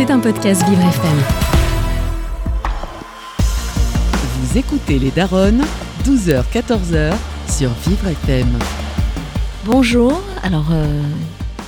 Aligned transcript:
C'est 0.00 0.10
un 0.10 0.18
podcast 0.18 0.66
Vivre 0.66 0.80
FM. 0.80 1.18
Vous 4.40 4.56
écoutez 4.56 4.98
les 4.98 5.10
Daronnes, 5.10 5.62
12h-14h 6.04 7.12
sur 7.46 7.68
Vivre 7.86 8.08
FM. 8.08 8.48
Bonjour, 9.66 10.22
alors 10.42 10.68
euh, 10.72 11.02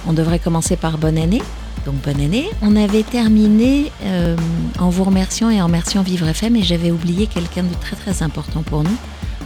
on 0.06 0.14
devrait 0.14 0.38
commencer 0.38 0.76
par 0.76 0.96
bonne 0.96 1.18
année. 1.18 1.42
Donc 1.84 1.96
bonne 1.96 2.22
année. 2.22 2.48
On 2.62 2.74
avait 2.74 3.02
terminé 3.02 3.92
euh, 4.04 4.34
en 4.78 4.88
vous 4.88 5.04
remerciant 5.04 5.50
et 5.50 5.60
en 5.60 5.66
remerciant 5.66 6.00
Vivre 6.00 6.26
FM 6.26 6.56
et 6.56 6.62
j'avais 6.62 6.90
oublié 6.90 7.26
quelqu'un 7.26 7.64
de 7.64 7.74
très 7.82 7.96
très 7.96 8.22
important 8.22 8.62
pour 8.62 8.82
nous. 8.82 8.96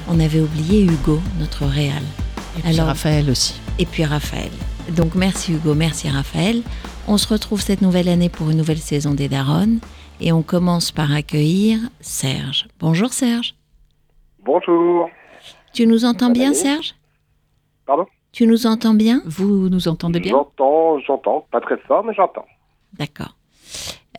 On 0.06 0.20
avait 0.20 0.40
oublié 0.40 0.84
Hugo, 0.84 1.20
notre 1.40 1.66
réal. 1.66 2.04
Et 2.56 2.62
puis 2.62 2.80
Raphaël 2.80 3.30
aussi. 3.30 3.54
Et 3.80 3.84
puis 3.84 4.04
Raphaël. 4.04 4.52
Donc 4.94 5.16
merci 5.16 5.54
Hugo, 5.54 5.74
merci 5.74 6.08
Raphaël. 6.08 6.62
On 7.08 7.18
se 7.18 7.28
retrouve 7.28 7.60
cette 7.60 7.82
nouvelle 7.82 8.08
année 8.08 8.28
pour 8.28 8.50
une 8.50 8.56
nouvelle 8.58 8.78
saison 8.78 9.14
des 9.14 9.28
Daronnes 9.28 9.78
et 10.20 10.32
on 10.32 10.42
commence 10.42 10.90
par 10.90 11.12
accueillir 11.12 11.78
Serge. 12.00 12.66
Bonjour 12.80 13.12
Serge. 13.12 13.54
Bonjour. 14.44 15.08
Tu 15.72 15.86
nous 15.86 16.04
entends 16.04 16.30
bien 16.30 16.52
Serge? 16.52 16.94
Pardon? 17.86 18.06
Tu 18.32 18.46
nous 18.46 18.66
entends 18.66 18.94
bien? 18.94 19.22
Vous 19.24 19.68
nous 19.68 19.88
entendez 19.88 20.20
bien? 20.20 20.32
J'entends, 20.32 20.98
j'entends. 21.00 21.46
Pas 21.50 21.60
très 21.60 21.78
fort, 21.78 22.04
mais 22.04 22.12
j'entends. 22.14 22.46
D'accord. 22.98 23.36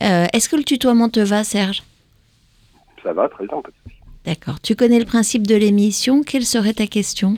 Euh, 0.02 0.26
Est-ce 0.32 0.48
que 0.48 0.56
le 0.56 0.64
tutoiement 0.64 1.08
te 1.08 1.20
va 1.20 1.44
Serge? 1.44 1.82
Ça 3.02 3.12
va, 3.12 3.28
très 3.28 3.46
bien. 3.46 3.62
D'accord. 4.24 4.60
Tu 4.60 4.74
connais 4.76 4.98
le 4.98 5.04
principe 5.04 5.46
de 5.46 5.54
l'émission? 5.54 6.22
Quelle 6.22 6.44
serait 6.46 6.74
ta 6.74 6.86
question? 6.86 7.36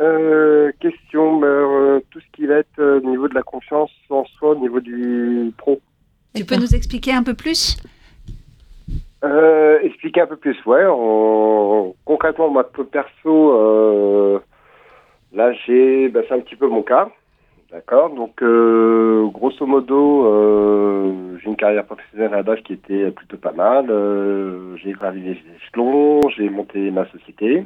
Euh, 0.00 0.70
question, 0.80 1.40
euh, 1.42 2.00
tout 2.10 2.20
ce 2.20 2.26
qui 2.32 2.46
va 2.46 2.56
être 2.56 2.82
au 2.82 3.00
niveau 3.00 3.28
de 3.28 3.34
la 3.34 3.42
confiance 3.42 3.90
en 4.10 4.24
soi, 4.24 4.50
au 4.50 4.56
niveau 4.56 4.80
du 4.80 5.52
pro. 5.56 5.80
Tu 6.34 6.44
peux 6.44 6.56
nous 6.56 6.74
expliquer 6.74 7.12
un 7.12 7.22
peu 7.22 7.34
plus? 7.34 7.76
Euh, 9.24 9.80
Expliquer 9.82 10.20
un 10.22 10.26
peu 10.26 10.36
plus, 10.36 10.56
ouais. 10.66 10.84
En... 10.88 11.94
Concrètement, 12.04 12.50
moi, 12.50 12.70
perso, 12.90 13.52
euh, 13.52 14.38
là, 15.32 15.52
j'ai, 15.66 16.08
bah, 16.08 16.20
c'est 16.28 16.34
un 16.34 16.40
petit 16.40 16.56
peu 16.56 16.68
mon 16.68 16.82
cas. 16.82 17.10
D'accord? 17.70 18.10
Donc, 18.10 18.42
euh, 18.42 19.26
grosso 19.26 19.66
modo, 19.66 20.26
euh, 20.26 21.36
j'ai 21.38 21.50
une 21.50 21.56
carrière 21.56 21.84
professionnelle 21.84 22.32
à 22.32 22.42
base 22.42 22.60
qui 22.60 22.72
était 22.72 23.10
plutôt 23.10 23.36
pas 23.36 23.52
mal. 23.52 23.90
Euh, 23.90 24.76
j'ai 24.76 24.92
gravi 24.92 25.20
les 25.20 25.38
échelons, 25.56 26.20
j'ai 26.30 26.48
monté 26.48 26.90
ma 26.90 27.06
société. 27.10 27.64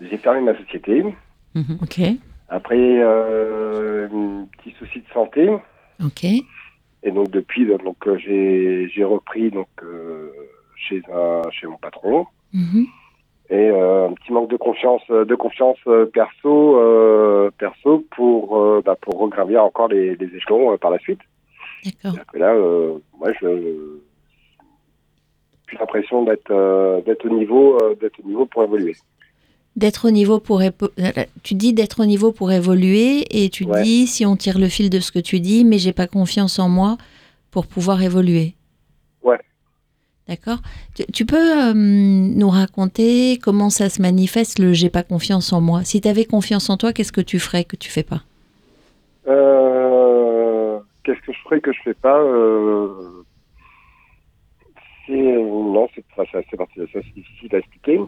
J'ai 0.00 0.16
fermé 0.18 0.40
ma 0.40 0.56
société. 0.56 1.02
Mhm, 1.54 1.78
Ok. 1.82 2.00
Après, 2.48 2.76
euh, 2.78 4.08
un 4.08 4.46
petit 4.58 4.72
souci 4.78 5.00
de 5.00 5.06
santé. 5.12 5.48
Ok. 6.04 6.24
Et 6.24 7.10
donc, 7.12 7.30
depuis, 7.30 7.64
donc, 7.66 8.06
euh, 8.06 8.18
j'ai, 8.18 8.88
j'ai 8.88 9.04
repris 9.04 9.50
donc, 9.50 9.68
euh, 9.82 10.30
chez, 10.76 11.02
un, 11.12 11.42
chez 11.50 11.66
mon 11.66 11.76
patron. 11.76 12.26
Mhm. 12.52 12.86
Et 13.50 13.68
euh, 13.70 14.08
un 14.08 14.12
petit 14.14 14.32
manque 14.32 14.50
de 14.50 14.56
confiance, 14.56 15.02
de 15.08 15.34
confiance 15.34 15.78
euh, 15.88 16.06
perso, 16.06 16.76
euh, 16.78 17.50
perso 17.58 18.04
pour, 18.10 18.58
euh, 18.58 18.82
bah, 18.84 18.96
pour 19.00 19.18
regravir 19.18 19.64
encore 19.64 19.88
les, 19.88 20.14
les 20.14 20.36
échelons 20.36 20.72
euh, 20.72 20.76
par 20.76 20.90
la 20.90 20.98
suite. 20.98 21.20
D'accord. 22.04 22.14
Là, 22.34 22.52
euh, 22.54 22.98
moi, 23.18 23.32
je 23.40 23.98
j'ai 25.70 25.78
l'impression 25.78 26.24
d'être, 26.24 26.50
euh, 26.50 27.00
d'être 27.02 27.24
au 27.24 27.30
niveau, 27.30 27.78
euh, 27.80 27.94
d'être 27.94 28.18
au 28.24 28.26
niveau 28.26 28.44
pour 28.46 28.64
évoluer. 28.64 28.96
D'être 29.80 30.06
au 30.08 30.10
niveau 30.10 30.40
pour 30.40 30.60
tu 31.42 31.54
dis 31.54 31.72
d'être 31.72 32.00
au 32.02 32.06
niveau 32.06 32.32
pour 32.32 32.52
évoluer 32.52 33.24
et 33.30 33.48
tu 33.48 33.64
Ouais. 33.64 33.82
dis 33.82 34.06
si 34.06 34.26
on 34.26 34.36
tire 34.36 34.58
le 34.58 34.68
fil 34.68 34.90
de 34.90 35.00
ce 35.00 35.10
que 35.10 35.18
tu 35.18 35.40
dis 35.40 35.64
mais 35.64 35.78
j'ai 35.78 35.94
pas 35.94 36.06
confiance 36.06 36.58
en 36.58 36.68
moi 36.68 36.98
pour 37.50 37.66
pouvoir 37.66 38.02
évoluer. 38.02 38.48
Ouais. 39.22 39.40
D'accord? 40.28 40.58
Tu, 40.94 41.06
tu 41.16 41.24
peux 41.24 41.48
euh, 41.68 41.72
nous 41.74 42.50
raconter 42.50 43.38
comment 43.42 43.70
ça 43.70 43.88
se 43.88 44.02
manifeste 44.02 44.58
le 44.58 44.74
j'ai 44.74 44.90
pas 44.90 45.02
confiance 45.02 45.50
en 45.52 45.62
moi? 45.62 45.82
Si 45.84 46.02
tu 46.02 46.08
avais 46.08 46.26
confiance 46.26 46.68
en 46.68 46.76
toi, 46.76 46.92
qu'est-ce 46.92 47.12
que 47.12 47.22
tu 47.22 47.38
ferais 47.38 47.64
que 47.64 47.76
tu 47.76 47.90
fais 47.90 48.02
pas? 48.02 48.22
Euh, 49.28 50.78
qu'est-ce 51.04 51.22
que 51.26 51.32
je 51.32 51.38
ferais 51.44 51.60
que 51.62 51.72
je 51.72 51.80
fais 51.84 51.94
pas? 51.94 52.20
Euh, 52.20 53.24
non, 55.08 55.88
c'est 55.94 56.04
assez 56.18 56.36
assez 56.36 57.12
difficile 57.16 57.54
à 57.54 57.58
expliquer. 57.58 57.98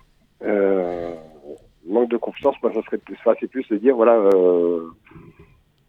Euh, 0.44 1.14
manque 1.86 2.10
de 2.10 2.16
confiance, 2.16 2.56
moi, 2.62 2.72
ça 2.72 2.82
serait 2.82 2.98
plus, 2.98 3.16
c'est 3.40 3.48
plus 3.48 3.66
de 3.68 3.76
dire 3.76 3.96
voilà, 3.96 4.14
euh, 4.14 4.88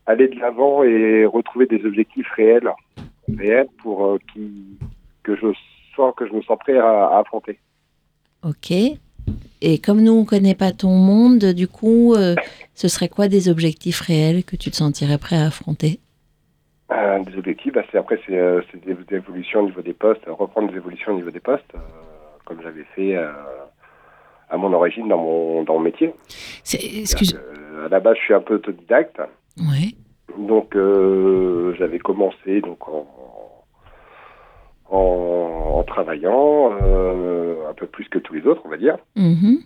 aller 0.05 0.27
de 0.27 0.39
l'avant 0.39 0.83
et 0.83 1.25
retrouver 1.25 1.65
des 1.65 1.85
objectifs 1.85 2.29
réels, 2.31 2.69
réels 3.37 3.67
pour 3.81 4.05
euh, 4.05 4.17
qui 4.33 4.77
que 5.23 5.35
je 5.35 5.47
sens 5.95 6.13
que 6.17 6.27
je 6.27 6.33
me 6.33 6.41
sens 6.41 6.57
prêt 6.59 6.77
à, 6.77 7.07
à 7.07 7.19
affronter. 7.19 7.59
Ok. 8.43 8.71
Et 9.61 9.77
comme 9.79 10.01
nous 10.01 10.11
on 10.11 10.25
connaît 10.25 10.55
pas 10.55 10.71
ton 10.71 10.95
monde, 10.95 11.45
du 11.53 11.67
coup, 11.67 12.13
euh, 12.13 12.35
ce 12.73 12.87
serait 12.89 13.07
quoi 13.07 13.27
des 13.29 13.47
objectifs 13.47 14.01
réels 14.01 14.43
que 14.43 14.57
tu 14.57 14.69
te 14.71 14.75
sentirais 14.75 15.17
prêt 15.17 15.37
à 15.37 15.45
affronter? 15.45 15.99
Des 17.25 17.37
objectifs, 17.37 17.73
bah, 17.73 17.83
c'est 17.91 17.97
après 17.97 18.19
c'est 18.27 18.85
des, 18.85 18.93
des 18.93 19.15
évolutions 19.15 19.61
au 19.61 19.65
niveau 19.65 19.81
des 19.81 19.93
postes, 19.93 20.23
reprendre 20.27 20.69
des 20.69 20.77
évolutions 20.77 21.13
au 21.13 21.15
niveau 21.15 21.31
des 21.31 21.39
postes, 21.39 21.73
comme 22.45 22.61
j'avais 22.61 22.83
fait 22.95 23.15
à 24.49 24.57
mon 24.57 24.71
origine 24.73 25.07
dans 25.07 25.17
mon 25.17 25.63
dans 25.63 25.73
mon 25.75 25.79
métier. 25.79 26.13
Excuse. 26.73 27.39
À 27.85 27.89
la 27.89 27.99
base, 27.99 28.15
je 28.17 28.23
suis 28.23 28.33
un 28.33 28.41
peu 28.41 28.55
autodidacte, 28.55 29.19
Ouais. 29.57 29.93
donc 30.37 30.75
euh, 30.75 31.73
j'avais 31.77 31.99
commencé 31.99 32.61
donc 32.61 32.87
en 32.87 33.05
en, 34.89 35.73
en 35.79 35.83
travaillant 35.83 36.71
euh, 36.81 37.69
un 37.69 37.73
peu 37.73 37.87
plus 37.87 38.07
que 38.09 38.19
tous 38.19 38.33
les 38.33 38.45
autres, 38.45 38.61
on 38.65 38.69
va 38.69 38.77
dire. 38.77 38.97
Mhm. 39.15 39.59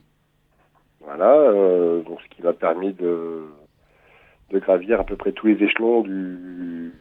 Voilà, 1.02 1.32
euh, 1.34 2.02
donc 2.04 2.20
ce 2.22 2.36
qui 2.36 2.42
m'a 2.42 2.54
permis 2.54 2.94
de 2.94 3.44
de 4.52 4.60
gravir 4.60 5.00
à 5.02 5.04
peu 5.04 5.16
près 5.18 5.34
tous 5.34 5.48
les 5.48 5.62
échelons 5.64 6.02
du 6.02 6.94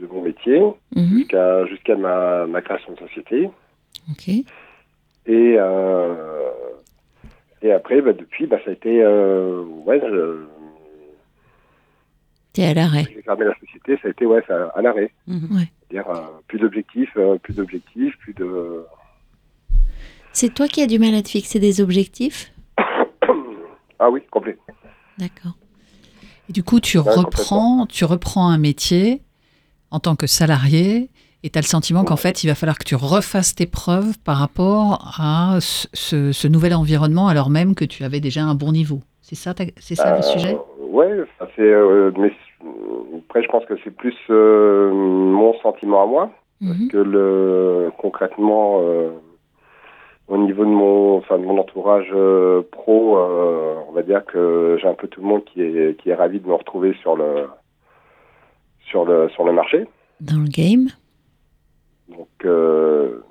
de 0.00 0.06
mon 0.06 0.22
métier. 0.22 0.60
Mhm. 0.96 1.18
jusqu'à 1.18 1.66
jusqu'à 1.66 1.96
ma, 1.96 2.46
ma 2.46 2.60
création 2.62 2.92
de 2.94 2.98
société. 2.98 3.50
Ok. 4.10 4.30
Et, 5.32 5.54
euh, 5.58 6.14
et 7.62 7.72
après, 7.72 8.00
bah, 8.02 8.12
depuis, 8.12 8.46
bah, 8.46 8.56
ça 8.64 8.70
a 8.70 8.72
été... 8.72 9.00
Euh, 9.02 9.62
ouais, 9.84 10.00
je- 10.00 10.44
T'es 12.52 12.64
à 12.64 12.74
l'arrêt. 12.74 13.06
j'ai 13.14 13.22
fermé 13.22 13.44
la 13.44 13.54
société, 13.60 13.96
ça 14.02 14.08
a 14.08 14.10
été 14.10 14.26
ouais, 14.26 14.42
ça, 14.48 14.72
à 14.74 14.82
l'arrêt. 14.82 15.12
Mhm. 15.28 15.56
Ouais. 15.56 15.70
C'est-à-dire 15.88 16.10
euh, 16.10 16.20
plus 16.48 16.58
d'objectifs, 16.58 17.12
euh, 17.16 17.38
plus 17.38 17.54
d'objectifs, 17.54 18.16
plus 18.18 18.34
de... 18.34 18.84
C'est 20.32 20.52
toi 20.52 20.66
qui 20.66 20.82
as 20.82 20.86
du 20.88 20.98
mal 20.98 21.14
à 21.14 21.22
te 21.22 21.28
fixer 21.28 21.60
des 21.60 21.80
objectifs 21.80 22.52
Ah 24.00 24.10
oui, 24.10 24.22
complet. 24.30 24.58
D'accord. 25.18 25.52
Et 26.48 26.52
du 26.52 26.64
coup, 26.64 26.80
tu 26.80 26.98
Ouais, 26.98 27.04
reprends, 27.14 27.86
tu 27.86 28.04
reprends 28.04 28.48
un 28.48 28.58
métier 28.58 29.22
en 29.92 30.00
tant 30.00 30.16
que 30.16 30.26
salarié 30.26 31.10
et 31.42 31.50
tu 31.50 31.58
as 31.58 31.62
le 31.62 31.66
sentiment 31.66 32.04
qu'en 32.04 32.16
fait, 32.16 32.44
il 32.44 32.48
va 32.48 32.54
falloir 32.54 32.78
que 32.78 32.84
tu 32.84 32.94
refasses 32.94 33.54
tes 33.54 33.66
preuves 33.66 34.18
par 34.24 34.36
rapport 34.38 35.14
à 35.18 35.58
ce, 35.60 36.46
nouvel 36.48 36.74
environnement 36.74 37.28
alors 37.28 37.50
même 37.50 37.74
que 37.74 37.84
tu 37.84 38.04
avais 38.04 38.20
déjà 38.20 38.42
un 38.42 38.54
bon 38.54 38.72
niveau. 38.72 39.00
C'est 39.22 39.36
ça, 39.36 39.54
ta- 39.54 39.64
c'est 39.78 39.94
ça 39.94 40.10
le 40.12 40.18
Euh, 40.18 40.22
sujet? 40.22 40.56
ça 41.38 41.48
c'est... 41.56 41.62
euh, 41.62 42.10
mais 42.18 42.32
après, 43.26 43.42
je 43.42 43.48
pense 43.48 43.64
que 43.66 43.74
c'est 43.84 43.90
plus 43.94 44.14
euh, 44.28 44.90
mon 44.92 45.54
sentiment 45.60 46.02
à 46.02 46.06
moi. 46.06 46.30
Mhm. 46.62 46.88
que 46.88 46.98
le 46.98 47.90
concrètement 47.96 48.80
au 50.28 50.36
niveau 50.36 50.62
de 50.66 50.68
mon 50.70 51.16
enfin 51.16 51.38
de 51.38 51.44
mon 51.46 51.58
entourage 51.58 52.12
pro 52.70 53.16
on 53.88 53.92
va 53.92 54.02
dire 54.02 54.22
que 54.26 54.76
j'ai 54.78 54.86
un 54.86 54.92
peu 54.92 55.08
tout 55.08 55.22
le 55.22 55.26
monde 55.26 55.42
qui 55.46 55.62
est 55.62 55.96
qui 55.98 56.10
est 56.10 56.14
ravi 56.14 56.38
de 56.38 56.46
me 56.46 56.52
retrouver 56.52 56.92
sur 57.00 57.16
le 57.16 57.46
sur 58.90 59.06
le 59.06 59.30
sur 59.30 59.44
le 59.44 59.52
marché 59.54 59.86
Dans 60.20 60.36
le 60.36 60.48
game? 60.50 60.88
Donc 62.10 62.28
euh, 62.44 63.22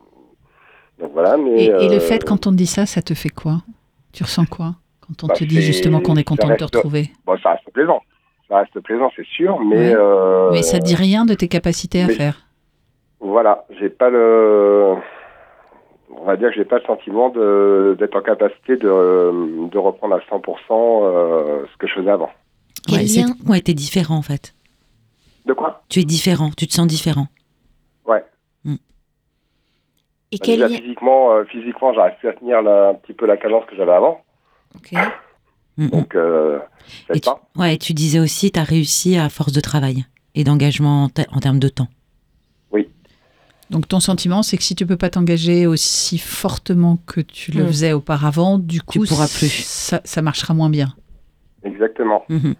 donc 0.99 1.11
voilà 1.13 1.37
mais 1.37 1.63
et, 1.63 1.65
et 1.85 1.87
le 1.89 1.95
euh, 1.95 1.99
fait, 1.99 2.23
quand 2.23 2.47
on 2.47 2.51
te 2.51 2.55
dit 2.55 2.65
ça, 2.67 2.85
ça 2.85 3.01
te 3.01 3.13
fait 3.13 3.29
quoi? 3.29 3.61
Tu 4.13 4.23
ressens 4.23 4.45
quoi 4.45 4.75
quand 5.01 5.23
on 5.23 5.27
Bah, 5.27 5.33
te 5.35 5.43
dit 5.43 5.61
justement 5.61 5.99
qu'on 6.01 6.15
est 6.15 6.23
content 6.23 6.49
de 6.49 6.55
te 6.55 6.63
retrouver? 6.63 7.11
bon 7.25 7.37
ça 7.43 7.51
reste 7.51 7.69
plaisant. 7.73 8.01
Ça 8.47 8.57
reste 8.59 8.79
plaisant 8.79 9.11
c'est 9.15 9.25
sûr 9.27 9.59
mais 9.59 9.77
Ouais. 9.89 9.95
euh, 9.95 10.51
Mais 10.51 10.63
ça 10.63 10.79
te 10.79 10.85
dit 10.85 10.95
rien 10.95 11.25
de 11.25 11.33
tes 11.35 11.47
capacités 11.47 12.01
à 12.01 12.07
faire. 12.09 12.47
Voilà 13.19 13.65
j'ai 13.79 13.89
pas 13.89 14.09
le 14.09 14.95
on 16.11 16.25
va 16.25 16.35
dire 16.37 16.49
que 16.49 16.55
j'ai 16.55 16.65
pas 16.65 16.79
le 16.79 16.85
sentiment 16.85 17.29
d'être 17.29 18.15
en 18.15 18.21
capacité 18.21 18.77
de 18.77 19.67
de 19.69 19.77
reprendre 19.77 20.15
à 20.15 20.19
100% 20.19 20.41
euh, 20.71 21.65
ce 21.71 21.77
que 21.77 21.87
je 21.87 21.93
faisais 21.93 22.09
avant. 22.09 22.29
Quel 22.87 23.01
Ouais, 23.01 23.25
ouais, 23.47 23.61
t'es 23.61 23.73
différent 23.73 24.15
en 24.17 24.21
fait. 24.23 24.55
de 25.45 25.53
quoi? 25.53 25.83
Tu 25.89 25.99
es 25.99 26.03
différent, 26.03 26.49
tu 26.57 26.65
te 26.67 26.73
sens 26.73 26.87
différent. 26.87 27.27
Et 28.65 30.37
Bah, 30.37 30.43
quel 30.45 30.59
déjà, 30.59 30.67
lien 30.67 30.77
physiquement, 30.77 31.33
euh, 31.33 31.43
physiquement, 31.45 31.93
j'arrive 31.93 32.15
plus 32.19 32.29
à 32.29 32.33
tenir 32.33 32.61
la- 32.61 32.89
un 32.89 32.93
petit 32.93 33.13
peu 33.13 33.25
la 33.25 33.35
cadence 33.37 33.65
que 33.65 33.75
j'avais 33.75 33.91
avant. 33.93 34.21
Ok. 34.75 34.91
Mm, 35.77 35.85
mm. 35.85 35.89
Donc, 35.89 36.15
euh, 36.15 36.59
Et 37.13 37.19
tu, 37.19 37.21
pas. 37.29 37.41
ouais, 37.55 37.77
tu 37.77 37.93
disais 37.93 38.19
aussi, 38.19 38.51
tu 38.51 38.59
as 38.59 38.63
réussi 38.63 39.17
à 39.17 39.29
force 39.29 39.53
de 39.53 39.59
travail 39.61 40.05
et 40.35 40.43
d'engagement 40.43 41.05
en, 41.05 41.09
te- 41.09 41.27
en 41.31 41.39
termes 41.39 41.59
de 41.59 41.69
temps. 41.69 41.87
Donc 43.71 43.87
ton 43.87 43.99
sentiment, 43.99 44.41
c'est 44.41 44.57
que 44.57 44.63
si 44.63 44.73
tu 44.73 44.87
peux 44.87 44.97
pas 44.97 45.11
t'engager 45.11 45.67
aussi 45.67 46.17
fortement 46.17 46.97
que 47.05 47.21
tu 47.21 47.51
le 47.51 47.65
Mm. 47.65 47.67
faisais 47.67 47.93
auparavant, 47.93 48.57
du 48.57 48.81
coup, 48.81 49.03
pourras 49.07 49.27
plus. 49.27 49.63
Ça, 49.63 50.01
ça 50.05 50.23
marchera 50.23 50.55
moins 50.55 50.71
bien. 50.71 50.95
Exactement. 51.63 52.23
Mhm. 52.29 52.55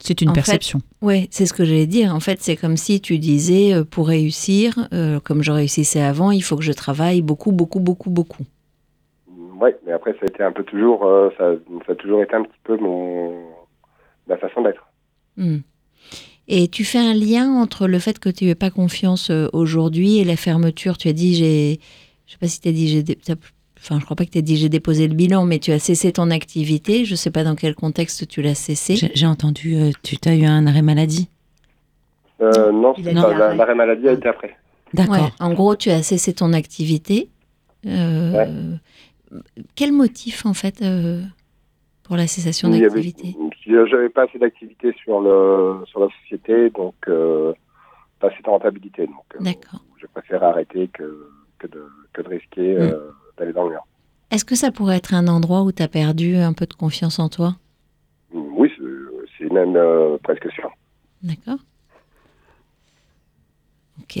C'est 0.00 0.20
une 0.20 0.30
En 0.30 0.32
perception. 0.32 0.80
Oui, 1.02 1.26
c'est 1.30 1.46
ce 1.46 1.52
que 1.52 1.64
j'allais 1.64 1.86
dire. 1.86 2.14
En 2.14 2.20
fait, 2.20 2.40
c'est 2.40 2.56
comme 2.56 2.76
si 2.76 3.00
tu 3.00 3.18
disais, 3.18 3.74
euh, 3.74 3.84
pour 3.84 4.08
réussir, 4.08 4.88
euh, 4.92 5.20
comme 5.20 5.42
je 5.42 5.50
réussissais 5.50 6.02
avant, 6.02 6.30
il 6.30 6.42
faut 6.42 6.56
que 6.56 6.62
je 6.62 6.72
travaille 6.72 7.22
beaucoup, 7.22 7.52
beaucoup, 7.52 7.80
beaucoup, 7.80 8.10
beaucoup. 8.10 8.44
Oui, 9.60 9.70
mais 9.86 9.92
après, 9.92 10.12
ça 10.12 10.18
a 10.22 10.26
été 10.26 10.42
un 10.42 10.52
peu 10.52 10.64
toujours, 10.64 11.04
euh, 11.04 11.30
ça, 11.38 11.52
ça 11.86 11.92
a 11.92 11.94
toujours 11.94 12.22
été 12.22 12.34
un 12.34 12.42
petit 12.42 12.58
peu 12.62 12.76
mon, 12.76 13.34
ma 14.28 14.36
façon 14.36 14.62
d'être. 14.62 14.86
Hmm. 15.36 15.58
Et 16.48 16.68
tu 16.68 16.84
fais 16.84 16.98
un 16.98 17.14
lien 17.14 17.50
entre 17.52 17.88
le 17.88 17.98
fait 17.98 18.18
que 18.18 18.28
tu 18.28 18.44
n'aies 18.44 18.54
pas 18.54 18.70
confiance 18.70 19.30
euh, 19.30 19.48
aujourd'hui 19.52 20.18
et 20.18 20.24
la 20.24 20.36
fermeture. 20.36 20.96
Tu 20.96 21.08
as 21.08 21.12
dit, 21.12 21.34
j'ai, 21.34 21.80
je 22.26 22.32
sais 22.32 22.38
pas 22.38 22.46
si 22.46 22.60
tu 22.60 22.68
as 22.68 22.72
dit, 22.72 22.88
j'ai, 22.88 23.04
enfin, 23.86 24.00
je 24.00 24.04
crois 24.04 24.16
pas 24.16 24.24
que 24.24 24.30
tu 24.30 24.38
as 24.38 24.42
dit, 24.42 24.56
j'ai 24.56 24.68
déposé 24.68 25.06
le 25.06 25.14
bilan, 25.14 25.46
mais 25.46 25.60
tu 25.60 25.70
as 25.70 25.78
cessé 25.78 26.12
ton 26.12 26.30
activité. 26.30 27.04
Je 27.04 27.14
sais 27.14 27.30
pas 27.30 27.44
dans 27.44 27.54
quel 27.54 27.74
contexte 27.74 28.26
tu 28.26 28.42
l'as 28.42 28.56
cessé. 28.56 28.96
J'ai 29.14 29.26
entendu, 29.26 29.76
euh, 29.76 29.90
tu 30.02 30.16
as 30.26 30.34
eu 30.34 30.44
un 30.44 30.66
arrêt 30.66 30.82
maladie. 30.82 31.28
Euh, 32.40 32.72
non, 32.72 32.94
l'arrêt 32.98 33.74
maladie 33.74 34.08
a 34.08 34.12
été 34.12 34.28
après. 34.28 34.56
D'accord. 34.92 35.14
Ouais, 35.14 35.20
en 35.40 35.54
gros, 35.54 35.76
tu 35.76 35.90
as 35.90 36.02
cessé 36.02 36.34
ton 36.34 36.52
activité. 36.52 37.28
Euh, 37.86 38.74
Quel 39.74 39.92
motif, 39.92 40.46
en 40.46 40.54
fait, 40.54 40.82
euh, 40.82 41.22
pour 42.02 42.16
la 42.16 42.26
cessation 42.26 42.68
d'activité? 42.68 43.36
J'avais 43.66 44.08
pas 44.08 44.24
assez 44.24 44.38
d'activité 44.38 44.94
sur, 45.02 45.20
le, 45.20 45.84
sur 45.86 46.00
la 46.00 46.08
société, 46.22 46.70
donc 46.70 46.94
euh, 47.08 47.52
pas 48.20 48.28
assez 48.28 48.42
de 48.42 48.48
rentabilité. 48.48 49.06
Donc, 49.06 49.24
euh, 49.34 49.44
D'accord. 49.44 49.80
je 49.96 50.06
préfère 50.06 50.42
arrêter 50.44 50.88
que, 50.88 51.28
que, 51.58 51.66
de, 51.66 51.84
que 52.12 52.22
de 52.22 52.28
risquer 52.28 52.76
euh, 52.76 53.10
d'aller 53.38 53.52
dans 53.52 53.64
le 53.64 53.70
mur. 53.70 53.86
Est-ce 54.30 54.44
que 54.44 54.54
ça 54.56 54.70
pourrait 54.72 54.96
être 54.96 55.14
un 55.14 55.28
endroit 55.28 55.62
où 55.62 55.72
tu 55.72 55.82
as 55.82 55.88
perdu 55.88 56.36
un 56.36 56.52
peu 56.52 56.66
de 56.66 56.74
confiance 56.74 57.18
en 57.18 57.28
toi? 57.28 57.56
Oui, 58.32 58.70
c'est- 58.76 59.52
même 59.52 59.76
euh, 59.76 60.18
presque 60.22 60.50
sûr. 60.52 60.70
D'accord. 61.22 61.58
Ok. 64.02 64.18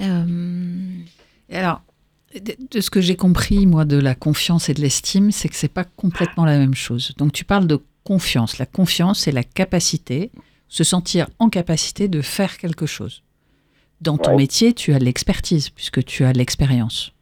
Euh, 0.00 0.98
alors, 1.50 1.82
de, 2.34 2.54
de 2.70 2.80
ce 2.80 2.90
que 2.90 3.00
j'ai 3.00 3.16
compris, 3.16 3.66
moi, 3.66 3.84
de 3.84 3.96
la 3.98 4.14
confiance 4.14 4.68
et 4.68 4.74
de 4.74 4.80
l'estime, 4.80 5.30
c'est 5.30 5.48
que 5.48 5.54
c'est 5.56 5.68
pas 5.72 5.84
complètement 5.84 6.44
la 6.44 6.58
même 6.58 6.74
chose. 6.74 7.12
Donc, 7.16 7.32
tu 7.32 7.44
parles 7.44 7.66
de 7.66 7.80
confiance. 8.04 8.58
La 8.58 8.66
confiance, 8.66 9.20
c'est 9.20 9.32
la 9.32 9.44
capacité, 9.44 10.30
se 10.68 10.84
sentir 10.84 11.28
en 11.38 11.48
capacité 11.48 12.08
de 12.08 12.20
faire 12.20 12.58
quelque 12.58 12.86
chose. 12.86 13.22
Dans 14.00 14.18
ton 14.18 14.32
Ouais. 14.32 14.36
métier, 14.36 14.74
tu 14.74 14.92
as 14.92 14.98
l'expertise, 14.98 15.70
puisque 15.70 16.04
tu 16.04 16.24
as 16.24 16.32
l'expérience. 16.32 17.12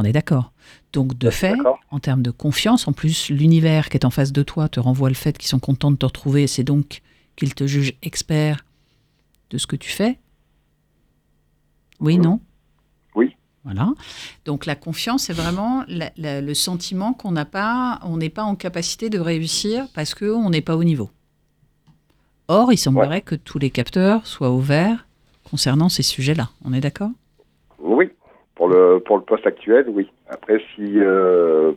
On 0.00 0.04
est 0.04 0.12
d'accord. 0.12 0.52
Donc, 0.92 1.18
de 1.18 1.28
fait, 1.28 1.56
en 1.90 1.98
termes 1.98 2.22
de 2.22 2.30
confiance, 2.30 2.86
en 2.86 2.92
plus, 2.92 3.30
l'univers 3.30 3.88
qui 3.88 3.96
est 3.96 4.04
en 4.04 4.10
face 4.10 4.30
de 4.32 4.44
toi 4.44 4.68
te 4.68 4.78
renvoie 4.78 5.08
le 5.08 5.16
fait 5.16 5.36
qu'ils 5.36 5.48
sont 5.48 5.58
contents 5.58 5.90
de 5.90 5.96
te 5.96 6.06
retrouver, 6.06 6.46
c'est 6.46 6.62
donc 6.62 7.02
qu'ils 7.34 7.52
te 7.52 7.66
jugent 7.66 7.94
expert 8.02 8.64
de 9.50 9.58
ce 9.58 9.66
que 9.66 9.74
tu 9.74 9.90
fais. 9.90 10.20
Oui, 11.98 12.16
non? 12.16 12.38
Oui. 13.16 13.34
Voilà. 13.64 13.92
Donc, 14.44 14.66
la 14.66 14.76
confiance, 14.76 15.24
c'est 15.24 15.32
vraiment 15.32 15.82
la- 15.88 16.12
la- 16.16 16.40
le 16.40 16.54
sentiment 16.54 17.12
qu'on 17.12 17.32
n'a 17.32 17.44
pas, 17.44 17.98
on 18.04 18.18
n'est 18.18 18.28
pas 18.30 18.44
en 18.44 18.54
capacité 18.54 19.10
de 19.10 19.18
réussir 19.18 19.88
parce 19.94 20.14
qu'on 20.14 20.48
n'est 20.50 20.60
pas 20.62 20.76
au 20.76 20.84
niveau. 20.84 21.10
Or, 22.46 22.72
il 22.72 22.78
semblerait 22.78 23.22
que 23.22 23.34
tous 23.34 23.58
les 23.58 23.70
capteurs 23.70 24.28
soient 24.28 24.52
ouverts 24.52 25.08
concernant 25.50 25.88
ces 25.88 26.04
sujets-là. 26.04 26.50
On 26.64 26.72
est 26.72 26.80
d'accord? 26.80 27.10
Oui, 27.80 28.10
pour 28.58 28.68
le, 28.68 28.98
pour 28.98 29.16
le 29.16 29.22
poste 29.22 29.46
actuel, 29.46 29.86
oui. 29.88 30.10
Après, 30.28 30.58
si 30.74 30.98
euh, 30.98 31.72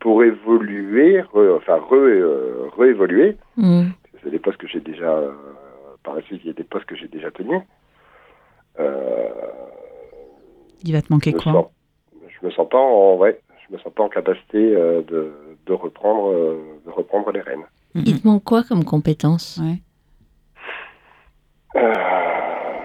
pour 0.00 0.24
évoluer, 0.24 1.20
re- 1.20 1.54
enfin 1.58 1.76
re, 1.76 1.92
euh, 1.94 2.70
réévoluer, 2.76 3.36
hmm. 3.58 3.88
c'est 4.22 4.30
des 4.30 4.38
postes 4.38 4.56
que 4.58 4.66
j'ai 4.66 4.80
déjà, 4.80 5.10
euh, 5.10 5.32
par 6.02 6.14
la 6.14 6.22
suite, 6.22 6.40
il 6.44 6.46
y 6.48 6.50
a 6.50 6.54
des 6.54 6.64
postes 6.64 6.86
que 6.86 6.96
j'ai 6.96 7.08
déjà 7.08 7.30
tenus. 7.30 7.60
Euh, 8.80 9.28
Il 10.82 10.94
va 10.94 11.02
te 11.02 11.12
manquer 11.12 11.30
je, 11.32 11.36
me 11.36 11.42
quoi 11.42 11.52
sens, 11.52 11.66
je 12.26 12.46
me 12.46 12.50
sens 12.50 12.68
pas 12.70 12.78
en, 12.78 13.18
ouais, 13.18 13.38
je 13.68 13.74
me 13.74 13.78
sens 13.78 13.92
pas 13.92 14.02
en 14.02 14.08
capacité 14.08 14.74
euh, 14.74 15.02
de, 15.02 15.30
de 15.66 15.72
reprendre, 15.74 16.32
euh, 16.32 16.56
de 16.86 16.90
reprendre 16.90 17.30
les 17.32 17.42
rênes. 17.42 17.64
Il 17.94 18.18
te 18.18 18.26
manque 18.26 18.44
quoi 18.44 18.62
comme 18.66 18.84
compétence? 18.84 19.60
Ouais. 19.62 19.78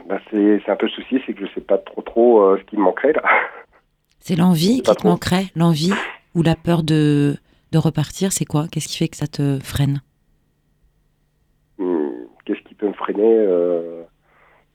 Euh, 0.10 0.16
bah, 0.16 0.20
c'est, 0.32 0.70
un 0.72 0.76
peu 0.76 0.86
le 0.86 0.92
souci, 0.92 1.22
c'est 1.26 1.34
que 1.34 1.46
je 1.46 1.54
sais 1.54 1.62
pas 1.62 1.78
trop 1.78 2.02
trop 2.02 2.42
euh, 2.42 2.58
ce 2.60 2.64
qui 2.66 2.78
me 2.78 2.84
manquerait 2.84 3.14
là. 3.14 3.24
C'est 4.20 4.36
l'envie 4.36 4.82
qui 4.82 4.92
te 4.92 4.94
trop. 4.94 5.10
manquerait, 5.10 5.46
l'envie 5.56 5.94
ou 6.36 6.42
la 6.42 6.56
peur 6.56 6.84
de, 6.84 7.36
de 7.72 7.78
repartir, 7.78 8.34
c'est 8.34 8.44
quoi? 8.46 8.66
Qu'est-ce 8.70 8.88
qui 8.90 8.98
fait 8.98 9.08
que 9.08 9.16
ça 9.16 9.28
te 9.28 9.60
freine? 9.64 10.02
Hmm, 11.78 12.26
Qu'est-ce 12.46 12.60
qui 12.68 12.74
peut 12.76 12.88
me 12.88 12.94
freiner 12.94 13.24
euh, 13.24 14.04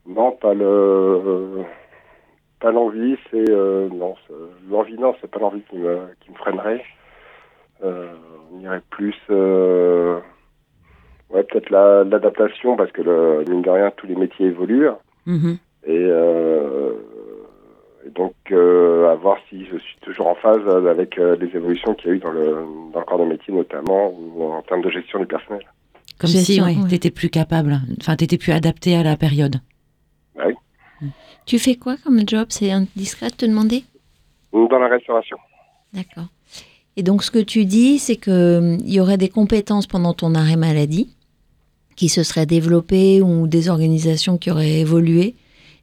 Non, 0.07 0.31
pas 0.31 0.53
le, 0.55 1.63
pas 2.59 2.71
l'envie. 2.71 3.15
C'est 3.29 3.47
euh, 3.49 3.89
non, 3.89 4.15
l'envie 4.71 4.97
non, 4.97 5.13
c'est 5.21 5.29
pas 5.29 5.39
l'envie 5.39 5.61
qui 5.69 5.77
me 5.77 5.99
qui 6.21 6.31
me 6.31 6.35
freinerait. 6.35 6.83
Euh, 7.83 8.13
on 8.53 8.59
irait 8.61 8.81
plus, 8.89 9.15
euh, 9.29 10.19
ouais, 11.29 11.43
peut-être 11.43 11.69
la- 11.69 12.03
l'adaptation 12.05 12.75
parce 12.77 12.91
que 12.91 13.01
le, 13.03 13.43
mine 13.47 13.61
de 13.61 13.69
rien, 13.69 13.91
tous 13.97 14.07
les 14.07 14.15
métiers 14.15 14.47
évoluent 14.47 14.87
Mhm. 15.25 15.57
et, 15.85 15.91
euh, 15.91 16.93
et 18.05 18.09
donc 18.09 18.33
euh, 18.51 19.11
à 19.11 19.15
voir 19.15 19.37
si 19.49 19.65
je 19.65 19.77
suis 19.77 19.97
toujours 20.01 20.27
en 20.27 20.35
phase 20.35 20.67
avec 20.85 21.17
euh, 21.17 21.35
les 21.39 21.47
évolutions 21.55 21.93
qu'il 21.93 22.09
y 22.09 22.13
a 22.13 22.15
eu 22.15 22.19
dans 22.19 22.31
le 22.31 22.57
dans 22.93 22.99
le 22.99 23.05
corps 23.05 23.19
de 23.19 23.25
métier 23.25 23.53
notamment 23.53 24.09
ou 24.09 24.43
en 24.43 24.61
termes 24.63 24.81
de 24.81 24.89
gestion 24.89 25.19
du 25.19 25.25
personnel. 25.25 25.65
Comme 26.19 26.29
Gestion, 26.29 26.67
si 26.67 26.77
ouais. 26.79 26.89
tu 26.89 26.95
étais 26.95 27.11
plus 27.11 27.29
capable, 27.29 27.79
enfin 27.99 28.15
tu 28.15 28.25
étais 28.25 28.37
plus 28.37 28.51
adapté 28.51 28.95
à 28.95 29.03
la 29.03 29.17
période. 29.17 29.57
Tu 31.45 31.59
fais 31.59 31.75
quoi 31.75 31.95
comme 32.01 32.21
job? 32.27 32.47
C'est 32.49 32.71
indiscret 32.71 33.29
de 33.29 33.35
te 33.35 33.45
demander? 33.45 33.83
Dans 34.53 34.79
la 34.79 34.87
restauration. 34.87 35.37
D'accord. 35.93 36.27
Et 36.95 37.03
donc, 37.03 37.23
ce 37.23 37.31
que 37.31 37.39
tu 37.39 37.65
dis, 37.65 37.99
c'est 37.99 38.15
qu'il 38.15 38.89
y 38.89 38.99
aurait 38.99 39.17
des 39.17 39.29
compétences 39.29 39.87
pendant 39.87 40.13
ton 40.13 40.35
arrêt 40.35 40.55
maladie 40.55 41.15
qui 41.95 42.09
se 42.09 42.23
seraient 42.23 42.45
développées 42.45 43.21
ou 43.21 43.47
des 43.47 43.69
organisations 43.69 44.37
qui 44.37 44.51
auraient 44.51 44.79
évolué 44.79 45.35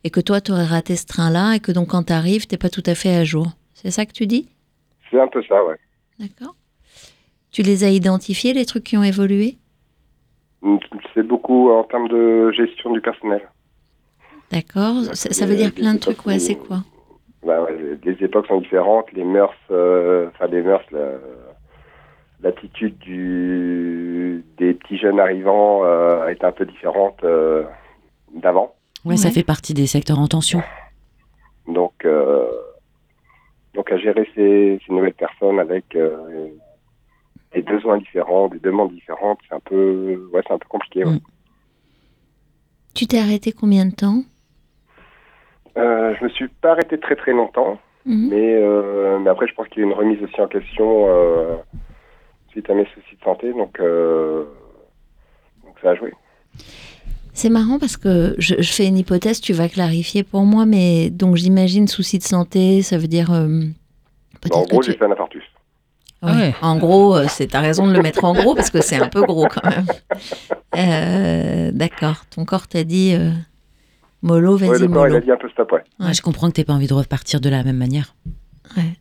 et 0.05 0.11
que 0.11 0.21
toi, 0.21 0.41
tu 0.41 0.53
aurais 0.53 0.65
raté 0.65 0.97
ce 0.97 1.07
train-là 1.07 1.55
et 1.55 1.61
que 1.61 1.73
donc, 1.73 1.89
quand 1.89 2.05
tu 2.05 2.13
arrives, 2.13 2.47
tu 2.47 2.55
n'es 2.55 2.59
pas 2.59 2.71
tout 2.71 2.83
à 2.87 2.95
fait 2.95 3.15
à 3.15 3.25
jour. 3.25 3.49
C'est 3.75 3.91
ça 3.91 4.07
que 4.07 4.13
tu 4.13 4.27
dis? 4.27 4.49
C'est 5.11 5.21
un 5.21 5.29
peu 5.29 5.43
ça, 5.43 5.65
ouais. 5.65 5.77
D'accord. 6.19 6.55
Tu 7.51 7.63
les 7.63 7.85
as 7.85 7.91
identifiés, 7.91 8.53
les 8.53 8.65
trucs 8.65 8.85
qui 8.85 8.97
ont 8.97 9.03
évolué? 9.03 9.57
C'est 11.15 11.27
beaucoup 11.27 11.71
en 11.71 11.85
termes 11.85 12.09
de 12.09 12.53
gestion 12.53 12.93
du 12.93 13.01
personnel. 13.01 13.43
D'accord. 14.51 15.05
Ça, 15.15 15.33
ça 15.33 15.47
veut 15.47 15.57
dire 15.57 15.73
plein 15.73 15.95
de 15.95 15.99
trucs. 15.99 16.25
Ouais, 16.27 16.39
c'est 16.39 16.57
quoi? 16.57 16.85
Bah 17.45 17.63
ouais, 17.63 17.99
les, 18.05 18.23
époques 18.23 18.47
sont 18.47 18.61
différentes, 18.61 19.11
les 19.13 19.25
mœurs, 19.25 19.55
euh, 19.71 20.29
enfin 20.29 20.47
les 20.49 20.61
mœurs, 20.61 20.85
l'attitude 22.43 22.97
du 22.99 24.45
des 24.59 24.75
petits 24.75 24.99
jeunes 24.99 25.21
arrivants 25.21 25.85
euh, 25.85 26.29
est 26.29 26.43
un 26.45 26.53
peu 26.53 26.65
différente 26.67 27.19
euh, 27.25 27.65
d'avant. 28.35 28.75
Ouais, 29.05 29.17
ça 29.17 29.31
fait 29.31 29.43
partie 29.45 29.75
des 29.75 29.87
secteurs 29.87 30.19
en 30.19 30.27
tension. 30.27 30.63
Donc, 31.67 32.05
euh, 32.05 32.47
donc 33.75 33.91
à 33.93 33.97
gérer 33.97 34.29
ces, 34.35 34.79
ces 34.87 34.93
nouvelles 34.93 35.15
personnes 35.15 35.59
avec 35.59 35.85
euh, 35.97 36.49
des 37.55 37.63
besoins 37.63 37.99
différents, 37.99 38.49
des 38.49 38.59
demandes 38.59 38.93
différentes, 38.93 39.39
c'est 39.49 39.55
un 39.55 39.61
peu, 39.61 40.29
ouais, 40.33 40.43
c'est 40.47 40.53
un 40.53 40.59
peu 40.59 40.69
compliqué. 40.69 41.05
ouais. 41.05 41.13
Mm. 41.13 41.21
Tu 42.95 43.07
t'es 43.07 43.19
arrêté 43.19 43.53
combien 43.53 43.87
de 43.87 43.95
temps? 43.95 44.23
Euh, 45.77 46.15
je 46.19 46.25
me 46.25 46.29
suis 46.31 46.49
pas 46.49 46.73
arrêté 46.73 46.99
très 46.99 47.17
très 47.17 47.33
longtemps, 47.33 47.79
Mhm. 48.05 48.29
mais, 48.31 48.55
euh, 48.57 49.19
mais 49.21 49.31
après 49.31 49.47
je 49.47 49.55
pense 49.55 49.69
qu'il 49.69 49.83
y 49.83 49.85
a 49.85 49.89
une 49.89 49.95
remise 49.95 50.21
aussi 50.23 50.41
en 50.41 50.49
question 50.49 51.07
euh, 51.09 51.57
suite 52.51 52.69
à 52.71 52.75
mes 52.75 52.85
soucis 52.87 53.17
de 53.19 53.25
santé, 53.25 53.53
donc, 53.53 53.79
euh, 53.81 54.45
donc 55.65 55.75
ça 55.83 55.91
a 55.91 55.95
joué. 55.95 56.13
C'est 57.33 57.49
marrant 57.51 57.79
parce 57.79 57.97
que 57.97 58.35
je, 58.39 58.57
je 58.59 58.73
fais 58.73 58.87
une 58.87 58.99
hypothèse, 58.99 59.41
tu 59.41 59.53
vas 59.53 59.69
clarifier 59.69 60.25
pour 60.25 60.43
moi, 60.43 60.67
mais 60.67 61.11
donc 61.11 61.37
j'imagine 61.37 61.87
souci 61.89 62.19
de 62.19 62.25
santé, 62.25 62.83
ça 62.83 62.99
veut 62.99 63.07
dire 63.09 63.33
euh, 63.33 63.63
en 64.51 64.63
gros, 64.65 64.83
tu- 64.83 64.91
j'ai 64.93 64.99
fait 64.99 65.05
un 65.05 65.13
infarctus. 65.13 65.45
Ouais. 66.23 66.33
Ouais. 66.33 66.55
En 66.61 66.77
gros, 66.77 67.17
euh, 67.17 67.27
c'est 67.29 67.47
t'as 67.47 67.61
raison 67.61 67.87
de 67.87 67.93
le 67.95 68.03
mettre 68.03 68.25
en 68.25 68.35
gros 68.35 68.55
parce 68.55 68.69
que 68.71 68.83
c'est 68.83 68.97
un 68.97 69.09
peu 69.09 69.23
gros 69.23 69.47
quand 69.47 69.65
même. 69.71 69.87
Euh, 70.77 71.71
D'accord. 71.73 72.25
Ton 72.35 72.45
corps 72.45 72.67
t'a 72.69 72.85
dit 72.85 73.15
euh, 73.15 73.31
mollo, 74.23 74.59
Ouais, 74.59 74.69
vas-y 74.69 74.81
le 74.81 74.89
corps, 74.89 75.07
il 75.07 75.11
mollo. 75.13 75.17
a 75.17 75.21
dit 75.21 75.31
un 75.31 75.37
peu 75.37 75.49
stop, 75.49 75.73
ouais. 75.73 75.83
Ouais. 75.99 76.07
Ouais, 76.09 76.15
je 76.15 76.21
comprends 76.23 76.49
que 76.51 76.55
tu 76.61 76.65
pas 76.65 76.75
envie 76.75 76.89
de 76.89 76.95
repartir 76.95 77.41
de 77.41 77.49
la 77.49 77.63
même 77.65 77.77
manière. 77.79 78.15
Ouais. 78.77 78.93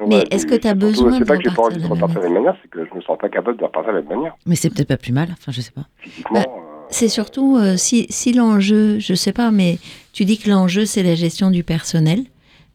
Donc, 0.00 0.08
Mais 0.08 0.14
voilà, 0.16 0.30
est-ce 0.30 0.46
que 0.46 0.54
c'est 0.54 0.62
surtout- 0.62 0.78
besoin 0.78 1.18
C'est 1.18 1.24
pas 1.26 1.36
que 1.36 1.42
j'ai 1.48 1.54
pas 1.54 1.62
envie 1.62 1.76
de 1.78 1.86
repartir 1.86 2.16
de 2.20 2.24
la 2.24 2.30
même 2.30 2.42
manière, 2.42 2.56
c'est 2.62 2.68
que 2.70 2.84
je 2.84 2.94
me 2.96 3.00
sens 3.02 3.18
pas 3.20 3.28
capable 3.28 3.58
de 3.58 3.64
repartir 3.64 3.92
de 3.92 3.98
la 3.98 4.02
même 4.02 4.16
manière. 4.16 4.34
Mais 4.46 4.56
c'est 4.56 4.70
peut-être 4.70 4.88
pas 4.88 4.96
plus 4.96 5.12
mal, 5.12 5.28
enfin 5.32 5.52
je 5.52 5.60
sais 5.60 5.70
pas. 5.72 5.86
Physiquement, 5.98 6.40
Bah, 6.40 6.46
euh, 6.48 6.86
C'est 6.88 7.08
surtout 7.08 7.56
euh, 7.58 7.76
si, 7.76 8.06
si 8.08 8.32
l'enjeu, 8.32 8.98
je 8.98 9.14
sais 9.14 9.32
pas, 9.32 9.50
mais 9.50 9.78
tu 10.12 10.24
dis 10.24 10.38
que 10.38 10.48
l'enjeu 10.50 10.86
c'est 10.86 11.02
la 11.02 11.14
gestion 11.14 11.50
du 11.50 11.62
personnel, 11.64 12.24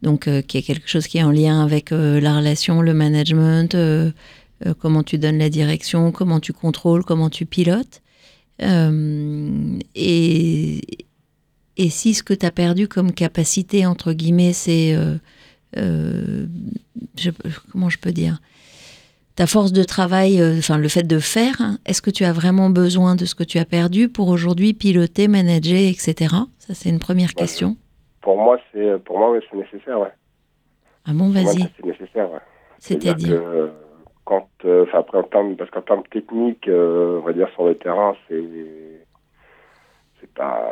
donc 0.04 0.28
euh, 0.28 0.42
qui 0.42 0.58
est 0.60 0.62
quelque 0.62 0.88
chose 0.88 1.08
qui 1.08 1.18
est 1.18 1.24
en 1.24 1.32
lien 1.32 1.64
avec 1.64 1.92
euh, 1.92 2.20
la 2.22 2.38
relation, 2.38 2.82
le 2.82 2.94
management, 2.94 3.76
comment 4.80 5.04
tu 5.04 5.18
donnes 5.18 5.38
la 5.40 5.50
direction, 5.50 6.12
comment 6.12 6.40
tu 6.40 6.54
contrôles, 6.54 7.04
comment 7.04 7.30
tu 7.32 7.46
pilotes. 7.46 8.02
Et, 9.96 10.82
et 11.78 11.90
si 11.90 12.14
ce 12.14 12.24
que 12.24 12.34
tu 12.34 12.46
as 12.46 12.52
perdu 12.52 12.88
comme 12.88 13.12
capacité, 13.12 13.86
entre 13.86 14.14
guillemets, 14.14 14.54
c'est. 14.54 14.96
Euh, 15.78 16.46
je- 17.18 17.32
comment 17.72 17.90
je 17.90 17.98
peux 18.00 18.12
dire? 18.12 18.40
Ta 19.36 19.48
force 19.48 19.74
de 19.74 19.84
travail, 19.84 20.42
euh, 20.42 20.58
enfin 20.60 20.78
le 20.78 20.88
fait 20.88 21.04
de 21.04 21.20
faire, 21.20 21.56
hein, 21.60 21.78
est-ce 21.86 22.02
que 22.02 22.10
tu 22.10 22.24
as 22.24 22.32
vraiment 22.32 22.70
besoin 22.70 23.16
de 23.16 23.26
ce 23.26 23.36
que 23.36 23.44
tu 23.44 23.58
as 23.60 23.66
perdu 23.66 24.08
pour 24.08 24.30
aujourd'hui 24.30 24.74
piloter, 24.74 25.28
manager, 25.28 25.78
etc. 25.78 26.34
Ça, 26.60 26.74
c'est 26.74 26.90
une 26.90 27.00
première 27.00 27.34
question. 27.34 27.76
Pour 28.22 28.38
moi, 28.38 28.58
c'est 28.72 29.04
pour 29.04 29.20
moi, 29.20 29.38
c'est 29.52 29.58
nécessaire, 29.58 30.00
ouais. 30.00 30.14
Ah 31.06 31.12
bon, 31.14 31.30
vas-y. 31.30 31.70
c'est 31.78 31.86
nécessaire, 31.86 32.32
ouais. 32.32 32.40
C'est-à-dire 32.80 33.42
euh, 33.42 33.68
quand, 34.24 34.48
enfin 34.64 35.00
après 35.00 35.18
en 35.18 35.24
termes, 35.24 35.56
parce 35.58 35.70
qu'en 35.70 35.82
termes 35.82 36.04
techniques, 36.10 36.68
on 36.70 37.20
va 37.20 37.34
dire 37.34 37.50
sur 37.56 37.66
le 37.68 37.76
terrain, 37.76 38.16
c'est, 38.30 38.42
c'est 40.22 40.34
pas, 40.34 40.64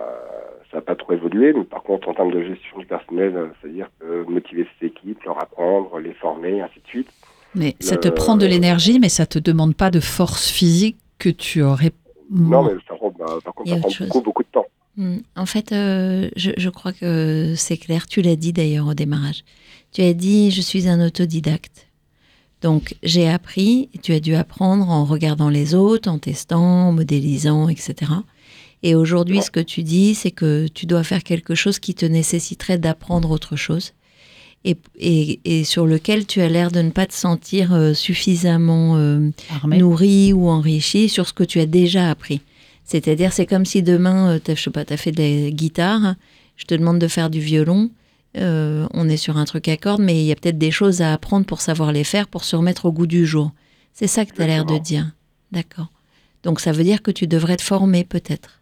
ça 0.74 0.80
n'a 0.80 0.82
pas 0.82 0.96
trop 0.96 1.14
évolué. 1.14 1.54
Mais 1.54 1.64
par 1.64 1.84
contre, 1.84 2.10
en 2.10 2.14
termes 2.14 2.32
de 2.34 2.44
gestion 2.44 2.78
du 2.80 2.86
personnel, 2.86 3.34
euh, 3.38 3.48
c'est-à-dire 3.62 3.88
motiver 4.28 4.68
ses 4.80 4.88
équipes, 4.88 5.24
leur 5.24 5.42
apprendre, 5.42 6.00
les 6.00 6.14
former, 6.14 6.60
ainsi 6.62 6.80
de 6.84 6.88
suite. 6.88 7.08
Mais 7.56 7.76
ça 7.80 7.96
te 7.98 8.08
prend 8.10 8.36
de 8.36 8.46
l'énergie, 8.46 9.00
mais 9.00 9.10
ça 9.10 9.26
te 9.26 9.38
demande 9.40 9.76
pas 9.76 9.92
de 9.92 10.00
force 10.02 10.50
physique 10.50 10.98
que 11.20 11.30
tu 11.30 11.62
aurais. 11.62 11.92
Non, 12.32 12.64
mais 12.64 12.72
ça 12.88 12.96
prend, 12.96 13.14
bah, 13.18 13.26
par 13.46 13.54
contre, 13.54 13.70
ça 13.70 13.78
prend 13.78 13.90
beaucoup, 14.06 14.22
beaucoup 14.22 14.44
de 14.44 14.48
temps. 14.52 14.66
Hmm, 14.98 15.18
En 15.36 15.46
fait, 15.46 15.72
euh, 15.72 16.30
je, 16.36 16.52
je 16.58 16.70
crois 16.70 16.92
que 16.94 17.54
c'est 17.56 17.78
clair. 17.78 18.08
Tu 18.08 18.22
l'as 18.22 18.36
dit 18.36 18.54
d'ailleurs 18.54 18.88
au 18.88 18.94
démarrage. 18.96 19.44
Tu 19.92 20.02
as 20.02 20.14
dit 20.14 20.50
je 20.52 20.62
suis 20.62 20.88
un 20.90 21.06
autodidacte. 21.06 21.88
Donc 22.62 22.96
j'ai 23.04 23.30
appris. 23.30 23.90
et 23.94 23.98
Tu 24.00 24.14
as 24.14 24.20
dû 24.20 24.34
apprendre 24.36 24.90
en 24.90 25.06
regardant 25.06 25.50
les 25.50 25.76
autres, 25.76 26.10
en 26.10 26.18
testant, 26.18 26.88
en 26.88 26.92
modélisant, 26.92 27.68
etc. 27.70 28.12
Et 28.84 28.96
aujourd'hui, 28.96 29.38
ce 29.42 29.50
que 29.52 29.60
tu 29.62 29.82
dis, 29.84 30.14
c'est 30.14 30.32
que 30.32 30.68
tu 30.68 30.86
dois 30.86 31.04
faire 31.04 31.24
quelque 31.24 31.56
chose 31.56 31.80
qui 31.80 31.94
te 31.96 32.06
nécessiterait 32.06 32.78
d'apprendre 32.78 33.32
autre 33.32 33.56
chose. 33.56 33.94
Et, 34.66 34.78
et- 34.98 35.40
et 35.46 35.64
sur 35.64 35.86
lequel 35.86 36.26
tu 36.26 36.40
as 36.42 36.48
l'air 36.50 36.72
de 36.72 36.82
ne 36.82 36.90
pas 36.92 37.06
te 37.06 37.14
sentir 37.14 37.74
euh, 37.74 37.94
suffisamment 37.94 38.96
euh, 38.98 39.30
nourri 39.78 40.32
ou 40.34 40.48
enrichi 40.50 41.10
sur 41.10 41.28
ce 41.28 41.34
que 41.34 41.44
tu 41.44 41.60
as 41.60 41.66
déjà 41.66 42.10
appris. 42.10 42.42
C'est-à-dire, 42.86 43.32
c'est 43.34 43.46
comme 43.46 43.66
si 43.66 43.82
demain, 43.84 44.40
tu 44.44 44.56
je 44.56 44.62
sais 44.64 44.70
pas, 44.70 44.84
as 44.90 44.98
fait 44.98 45.12
de 45.12 45.22
la 45.46 45.52
guitare, 45.52 46.16
je 46.58 46.66
te 46.66 46.76
demande 46.76 47.00
de 47.00 47.08
faire 47.08 47.30
du 47.30 47.40
violon, 47.40 47.90
euh, 48.38 48.88
on 48.94 49.08
est 49.10 49.18
sur 49.18 49.38
un 49.38 49.46
truc 49.46 49.68
à 49.68 49.78
cordes, 49.78 50.02
mais 50.02 50.22
il 50.22 50.26
y 50.26 50.32
a 50.32 50.36
peut-être 50.36 50.58
des 50.58 50.72
choses 50.72 51.02
à 51.02 51.14
apprendre 51.14 51.46
pour 51.46 51.62
savoir 51.62 51.92
les 51.92 52.04
faire, 52.04 52.28
pour 52.28 52.44
se 52.44 52.56
remettre 52.56 52.86
au 52.86 52.92
goût 52.92 53.08
du 53.08 53.26
jour. 53.26 53.52
C'est 53.94 54.08
ça 54.08 54.26
que 54.26 54.34
tu 54.34 54.42
as 54.42 54.48
l'air 54.48 54.66
de 54.66 54.74
dire. 54.84 55.12
D'accord. 55.52 55.88
Donc 56.44 56.60
ça 56.60 56.72
veut 56.72 56.84
dire 56.84 57.02
que 57.02 57.12
tu 57.12 57.28
devrais 57.28 57.58
te 57.58 57.62
former 57.64 58.04
peut-être. 58.06 58.62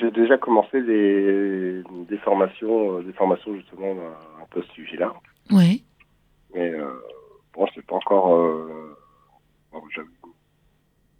J'ai 0.00 0.10
déjà 0.10 0.36
commencé 0.36 0.82
des, 0.82 1.82
des 2.08 2.18
formations, 2.18 2.98
euh, 2.98 3.02
des 3.02 3.12
formations 3.12 3.54
justement 3.54 3.92
à 3.92 4.42
un 4.42 4.46
peu 4.50 4.62
ce 4.62 4.72
sujet-là. 4.74 5.12
Ouais. 5.50 5.80
Mais 6.54 6.70
euh, 6.70 6.84
bon, 7.54 7.66
c'est 7.74 7.84
pas 7.86 7.96
encore. 7.96 8.34
Euh, 8.34 8.96
bon, 9.72 9.80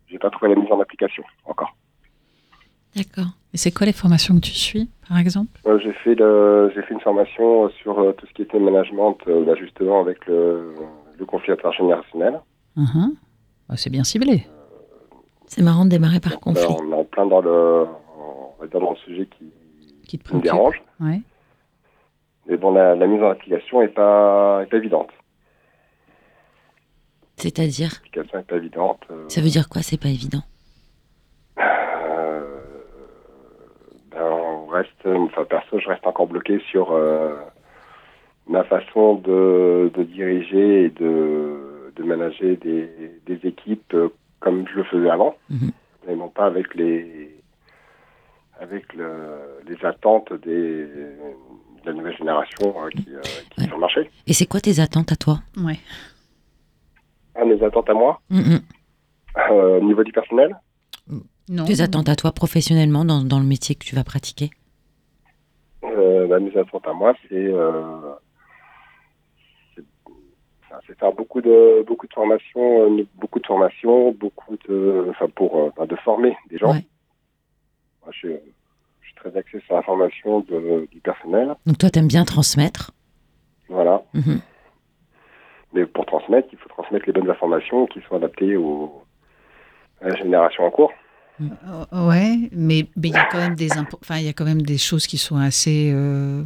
j'ai 0.08 0.18
pas 0.18 0.30
trouvé 0.30 0.54
la 0.54 0.60
mise 0.60 0.70
en 0.70 0.80
application 0.80 1.24
encore. 1.46 1.74
D'accord. 2.94 3.30
Et 3.52 3.56
c'est 3.56 3.72
quoi 3.72 3.86
les 3.86 3.92
formations 3.92 4.34
que 4.36 4.40
tu 4.40 4.52
suis, 4.52 4.88
par 5.08 5.18
exemple? 5.18 5.58
Euh, 5.66 5.78
j'ai 5.82 5.92
fait 5.92 6.14
le, 6.14 6.70
fait 6.74 6.92
une 6.94 7.00
formation 7.00 7.68
sur 7.70 7.98
euh, 7.98 8.12
tout 8.12 8.26
ce 8.26 8.32
qui 8.34 8.42
était 8.42 8.58
management, 8.58 9.16
euh, 9.26 9.44
bah, 9.44 9.54
justement 9.58 10.00
avec 10.00 10.24
le, 10.26 10.74
le 11.18 11.24
conflit 11.24 11.52
intergénérationnel. 11.52 12.40
Mhm. 12.76 13.14
Bah, 13.68 13.74
C'est 13.76 13.90
bien 13.90 14.04
ciblé. 14.04 14.46
C'est 15.46 15.62
marrant 15.62 15.84
de 15.84 15.90
démarrer 15.90 16.20
par 16.20 16.32
Donc, 16.32 16.40
conflit. 16.42 16.64
on 16.68 16.90
est 16.92 16.94
en 16.94 17.04
plein 17.04 17.26
dans 17.26 17.40
le, 17.40 17.86
dire 18.68 18.80
dans 18.80 18.90
le 18.90 18.96
sujet 18.96 19.26
qui, 19.38 19.52
Qui 20.06 20.18
te 20.18 20.28
qui 20.28 20.36
me 20.36 20.40
dérange. 20.42 20.82
Ouais. 21.00 21.20
Mais 22.46 22.56
bon, 22.56 22.72
la, 22.72 22.94
la 22.94 23.06
mise 23.06 23.22
en 23.22 23.30
application 23.30 23.80
est 23.82 23.88
pas, 23.88 24.60
est 24.62 24.66
pas 24.66 24.76
évidente. 24.76 25.10
C'est-à-dire? 27.36 27.90
L'application 27.94 28.38
est 28.38 28.46
pas 28.46 28.56
évidente. 28.56 29.00
euh, 29.10 29.28
Ça 29.28 29.40
veut 29.40 29.48
dire 29.48 29.68
quoi 29.68 29.82
C'est 29.82 30.00
pas 30.00 30.08
évident? 30.08 30.42
Euh, 31.58 32.42
ben, 34.10 34.22
on 34.22 34.66
reste, 34.66 35.06
enfin 35.06 35.44
perso, 35.44 35.78
je 35.78 35.88
reste 35.88 36.06
encore 36.06 36.26
bloqué 36.26 36.60
sur 36.70 36.92
euh, 36.92 37.34
ma 38.46 38.64
façon 38.64 39.14
de, 39.16 39.90
de 39.94 40.02
diriger 40.04 40.84
et 40.84 40.88
de, 40.90 41.92
de 41.96 42.02
manager 42.02 42.56
des, 42.58 42.88
des 43.26 43.48
équipes 43.48 43.96
comme 44.40 44.66
je 44.68 44.76
le 44.76 44.84
faisais 44.84 45.08
avant, 45.10 45.34
Mhm. 45.50 45.70
et 46.08 46.14
non 46.16 46.28
pas 46.28 46.44
avec 46.46 46.74
les 46.74 47.34
avec 48.60 48.92
le, 48.94 49.60
les 49.66 49.84
attentes 49.84 50.32
des, 50.32 50.84
de 50.86 51.16
la 51.84 51.92
nouvelle 51.92 52.16
génération 52.16 52.74
euh, 52.84 52.88
qui, 52.90 53.06
euh, 53.14 53.20
qui 53.50 53.60
Ouais. 53.60 53.64
est 53.64 53.68
sur 53.68 53.76
le 53.76 53.80
marché. 53.80 54.10
Et 54.26 54.32
c'est 54.32 54.46
quoi 54.46 54.60
tes 54.60 54.80
attentes 54.80 55.12
à 55.12 55.16
toi? 55.16 55.40
Ouais. 55.56 55.78
Ah, 57.34 57.44
mes 57.44 57.62
attentes 57.62 57.90
à 57.90 57.94
moi, 57.94 58.20
Mm, 58.30 58.38
mm. 58.38 58.60
euh, 59.50 59.78
au 59.80 59.84
niveau 59.84 60.04
du 60.04 60.12
personnel, 60.12 60.56
Non. 61.48 61.64
Tes 61.66 61.82
attentes 61.82 62.08
à 62.08 62.16
toi 62.16 62.32
professionnellement 62.32 63.04
dans, 63.04 63.22
dans 63.22 63.38
le 63.38 63.44
métier 63.44 63.74
que 63.74 63.84
tu 63.84 63.94
vas 63.94 64.04
pratiquer? 64.04 64.50
Euh, 65.82 66.26
bah, 66.26 66.38
mes 66.40 66.56
attentes 66.56 66.86
à 66.88 66.92
moi, 66.94 67.12
c'est 67.28 67.34
euh, 67.34 68.14
c'est 70.86 70.98
faire 70.98 71.12
beaucoup 71.12 71.40
de 71.40 71.84
beaucoup 71.86 72.06
de 72.06 72.12
formations, 72.14 72.98
beaucoup 73.16 73.38
de 73.38 73.46
formations, 73.46 74.12
beaucoup 74.12 74.56
de 74.68 75.06
enfin 75.10 75.28
pour 75.34 75.54
enfin, 75.56 75.86
de 75.86 75.94
former 75.96 76.36
des 76.50 76.58
gens. 76.58 76.72
Ouais. 76.72 76.84
Moi, 78.04 78.12
je, 78.20 78.28
je 78.28 79.06
suis 79.06 79.14
très 79.16 79.36
axé 79.36 79.60
sur 79.66 79.74
la 79.76 79.82
formation 79.82 80.40
de, 80.40 80.86
du 80.92 81.00
personnel, 81.00 81.54
Donc 81.66 81.78
toi, 81.78 81.90
t'aimes 81.90 82.08
bien 82.08 82.24
transmettre. 82.24 82.92
voilà. 83.68 84.02
Mhm. 84.14 84.40
Mais 85.72 85.86
pour 85.86 86.06
transmettre, 86.06 86.48
il 86.52 86.58
faut 86.58 86.68
transmettre 86.68 87.04
les 87.06 87.12
bonnes 87.12 87.28
informations 87.30 87.86
qui 87.86 88.00
sont 88.08 88.14
adaptées 88.16 88.56
aux, 88.56 89.02
à 90.00 90.08
la 90.08 90.14
génération 90.16 90.64
en 90.64 90.70
cours. 90.70 90.92
Euh, 91.40 92.06
Ouais, 92.08 92.36
mais 92.52 92.86
mais 92.96 93.08
il 93.08 93.14
y 93.14 93.16
a 93.16 93.24
quand 93.24 93.38
même 93.38 93.56
des 93.56 93.70
enfin 93.76 94.18
il 94.18 94.24
y 94.24 94.28
a 94.28 94.32
quand 94.32 94.44
même 94.44 94.62
des 94.62 94.78
choses 94.78 95.08
qui 95.08 95.18
sont 95.18 95.36
assez 95.36 95.90
euh, 95.92 96.44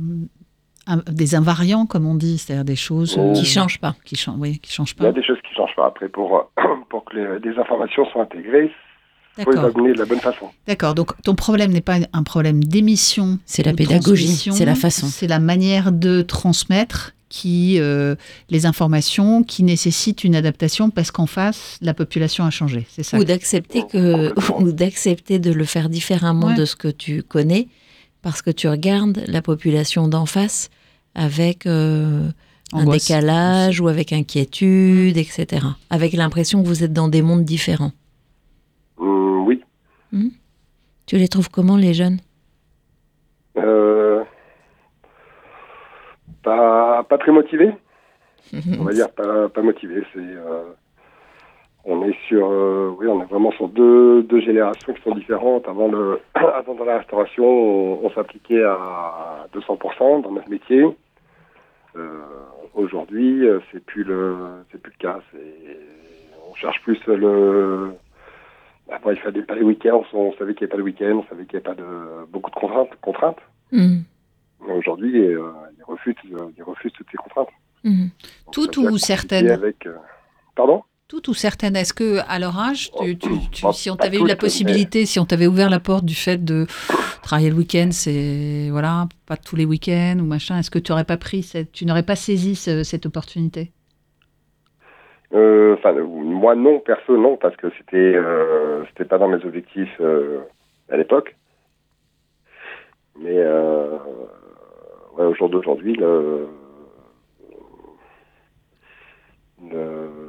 des 1.10 1.34
invariants 1.34 1.84
comme 1.84 2.06
on 2.06 2.14
dit, 2.14 2.38
c'est-à-dire 2.38 2.64
des 2.64 2.74
choses 2.76 3.18
euh, 3.18 3.32
Oh. 3.34 3.38
Qui 3.38 3.44
change 3.44 3.78
pas. 3.80 3.94
qui 4.06 4.16
changent, 4.16 4.38
oui, 4.38 4.58
qui 4.60 4.72
changent 4.72 4.94
Il 4.96 5.02
y 5.02 5.06
a 5.06 5.10
pas. 5.10 5.20
des 5.20 5.22
choses 5.26 5.36
qui 5.46 5.54
changent 5.54 5.76
pas. 5.76 5.86
Après, 5.88 6.08
pour 6.08 6.50
pour 6.88 7.04
que 7.04 7.16
les, 7.16 7.38
les 7.50 7.58
informations 7.58 8.06
soient 8.06 8.22
intégrées, 8.22 8.70
il 9.38 9.44
faut 9.44 9.52
les 9.52 9.92
de 9.92 9.98
la 9.98 10.04
bonne 10.04 10.20
façon. 10.20 10.46
D'accord. 10.66 10.94
Donc 10.94 11.12
ton 11.22 11.34
problème 11.34 11.72
n'est 11.72 11.80
pas 11.80 11.98
un 12.12 12.22
problème 12.22 12.62
d'émission. 12.64 13.38
C'est 13.46 13.62
la 13.64 13.72
pédagogie, 13.72 14.50
c'est 14.52 14.64
la 14.64 14.74
façon. 14.74 15.06
C'est 15.06 15.26
la 15.28 15.38
manière 15.38 15.92
de 15.92 16.22
transmettre 16.22 17.14
qui 17.28 17.78
euh, 17.78 18.14
les 18.48 18.64
informations 18.64 19.42
qui 19.42 19.62
nécessitent 19.62 20.24
une 20.24 20.34
adaptation 20.34 20.88
parce 20.90 21.10
qu'en 21.10 21.26
face 21.26 21.76
la 21.82 21.92
population 21.94 22.44
a 22.44 22.50
changé. 22.50 22.86
C'est 22.90 23.02
ça. 23.02 23.18
Ou 23.18 23.24
d'accepter 23.24 23.82
que 23.86 24.32
ou 24.62 24.72
d'accepter 24.72 25.38
de 25.38 25.52
le 25.52 25.64
faire 25.64 25.88
différemment 25.88 26.48
Ouais. 26.48 26.54
de 26.54 26.64
ce 26.64 26.74
que 26.76 26.88
tu 26.88 27.22
connais 27.22 27.68
parce 28.22 28.42
que 28.42 28.50
tu 28.50 28.66
regardes 28.68 29.22
la 29.26 29.42
population 29.42 30.08
d'en 30.08 30.26
face 30.26 30.70
avec 31.14 31.66
euh, 31.66 32.28
un 32.72 32.80
Angoisse 32.80 33.06
décalage 33.06 33.80
ou 33.80 33.88
avec 33.88 34.12
inquiétude, 34.12 35.16
etc. 35.16 35.66
Avec 35.90 36.12
l'impression 36.12 36.62
que 36.62 36.68
vous 36.68 36.84
êtes 36.84 36.92
dans 36.92 37.08
des 37.08 37.22
mondes 37.22 37.44
différents. 37.44 37.92
Hum, 38.98 39.46
oui. 39.46 39.64
Tu 41.06 41.16
les 41.16 41.28
trouves 41.28 41.50
comment 41.50 41.76
les 41.76 41.94
jeunes? 41.94 42.18
Euh, 43.56 44.24
pas, 46.42 47.02
pas 47.04 47.18
très 47.18 47.32
motivé, 47.32 47.72
on 48.52 48.84
va 48.84 48.92
dire 48.94 49.10
pas, 49.10 49.48
pas 49.48 49.62
motivé. 49.62 50.04
C'est, 50.12 50.20
euh, 50.20 50.64
on 51.84 52.04
est 52.04 52.16
sur, 52.28 52.46
euh, 52.50 52.94
oui, 52.98 53.06
on 53.06 53.22
est 53.22 53.26
vraiment 53.26 53.50
sur 53.52 53.68
deux, 53.68 54.22
deux 54.22 54.40
générations 54.40 54.92
qui 54.92 55.02
sont 55.02 55.14
différentes. 55.14 55.66
Avant 55.66 55.88
le, 55.88 56.20
avant 56.34 56.74
dans 56.74 56.84
la 56.84 56.98
restauration, 56.98 57.44
on, 57.44 58.00
on 58.04 58.10
s'appliquait 58.10 58.62
à 58.62 59.46
200% 59.54 60.22
dans 60.22 60.32
notre 60.32 60.50
métier. 60.50 60.84
Euh, 61.96 62.20
aujourd'hui, 62.74 63.46
euh, 63.48 63.60
c'est 63.72 63.84
plus 63.84 64.04
le, 64.04 64.36
c'est 64.70 64.80
plus 64.80 64.92
le 64.92 65.02
cas. 65.02 65.20
C'est, 65.32 65.78
on 66.50 66.54
cherche 66.54 66.80
plus 66.82 66.98
le. 67.06 67.92
Après, 68.90 69.14
il 69.14 69.20
fallait 69.20 69.42
pas 69.42 69.54
les 69.54 69.62
week-ends. 69.62 70.02
On 70.12 70.32
savait 70.38 70.54
qu'il 70.54 70.66
n'y 70.66 70.72
avait 70.72 70.76
pas 70.76 70.76
de 70.78 70.82
week-end. 70.82 71.22
On 71.24 71.28
savait 71.28 71.44
qu'il 71.46 71.58
n'y 71.58 71.66
avait 71.66 71.74
pas 71.76 71.80
de 71.82 72.26
beaucoup 72.32 72.50
de 72.50 72.56
contraintes. 72.56 72.88
contraintes. 73.00 73.38
Mais 74.66 74.72
Aujourd'hui, 74.74 75.16
euh, 75.18 75.50
ils, 75.78 75.84
refusent, 75.84 76.14
euh, 76.32 76.50
ils 76.56 76.62
refusent 76.62 76.92
toutes 76.92 77.06
ces 77.10 77.16
contraintes. 77.18 77.48
Donc, 77.84 78.10
Toutes 78.52 78.76
ou 78.78 78.98
certaines 78.98 79.50
avec, 79.50 79.86
euh, 79.86 79.94
Pardon? 80.56 80.82
Toutes 81.06 81.28
ou 81.28 81.34
certaines 81.34 81.74
Est-ce 81.76 81.94
que 81.94 82.18
à 82.28 82.38
leur 82.38 82.58
âge, 82.58 82.90
tu- 83.00 83.16
tu- 83.16 83.28
tu- 83.50 83.62
Pas- 83.62 83.72
si 83.72 83.88
on 83.88 83.96
t'avait 83.96 84.18
eu 84.18 84.26
la 84.26 84.36
possibilité, 84.36 85.06
si 85.06 85.18
on 85.18 85.24
t'avait 85.24 85.46
ouvert 85.46 85.70
la 85.70 85.80
porte 85.80 86.04
du 86.04 86.14
fait 86.14 86.44
de 86.44 86.66
travailler 87.22 87.48
le 87.50 87.56
week-end, 87.56 87.88
c'est 87.92 88.68
voilà, 88.70 89.08
pas 89.26 89.36
tous 89.38 89.56
les 89.56 89.64
week-ends 89.64 90.18
ou 90.20 90.24
machin, 90.24 90.58
est-ce 90.58 90.70
que 90.70 90.78
tu 90.78 90.92
n'aurais 90.92 91.04
pas 91.04 91.16
pris, 91.16 91.42
cette, 91.42 91.72
tu 91.72 91.86
n'aurais 91.86 92.02
pas 92.02 92.16
saisi 92.16 92.56
ce- 92.56 92.82
cette 92.82 93.06
opportunité? 93.06 93.70
Euh, 95.34 95.76
moi 96.06 96.54
non, 96.54 96.80
perso 96.80 97.16
non, 97.18 97.36
parce 97.36 97.56
que 97.56 97.68
c'était 97.76 98.14
euh, 98.14 98.84
c'était 98.86 99.04
pas 99.04 99.18
dans 99.18 99.28
mes 99.28 99.44
objectifs 99.44 99.96
euh, 100.00 100.40
à 100.90 100.96
l'époque. 100.96 101.36
Mais 103.20 103.44
au 105.16 105.34
jour 105.34 105.48
d'aujourd'hui, 105.50 105.94
le, 105.94 106.46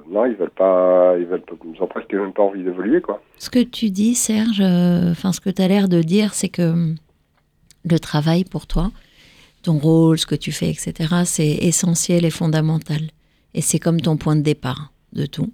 non, 0.10 0.25
ils 0.25 0.34
veulent 0.36 0.50
pas, 0.50 1.15
ils 1.20 1.25
veulent, 1.25 1.44
ils 1.63 1.84
ont 1.84 1.88
presque 1.88 2.12
même 2.12 2.34
pas 2.34 2.41
envie 2.41 2.63
d'évoluer, 2.63 3.00
quoi. 3.00 3.22
Ce 3.38 3.51
que 3.51 3.60
tu 3.60 3.91
dis, 3.91 4.15
Serge, 4.15 4.62
enfin, 4.62 5.32
ce 5.34 5.39
que 5.39 5.51
tu 5.51 5.62
as 5.62 5.68
l'air 5.68 5.88
de 5.88 6.01
dire, 6.01 6.34
c'est 6.34 6.50
que 6.50 6.72
hum, 6.72 6.96
le 7.86 8.00
travail 8.00 8.44
pour 8.44 8.65
toi, 8.65 8.89
ton 9.62 9.77
rôle, 9.77 10.18
ce 10.18 10.25
que 10.25 10.36
tu 10.36 10.51
fais, 10.51 10.70
etc., 10.70 10.94
c'est 11.25 11.58
essentiel 11.62 12.25
et 12.25 12.32
fondamental. 12.32 13.01
Et 13.53 13.62
c'est 13.62 13.79
comme 13.79 14.00
ton 14.01 14.18
point 14.18 14.36
de 14.36 14.41
départ 14.41 14.91
de 15.13 15.25
tout. 15.25 15.51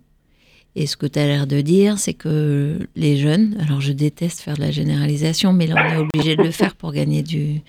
Et 0.75 0.87
ce 0.87 0.97
que 0.97 1.05
tu 1.05 1.17
as 1.19 1.25
l'air 1.25 1.47
de 1.47 1.61
dire, 1.61 1.97
c'est 1.99 2.13
que 2.13 2.79
les 2.97 3.15
jeunes, 3.17 3.55
alors 3.61 3.79
je 3.79 3.93
déteste 3.93 4.41
faire 4.41 4.55
de 4.57 4.61
la 4.61 4.71
généralisation, 4.71 5.53
mais 5.53 5.67
là 5.67 5.75
on 5.87 5.93
est 5.93 5.97
obligé 5.97 6.35
de 6.35 6.43
le 6.43 6.51
faire 6.51 6.75
pour 6.75 6.91
gagner 6.91 7.23
du, 7.23 7.61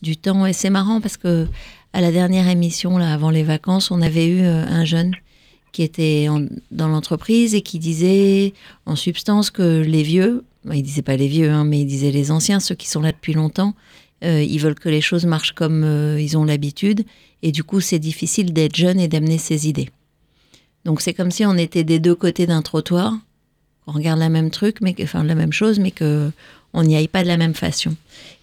du 0.00 0.16
temps. 0.16 0.46
Et 0.46 0.54
c'est 0.54 0.70
marrant 0.70 1.00
parce 1.02 1.18
que 1.18 1.46
à 1.92 2.00
la 2.00 2.10
dernière 2.10 2.48
émission, 2.48 2.96
là, 2.96 3.12
avant 3.12 3.30
les 3.30 3.42
vacances, 3.42 3.90
on 3.90 4.00
avait 4.00 4.26
eu 4.26 4.40
euh, 4.40 4.64
un 4.66 4.84
jeune 4.86 5.12
qui 5.72 5.82
était 5.82 6.26
en- 6.30 6.46
dans 6.70 6.88
l'entreprise 6.88 7.54
et 7.54 7.60
qui 7.60 7.78
disait 7.78 8.54
en 8.86 8.96
substance 8.96 9.50
que 9.50 9.80
les 9.82 10.02
vieux, 10.02 10.44
bah, 10.64 10.74
il 10.74 10.82
disait 10.82 11.02
pas 11.02 11.16
les 11.16 11.28
vieux, 11.28 11.50
hein, 11.50 11.64
mais 11.64 11.80
il 11.80 11.86
disait 11.86 12.10
les 12.12 12.30
anciens, 12.30 12.60
ceux 12.60 12.74
qui 12.74 12.88
sont 12.88 13.00
là 13.02 13.12
depuis 13.12 13.34
longtemps, 13.34 13.74
ils 14.24 14.58
veulent 14.58 14.74
que 14.74 14.88
les 14.88 15.00
choses 15.00 15.26
marchent 15.26 15.52
comme 15.52 15.84
euh, 15.84 16.20
ils 16.20 16.36
ont 16.36 16.44
l'habitude, 16.44 17.04
et 17.42 17.52
du 17.52 17.64
coup 17.64 17.80
c'est 17.80 17.98
difficile 17.98 18.52
d'être 18.52 18.76
jeune 18.76 19.00
et 19.00 19.08
d'amener 19.08 19.38
ses 19.38 19.68
idées. 19.68 19.90
Donc 20.84 21.00
c'est 21.00 21.14
comme 21.14 21.30
si 21.30 21.44
on 21.46 21.56
était 21.56 21.84
des 21.84 21.98
deux 21.98 22.14
côtés 22.14 22.46
d'un 22.46 22.62
trottoir, 22.62 23.14
qu'on 23.84 23.92
regarde 23.92 24.18
la 24.18 24.28
même 24.28 24.50
truc, 24.50 24.78
enfin 25.02 25.24
la 25.24 25.34
même 25.34 25.52
chose, 25.52 25.78
mais 25.78 25.90
que 25.90 26.30
on 26.76 26.82
n'y 26.82 26.96
aille 26.96 27.08
pas 27.08 27.22
de 27.22 27.28
la 27.28 27.36
même 27.36 27.54
façon. 27.54 27.94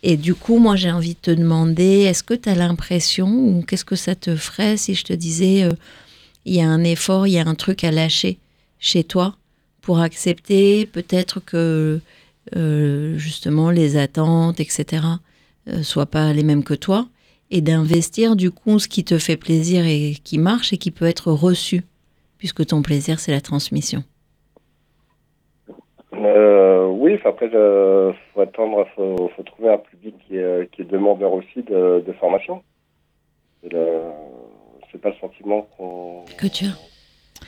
Et 0.04 0.16
du 0.16 0.34
coup, 0.34 0.58
moi 0.58 0.76
j'ai 0.78 0.92
envie 0.92 1.16
de 1.16 1.20
te 1.22 1.32
demander, 1.32 2.02
est-ce 2.02 2.24
que 2.24 2.34
tu 2.34 2.48
as 2.48 2.56
l'impression, 2.56 3.28
ou 3.28 3.62
qu'est-ce 3.62 3.86
que 3.86 3.98
ça 3.98 4.16
te 4.16 4.36
ferait 4.36 4.78
si 4.78 4.96
je 4.96 5.04
te 5.04 5.14
disais, 5.14 5.64
euh, 5.64 5.74
il 6.46 6.56
y 6.56 6.62
a 6.62 6.68
un 6.68 6.84
effort, 6.84 7.28
il 7.28 7.34
y 7.34 7.40
a 7.40 7.46
un 7.46 7.56
truc 7.56 7.84
à 7.84 7.92
lâcher 7.92 8.38
chez 8.80 9.04
toi 9.04 9.36
pour 9.82 10.00
accepter 10.00 10.86
peut-être 10.86 11.40
que 11.40 12.00
euh, 12.56 13.18
justement 13.18 13.70
les 13.70 13.98
attentes, 13.98 14.60
etc., 14.60 15.04
euh, 15.04 15.31
soient 15.84 16.06
pas 16.06 16.34
les 16.34 16.44
mêmes 16.44 16.64
que 16.64 16.74
toi, 16.74 17.08
et 17.50 17.62
d'investir 17.62 18.36
du 18.36 18.52
coup 18.52 18.80
ce 18.80 18.88
qui 18.88 19.04
te 19.04 19.18
fait 19.18 19.38
plaisir 19.38 19.86
et 19.86 20.16
qui 20.24 20.38
marche 20.38 20.74
et 20.74 20.78
qui 20.78 20.92
peut 20.92 21.06
être 21.06 21.32
reçu, 21.32 21.84
puisque 22.38 22.66
ton 22.66 22.82
plaisir 22.82 23.20
c'est 23.20 23.32
la 23.32 23.42
transmission. 23.42 24.04
Euh, 26.14 26.88
oui, 26.88 27.18
après, 27.26 27.46
il 27.48 28.14
faut 28.34 28.42
attendre, 28.42 28.86
faut, 28.96 29.30
faut 29.36 29.44
trouver 29.44 29.70
un 29.74 29.78
public 29.78 30.16
qui 30.28 30.36
est, 30.38 30.70
qui 30.72 30.82
est 30.82 30.86
demandeur 30.86 31.32
aussi 31.34 31.64
de, 31.64 32.04
de 32.06 32.14
formation. 32.20 32.62
C'est 33.64 35.00
pas 35.02 35.10
le 35.10 35.16
sentiment 35.22 35.68
qu'on. 35.78 36.26
Que 36.38 36.48
tu 36.48 36.66
as. 36.66 36.78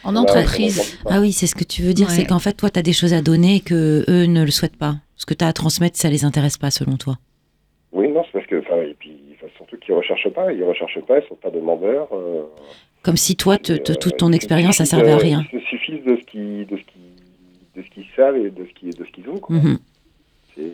En 0.04 0.16
entreprise, 0.16 0.98
Ah 1.06 1.20
oui, 1.20 1.32
c'est 1.34 1.46
ce 1.48 1.56
que 1.56 1.64
tu 1.64 1.82
veux 1.84 1.94
dire, 1.94 2.08
Ouais. 2.08 2.14
c'est 2.16 2.26
qu'en 2.26 2.40
fait, 2.40 2.54
toi, 2.54 2.70
tu 2.70 2.80
as 2.80 2.82
des 2.82 2.94
choses 2.94 3.14
à 3.14 3.22
donner 3.22 3.58
et 3.58 3.60
que 3.60 4.04
eux 4.10 4.26
ne 4.26 4.44
le 4.44 4.52
souhaitent 4.52 4.78
pas. 4.78 4.96
Ce 5.16 5.26
que 5.26 5.34
tu 5.34 5.44
as 5.46 5.48
à 5.48 5.54
transmettre, 5.54 5.98
ça 5.98 6.10
les 6.10 6.26
intéresse 6.26 6.58
pas, 6.58 6.72
selon 6.72 6.98
toi. 6.98 7.18
Oui, 7.94 8.10
non, 8.10 8.24
c'est 8.26 8.32
parce 8.32 8.48
que, 8.48 8.60
enfin, 8.60 8.82
et 8.82 8.96
puis, 8.98 9.16
enfin, 9.36 9.48
surtout 9.56 9.78
qu'ils 9.78 9.94
recherchent 9.94 10.30
pas, 10.30 10.52
ils 10.52 10.64
recherchent 10.64 11.00
pas, 11.02 11.20
ils 11.20 11.28
sont 11.28 11.36
pas 11.36 11.52
demandeurs. 11.52 12.08
euh, 12.12 12.42
Comme 13.04 13.18
si 13.18 13.36
toi, 13.36 13.58
te- 13.58 13.74
te- 13.74 13.92
et, 13.92 13.96
toute 13.96 14.14
euh, 14.14 14.18
ton 14.18 14.32
se 14.32 14.36
expérience, 14.36 14.78
ça 14.78 14.86
servait 14.86 15.12
à 15.12 15.18
rien. 15.18 15.44
Ils 15.54 15.60
se 15.60 15.66
suffisent 15.68 16.04
de 16.04 16.16
ce 16.16 16.24
qu'ils, 16.24 16.66
de 16.66 16.76
ce 16.78 16.84
qu'ils, 16.84 17.02
de 17.76 17.82
ce 17.84 17.90
qu'ils 17.92 18.06
savent 18.16 18.36
et 18.38 18.50
de 18.50 18.66
ce 18.66 18.74
qu'ils, 18.74 18.96
de 18.96 19.06
ce 19.06 19.12
qu'ils 19.12 19.30
ont, 19.30 19.38
quoi. 19.38 19.56
Mhm. 19.56 19.78
C'est, 20.56 20.72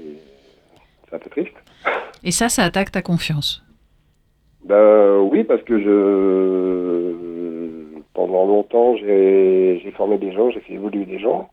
c'est 1.09 1.15
un 1.15 1.19
peu 1.19 1.29
triste. 1.29 1.55
et 2.23 2.31
ça, 2.31 2.47
ça 2.47 2.63
attaque 2.63 2.91
ta 2.91 3.01
confiance? 3.01 3.63
Ben 4.63 5.19
oui, 5.19 5.43
parce 5.43 5.63
que 5.63 5.79
je 5.79 7.15
pendant 8.13 8.45
longtemps 8.45 8.95
j'ai 8.97 9.79
j'ai 9.81 9.91
formé 9.91 10.17
des 10.17 10.33
gens, 10.33 10.49
j'ai 10.51 10.59
fait 10.59 10.73
évoluer 10.73 11.05
des 11.05 11.19
gens. 11.19 11.49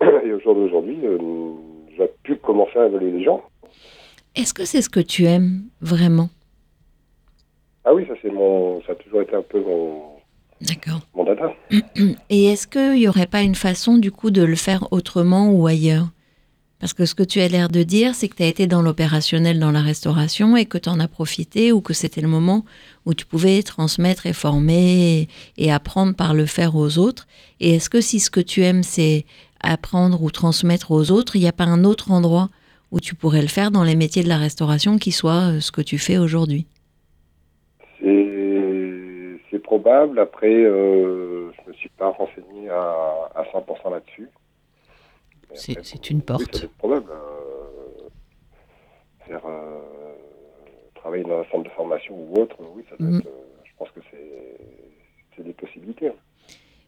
Et 0.24 0.32
au 0.32 0.40
jour 0.40 0.54
d'aujourd'hui, 0.54 0.98
euh, 1.04 1.18
j'ai 1.96 2.08
pu 2.22 2.36
commencer 2.36 2.78
à 2.78 2.86
évoluer 2.86 3.10
des 3.12 3.22
gens. 3.24 3.42
Est-ce 4.34 4.54
que 4.54 4.64
c'est 4.64 4.82
ce 4.82 4.88
que 4.88 5.00
tu 5.00 5.26
aimes 5.26 5.64
vraiment? 5.80 6.30
Ah 7.84 7.92
oui, 7.92 8.06
ça 8.06 8.14
c'est 8.22 8.30
mon 8.30 8.80
ça 8.82 8.92
a 8.92 8.94
toujours 8.94 9.22
été 9.22 9.34
un 9.34 9.42
peu 9.42 9.60
mon, 9.60 10.02
D'accord. 10.60 11.00
mon 11.14 11.24
dada. 11.24 11.52
Et 12.30 12.44
est-ce 12.44 12.66
qu'il 12.66 13.00
n'y 13.00 13.08
aurait 13.08 13.26
pas 13.26 13.42
une 13.42 13.54
façon 13.54 13.98
du 13.98 14.10
coup 14.10 14.30
de 14.30 14.42
le 14.42 14.56
faire 14.56 14.88
autrement 14.92 15.50
ou 15.50 15.66
ailleurs? 15.66 16.08
Parce 16.78 16.94
que 16.94 17.06
ce 17.06 17.14
que 17.14 17.22
tu 17.22 17.40
as 17.40 17.46
l'air 17.46 17.68
de 17.68 17.84
dire, 17.84 18.14
c'est 18.14 18.28
que 18.28 18.34
tu 18.34 18.42
as 18.42 18.48
été 18.48 18.66
dans 18.66 18.82
l'opérationnel 18.82 19.60
dans 19.60 19.70
la 19.70 19.82
restauration 19.82 20.56
et 20.56 20.66
que 20.66 20.78
tu 20.78 20.88
en 20.88 20.98
as 20.98 21.06
profité 21.06 21.70
ou 21.70 21.80
que 21.80 21.92
c'était 21.92 22.20
le 22.20 22.26
moment 22.26 22.64
où 23.06 23.14
tu 23.14 23.24
pouvais 23.24 23.62
transmettre 23.62 24.26
et 24.26 24.32
former 24.32 25.20
et, 25.20 25.28
et 25.58 25.72
apprendre 25.72 26.14
par 26.14 26.34
le 26.34 26.44
faire 26.46 26.74
aux 26.74 26.98
autres. 26.98 27.28
Et 27.60 27.76
est-ce 27.76 27.88
que 27.88 28.00
si 28.00 28.18
ce 28.18 28.30
que 28.30 28.40
tu 28.40 28.62
aimes, 28.62 28.82
c'est 28.82 29.26
apprendre 29.60 30.22
ou 30.22 30.30
transmettre 30.32 30.90
aux 30.90 31.12
autres, 31.12 31.36
il 31.36 31.42
n'y 31.42 31.48
a 31.48 31.52
pas 31.52 31.64
un 31.64 31.84
autre 31.84 32.10
endroit 32.10 32.50
où 32.92 33.00
tu 33.00 33.14
pourrais 33.16 33.40
le 33.42 33.48
faire 33.48 33.70
dans 33.70 33.82
les 33.84 33.96
métiers 33.96 34.22
de 34.22 34.28
la 34.28 34.36
restauration 34.38 34.98
qui 34.98 35.10
soit 35.12 35.54
euh, 35.54 35.60
ce 35.60 35.72
que 35.72 35.80
tu 35.80 35.98
fais 35.98 36.18
aujourd'hui? 36.18 36.66
C'est 38.00 39.38
c'est 39.50 39.58
probable. 39.58 40.18
Après, 40.18 40.52
euh, 40.54 41.50
je 41.52 41.68
me 41.70 41.74
suis 41.74 41.88
pas 41.90 42.08
renseigné 42.10 42.68
à, 42.70 43.30
à 43.34 43.44
100% 43.52 43.90
là-dessus. 43.90 44.28
C'est- 45.54 45.82
c'est 45.84 46.10
une 46.10 46.22
porte. 46.22 46.42
être 46.42 46.68
probable. 46.78 47.10
euh, 47.10 48.08
faire 49.26 49.44
euh, 49.46 49.78
travailler 50.94 51.22
dans 51.24 51.38
un 51.40 51.44
centre 51.50 51.64
de 51.64 51.74
formation 51.74 52.14
ou 52.16 52.40
autre, 52.40 52.56
oui, 52.74 52.82
ça 52.90 52.96
doit 52.96 53.08
Mhm. 53.08 53.18
être, 53.18 53.26
euh, 53.26 53.30
je 53.64 53.70
pense 53.78 53.88
que 53.90 54.00
c'est 54.10 54.58
c'est 55.36 55.44
des 55.44 55.52
possibilités. 55.52 56.10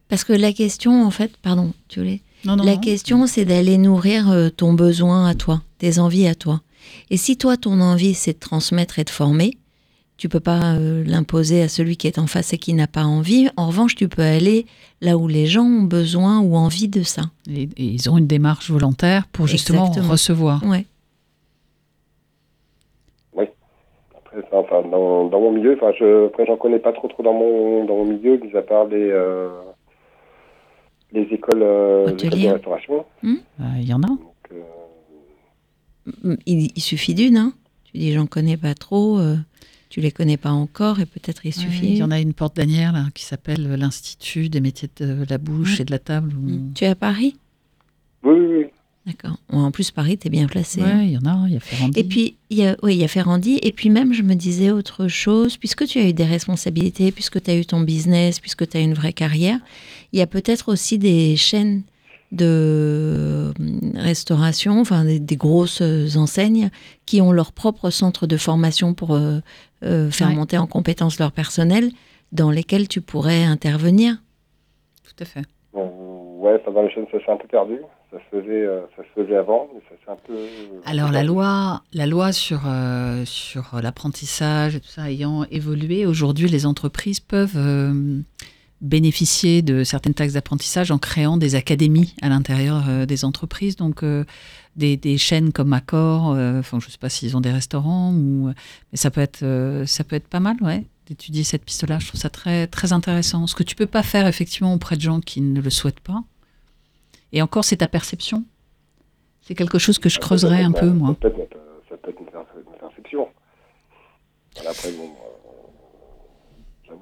Parce 0.09 0.25
que 0.25 0.33
la 0.35 0.53
question, 0.53 1.03
en 1.05 1.11
fait, 1.11 1.37
pardon, 1.38 1.73
tu 1.88 2.01
voulais 2.01 2.21
Non, 2.44 2.57
non, 2.57 2.64
La 2.64 2.74
non. 2.74 2.80
question, 2.80 3.26
c'est 3.26 3.44
d'aller 3.44 3.78
nourrir 3.78 4.30
euh, 4.30 4.48
ton 4.50 4.72
besoin 4.74 5.26
à 5.28 5.35
toi, 5.35 5.62
tes 5.78 5.98
envies 5.98 6.26
à 6.26 6.35
toi. 6.35 6.61
Et 7.11 7.16
si 7.16 7.37
toi, 7.37 7.57
ton 7.57 7.80
envie, 7.80 8.14
c'est 8.14 8.35
de 8.35 8.38
transmettre 8.38 8.98
et 8.98 9.04
de 9.04 9.11
former, 9.11 9.52
tu 10.16 10.28
peux 10.28 10.40
pas 10.40 10.74
euh, 10.74 11.02
l'imposer 11.04 11.62
à 11.62 11.68
celui 11.68 11.96
qui 11.96 12.07
est 12.07 12.18
en 12.18 12.26
face 12.26 12.52
et 12.52 12.59
qui 12.59 12.72
n'a 12.74 12.87
pas 12.87 13.04
envie. 13.04 13.48
En 13.57 13.66
revanche, 13.68 13.94
tu 13.96 14.09
peux 14.09 14.22
aller 14.22 14.66
là 15.00 15.16
où 15.16 15.26
les 15.26 15.46
gens 15.46 15.64
ont 15.64 15.83
besoin 15.83 16.40
ou 16.40 16.54
envie 16.57 16.88
de 16.88 17.02
ça. 17.02 17.22
Et, 17.50 17.62
et 17.62 17.85
ils 17.85 18.09
ont 18.11 18.18
une 18.18 18.26
démarche 18.26 18.70
volontaire 18.70 19.26
pour 19.33 19.46
justement 19.46 19.87
Exactement. 19.87 20.12
recevoir. 20.12 20.62
Ouais. 20.64 20.87
Après, 24.16 24.42
ça, 24.50 24.57
enfin, 24.59 24.83
dans, 24.88 25.28
dans 25.28 25.40
mon 25.40 25.52
milieu, 25.52 25.74
enfin, 25.80 25.92
je, 25.98 26.26
après, 26.26 26.44
j'en 26.46 26.57
connais 26.57 26.78
pas 26.78 26.92
trop 26.92 27.09
trop 27.09 27.22
dans 27.22 27.33
mon, 27.33 27.85
dans 27.85 27.96
mon 27.96 28.04
milieu, 28.04 28.37
mis 28.38 28.54
à 28.57 28.62
part 28.62 28.87
les, 28.87 29.11
euh, 29.11 29.48
les 31.14 31.22
écoles, 31.33 31.62
euh, 31.62 32.09
écoles 32.09 32.31
de 32.40 32.48
restauration. 32.48 33.07
Euh, 33.24 33.29
Il 33.79 33.88
y 33.88 33.94
en 33.94 34.03
a. 34.03 34.09
Donc, 34.09 34.18
euh, 34.53 34.61
Mm, 36.22 36.35
Il, 36.44 36.70
il 36.77 36.81
suffit 36.83 37.14
d'une, 37.14 37.37
hein. 37.38 37.55
Tu 37.85 37.96
dis, 37.98 38.12
j'en 38.12 38.27
connais 38.27 38.59
pas 38.59 38.74
trop, 38.74 39.18
euh, 39.18 39.37
tu 39.88 40.00
les 40.00 40.11
connais 40.12 40.37
pas 40.37 40.50
encore, 40.50 41.00
et 41.00 41.07
peut-être 41.07 41.46
il 41.46 41.48
Ouais, 41.48 41.53
suffit. 41.53 41.87
Il 41.92 41.96
y 41.96 42.03
en 42.03 42.11
a 42.11 42.20
une 42.20 42.35
porte 42.35 42.57
d'Anière 42.57 42.92
là, 42.92 43.07
qui 43.14 43.24
s'appelle 43.24 43.66
l'Institut 43.77 44.48
des 44.50 44.61
métiers 44.61 44.90
de 44.98 45.24
la 45.31 45.38
bouche 45.38 45.77
Ouais. 45.77 45.83
et 45.83 45.85
de 45.87 45.90
la 45.92 45.98
table. 45.98 46.33
où-. 46.37 46.72
Tu 46.74 46.85
es 46.85 46.88
à 46.88 46.94
Paris? 46.94 47.37
Oui, 48.22 48.38
oui, 48.38 48.46
oui. 48.59 48.66
D'accord. 49.07 49.37
En 49.53 49.71
plus, 49.71 49.90
Paris, 49.90 50.17
t'es 50.17 50.31
bien 50.31 50.47
placé. 50.47 50.81
Ouais, 50.81 50.88
hein. 50.90 51.03
il 51.03 51.11
y 51.12 51.19
en 51.19 51.27
a, 51.27 51.47
il 51.47 51.53
y 51.53 51.57
a 51.57 51.61
Ferrandi. 51.61 52.01
Et 52.01 52.05
puis, 52.05 52.37
il 52.49 52.59
y 52.59 52.67
a, 52.67 52.75
oui, 52.83 52.95
il 52.95 53.01
y 53.01 53.05
a 53.05 53.09
Ferrandi. 53.09 53.59
Et 53.62 53.71
puis 53.73 53.90
même, 53.90 54.14
je 54.14 54.23
me 54.23 54.35
disais 54.35 54.71
autre 54.71 55.09
chose, 55.09 55.59
puisque 55.59 55.85
tu 55.87 55.99
as 55.99 56.09
eu 56.09 56.14
des 56.14 56.25
responsabilités, 56.25 57.12
puisque 57.12 57.43
tu 57.43 57.51
as 57.51 57.57
eu 57.57 57.67
ton 57.67 57.81
business, 57.83 58.40
puisque 58.40 58.67
tu 58.67 58.77
as 58.79 58.81
une 58.81 58.95
vraie 58.95 59.12
carrière, 59.12 59.59
il 60.12 60.19
y 60.19 60.23
a 60.23 60.27
peut-être 60.27 60.73
aussi 60.73 60.99
des 60.99 61.37
chaînes 61.37 61.83
de 62.33 62.47
euh, 62.49 63.53
restauration, 63.95 64.81
enfin 64.81 65.05
des, 65.05 65.21
des 65.21 65.37
grosses 65.37 65.83
enseignes, 66.17 66.71
qui 67.07 67.21
ont 67.21 67.31
leur 67.31 67.53
propre 67.53 67.90
centre 67.90 68.27
de 68.27 68.37
formation 68.38 68.95
pour 68.95 69.14
euh, 69.14 69.40
euh, 69.85 70.11
faire 70.11 70.29
Ouais. 70.29 70.35
monter 70.35 70.57
en 70.59 70.67
compétence 70.67 71.19
leur 71.19 71.31
personnel, 71.31 71.90
dans 72.33 72.51
lesquels 72.51 72.88
tu 72.88 73.01
pourrais 73.03 73.45
intervenir. 73.45 74.17
Tout 75.05 75.23
à 75.23 75.27
fait. 75.27 75.43
Bon, 75.75 76.38
ouais, 76.40 76.61
ça, 76.64 76.71
dans 76.73 76.83
les 76.83 76.90
chaînes, 76.93 77.05
ça 77.12 77.19
s'est 77.25 77.31
un 77.31 77.37
peu 77.37 77.47
perdu. 77.47 77.75
Ça 78.14 78.20
se 78.31 78.40
faisait, 78.40 78.64
euh, 78.64 78.83
ça 78.96 79.03
se 79.03 79.22
faisait 79.22 79.37
avant, 79.37 79.68
mais 79.74 79.81
ça 79.88 79.96
s'est 80.05 80.11
un 80.12 80.16
peu. 80.24 80.38
Alors 80.85 81.11
la 81.11 81.24
loi, 81.24 81.83
la 81.92 82.07
loi 82.07 82.31
sur, 82.31 82.62
euh, 82.66 83.24
sur 83.24 83.81
l'apprentissage 83.83 84.77
et 84.77 84.81
tout 84.81 84.88
ça 84.88 85.11
ayant 85.11 85.44
évolué, 85.50 86.07
aujourd'hui 86.07 86.48
les 86.48 86.64
entreprises 86.64 87.18
peuvent 87.18 87.57
euh, 87.57 88.22
bénéficier 88.85 89.62
de 89.62 89.83
certaines 89.83 90.14
taxes 90.14 90.35
d'apprentissage 90.35 90.90
en 90.90 90.98
créant 90.98 91.37
des 91.37 91.55
académies 91.55 92.14
à 92.22 92.29
l'intérieur 92.29 92.85
euh, 92.88 93.07
des 93.07 93.24
entreprises. 93.24 93.77
Donc, 93.77 94.03
euh, 94.03 94.24
des, 94.77 94.96
des, 94.96 95.16
chaînes 95.16 95.53
comme 95.53 95.72
Accor, 95.72 96.33
euh, 96.33 96.61
enfin, 96.61 96.79
je 96.81 96.87
ne 96.87 96.90
sais 96.90 96.98
pas 96.98 97.09
s'ils 97.09 97.37
ont 97.37 97.40
des 97.40 97.50
restaurants, 97.50 98.12
ou, 98.12 98.48
mais 98.92 98.96
ça 98.96 99.11
peut 99.11 99.20
être, 99.20 99.44
ça 99.87 100.05
peut 100.05 100.16
être 100.16 100.29
pas 100.29 100.40
mal, 100.40 100.57
ouais, 100.61 100.85
d'étudier 101.07 101.44
cette 101.44 101.64
piste-là. 101.64 101.98
Je 101.98 102.09
trouve 102.09 102.20
ça 102.20 102.31
très, 102.31 102.66
très 102.66 102.92
intéressant. 102.92 103.46
Ce 103.46 103.55
que 103.55 103.62
tu 103.62 103.74
peux 103.74 103.87
pas 103.87 104.03
faire 104.03 104.27
effectivement 104.27 104.74
auprès 104.74 104.96
de 104.96 105.00
gens 105.00 105.20
qui 105.20 105.40
ne 105.40 105.61
le 105.61 105.70
souhaitent 105.70 106.00
pas. 106.00 106.22
Et 107.35 107.42
encore, 107.42 107.64
c'est 107.64 107.79
ta 107.79 107.88
perception. 107.88 108.44
C'est 109.42 109.57
quelque 109.57 109.79
chose 109.79 109.99
que 109.99 110.09
je 110.09 110.20
creuserais 110.20 110.62
un 110.62 110.70
peu, 110.70 110.88
moi. 110.88 111.09
Ça 111.20 111.29
peut 111.29 111.40
être, 111.40 111.57
ça 111.90 111.97
peut 111.97 112.11
être 112.11 112.20
une, 112.20 112.79
perception. 112.79 113.29
Après, 114.61 114.92
bon, 114.92 115.11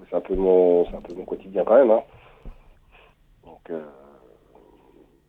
c'est 0.09 0.16
un 0.16 0.21
peu 0.23 0.35
mon, 0.35 0.87
c'est 0.87 0.97
un 0.97 1.03
peu 1.03 1.14
mon 1.14 1.27
quotidien 1.27 1.62
quand 1.66 1.77
même. 1.77 1.90
Hein. 1.90 2.01
Donc, 3.45 3.61
euh, 3.71 3.85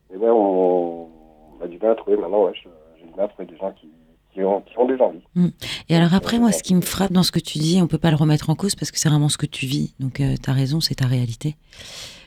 mais 0.10 0.18
ouais, 0.18 0.30
on, 0.30 1.04
on, 1.04 1.62
a 1.62 1.68
du 1.68 1.78
mal 1.80 1.92
à 1.92 1.96
trouver 1.96 2.16
maintenant. 2.16 2.46
Ouais, 2.46 2.54
j'ai 2.56 3.06
du 3.06 3.12
mal 3.12 3.26
à 3.26 3.28
trouver 3.28 3.46
des 3.46 3.58
gens 3.58 3.74
qui, 3.74 3.92
qui 4.34 4.42
ont, 4.42 4.62
qui 4.62 4.80
ont 4.80 4.88
des 4.88 5.02
envies. 5.02 5.24
Mmh. 5.36 5.48
Et 5.90 5.98
alors 5.98 6.14
après, 6.14 6.40
moi, 6.40 6.54
ce 6.54 6.64
qui 6.64 6.74
me 6.76 6.82
frappe 6.82 7.12
dans 7.12 7.24
ce 7.24 7.34
que 7.34 7.40
tu 7.40 7.60
dis, 7.60 7.82
on 7.82 7.88
peut 7.88 7.98
pas 7.98 8.10
le 8.10 8.16
remettre 8.16 8.50
en 8.50 8.56
cause 8.56 8.76
parce 8.76 8.90
que 8.90 8.98
c'est 8.98 9.10
vraiment 9.10 9.30
ce 9.30 9.38
que 9.38 9.48
tu 9.48 9.66
vis. 9.66 9.96
Donc, 10.00 10.22
euh, 10.22 10.36
tu 10.42 10.50
as 10.50 10.54
raison, 10.54 10.80
c'est 10.80 10.96
ta 10.96 11.08
réalité. 11.08 11.58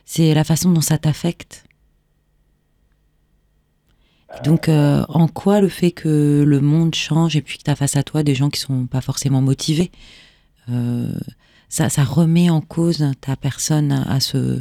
C'est 0.05 0.35
la 0.35 0.45
façon 0.45 0.71
dont 0.71 0.83
ça 0.83 0.99
t'affecte. 0.99 1.65
Donc, 4.45 4.69
euh, 4.69 5.03
en 5.09 5.29
quoi 5.29 5.61
le 5.61 5.69
fait 5.69 5.91
que 5.91 6.45
le 6.47 6.61
monde 6.61 6.95
change 6.95 7.37
et 7.37 7.43
puis 7.43 7.59
que 7.59 7.65
tu 7.65 7.71
as 7.71 7.77
face 7.77 7.97
à 7.97 8.03
toi 8.03 8.23
des 8.23 8.35
gens 8.35 8.49
qui 8.51 8.61
sont 8.61 8.87
pas 8.87 9.01
forcément 9.01 9.41
motivés, 9.41 9.91
euh, 10.71 11.09
ça, 11.69 11.89
ça, 11.89 12.03
remet 12.03 12.51
en 12.51 12.61
cause 12.61 13.05
ta 13.21 13.37
personne 13.37 13.93
à 13.93 14.21
ce, 14.21 14.61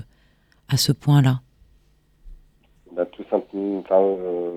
à 0.69 0.77
ce 0.77 0.91
point-là? 0.91 1.41
Bah, 2.93 3.05
Tout 3.05 3.23
simplement, 3.29 3.83
euh, 3.91 4.51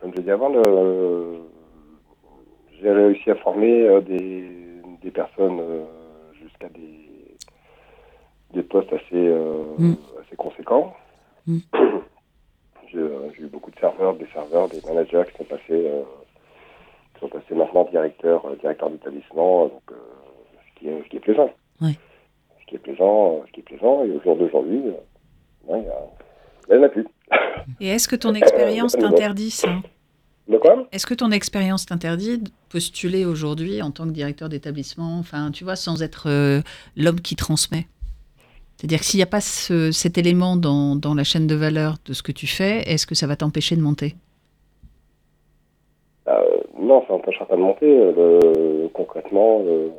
comme 0.00 0.12
je 0.12 0.16
l'ai 0.18 0.22
dit 0.22 0.30
avant, 0.30 0.52
j'ai 2.80 2.90
réussi 2.90 3.30
à 3.30 3.36
former 3.36 4.00
des, 4.02 4.44
des, 5.02 5.10
personnes 5.10 5.60
jusqu'à 6.40 6.68
des, 6.68 7.36
des, 8.52 8.62
postes 8.62 8.92
assez, 8.92 9.34
mm. 9.78 9.94
assez 10.22 10.36
conséquents. 10.36 10.94
Mm. 11.46 11.58
J'ai 12.94 13.42
eu 13.42 13.46
beaucoup 13.46 13.70
de 13.70 13.78
serveurs, 13.78 14.14
des 14.14 14.26
serveurs, 14.32 14.68
des 14.68 14.80
managers 14.86 15.24
qui 15.30 15.38
sont 15.38 15.44
passés, 15.44 15.90
qui 17.14 17.20
sont 17.20 17.28
passés 17.28 17.54
maintenant 17.54 17.88
directeurs, 17.90 18.44
directeurs 18.60 18.90
d'établissement. 18.90 19.66
Donc, 19.66 19.82
ce 20.78 21.08
qui 21.08 21.16
est 21.16 21.20
plaisant. 21.20 21.50
Oui. 21.80 21.98
Ce 22.60 22.66
qui 22.66 22.76
est 22.76 22.78
plaisant, 22.78 23.42
ce 23.46 23.52
qui 23.52 23.60
est 23.60 23.62
plaisant, 23.62 24.04
et 24.04 24.10
au 24.10 24.20
jour 24.22 24.36
d'aujourd'hui, 24.36 24.82
il 25.68 25.74
n'y 25.74 26.76
en 26.76 26.82
a 26.82 26.88
plus. 26.88 27.06
Et 27.80 27.88
est-ce 27.88 28.08
que 28.08 28.16
ton 28.16 28.34
expérience 28.34 28.92
t'interdit 28.92 29.50
ça? 29.50 29.68
De 30.48 30.58
quoi? 30.58 30.86
Est-ce 30.92 31.06
que 31.06 31.14
ton 31.14 31.30
expérience 31.30 31.86
t'interdit 31.86 32.38
de 32.38 32.50
postuler 32.68 33.24
aujourd'hui 33.24 33.80
en 33.80 33.90
tant 33.90 34.04
que 34.04 34.10
directeur 34.10 34.50
d'établissement, 34.50 35.18
enfin, 35.18 35.50
tu 35.50 35.64
vois, 35.64 35.76
sans 35.76 36.02
être 36.02 36.28
euh, 36.28 36.60
l'homme 36.96 37.20
qui 37.20 37.34
transmet 37.34 37.86
C'est-à-dire 38.76 38.98
que 38.98 39.04
s'il 39.04 39.18
n'y 39.18 39.22
a 39.22 39.26
pas 39.26 39.40
ce, 39.40 39.92
cet 39.92 40.18
élément 40.18 40.56
dans, 40.56 40.96
dans, 40.96 41.14
la 41.14 41.24
chaîne 41.24 41.46
de 41.46 41.54
valeur 41.54 41.96
de 42.04 42.12
ce 42.12 42.22
que 42.22 42.32
tu 42.32 42.46
fais, 42.46 42.82
est-ce 42.90 43.06
que 43.06 43.14
ça 43.14 43.26
va 43.26 43.36
t'empêcher 43.36 43.76
de 43.76 43.80
monter? 43.80 44.14
Euh, 46.28 46.40
Non, 46.78 47.02
ça 47.06 47.14
n'empêchera 47.14 47.46
pas 47.46 47.56
de 47.56 47.60
monter. 47.62 47.86
Le, 47.86 48.88
concrètement, 48.92 49.62
le, 49.62 49.90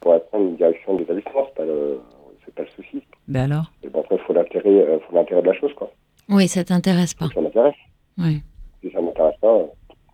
pour 0.00 0.20
prendre 0.26 0.46
une 0.46 0.56
direction 0.56 0.96
d'établissement, 0.96 1.46
c'est 1.48 1.54
pas 1.54 1.64
le, 1.64 2.00
c'est 2.44 2.54
pas 2.54 2.62
le 2.62 2.68
souci. 2.68 3.02
Ben 3.28 3.50
alors? 3.50 3.72
Et 3.82 3.88
après, 3.88 4.16
il 4.16 4.20
faut 4.26 4.32
l'intérêt, 4.32 4.68
euh, 4.68 4.98
de 5.42 5.46
la 5.46 5.54
chose, 5.54 5.72
quoi. 5.74 5.90
Oui, 6.28 6.48
ça 6.48 6.64
t'intéresse 6.64 7.14
pas. 7.14 7.28
ça 7.34 7.40
m'intéresse. 7.40 7.74
Oui. 8.18 8.42
Si 8.82 8.90
ça 8.90 9.00
m'intéresse 9.00 9.36
pas, 9.40 9.54
euh, 9.54 9.64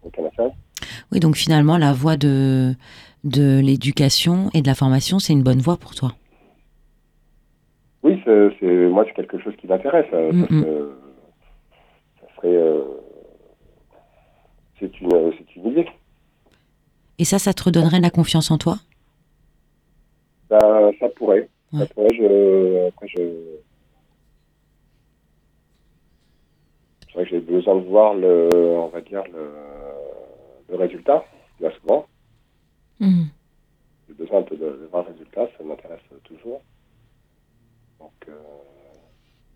aucun 0.05 0.25
intérêt. 0.25 0.51
Oui, 1.13 1.21
donc 1.21 1.37
finalement, 1.37 1.79
la 1.79 1.93
voie 1.93 2.17
de, 2.17 2.75
de 3.25 3.61
l'éducation 3.61 4.51
et 4.55 4.63
de 4.63 4.67
la 4.67 4.75
formation, 4.75 5.19
c'est 5.19 5.33
une 5.33 5.43
bonne 5.43 5.61
voie 5.61 5.77
pour 5.77 5.95
toi. 5.95 6.13
Oui, 8.11 8.21
c'est, 8.25 8.67
moi, 8.89 9.05
c'est 9.07 9.15
quelque 9.15 9.39
chose 9.39 9.55
qui 9.57 9.67
m'intéresse. 9.69 10.11
Mm 10.13 10.43
-hmm. 10.43 10.63
que 10.63 10.93
ça 12.21 12.27
serait, 12.37 12.57
euh, 12.57 12.85
c'est 14.79 15.01
une, 15.01 15.33
c'est 15.37 15.57
une 15.57 15.67
idée. 15.73 15.89
Et 17.19 17.25
ça, 17.25 17.39
ça 17.39 17.53
te 17.53 17.63
redonnerait 17.63 18.01
la 18.01 18.11
confiance 18.11 18.51
en 18.51 18.59
toi? 18.59 18.77
Ça, 20.49 20.59
ça 20.99 21.09
pourrait. 21.17 21.49
Ouais. 21.73 21.81
Ça 21.81 21.87
pourrait, 21.95 22.15
je, 22.21 22.89
après, 22.89 23.09
je. 23.15 23.23
C'est 27.07 27.15
vrai 27.15 27.25
que 27.25 27.31
j'ai 27.31 27.41
besoin 27.41 27.77
de 27.81 27.87
voir 27.95 28.15
le, 28.15 28.35
on 28.87 28.89
va 28.89 29.01
dire, 29.01 29.25
le, 29.35 29.45
le 30.71 30.77
résultat, 30.85 31.25
là, 31.61 31.71
souvent. 31.79 32.07
Mmh. 33.01 33.27
J'ai 34.09 34.15
besoin 34.15 34.39
un 34.41 34.47
peu 34.51 34.57
de, 34.57 34.69
de, 34.81 34.87
voir 34.91 35.05
le 35.05 35.11
résultat, 35.13 35.45
ça 35.57 35.65
m'intéresse 35.65 36.07
toujours. 36.25 36.61
Donc. 38.01 38.13
Euh, 38.29 38.33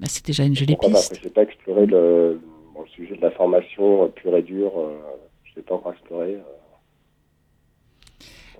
bah, 0.00 0.07
c'est 0.09 0.24
déjà 0.26 0.44
une 0.44 0.54
jolie 0.54 0.76
piste. 0.76 1.12
Après, 1.12 1.20
je 1.20 1.24
n'ai 1.24 1.30
pas 1.30 1.42
exploré 1.42 1.87
le, 1.87 2.40
bon, 2.74 2.83
le, 2.83 2.88
sujet 2.88 3.16
de 3.16 3.22
la 3.22 3.30
formation 3.30 4.09
pure 4.09 4.37
et 4.37 4.42
dure, 4.42 4.78
euh, 4.78 4.98
je 5.44 5.52
ne 5.52 5.57
l'ai 5.57 5.62
pas 5.62 5.74
encore 5.74 5.92
exploré. 5.92 6.35
Euh, 6.35 6.40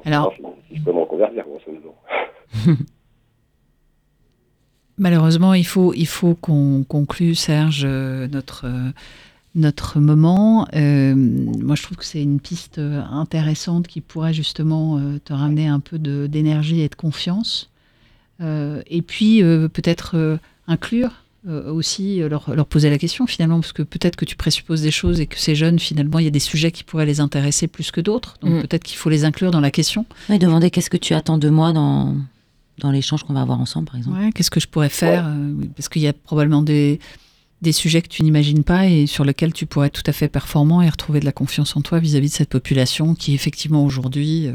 alors, 0.05 0.35
si 0.69 0.77
je 0.77 0.83
peux 0.83 0.93
m'en 0.93 1.07
convertir, 1.07 1.45
grosso 1.45 1.73
modo. 1.73 1.95
Malheureusement, 4.99 5.55
il 5.55 5.67
faut, 5.67 5.93
il 5.95 6.07
faut 6.07 6.35
qu'on 6.35 6.85
conclue, 6.87 7.35
Serge, 7.35 7.85
notre, 7.85 8.67
notre 9.57 9.99
moment. 9.99 10.69
Euh, 10.75 11.15
moi, 11.17 11.75
je 11.75 11.83
trouve 11.83 11.97
que 11.97 12.05
c'est 12.05 12.23
une 12.23 12.39
piste 12.39 12.79
intéressante 12.79 13.89
qui 13.89 14.01
pourrait 14.01 14.35
justement 14.35 15.01
te 15.25 15.33
ramener 15.33 15.67
un 15.67 15.81
peu 15.81 15.99
d'énergie 15.99 16.83
et 16.83 16.89
de 16.89 16.95
confiance. 16.95 17.74
Euh, 18.41 18.83
et 18.87 19.03
puis, 19.03 19.43
euh, 19.43 19.69
peut-être 19.69 20.39
inclure 20.67 21.11
aussi, 21.47 22.21
leur, 22.21 22.55
leur, 22.55 22.65
poser 22.65 22.89
la 22.89 22.97
question 22.97 23.27
finalement, 23.27 23.61
parce 23.61 23.75
que 23.75 23.83
peut-être 23.83 24.17
que 24.17 24.25
tu 24.25 24.35
présupposes 24.35 24.81
des 24.81 24.91
choses 24.91 25.21
et 25.21 25.27
que 25.27 25.39
ces 25.39 25.55
jeunes, 25.55 25.79
finalement, 25.79 26.19
il 26.19 26.25
y 26.25 26.29
a 26.29 26.31
des 26.31 26.39
sujets 26.39 26.73
qui 26.73 26.85
pourraient 26.85 27.05
les 27.05 27.21
intéresser 27.21 27.67
plus 27.67 27.91
que 27.91 28.01
d'autres. 28.01 28.39
Donc, 28.41 28.55
mm. 28.55 28.61
peut-être 28.63 28.83
qu'il 28.83 28.97
faut 28.97 29.11
les 29.11 29.27
inclure 29.27 29.51
dans 29.51 29.61
la 29.61 29.71
question. 29.71 30.07
Oui, 30.31 30.39
demander 30.39 30.71
qu'est-ce 30.71 30.89
que 30.89 30.97
tu 30.97 31.13
attends 31.13 31.37
de 31.37 31.51
moi 31.51 31.75
dans 31.75 32.17
dans 32.79 32.91
l'échange 32.91 33.23
qu'on 33.25 33.35
va 33.35 33.43
avoir 33.43 33.61
ensemble, 33.61 33.87
par 33.87 33.97
exemple. 33.97 34.19
Ouais, 34.19 34.33
Qu'est-ce 34.33 34.51
que 34.51 34.59
je 34.59 34.67
pourrais 34.67 34.89
faire 34.89 35.27
ouais. 35.27 35.69
Parce 35.77 35.89
qu'il 35.89 36.03
y 36.03 36.09
a 36.09 36.13
probablement 36.13 36.63
des, 36.63 36.99
des 37.63 37.73
sujets 37.73 38.03
que 38.03 38.09
tu 38.09 38.23
n'imagines 38.23 38.65
pas 38.65 38.87
et 38.87 39.07
sur 39.07 39.25
lesquels 39.25 39.53
tu 39.53 39.67
pourrais 39.67 39.89
être 39.89 40.03
tout 40.03 40.09
à 40.11 40.13
fait 40.13 40.29
performant 40.29 40.83
et 40.83 40.89
retrouver 40.89 41.21
de 41.21 41.25
la 41.25 41.33
confiance 41.33 41.77
en 41.77 41.83
toi 41.83 41.99
vis-à-vis 41.99 42.29
-vis 42.29 42.31
de 42.31 42.37
cette 42.37 42.51
population 42.51 43.15
qui, 43.15 43.35
effectivement, 43.35 43.85
aujourd'hui, 43.85 44.47
euh, 44.47 44.53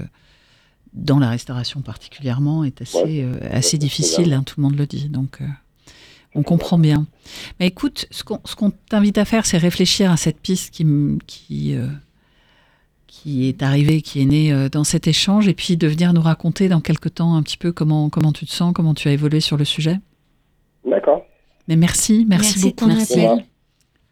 dans 0.94 1.20
la 1.20 1.30
restauration 1.30 1.82
particulièrement, 1.82 2.64
est 2.64 2.82
assez, 2.82 3.04
ouais, 3.04 3.24
euh, 3.24 3.40
assez 3.52 3.78
difficile, 3.78 4.34
hein, 4.34 4.44
tout 4.44 4.56
le 4.58 4.64
monde 4.64 4.78
le 4.78 4.86
dit. 4.86 5.10
Donc, 5.10 5.42
euh, 5.42 5.46
on 6.36 6.44
comprend 6.44 6.78
bien. 6.78 7.08
Mais 7.60 7.68
écoute, 7.68 8.08
ce 8.12 8.24
qu'on 8.24 8.38
qu 8.38 8.78
t'invite 8.90 9.18
à 9.18 9.26
faire, 9.26 9.46
c'est 9.46 9.58
réfléchir 9.58 10.12
à 10.12 10.18
cette 10.18 10.40
piste 10.40 10.74
qui... 10.74 10.86
qui 11.28 11.76
qui 13.22 13.50
est 13.50 13.64
arrivé, 13.64 14.02
qui 14.02 14.22
est 14.22 14.26
né 14.26 14.54
euh, 14.54 14.70
dans 14.70 14.84
cet 14.84 15.08
échange, 15.08 15.48
et 15.48 15.54
puis 15.54 15.78
de 15.78 15.88
venir 15.88 16.14
nous 16.14 16.22
raconter 16.22 16.70
dans 16.70 16.80
quelques 16.80 17.16
temps 17.16 17.36
un 17.36 17.44
petit 17.44 17.58
peu 17.58 17.72
comment, 17.72 18.10
comment 18.10 18.32
tu 18.32 18.46
te 18.46 18.52
sens, 18.52 18.72
comment 18.74 18.94
tu 18.94 19.08
as 19.08 19.12
évolué 19.12 19.40
sur 19.42 19.58
le 19.58 19.66
sujet. 19.66 20.00
D'accord. 20.86 21.26
Mais 21.68 21.76
merci, 21.76 22.26
merci, 22.30 22.60
merci 22.60 22.62
beaucoup. 22.62 22.88
Merci. 22.88 23.28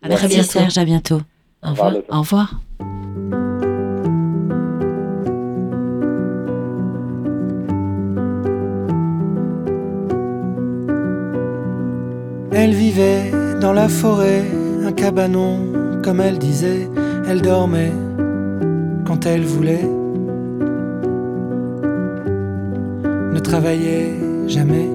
À 0.02 0.10
très 0.10 0.28
bientôt. 0.28 0.44
Serge, 0.44 0.78
à 0.78 0.86
bientôt. 0.86 1.22
Au 1.63 1.70
revoir. 1.70 1.94
Au 2.10 2.20
revoir. 2.20 2.62
Elle 12.60 12.74
vivait 12.74 13.30
dans 13.62 13.72
la 13.72 13.88
forêt, 13.88 14.43
un 14.84 14.91
cabanon, 14.91 15.60
comme 16.04 16.20
elle 16.20 16.39
disait, 16.39 16.89
elle 17.30 17.43
dormait 17.43 17.91
quand 19.06 19.28
elle 19.28 19.43
voulait, 19.43 19.88
ne 23.32 23.38
travaillait 23.38 24.12
jamais. 24.48 24.89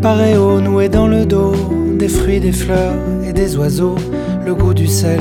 Paréo 0.00 0.60
noué 0.60 0.88
dans 0.88 1.08
le 1.08 1.26
dos, 1.26 1.52
des 1.98 2.06
fruits, 2.06 2.38
des 2.38 2.52
fleurs 2.52 2.94
et 3.28 3.32
des 3.32 3.56
oiseaux, 3.56 3.96
le 4.46 4.54
goût 4.54 4.72
du 4.72 4.86
sel 4.86 5.20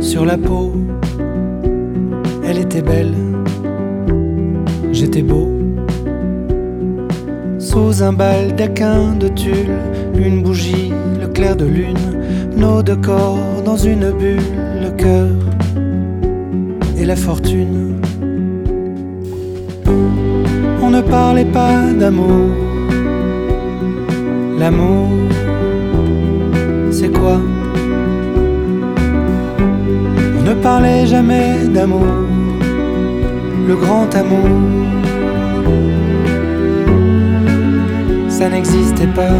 sur 0.00 0.26
la 0.26 0.36
peau. 0.36 0.74
Elle 2.44 2.58
était 2.58 2.82
belle, 2.82 3.14
j'étais 4.92 5.22
beau. 5.22 5.59
Sous 7.72 8.02
un 8.02 8.12
baldaquin 8.12 9.12
de 9.12 9.28
tulle, 9.28 9.78
une 10.16 10.42
bougie, 10.42 10.92
le 11.20 11.28
clair 11.28 11.54
de 11.54 11.66
lune, 11.66 12.18
nos 12.56 12.82
deux 12.82 12.96
corps 12.96 13.62
dans 13.64 13.76
une 13.76 14.10
bulle, 14.10 14.56
le 14.82 14.90
cœur 14.90 15.30
et 16.98 17.04
la 17.04 17.14
fortune. 17.14 18.00
On 20.82 20.90
On 20.90 20.96
ne 20.96 21.02
parlait 21.02 21.44
pas 21.44 21.92
d'amour. 22.00 22.48
L'amour, 24.58 25.08
c'est 26.90 27.12
quoi? 27.16 27.38
On 30.38 30.42
ne 30.42 30.54
parlait 30.60 31.06
jamais 31.06 31.68
d'amour. 31.72 32.12
Le 33.68 33.76
grand 33.76 34.12
amour, 34.16 34.48
ça 38.40 38.48
n'existait 38.48 39.12
pas. 39.14 39.36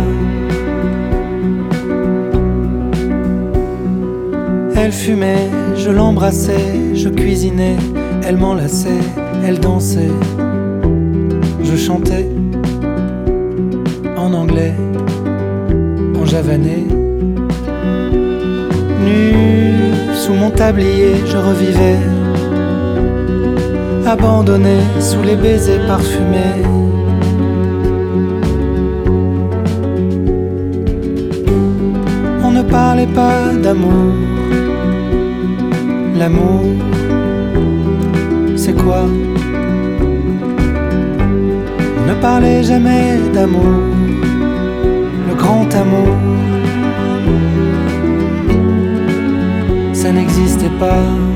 Elle 4.76 4.92
fumait, 4.92 5.48
je 5.74 5.90
l'embrassais, 5.90 6.92
je 6.92 7.08
cuisinais, 7.08 7.76
elle 8.26 8.36
m'enlaçait, 8.36 9.04
elle 9.42 9.58
dansait, 9.58 10.12
je 11.62 11.76
chantais 11.76 12.28
en 14.18 14.34
anglais, 14.34 14.74
en 16.20 16.26
javanais. 16.26 16.84
Nu 19.06 19.34
sous 20.12 20.34
mon 20.34 20.50
tablier, 20.50 21.14
je 21.24 21.38
revivais, 21.38 22.00
abandonné 24.06 24.76
sous 24.98 25.22
les 25.22 25.36
baisers 25.36 25.86
parfumés. 25.86 26.89
Parlait 33.00 33.14
pas 33.14 33.54
d'amour. 33.62 34.14
L'amour, 36.16 36.64
c'est 38.56 38.76
quoi? 38.76 39.06
Ne 42.06 42.14
parlait 42.20 42.62
jamais 42.62 43.18
d'amour, 43.32 43.74
le 45.28 45.34
grand 45.34 45.68
amour, 45.74 46.14
ça 49.92 50.12
n'existait 50.12 50.74
pas. 50.78 51.29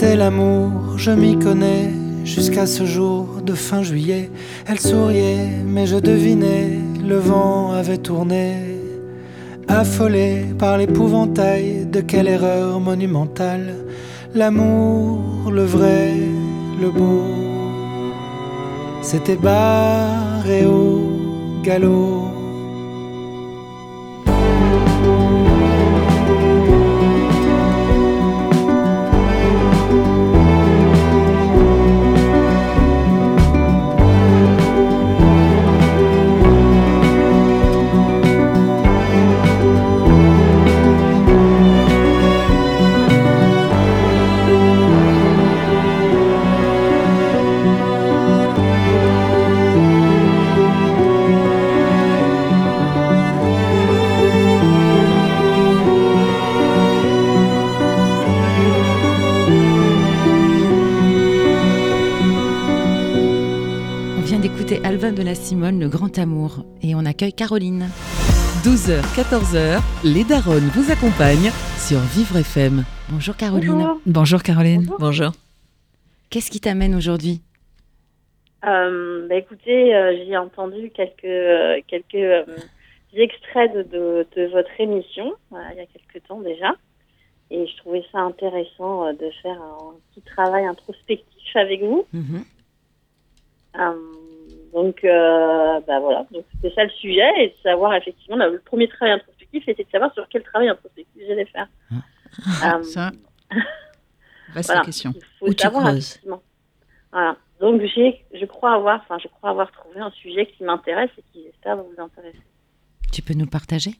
C'était 0.00 0.14
l'amour, 0.14 0.96
je 0.96 1.10
m'y 1.10 1.36
connais. 1.36 1.90
Jusqu'à 2.22 2.66
ce 2.66 2.86
jour 2.86 3.42
de 3.44 3.52
fin 3.52 3.82
juillet, 3.82 4.30
elle 4.68 4.78
souriait, 4.78 5.50
mais 5.66 5.86
je 5.88 5.96
devinais, 5.96 6.78
le 7.04 7.16
vent 7.16 7.72
avait 7.72 7.98
tourné. 7.98 8.76
Affolé 9.66 10.54
par 10.56 10.78
l'épouvantail 10.78 11.84
de 11.86 12.00
quelle 12.00 12.28
erreur 12.28 12.78
monumentale, 12.78 13.74
l'amour, 14.36 15.50
le 15.50 15.64
vrai, 15.64 16.12
le 16.80 16.90
beau, 16.90 17.24
c'était 19.02 19.34
barré 19.34 20.64
au 20.64 21.10
galop. 21.64 22.17
Amour, 66.18 66.64
et 66.82 66.94
on 66.94 67.04
accueille 67.04 67.32
Caroline. 67.32 67.88
12h, 68.64 69.00
14h, 69.14 69.80
les 70.04 70.24
Daronnes 70.24 70.68
vous 70.74 70.90
accompagnent 70.90 71.50
sur 71.78 72.00
Vivre 72.00 72.36
FM. 72.38 72.84
Bonjour 73.08 73.36
Caroline. 73.36 73.68
Bonjour. 73.70 74.00
Bonjour 74.06 74.42
Caroline. 74.42 74.86
Bonjour. 74.98 75.32
Qu'est-ce 76.30 76.50
qui 76.50 76.60
t'amène 76.60 76.94
aujourd'hui? 76.94 77.40
Euh, 78.66 79.28
bah, 79.28 79.36
écoutez, 79.36 79.94
euh, 79.94 80.16
j'ai 80.26 80.36
entendu 80.36 80.90
quelques, 80.90 81.24
euh, 81.24 81.80
quelques 81.86 82.14
euh, 82.16 82.44
extraits 83.14 83.72
de, 83.72 83.82
de, 83.84 84.26
de 84.36 84.46
votre 84.46 84.70
émission 84.78 85.32
euh, 85.52 85.56
il 85.72 85.78
y 85.78 85.80
a 85.80 85.86
quelques 85.86 86.26
temps 86.26 86.40
déjà. 86.40 86.72
Et 87.50 87.66
je 87.66 87.76
trouvais 87.78 88.04
ça 88.12 88.18
intéressant 88.18 89.06
euh, 89.06 89.12
de 89.12 89.30
faire 89.42 89.60
un 89.62 89.94
petit 90.10 90.22
travail 90.22 90.66
introspectif 90.66 91.56
avec 91.56 91.82
vous. 91.82 92.06
Mhm. 92.12 92.44
Donc, 94.78 95.02
euh, 95.02 95.80
bah 95.88 95.98
voilà, 95.98 96.24
donc 96.30 96.44
c'était 96.54 96.72
ça 96.72 96.84
le 96.84 96.90
sujet, 96.90 97.28
et 97.38 97.48
de 97.48 97.54
savoir 97.64 97.94
effectivement, 97.94 98.36
là, 98.36 98.48
le 98.48 98.60
premier 98.60 98.86
travail 98.86 99.14
introspectif, 99.14 99.64
c'était 99.66 99.82
de 99.82 99.90
savoir 99.90 100.14
sur 100.14 100.28
quel 100.28 100.44
travail 100.44 100.68
introspectif 100.68 101.20
j'allais 101.26 101.46
faire. 101.46 101.66
Euh, 101.92 102.82
Ça, 102.84 103.10
vaste 104.54 104.68
voilà. 104.68 104.84
question. 104.84 105.12
Il 105.16 105.22
faut 105.38 105.58
savoir, 105.58 105.88
effectivement. 105.88 106.42
Voilà. 107.10 107.36
Donc 107.58 107.82
j'ai, 107.92 108.24
je 108.32 108.44
crois 108.44 108.74
avoir, 108.74 109.00
enfin, 109.00 109.18
je 109.20 109.26
crois 109.26 109.50
avoir 109.50 109.72
trouvé 109.72 109.98
un 109.98 110.12
sujet 110.12 110.46
qui 110.46 110.62
m'intéresse 110.62 111.10
et 111.18 111.22
qui 111.32 111.42
j'espère 111.42 111.74
va 111.74 111.82
vous 111.82 112.00
intéresser. 112.00 112.38
Tu 113.12 113.20
peux 113.20 113.34
nous 113.34 113.48
partager? 113.48 113.92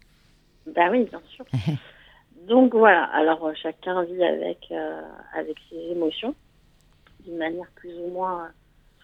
Ben 0.66 0.92
oui, 0.92 1.08
bien 1.10 1.20
sûr. 1.34 1.44
Donc 2.48 2.72
voilà. 2.72 3.04
Alors 3.06 3.44
euh, 3.44 3.52
chacun 3.60 4.04
vit 4.04 4.22
avec 4.22 4.58
euh, 4.70 5.00
avec 5.34 5.56
ses 5.68 5.90
émotions 5.90 6.36
d'une 7.24 7.36
manière 7.36 7.66
plus 7.74 7.94
ou 7.98 8.12
moins 8.12 8.44
euh, 8.44 8.48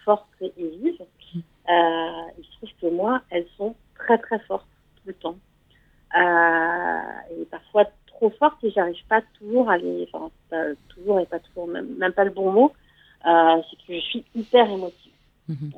forte 0.04 0.28
et 0.40 0.52
vive. 0.56 1.02
Euh, 1.68 2.30
il 2.38 2.44
se 2.44 2.50
trouve 2.56 2.70
que 2.80 2.86
moi, 2.94 3.22
elles 3.30 3.46
sont 3.56 3.74
très 3.96 4.18
très 4.18 4.38
fortes 4.40 4.66
tout 4.96 5.08
le 5.08 5.14
temps 5.14 5.36
Euh, 6.16 7.40
et 7.40 7.44
parfois 7.46 7.84
trop 8.06 8.30
fortes 8.30 8.62
et 8.62 8.70
j'arrive 8.70 9.04
pas 9.08 9.22
toujours 9.38 9.68
à 9.68 9.76
les, 9.78 10.08
enfin 10.12 10.30
pas 10.50 10.64
toujours 10.88 11.18
et 11.18 11.26
pas 11.26 11.40
toujours 11.40 11.66
même, 11.66 11.96
même 11.96 12.12
pas 12.12 12.24
le 12.24 12.30
bon 12.30 12.52
mot. 12.52 12.72
Euh, 13.26 13.62
c'est 13.68 13.76
que 13.86 13.94
je 13.94 14.00
suis 14.10 14.24
hyper 14.34 14.68
émotive 14.70 15.12
Mhm. 15.48 15.72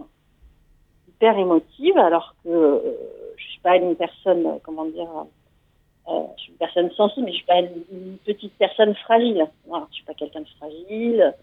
hyper 1.09 1.39
émotive, 1.39 1.97
alors 1.99 2.35
que 2.45 2.83
je 3.37 3.45
suis 3.45 3.61
pas 3.61 3.77
une 3.77 3.97
personne, 3.97 4.61
comment 4.63 4.85
dire, 4.85 5.09
je 6.07 6.43
suis 6.43 6.53
une 6.53 6.59
personne 6.59 6.91
sensible, 6.93 7.25
mais 7.27 7.33
je 7.33 7.37
suis 7.39 7.47
pas 7.47 7.61
une, 7.61 7.83
une 7.91 8.19
petite 8.19 8.53
personne 8.59 8.95
fragile. 8.97 9.47
Voilà, 9.67 9.87
je 9.91 9.95
suis 9.97 10.05
pas 10.05 10.15
quelqu'un 10.15 10.41
de 10.43 10.49
fragile. 10.59 11.35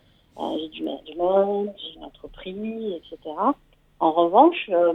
j'ai 0.60 0.70
du 0.70 0.84
management, 0.84 1.74
j'ai 1.78 1.96
une 1.98 2.06
entreprise, 2.06 2.94
etc. 3.00 3.18
En 4.00 4.12
revanche, 4.12 4.70
euh, 4.70 4.94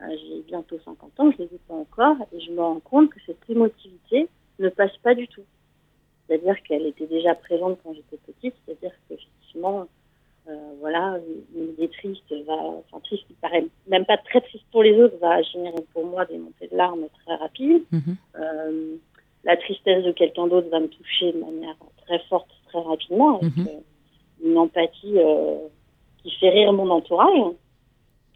euh, 0.00 0.16
j'ai 0.20 0.42
bientôt 0.42 0.78
50 0.84 1.20
ans, 1.20 1.30
je 1.32 1.42
ne 1.42 1.48
les 1.48 1.54
ai 1.54 1.60
pas 1.68 1.74
encore, 1.74 2.16
et 2.32 2.40
je 2.40 2.50
me 2.50 2.60
rends 2.60 2.80
compte 2.80 3.10
que 3.10 3.20
cette 3.26 3.38
émotivité 3.48 4.28
ne 4.58 4.68
passe 4.68 4.96
pas 5.02 5.14
du 5.14 5.28
tout. 5.28 5.42
C'est-à-dire 6.26 6.56
qu'elle 6.64 6.86
était 6.86 7.06
déjà 7.06 7.34
présente 7.34 7.78
quand 7.82 7.94
j'étais 7.94 8.16
petite, 8.16 8.54
c'est-à-dire 8.64 8.92
qu'effectivement, 9.08 9.86
euh, 10.48 10.56
voilà, 10.80 11.18
une 11.54 11.68
idée 11.74 11.88
triste 11.88 12.32
va, 12.46 12.54
enfin 12.54 12.98
triste 13.04 13.26
qui 13.28 13.34
paraît 13.34 13.64
même 13.86 14.04
pas 14.06 14.16
très 14.16 14.40
triste 14.40 14.64
pour 14.72 14.82
les 14.82 15.00
autres, 15.00 15.16
va 15.20 15.40
générer 15.42 15.84
pour 15.92 16.04
moi 16.06 16.24
des 16.24 16.38
montées 16.38 16.68
de 16.68 16.76
larmes 16.76 17.06
très 17.24 17.36
rapides. 17.36 17.84
Mhm. 17.92 18.16
Euh, 18.40 18.96
la 19.44 19.56
tristesse 19.56 20.04
de 20.04 20.12
quelqu'un 20.12 20.46
d'autre 20.48 20.68
va 20.68 20.80
me 20.80 20.88
toucher 20.88 21.32
de 21.32 21.38
manière 21.38 21.76
très 22.06 22.18
forte, 22.28 22.48
très 22.68 22.80
rapidement, 22.80 23.38
avec 23.40 23.56
Mhm. 23.56 23.68
euh, 23.68 23.80
une 24.48 24.58
empathie 24.58 25.16
qui 26.22 26.30
fait 26.38 26.50
rire 26.50 26.72
mon 26.72 26.90
entourage, 26.90 27.54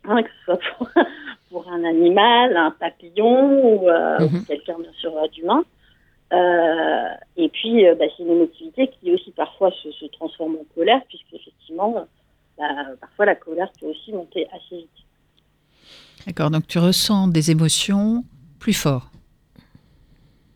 hein, 0.08 0.22
que 0.22 0.28
ce 0.30 0.44
soit 0.44 0.58
pour, 0.78 0.88
pour 1.50 1.68
un 1.72 1.84
animal, 1.84 2.56
un 2.56 2.70
papillon 2.70 3.62
ou, 3.82 3.88
euh, 3.88 4.18
Mhm. 4.20 4.40
ou 4.40 4.44
quelqu'un 4.44 4.78
bien 4.78 4.92
sûr 5.00 5.16
euh, 5.16 5.28
d'humain. 5.28 5.64
Euh, 6.32 7.08
et 7.36 7.48
puis, 7.50 7.86
euh, 7.86 7.94
bah, 7.94 8.06
c'est 8.16 8.22
une 8.24 8.30
émotivité 8.32 8.88
qui 8.88 9.12
aussi 9.12 9.30
parfois 9.30 9.70
se, 9.82 9.90
se 9.92 10.06
transforme 10.06 10.56
en 10.56 10.64
colère, 10.74 11.00
puisque 11.08 11.32
effectivement, 11.32 12.06
bah, 12.58 12.64
parfois 13.00 13.26
la 13.26 13.34
colère 13.36 13.70
peut 13.80 13.86
aussi 13.86 14.12
monter 14.12 14.46
assez 14.48 14.76
vite. 14.78 14.90
D'accord, 16.26 16.50
donc 16.50 16.66
tu 16.66 16.78
ressens 16.78 17.28
des 17.28 17.50
émotions 17.52 18.24
plus 18.58 18.72
fortes. 18.72 19.12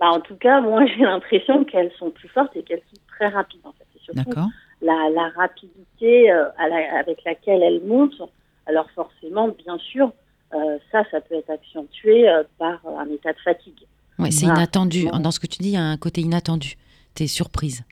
Bah, 0.00 0.08
en 0.10 0.20
tout 0.20 0.34
cas, 0.36 0.60
moi, 0.60 0.84
j'ai 0.98 1.04
l'impression 1.04 1.64
qu'elles 1.64 1.92
sont 1.98 2.10
plus 2.10 2.28
fortes 2.28 2.56
et 2.56 2.62
qu'elles 2.64 2.82
sont 2.92 3.00
très 3.08 3.28
rapides. 3.28 3.60
En 3.64 3.72
fait. 3.72 3.84
D'accord. 4.12 4.48
la, 4.82 5.08
la 5.14 5.28
rapidité 5.36 6.32
euh, 6.32 6.46
à 6.58 6.68
la- 6.68 6.98
avec 6.98 7.22
laquelle 7.24 7.62
elles 7.62 7.80
montent. 7.84 8.20
Alors 8.66 8.88
forcément, 8.90 9.48
bien 9.48 9.78
sûr, 9.78 10.12
euh, 10.54 10.78
ça, 10.92 11.04
ça 11.10 11.20
peut 11.20 11.34
être 11.34 11.50
accentué 11.50 12.28
euh, 12.28 12.42
par 12.58 12.80
euh, 12.86 12.96
un 12.98 13.08
état 13.10 13.32
de 13.32 13.38
fatigue. 13.38 13.80
Ouais, 14.18 14.30
c'est 14.30 14.46
Voilà. 14.46 14.60
inattendu. 14.60 15.06
Bon. 15.10 15.18
Dans 15.18 15.30
ce 15.30 15.40
que 15.40 15.46
tu 15.46 15.58
dis, 15.62 15.70
il 15.70 15.74
y 15.74 15.76
a 15.76 15.82
un 15.84 15.96
côté 15.96 16.20
inattendu. 16.20 16.74
T'es 17.14 17.26
surprise. 17.26 17.84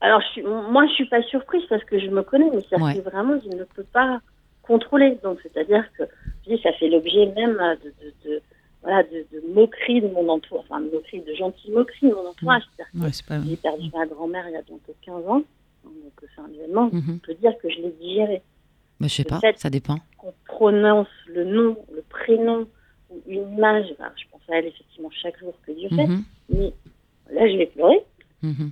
Alors, 0.00 0.20
je 0.20 0.26
suis, 0.28 0.42
moi, 0.42 0.86
je 0.88 0.92
suis 0.94 1.08
pas 1.08 1.22
surprise 1.22 1.62
parce 1.68 1.84
que 1.84 1.98
je 1.98 2.08
me 2.08 2.22
connais, 2.22 2.50
mais 2.52 2.62
ça 2.70 2.76
Ouais. 2.78 2.94
fait 2.94 3.00
vraiment, 3.00 3.38
je 3.44 3.56
ne 3.56 3.64
peux 3.64 3.84
pas 3.84 4.20
contrôler. 4.62 5.18
Donc, 5.22 5.38
c'est-à-dire 5.42 5.84
que, 5.96 6.04
je 6.46 6.54
dis, 6.56 6.62
ça 6.62 6.72
fait 6.74 6.88
l'objet 6.88 7.26
même 7.34 7.56
de, 7.82 7.90
de, 8.04 8.14
de- 8.30 8.42
voilà, 8.82 9.02
de, 9.04 9.24
de 9.32 9.42
moqueries 9.54 10.02
de 10.02 10.08
mon 10.08 10.28
entourage, 10.28 10.64
enfin, 10.68 10.80
de 10.80 10.90
moqueries, 10.90 11.22
de 11.22 11.34
gentilles 11.34 11.70
moqueries 11.72 12.10
de 12.10 12.14
mon 12.14 12.26
entourage. 12.28 12.62
Ouais, 12.94 13.08
pas... 13.26 13.40
j'ai 13.42 13.56
perdu 13.56 13.90
ma 13.94 14.04
grand-mère 14.06 14.46
il 14.48 14.52
y 14.52 14.56
a 14.56 14.62
bientôt 14.62 14.94
15 15.02 15.26
ans, 15.26 15.42
donc 15.84 16.12
c'est 16.20 16.40
un 16.40 16.52
événement. 16.52 16.90
On 16.92 17.18
peut 17.18 17.34
dire 17.34 17.52
que 17.62 17.70
je 17.70 17.76
l'ai 17.76 17.94
digéré. 18.00 18.42
Bah, 19.00 19.08
je 19.08 19.14
sais 19.14 19.24
pas, 19.24 19.40
ça 19.56 19.70
dépend. 19.70 19.98
Qu'on 20.18 20.32
prononce 20.46 21.08
le 21.28 21.44
nom, 21.44 21.76
le 21.94 22.02
prénom 22.08 22.66
ou 23.10 23.20
une 23.26 23.52
image, 23.56 23.86
ben, 23.98 24.10
je 24.16 24.24
pense 24.30 24.40
à 24.50 24.58
elle 24.58 24.66
effectivement 24.66 25.10
chaque 25.22 25.38
jour 25.38 25.54
que 25.66 25.72
Dieu 25.72 25.88
fait, 25.90 26.06
Mhm. 26.06 26.24
mais 26.50 26.72
là, 27.32 27.48
je 27.50 27.56
vais 27.56 27.66
pleurer. 27.66 28.00
Mhm. 28.42 28.70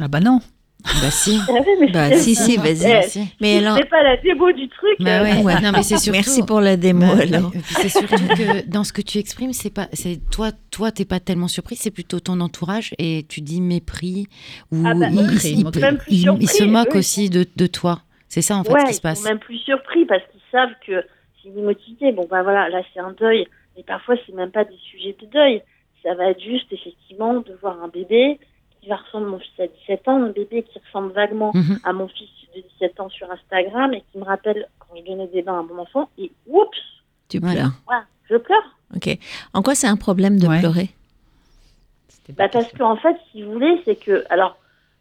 Ah 0.00 0.08
bah 0.08 0.20
non. 0.20 0.40
Bah 0.84 1.10
si. 1.10 1.38
Ah 1.48 1.52
ouais, 1.52 1.64
mais 1.80 1.92
Bah, 1.92 2.16
si, 2.16 2.34
si, 2.34 2.56
vas-y. 2.56 2.84
Eh, 2.84 2.92
Bah, 2.94 3.02
si. 3.02 3.20
Mais 3.40 3.58
alors, 3.58 3.76
C'est 3.76 3.88
pas 3.88 4.02
la 4.02 4.16
démo 4.16 4.50
du 4.52 4.68
truc. 4.68 4.96
Bah 5.00 5.20
euh, 5.20 5.24
ouais. 5.24 5.42
Ouais. 5.42 5.60
Non, 5.60 5.70
mais 5.72 5.82
c'est 5.82 5.96
surtout. 5.98 6.16
merci 6.16 6.42
pour 6.42 6.60
la 6.60 6.76
démo 6.76 7.06
Bah, 7.14 7.22
alors. 7.22 7.50
puis 7.52 7.62
c'est 7.82 7.88
surtout 7.88 8.16
que 8.16 8.66
dans 8.66 8.82
ce 8.82 8.92
que 8.92 9.02
tu 9.02 9.18
exprimes, 9.18 9.52
c'est 9.52 9.70
pas, 9.70 9.88
c'est 9.92 10.18
toi, 10.30 10.50
toi, 10.70 10.90
t'es 10.90 11.04
pas 11.04 11.20
tellement 11.20 11.46
surpris, 11.48 11.76
c'est 11.76 11.90
plutôt 11.92 12.18
ton 12.20 12.40
entourage 12.40 12.94
et 12.98 13.24
tu 13.28 13.42
dis 13.42 13.60
mépris 13.60 14.26
ou 14.72 14.82
Ah 14.84 14.94
bah, 14.94 15.06
il, 15.10 15.38
se 15.40 16.64
moque 16.64 16.94
aussi 16.96 17.30
de, 17.30 17.46
de 17.54 17.66
toi. 17.66 18.02
C'est 18.32 18.40
ça 18.40 18.56
en 18.56 18.64
fait 18.64 18.72
ouais, 18.72 18.80
ce 18.80 18.86
qui 18.86 18.92
se 18.94 18.98
ils 19.00 19.02
passe. 19.02 19.18
sont 19.22 19.28
même 19.28 19.38
plus 19.38 19.58
surpris 19.58 20.06
parce 20.06 20.22
qu'ils 20.30 20.40
savent 20.50 20.72
que 20.86 21.04
c'est 21.42 21.50
une 21.50 21.58
émotivité. 21.58 22.12
Bon, 22.12 22.26
ben 22.30 22.42
voilà, 22.42 22.70
là 22.70 22.80
c'est 22.94 23.00
un 23.00 23.12
deuil, 23.12 23.46
mais 23.76 23.82
parfois 23.82 24.14
c'est 24.24 24.32
même 24.32 24.50
pas 24.50 24.64
des 24.64 24.78
sujets 24.90 25.14
de 25.20 25.26
deuil. 25.26 25.62
Ça 26.02 26.14
va 26.14 26.30
être 26.30 26.40
juste 26.40 26.72
effectivement 26.72 27.34
de 27.40 27.52
voir 27.60 27.82
un 27.82 27.88
bébé 27.88 28.38
qui 28.80 28.88
va 28.88 28.96
ressembler 28.96 29.26
à 29.26 29.30
mon 29.32 29.38
fils 29.38 29.60
à 29.60 29.66
17 29.66 30.08
ans, 30.08 30.22
un 30.22 30.30
bébé 30.30 30.62
qui 30.62 30.78
ressemble 30.78 31.12
vaguement 31.12 31.52
Mhm. 31.54 31.78
à 31.84 31.92
mon 31.92 32.08
fils 32.08 32.30
de 32.56 32.62
17 32.80 33.00
ans 33.00 33.10
sur 33.10 33.30
Instagram 33.30 33.92
et 33.92 34.02
qui 34.10 34.16
me 34.18 34.24
rappelle 34.24 34.66
quand 34.78 34.96
je 34.96 35.02
donnais 35.04 35.26
des 35.26 35.42
bains 35.42 35.58
à 35.58 35.62
mon 35.62 35.78
enfant 35.78 36.08
et 36.16 36.32
oups, 36.46 36.70
Tu 37.28 37.38
Voilà. 37.38 37.54
pleures. 37.60 37.70
voilà, 37.86 38.04
je 38.30 38.36
pleure. 38.38 38.64
Ok. 38.96 39.18
En 39.52 39.60
quoi 39.62 39.74
c'est 39.74 39.86
un 39.88 39.96
problème 39.96 40.38
de 40.40 40.46
Ouais. 40.48 40.58
pleurer? 40.60 40.88
Bah 42.36 42.48
parce 42.48 42.72
qu'en 42.72 42.96
fait, 42.96 43.16
si 43.30 43.42
vous 43.42 43.52
voulez, 43.52 43.82
c'est 43.84 43.96
que 43.96 44.24
alors 44.30 44.56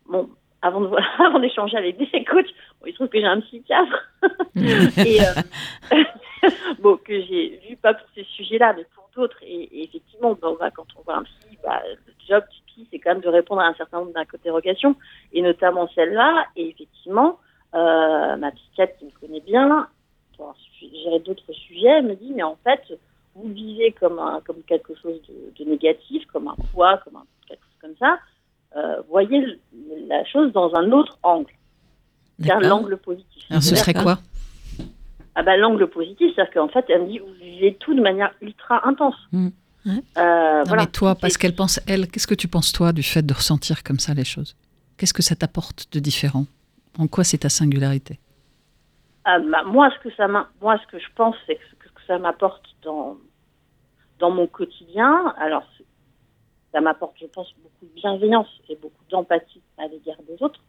bon, 0.10 0.30
avant 0.62 0.82
de 0.82 0.89
avant 1.19 1.39
d'échanger 1.39 1.78
avec 1.78 1.97
des 1.97 2.24
coachs, 2.26 2.45
bon, 2.80 2.88
il 2.88 2.91
se 2.91 2.95
trouve 2.95 3.10
que 3.10 3.19
j'ai 3.19 3.26
un 3.26 3.41
psychiatre 3.41 4.12
et 4.56 5.19
euh, 5.21 6.02
bon 6.80 6.97
que 6.97 7.21
j'ai 7.21 7.60
vu 7.67 7.76
pas 7.78 7.93
pour 7.93 8.08
ces 8.15 8.24
sujets-là, 8.24 8.74
mais 8.78 8.86
pour 8.95 9.10
d'autres. 9.15 9.38
Et, 9.43 9.63
et 9.63 9.84
effectivement, 9.84 10.38
bah, 10.41 10.50
va 10.60 10.71
quand 10.71 10.88
on 10.97 11.02
voit 11.04 11.17
un 11.17 11.24
psy, 11.24 11.58
bah, 11.63 11.82
le 11.86 12.13
job 12.28 12.43
du 12.52 12.62
psy, 12.67 12.88
c'est 12.91 13.00
quand 13.00 13.12
même 13.12 13.21
de 13.21 13.30
répondre 13.30 13.62
à 13.62 13.67
un 13.67 13.74
certain 13.74 14.00
nombre 14.00 14.13
d'interrogations, 14.13 14.95
et 15.34 15.41
notamment 15.41 15.88
celle-là. 15.95 16.45
Et 16.56 16.69
effectivement, 16.69 17.39
euh, 17.74 18.36
ma 18.38 18.52
psychiatre 18.52 18.97
qui 18.97 19.06
me 19.06 19.12
connaît 19.19 19.41
bien, 19.41 19.88
pour 20.38 20.56
gérer 20.80 21.19
d'autres 21.19 21.52
sujets, 21.54 21.88
elle 21.88 22.06
me 22.06 22.15
dit 22.15 22.32
mais 22.36 22.43
en 22.43 22.58
fait, 22.63 22.82
vous 23.36 23.47
le 23.47 23.54
vivez 23.54 23.91
comme 23.93 24.19
un, 24.19 24.41
comme 24.41 24.62
quelque 24.63 24.93
chose 24.95 25.21
de, 25.28 25.63
de 25.63 25.69
négatif, 25.69 26.26
comme 26.32 26.47
un 26.47 26.56
poids, 26.74 26.97
comme 26.97 27.15
un, 27.15 27.26
quelque 27.47 27.63
chose 27.63 27.82
comme 27.82 27.95
ça. 27.97 28.19
Euh, 28.78 29.02
voyez 29.10 29.60
la 30.08 30.24
chose 30.26 30.52
dans 30.54 30.74
un 30.76 30.92
autre 30.92 31.18
angle, 31.24 31.52
c'est-à-dire 32.40 32.62
D'accord. 32.62 32.78
l'angle 32.80 32.98
positif. 32.98 33.44
Alors 33.50 33.64
ce 33.64 33.76
serait 33.76 33.94
quoi 33.94 34.20
Ah 35.36 35.44
bah 35.44 35.58
l'angle 35.58 35.88
positif, 35.88 36.32
c'est-à-dire 36.36 36.54
qu'en 36.54 36.68
fait, 36.70 36.86
elle 36.90 37.04
me 37.04 37.08
dit 37.08 37.20
vous 37.20 37.34
vivez 37.42 37.76
tout 37.80 37.94
de 37.94 38.02
manière 38.02 38.34
ultra 38.42 38.88
intense. 38.88 39.16
Mm. 39.32 39.48
Ouais. 39.86 39.92
Euh, 40.18 40.60
Non 40.60 40.64
voilà. 40.68 40.84
mais 40.84 40.88
toi, 40.92 41.16
parce 41.16 41.38
qu'elle 41.38 41.56
pense, 41.56 41.80
elle, 41.88 42.08
qu'est-ce 42.08 42.28
que 42.28 42.36
tu 42.36 42.48
penses 42.48 42.72
toi 42.72 42.94
du 42.94 43.04
fait 43.04 43.24
de 43.24 43.34
ressentir 43.34 43.84
comme 43.84 44.00
ça 44.00 44.14
les 44.14 44.24
choses? 44.26 44.56
Qu'est-ce 44.98 45.14
que 45.14 45.24
ça 45.24 45.36
t'apporte 45.36 45.88
de 45.92 46.00
différent? 46.00 46.46
En 47.00 47.08
quoi 47.08 47.24
c'est 47.24 47.40
ta 47.40 47.50
singularité? 47.50 48.20
Ah, 49.26 49.40
bah, 49.40 49.64
moi, 49.66 49.90
ce 49.98 50.08
que 50.08 50.16
ça 50.16 50.28
m'a- 50.28 50.50
moi, 50.62 50.78
ce 50.82 50.88
que 50.92 51.00
je 51.00 51.08
pense, 51.16 51.36
c'est 51.48 51.56
que 51.56 51.62
ce 51.72 51.76
que 51.94 52.02
ça 52.08 52.18
m'apporte 52.20 52.64
dans 52.84 53.18
dans 54.20 54.30
mon 54.32 54.46
quotidien. 54.48 55.34
Alors, 55.40 55.64
ça 56.72 56.82
m'apporte, 56.82 57.16
je 57.20 57.26
pense, 57.28 57.54
beaucoup 57.62 57.86
de 57.94 58.00
bienveillance 58.02 58.48
et 58.70 58.76
beaucoup 58.76 59.04
d'empathie 59.10 59.62
à 59.78 59.88
l'égard 59.88 60.18
des 60.28 60.42
autres, 60.44 60.60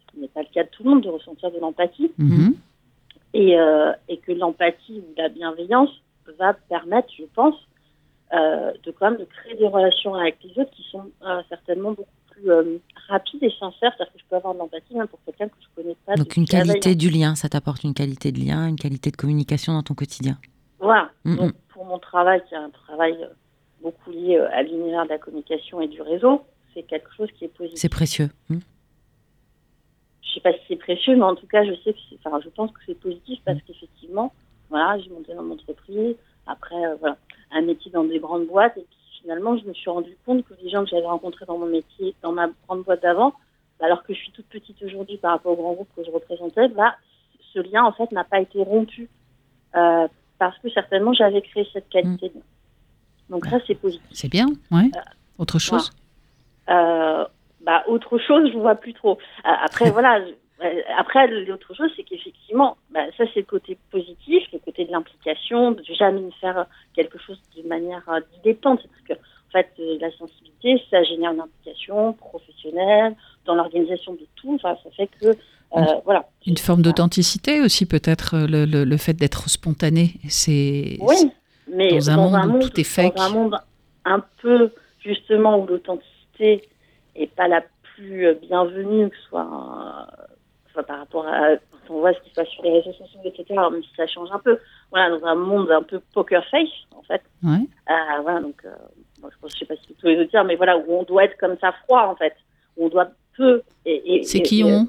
ce 0.00 0.12
qui 0.12 0.20
n'est 0.20 0.28
pas 0.28 0.40
le 0.42 0.48
cas 0.52 0.64
de 0.64 0.68
tout 0.70 0.82
le 0.84 0.90
monde 0.90 1.02
de 1.02 1.08
ressentir 1.08 1.50
de 1.50 1.58
l'empathie, 1.58 2.10
Mhm. 2.18 2.54
et 3.34 3.58
euh, 3.58 3.92
et 4.08 4.18
que 4.18 4.32
l'empathie 4.32 4.98
ou 5.00 5.14
la 5.16 5.28
bienveillance 5.28 5.90
va 6.38 6.54
permettre, 6.54 7.08
je 7.16 7.24
pense, 7.34 7.54
euh, 8.32 8.72
de 8.82 8.90
quand 8.90 9.10
même 9.10 9.20
de 9.20 9.24
créer 9.24 9.54
des 9.54 9.68
relations 9.68 10.14
avec 10.14 10.36
les 10.42 10.50
autres 10.60 10.70
qui 10.72 10.82
sont 10.90 11.04
euh, 11.22 11.42
certainement 11.48 11.90
beaucoup 11.92 12.08
plus 12.30 12.50
euh, 12.50 12.78
rapides 13.08 13.42
et 13.44 13.50
sincères. 13.60 13.92
C'est-à-dire 13.96 14.12
que 14.12 14.18
je 14.18 14.24
peux 14.28 14.36
avoir 14.36 14.54
de 14.54 14.58
l'empathie 14.58 14.94
même 14.96 15.06
pour 15.06 15.20
quelqu'un 15.24 15.46
que 15.48 15.54
je 15.60 15.68
connais 15.80 15.96
pas. 16.04 16.14
Donc 16.16 16.36
une 16.36 16.46
qualité 16.46 16.96
du 16.96 17.08
lien, 17.10 17.36
ça 17.36 17.48
t'apporte 17.48 17.84
une 17.84 17.94
qualité 17.94 18.32
de 18.32 18.40
lien, 18.40 18.66
une 18.66 18.76
qualité 18.76 19.12
de 19.12 19.16
communication 19.16 19.74
dans 19.74 19.82
ton 19.84 19.94
quotidien. 19.94 20.38
Voilà. 20.80 21.10
Mhm. 21.24 21.36
Donc, 21.36 21.52
pour 21.68 21.84
mon 21.84 21.98
travail, 21.98 22.42
qui 22.48 22.54
est 22.54 22.58
un 22.58 22.70
travail 22.70 23.16
euh, 23.22 23.28
beaucoup 23.86 24.10
lié 24.10 24.36
euh, 24.36 24.48
à 24.52 24.62
l'univers 24.62 25.04
de 25.04 25.10
la 25.10 25.18
communication 25.18 25.80
et 25.80 25.86
du 25.86 26.02
réseau, 26.02 26.42
c'est 26.74 26.82
quelque 26.82 27.14
chose 27.16 27.28
qui 27.36 27.44
est 27.44 27.54
positif. 27.56 27.78
C'est 27.78 27.88
précieux. 27.88 28.28
Hmm. 28.48 28.58
Je 30.22 30.34
sais 30.34 30.40
pas 30.40 30.52
si 30.52 30.58
c'est 30.68 30.76
précieux, 30.76 31.14
mais 31.14 31.22
en 31.22 31.36
tout 31.36 31.46
cas, 31.46 31.64
je 31.64 31.72
sais 31.82 31.92
que 31.92 31.98
c'est, 32.08 32.16
enfin, 32.24 32.40
je 32.42 32.48
pense 32.48 32.72
que 32.72 32.80
c'est 32.84 32.98
positif 32.98 33.38
parce 33.44 33.60
qu'effectivement, 33.62 34.32
voilà, 34.70 34.98
j'ai 34.98 35.10
monté 35.10 35.34
dans 35.34 35.44
mon 35.44 35.54
entreprise, 35.54 36.16
après, 36.46 36.84
euh, 36.84 36.96
voilà, 36.96 37.16
un 37.52 37.62
métier 37.62 37.92
dans 37.92 38.02
des 38.02 38.18
grandes 38.18 38.46
boîtes, 38.46 38.76
et 38.76 38.86
puis 38.90 39.20
finalement, 39.22 39.56
je 39.56 39.64
me 39.64 39.72
suis 39.72 39.88
rendu 39.88 40.16
compte 40.26 40.44
que 40.44 40.54
les 40.60 40.68
gens 40.68 40.82
que 40.82 40.90
j'avais 40.90 41.06
rencontrés 41.06 41.46
dans 41.46 41.58
mon 41.58 41.66
métier, 41.66 42.14
dans 42.22 42.32
ma 42.32 42.48
grande 42.66 42.82
boîte 42.82 43.02
d'avant, 43.02 43.34
alors 43.78 44.02
que 44.02 44.12
je 44.14 44.18
suis 44.18 44.32
toute 44.32 44.46
petite 44.46 44.82
aujourd'hui 44.82 45.18
par 45.18 45.32
rapport 45.32 45.52
au 45.52 45.62
grand 45.62 45.74
groupe 45.74 45.88
que 45.96 46.04
je 46.04 46.10
représentais, 46.10 46.68
bah, 46.68 46.96
ce 47.54 47.60
lien, 47.60 47.84
en 47.84 47.92
fait, 47.92 48.10
n'a 48.10 48.24
pas 48.24 48.40
été 48.40 48.60
rompu. 48.62 49.08
Euh, 49.76 50.08
parce 50.38 50.58
que 50.58 50.70
certainement, 50.70 51.12
j'avais 51.12 51.42
créé 51.42 51.66
cette 51.72 51.88
qualité 51.88 52.30
de 52.30 52.40
Donc 53.30 53.46
ça, 53.46 53.58
c'est 53.66 53.74
positif. 53.74 54.06
C'est 54.12 54.30
bien, 54.30 54.46
ouais. 54.70 54.90
Autre 55.38 55.58
chose 55.58 55.90
Euh, 56.68 57.24
bah, 57.64 57.82
autre 57.88 58.18
chose, 58.18 58.50
je 58.52 58.58
vois 58.58 58.74
plus 58.76 58.94
trop. 58.94 59.18
Euh, 59.44 59.48
Après, 59.64 59.90
voilà. 59.90 60.20
euh, 60.62 60.80
Après, 60.98 61.26
l'autre 61.28 61.74
chose, 61.74 61.90
c'est 61.96 62.02
qu'effectivement, 62.04 62.76
bah, 62.90 63.00
ça 63.16 63.24
c'est 63.34 63.40
le 63.40 63.46
côté 63.46 63.76
positif, 63.90 64.42
le 64.52 64.58
côté 64.60 64.84
de 64.84 64.92
l'implication, 64.92 65.72
de 65.72 65.82
jamais 65.98 66.28
faire 66.40 66.66
quelque 66.94 67.18
chose 67.18 67.38
de 67.56 67.68
manière 67.68 68.02
euh, 68.08 68.20
dilettante. 68.42 68.80
Parce 68.88 69.02
que, 69.08 69.12
en 69.14 69.50
fait, 69.52 69.68
euh, 69.80 69.98
la 70.00 70.10
sensibilité, 70.12 70.82
ça 70.90 71.02
génère 71.04 71.32
une 71.32 71.40
implication 71.40 72.12
professionnelle 72.14 73.14
dans 73.44 73.54
l'organisation 73.54 74.14
de 74.14 74.26
tout. 74.36 74.54
Enfin, 74.54 74.76
ça 74.82 74.90
fait 74.96 75.08
que, 75.20 75.26
euh, 75.76 75.84
voilà. 76.04 76.28
Une 76.46 76.56
forme 76.56 76.82
d'authenticité 76.82 77.60
aussi, 77.60 77.86
peut-être, 77.86 78.34
euh, 78.34 78.46
le, 78.46 78.64
le- 78.64 78.84
le 78.84 78.96
fait 78.96 79.14
d'être 79.14 79.48
spontané. 79.50 80.14
C'est. 80.28 80.98
Oui, 81.00 81.16
mais 81.68 81.98
dans 81.98 82.10
un 82.10 82.46
monde 82.46 82.62
où 82.64 82.68
tout 82.68 82.80
est 82.80 82.84
fake. 82.84 83.14
dans 83.16 83.22
un 83.22 83.28
monde 83.30 83.58
un 84.04 84.20
peu 84.42 84.70
justement 85.04 85.58
où 85.58 85.66
l'authenticité 85.66 86.68
est 87.14 87.26
pas 87.34 87.48
la 87.48 87.62
plus 87.94 88.26
euh, 88.26 88.34
bienvenue, 88.34 89.08
que 89.10 89.16
ce 89.16 89.22
soit, 89.28 89.42
euh, 90.20 90.22
soit 90.72 90.82
par 90.82 90.98
rapport 90.98 91.26
à 91.26 91.56
quand 91.56 91.94
on 91.94 92.00
voit 92.00 92.12
ce 92.12 92.20
qui 92.20 92.30
se 92.30 92.34
passe 92.34 92.48
sur 92.48 92.62
les 92.64 92.72
réseaux 92.80 92.92
sociaux, 92.92 93.20
etc. 93.24 93.44
Même 93.70 93.82
si 93.82 93.90
ça 93.96 94.06
change 94.06 94.28
un 94.32 94.38
peu. 94.38 94.58
Voilà, 94.90 95.16
dans 95.18 95.24
un 95.26 95.34
monde 95.34 95.70
un 95.70 95.82
peu 95.82 96.00
poker 96.12 96.44
face, 96.50 96.68
en 96.94 97.02
fait. 97.02 97.22
Ouais. 97.42 97.66
Euh, 97.90 98.20
voilà, 98.22 98.40
donc 98.40 98.56
euh, 98.64 98.70
bon, 99.20 99.28
je 99.42 99.48
je 99.48 99.58
sais 99.58 99.64
pas 99.64 99.74
si 99.76 99.94
tous 99.94 100.06
les 100.06 100.18
auditeurs, 100.20 100.44
mais 100.44 100.56
voilà, 100.56 100.76
où 100.78 100.84
on 100.88 101.02
doit 101.04 101.24
être 101.24 101.36
comme 101.38 101.56
ça 101.60 101.72
froid, 101.84 102.02
en 102.06 102.16
fait, 102.16 102.34
où 102.76 102.86
on 102.86 102.88
doit 102.88 103.08
peu. 103.36 103.62
Et, 103.84 104.16
et- 104.16 104.24
C'est 104.24 104.42
qui 104.42 104.60
et, 104.60 104.64
on? 104.64 104.82
Euh, 104.82 104.84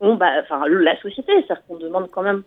on, 0.00 0.14
bah, 0.16 0.30
enfin, 0.42 0.66
la 0.68 1.00
société, 1.00 1.32
c'est-à-dire 1.36 1.64
qu'on 1.66 1.76
demande 1.78 2.10
quand 2.10 2.22
même 2.22 2.42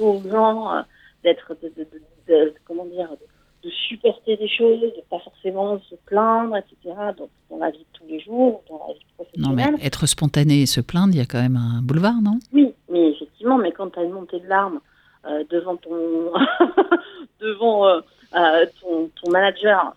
aux 0.00 0.22
gens 0.30 0.74
euh, 0.76 0.82
d'être, 1.22 1.54
de, 1.62 1.68
de, 1.68 1.84
de- 1.84 2.02
de- 2.28 2.54
comment 2.66 2.84
dire, 2.86 3.08
de, 3.10 3.68
de 3.68 3.70
supporter 3.88 4.36
des 4.36 4.48
choses, 4.48 4.80
de 4.80 5.02
pas 5.10 5.18
forcément 5.20 5.80
se 5.90 5.94
plaindre, 6.06 6.56
etc. 6.56 6.94
Donc, 7.18 7.30
dans 7.50 7.58
la 7.58 7.70
vie 7.70 7.78
de 7.78 7.84
tous 7.98 8.06
les 8.06 8.20
jours, 8.20 8.62
dans 8.68 8.80
la 8.88 8.94
vie 8.94 9.00
Non, 9.38 9.50
mais 9.50 9.62
professionnelle. 9.62 9.86
être 9.86 10.06
spontané 10.06 10.62
et 10.62 10.66
se 10.66 10.80
plaindre, 10.80 11.14
il 11.14 11.18
y 11.18 11.22
a 11.22 11.26
quand 11.26 11.40
même 11.42 11.56
un 11.56 11.82
boulevard, 11.82 12.20
non? 12.22 12.38
Oui, 12.52 12.72
mais 12.90 13.10
effectivement, 13.10 13.58
mais 13.58 13.72
quand 13.72 13.90
tu 13.90 13.98
as 13.98 14.04
une 14.04 14.12
montée 14.12 14.40
de 14.40 14.46
larmes 14.46 14.80
euh, 15.26 15.42
devant 15.50 15.76
ton 15.76 15.92
devant 17.40 17.86
euh, 17.86 18.00
euh, 18.34 18.66
ton, 18.80 19.10
ton 19.22 19.30
manager, 19.30 19.94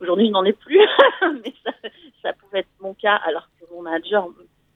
aujourd'hui 0.00 0.26
je 0.26 0.32
n'en 0.32 0.44
ai 0.44 0.52
plus, 0.52 0.80
mais 1.44 1.52
ça, 1.64 1.70
ça 2.22 2.32
pouvait 2.34 2.60
être 2.60 2.68
mon 2.80 2.94
cas, 2.94 3.16
alors 3.26 3.48
que 3.60 3.66
mon 3.74 3.82
manager 3.82 4.26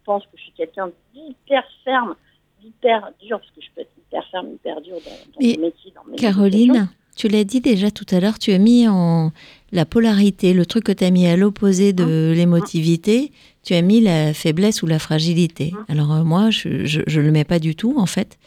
pense 0.04 0.22
que 0.24 0.36
je 0.36 0.42
suis 0.42 0.52
quelqu'un 0.52 0.90
d'hyper 1.14 1.64
ferme, 1.84 2.14
d'hyper 2.62 3.12
dur, 3.20 3.38
parce 3.38 3.50
que 3.52 3.60
je 3.60 3.66
peux 3.74 3.80
être 3.82 3.92
hyper 3.98 4.24
ferme, 4.30 4.52
hyper 4.54 4.80
dur 4.80 4.96
dans, 5.04 5.10
dans 5.10 5.46
mon 5.46 5.66
métier, 5.66 5.92
dans 5.94 6.10
mes 6.10 6.16
Caroline, 6.16 6.88
tu 7.16 7.28
l'as 7.28 7.44
dit 7.44 7.60
déjà 7.60 7.90
tout 7.90 8.06
à 8.10 8.20
l'heure, 8.20 8.38
tu 8.38 8.52
as 8.52 8.58
mis 8.58 8.88
en 8.88 9.32
la 9.72 9.84
polarité, 9.84 10.52
le 10.52 10.64
truc 10.66 10.84
que 10.84 10.92
tu 10.92 11.04
as 11.04 11.10
mis 11.10 11.26
à 11.26 11.36
l'opposé 11.36 11.92
de 11.92 12.04
Hein 12.04 12.34
l'émotivité, 12.34 13.30
tu 13.62 13.74
as 13.74 13.82
mis 13.82 14.00
la 14.00 14.32
faiblesse 14.32 14.82
ou 14.82 14.86
la 14.86 14.98
fragilité. 14.98 15.72
Hein 15.76 15.84
Alors 15.88 16.12
euh, 16.12 16.24
moi, 16.24 16.50
je 16.50 16.68
ne 16.68 17.22
le 17.22 17.30
mets 17.30 17.44
pas 17.44 17.58
du 17.58 17.74
tout, 17.74 17.94
en 17.98 18.06
fait. 18.06 18.38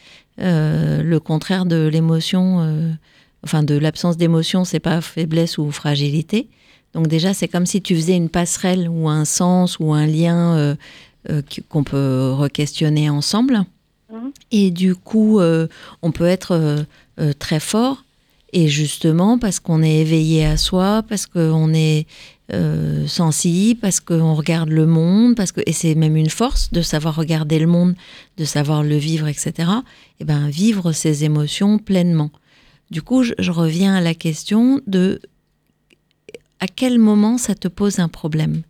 Euh, 0.41 1.03
le 1.03 1.20
contraire 1.20 1.66
de 1.66 1.88
l'émotion, 1.88 2.61
euh, 2.61 2.91
enfin 3.43 3.61
de 3.61 3.78
l'absence 3.78 4.18
d'émotion, 4.18 4.64
c'est 4.64 4.80
pas 4.80 5.01
faiblesse 5.01 5.57
ou 5.57 5.70
fragilité. 5.72 6.49
Donc 6.93 7.07
déjà, 7.07 7.34
c'est 7.34 7.47
comme 7.47 7.66
si 7.66 7.82
tu 7.82 7.95
faisais 7.95 8.16
une 8.16 8.30
passerelle 8.30 8.89
ou 8.89 9.07
un 9.07 9.26
sens 9.26 9.78
ou 9.80 9.93
un 9.93 10.05
lien 10.05 10.76
qu'on 11.70 11.84
peut 11.84 12.32
re-questionner 12.34 13.09
ensemble. 13.09 13.66
Mhm. 14.14 14.32
Et 14.51 14.72
du 14.72 14.95
coup, 14.95 15.39
euh, 15.39 15.68
on 16.01 16.11
peut 16.11 16.26
être 16.26 16.51
euh, 16.51 16.84
euh, 17.20 17.34
très 17.38 17.59
fort. 17.59 18.03
Et 18.55 18.68
justement, 18.68 19.39
parce 19.39 19.59
qu'on 19.59 19.82
est 19.82 20.01
éveillé 20.01 20.45
à 20.45 20.57
soi, 20.57 21.03
parce 21.09 21.26
qu'on 21.26 21.74
est 21.74 22.05
sensible, 23.07 23.80
parce 23.80 23.99
qu'on 23.99 24.36
regarde 24.36 24.70
le 24.70 24.86
monde, 24.86 25.36
parce 25.36 25.51
que 25.51 25.61
et 25.66 25.74
c'est 25.74 25.95
même 25.95 26.16
une 26.16 26.30
force 26.30 26.72
de 26.72 26.84
savoir 26.84 27.16
regarder 27.16 27.57
le 27.57 27.66
monde, 27.66 27.95
de 28.38 28.45
savoir 28.45 28.84
le 28.84 28.95
vivre, 28.95 29.28
etc. 29.28 29.72
Et 30.20 30.24
ben 30.24 30.49
vivre 30.49 30.91
ses 30.91 31.24
émotions 31.24 31.80
pleinement. 31.80 32.30
Du 32.91 33.01
coup, 33.01 33.24
je, 33.24 33.49
reviens 33.49 33.95
à 33.95 34.01
la 34.01 34.14
question 34.14 34.82
de 34.86 35.20
à 36.59 36.68
quel 36.68 36.99
moment 36.99 37.39
ça 37.39 37.55
te 37.55 37.68
pose 37.68 37.97
un 37.97 38.07
problème? 38.07 38.61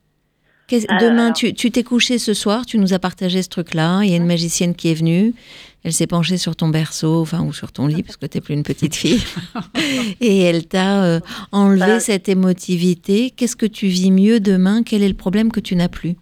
Demain, 0.80 1.26
alors. 1.26 1.34
tu 1.34 1.54
tu 1.54 1.72
t'es 1.72 1.84
couché 1.84 2.18
ce 2.18 2.34
soir, 2.34 2.66
tu 2.66 2.78
nous 2.78 2.94
as 2.94 3.00
partagé 3.00 3.42
ce 3.42 3.50
truc-là, 3.50 4.02
il 4.04 4.10
y 4.10 4.14
a 4.14 4.18
une 4.18 4.26
magicienne 4.26 4.76
qui 4.76 4.90
est 4.90 4.94
venue, 4.94 5.34
elle 5.84 5.94
s'est 5.94 6.08
penchée 6.08 6.38
sur 6.38 6.56
ton 6.56 6.70
berceau, 6.70 7.22
enfin, 7.22 7.42
ou 7.44 7.54
sur 7.54 7.72
ton 7.72 7.88
lit, 7.88 8.04
parce 8.04 8.18
que 8.18 8.26
t'es 8.26 8.42
plus 8.42 8.54
une 8.54 8.64
petite 8.64 8.96
fille, 8.96 9.22
et 10.22 10.42
elle 10.44 10.68
t'a 10.68 11.04
euh, 11.04 11.20
enlevé 11.52 12.00
cette 12.00 12.30
émotivité. 12.30 13.32
Qu'est-ce 13.32 13.56
que 13.56 13.66
tu 13.66 13.88
vis 13.88 14.12
mieux 14.12 14.40
demain? 14.40 14.84
Quel 14.84 15.04
est 15.04 15.08
le 15.10 15.14
problème 15.16 15.52
que 15.52 15.60
tu 15.60 15.76
n'as 15.76 15.90
plus? 15.90 16.16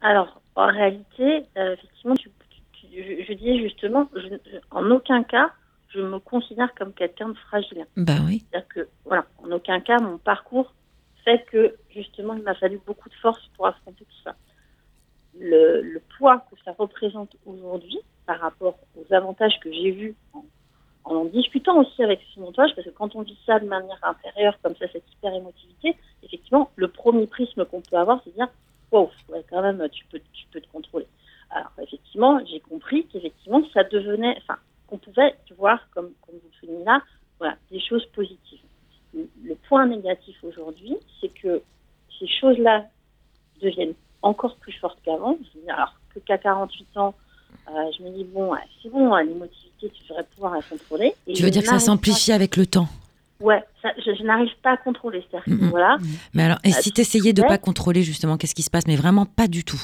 Alors, 0.00 0.40
en 0.54 0.66
réalité, 0.66 1.42
euh, 1.58 1.74
effectivement, 1.74 2.14
tu- 2.14 2.30
tu- 2.50 2.86
tu- 2.88 3.02
je, 3.02 3.24
je 3.28 3.32
disais 3.38 3.58
justement, 3.62 4.08
je- 4.14 4.20
je- 4.28 4.58
en 4.70 4.90
aucun 4.90 5.22
cas, 5.22 5.50
je 5.94 6.00
me 6.00 6.18
considère 6.18 6.68
comme 6.78 6.92
quelqu'un 6.92 7.28
de 7.30 7.34
fragile. 7.48 7.86
Bah 7.96 8.14
oui. 8.26 8.44
C'est-à-dire 8.50 8.68
que, 8.74 8.88
voilà, 9.04 9.24
en 9.42 9.50
aucun 9.50 9.80
cas, 9.80 9.98
mon 9.98 10.18
parcours 10.18 10.72
fait 11.26 11.44
que, 11.50 11.76
justement, 11.90 12.34
il 12.34 12.42
m'a 12.42 12.54
fallu 12.54 12.80
beaucoup 12.86 13.08
de 13.08 13.14
force 13.16 13.44
pour 13.56 13.66
affronter 13.66 14.04
tout 14.04 14.22
ça. 14.22 14.36
Le, 15.38 16.00
poids 16.16 16.46
que 16.50 16.56
ça 16.64 16.72
représente 16.78 17.36
aujourd'hui 17.44 17.98
par 18.24 18.40
rapport 18.40 18.78
aux 18.96 19.12
avantages 19.12 19.58
que 19.60 19.70
j'ai 19.70 19.90
vus 19.90 20.14
en, 20.32 20.44
en 21.04 21.24
discutant 21.26 21.78
aussi 21.80 22.02
avec 22.02 22.20
son 22.34 22.44
entourage, 22.44 22.74
parce 22.74 22.86
que 22.86 22.92
quand 22.92 23.14
on 23.16 23.22
vit 23.22 23.38
ça 23.44 23.58
de 23.58 23.66
manière 23.66 23.98
intérieure, 24.02 24.56
comme 24.62 24.74
ça, 24.76 24.86
cette 24.92 25.04
hyper 25.12 25.34
émotivité, 25.34 25.96
effectivement, 26.22 26.70
le 26.76 26.88
premier 26.88 27.26
prisme 27.26 27.64
qu'on 27.66 27.82
peut 27.82 27.96
avoir, 27.96 28.20
c'est 28.24 28.30
de 28.30 28.36
dire, 28.36 28.48
wow, 28.92 29.10
quand 29.50 29.62
même, 29.62 29.86
tu 29.90 30.04
peux, 30.06 30.20
tu 30.32 30.46
peux 30.52 30.60
te 30.60 30.68
contrôler. 30.68 31.06
Alors, 31.50 31.72
effectivement, 31.82 32.40
j'ai 32.46 32.60
compris 32.60 33.06
qu'effectivement, 33.06 33.62
ça 33.74 33.84
devenait, 33.84 34.36
enfin, 34.38 34.58
qu'on 34.86 34.98
pouvait 34.98 35.34
voir, 35.58 35.80
comme, 35.90 36.12
comme 36.24 36.36
vous 36.36 36.48
le 36.52 36.58
soulignez 36.60 36.84
là, 36.84 37.02
voilà, 37.38 37.56
des 37.70 37.80
choses 37.80 38.06
positives. 38.06 38.60
Le, 39.14 39.28
le 39.44 39.54
point 39.68 39.86
négatif 39.86 40.36
aujourd'hui, 40.42 40.96
c'est 41.20 41.28
que 41.28 41.62
ces 42.18 42.26
choses-là 42.40 42.86
deviennent 43.62 43.94
encore 44.22 44.56
plus 44.56 44.72
fortes 44.72 44.98
qu'avant. 45.04 45.38
Alors 45.68 45.94
que 46.14 46.18
qu'à 46.20 46.38
48 46.38 46.96
ans, 46.96 47.14
euh, 47.68 47.72
je 47.98 48.02
me 48.04 48.10
dis, 48.10 48.24
bon, 48.24 48.52
c'est 48.82 48.90
bon, 48.90 49.14
hein, 49.14 49.22
l'émotivité, 49.24 49.90
tu 49.90 50.02
devrais 50.08 50.24
pouvoir 50.34 50.54
la 50.54 50.62
contrôler. 50.62 51.14
Et 51.26 51.32
Tu 51.34 51.42
veux 51.42 51.50
dire 51.50 51.62
que 51.62 51.68
ça 51.68 51.78
s'amplifie 51.78 52.32
avec 52.32 52.56
le 52.56 52.66
temps 52.66 52.88
Ouais, 53.40 53.62
ça, 53.82 53.90
je, 53.98 54.14
je 54.14 54.22
n'arrive 54.22 54.48
pas 54.62 54.72
à 54.72 54.76
contrôler. 54.78 55.22
C'est-à-dire 55.30 55.44
que, 55.44 55.62
Mhm. 55.64 55.70
voilà, 55.70 55.98
Mais 56.32 56.44
alors, 56.44 56.58
et 56.64 56.70
Ah, 56.74 56.80
si 56.80 56.90
tu 56.92 57.02
essayais 57.02 57.32
de 57.34 57.42
pourrais 57.42 57.56
pas 57.56 57.62
contrôler 57.62 58.02
justement, 58.02 58.36
qu'est-ce 58.38 58.54
qui 58.54 58.62
se 58.62 58.70
passe? 58.70 58.86
Mais 58.86 58.96
vraiment 58.96 59.26
pas 59.26 59.46
du 59.46 59.62
tout. 59.62 59.80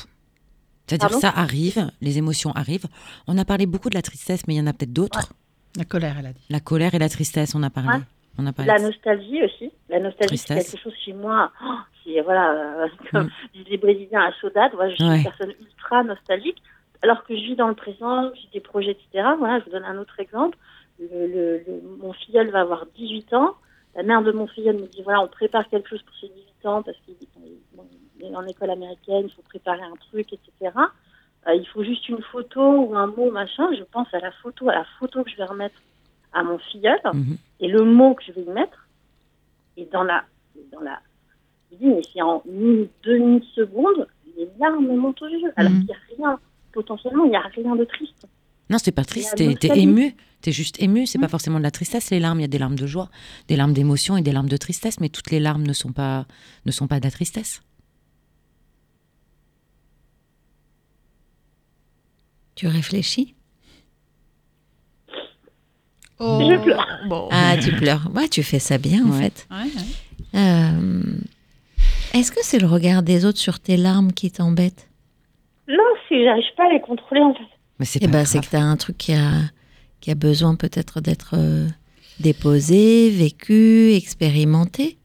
C'est-à-dire 0.87 1.11
ça 1.21 1.29
arrive, 1.31 1.91
les 2.01 2.19
émotions 2.19 2.51
arrivent. 2.53 2.87
On 3.27 3.37
a 3.39 3.45
parlé 3.45 3.67
beaucoup 3.67 3.89
de 3.91 3.95
la 3.95 4.03
tristesse, 4.03 4.47
mais 4.49 4.55
il 4.55 4.57
y 4.59 4.61
en 4.61 4.67
a 4.67 4.73
peut-être 4.73 4.93
d'autres. 4.93 5.33
La 5.77 5.85
colère, 5.85 6.17
elle 6.19 6.27
a 6.27 6.33
dit. 6.33 6.41
La 6.51 6.61
colère 6.61 6.95
et 6.95 6.99
la 6.99 7.09
tristesse, 7.09 7.55
on 7.55 7.63
a 7.63 7.71
parlé. 7.71 7.91
Ouais. 7.91 8.05
On 8.39 8.47
a 8.47 8.53
parlé 8.53 8.71
La 8.73 8.79
nostalgie 8.79 9.43
aussi. 9.45 9.73
La 9.89 10.01
nostalgie, 10.01 10.39
c'est 10.39 10.55
quelque 10.55 10.79
chose 10.83 10.95
chez 11.05 11.13
moi. 11.13 11.53
oh, 11.65 11.75
c'est 12.05 12.21
voilà, 12.23 12.87
comme 13.11 13.27
Mm. 13.27 13.31
disent 13.55 13.69
les 13.69 13.77
Brésiliens 13.79 14.23
à 14.23 14.33
Saudade. 14.41 14.73
Moi, 14.75 14.89
je 14.91 14.95
suis 14.97 15.05
Ouais. 15.05 15.19
une 15.19 15.23
personne 15.25 15.53
ultra 15.61 16.03
nostalgique, 16.03 16.63
alors 17.03 17.25
que 17.25 17.35
je 17.37 17.41
vis 17.43 17.57
dans 17.57 17.69
le 17.69 17.75
présent, 17.75 18.31
j'ai 18.35 18.49
des 18.55 18.61
projets, 18.61 18.93
etc. 18.93 19.29
Voilà, 19.39 19.59
je 19.61 19.65
vous 19.67 19.71
donne 19.71 19.85
un 19.85 19.99
autre 19.99 20.19
exemple. 20.19 20.57
Le, 20.99 21.27
le- 21.27 21.59
le- 21.67 21.83
mon 22.01 22.13
filleul 22.13 22.51
va 22.51 22.61
avoir 22.61 22.87
18 22.95 23.33
ans. 23.35 23.55
La 23.95 24.03
mère 24.03 24.23
de 24.23 24.33
mon 24.33 24.47
filleul 24.47 24.77
me 24.77 24.87
dit 24.87 25.03
voilà, 25.03 25.21
on 25.21 25.29
prépare 25.29 25.69
quelque 25.69 25.89
chose 25.91 26.03
pour 26.03 26.15
ses 26.17 26.29
18 26.29 26.67
ans 26.67 26.83
parce 26.83 26.97
qu'il 27.05 27.15
bon, 27.75 27.85
est 28.21 28.35
en 28.35 28.47
école 28.47 28.71
américaine, 28.71 29.25
il 29.27 29.31
faut 29.31 29.43
préparer 29.43 29.83
un 29.83 29.97
truc, 30.09 30.33
etc. 30.33 30.75
Euh, 31.49 31.55
il 31.55 31.67
faut 31.67 31.83
juste 31.85 32.09
une 32.09 32.23
photo 32.23 32.63
ou 32.63 32.97
un 32.97 33.09
mot, 33.09 33.31
machin. 33.31 33.69
Je 33.77 33.83
pense 33.83 34.07
à 34.15 34.21
la 34.21 34.31
photo, 34.33 34.69
à 34.71 34.75
la 34.77 34.85
photo 34.99 35.25
que 35.25 35.31
je 35.31 35.37
vais 35.37 35.45
remettre 35.45 35.75
à 36.33 36.43
mon 36.43 36.59
filleul 36.59 36.99
Mhm. 37.13 37.37
et 37.61 37.69
le 37.69 37.85
mot 37.85 38.15
que 38.15 38.23
je 38.25 38.33
vais 38.33 38.43
y 38.43 38.51
mettre. 38.51 38.89
Et 39.77 39.87
dans 39.93 40.03
la, 40.03 40.25
dans 40.73 40.81
la, 40.81 40.99
je 41.71 41.77
dis, 41.77 41.87
mais 41.87 42.03
c'est 42.13 42.23
en 42.23 42.43
une 42.47 42.89
demi-seconde, 43.05 44.07
les 44.37 44.49
larmes 44.59 44.87
montent 44.97 45.23
aux 45.23 45.29
yeux. 45.29 45.53
Alors 45.57 45.73
Mhm. 45.73 45.79
qu'il 45.87 45.87
n'y 46.19 46.25
a 46.25 46.29
rien, 46.29 46.41
potentiellement, 46.73 47.25
il 47.25 47.31
n'y 47.31 47.37
a 47.37 47.41
rien 47.41 47.77
de 47.77 47.85
triste. 47.85 48.27
Non, 48.71 48.79
c'est 48.79 48.93
pas 48.93 49.05
triste, 49.05 49.35
t'es 49.37 49.47
nostalgie. 49.47 49.81
ému. 49.83 50.17
T'es 50.41 50.51
juste 50.53 50.81
ému, 50.83 51.07
c'est 51.07 51.19
Mm. 51.19 51.21
pas 51.21 51.29
forcément 51.29 51.59
de 51.59 51.63
la 51.63 51.71
tristesse, 51.71 52.11
les 52.11 52.19
larmes. 52.19 52.41
Il 52.41 52.43
y 52.43 52.45
a 52.45 52.49
des 52.49 52.59
larmes 52.59 52.75
de 52.75 52.87
joie, 52.87 53.11
des 53.47 53.55
larmes 53.57 53.73
d'émotion 53.75 54.17
et 54.17 54.23
des 54.23 54.33
larmes 54.33 54.49
de 54.49 54.57
tristesse, 54.57 54.99
mais 54.99 55.09
toutes 55.09 55.31
les 55.31 55.39
larmes 55.39 55.63
ne 55.65 55.73
sont 55.73 55.93
pas, 55.93 56.27
ne 56.67 56.73
sont 56.73 56.89
pas 56.89 56.99
de 56.99 57.05
la 57.05 57.11
tristesse. 57.13 57.61
Tu 62.55 62.67
réfléchis? 62.67 63.35
Je 66.23 66.63
pleure. 66.63 66.87
bon. 67.09 67.29
Ah, 67.33 67.57
tu 67.61 67.73
pleures. 67.73 68.09
Ouais, 68.15 68.29
tu 68.29 68.43
fais 68.43 68.59
ça 68.59 68.79
bien, 68.79 69.05
en 69.05 69.11
Ouais. 69.11 69.23
fait. 69.25 69.47
Ouais, 69.51 69.65
ouais. 69.65 70.41
Euh, 70.41 71.03
Est-ce 72.15 72.31
que 72.33 72.41
c'est 72.43 72.59
le 72.59 72.67
regard 72.67 73.03
des 73.03 73.25
autres 73.25 73.39
sur 73.39 73.59
tes 73.61 73.77
larmes 73.77 74.13
qui 74.13 74.31
t'embête? 74.31 74.89
Non, 75.69 75.77
si 76.09 76.23
j'arrive 76.25 76.45
pas 76.57 76.65
à 76.69 76.73
les 76.73 76.81
contrôler, 76.81 77.21
en 77.23 77.35
fait. 77.35 77.41
Mais 77.79 77.87
c'est 77.87 77.99
Eh 78.03 78.07
ben, 78.07 78.25
que 78.25 78.39
tu 78.49 78.57
as 78.57 78.63
un 78.63 78.77
truc 78.77 78.97
qui 78.99 79.13
a, 79.15 79.31
qui 80.01 80.11
a 80.11 80.15
besoin 80.15 80.55
peut-être 80.55 81.01
d'être 81.01 81.35
euh, 81.37 81.67
déposé, 82.21 83.11
vécu, 83.11 83.93
expérimenté. 83.95 84.99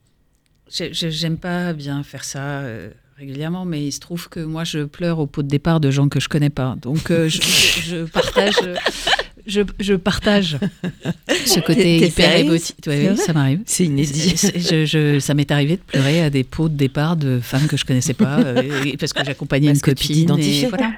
J'aime 0.69 1.37
pas 1.37 1.73
bien 1.73 2.03
faire 2.03 2.23
ça 2.25 2.59
euh, 2.59 2.89
régulièrement, 3.17 3.63
mais 3.65 3.85
il 3.85 3.91
se 3.93 3.99
trouve 4.01 4.27
que 4.29 4.41
moi, 4.41 4.65
je 4.65 4.79
pleure 4.83 5.19
au 5.19 5.25
pot 5.27 5.41
de 5.43 5.47
départ 5.47 5.79
de 5.79 5.89
gens 5.91 6.09
que 6.09 6.19
je 6.19 6.27
connais 6.27 6.49
pas. 6.49 6.75
Donc, 6.81 7.09
euh, 7.09 7.29
je- 7.29 7.41
je 7.41 8.03
partage. 8.05 8.55
Je, 9.47 9.61
je 9.79 9.93
partage 9.93 10.57
ce 11.45 11.59
côté 11.61 11.97
hyper 12.05 12.35
émotif. 12.35 12.75
Ouais, 12.85 13.09
oui, 13.11 13.17
ça 13.17 13.31
m'arrive. 13.33 13.61
C'est 13.65 13.85
inédit. 13.85 14.35
Je- 14.55 14.85
je- 14.85 15.19
ça 15.19 15.33
m'est 15.33 15.49
arrivé 15.51 15.77
de 15.77 15.81
pleurer 15.81 16.21
à 16.21 16.29
des 16.29 16.43
pots 16.43 16.67
de 16.69 16.75
départ 16.75 17.15
de 17.15 17.39
femmes 17.41 17.67
que 17.67 17.77
je 17.77 17.85
connaissais 17.85 18.13
pas, 18.13 18.39
euh, 18.39 18.61
parce 18.99 19.13
que 19.13 19.23
j'accompagnais 19.23 19.69
une 19.69 19.79
que 19.79 19.91
copine. 19.91 20.37
et 20.37 20.65
voilà. 20.67 20.91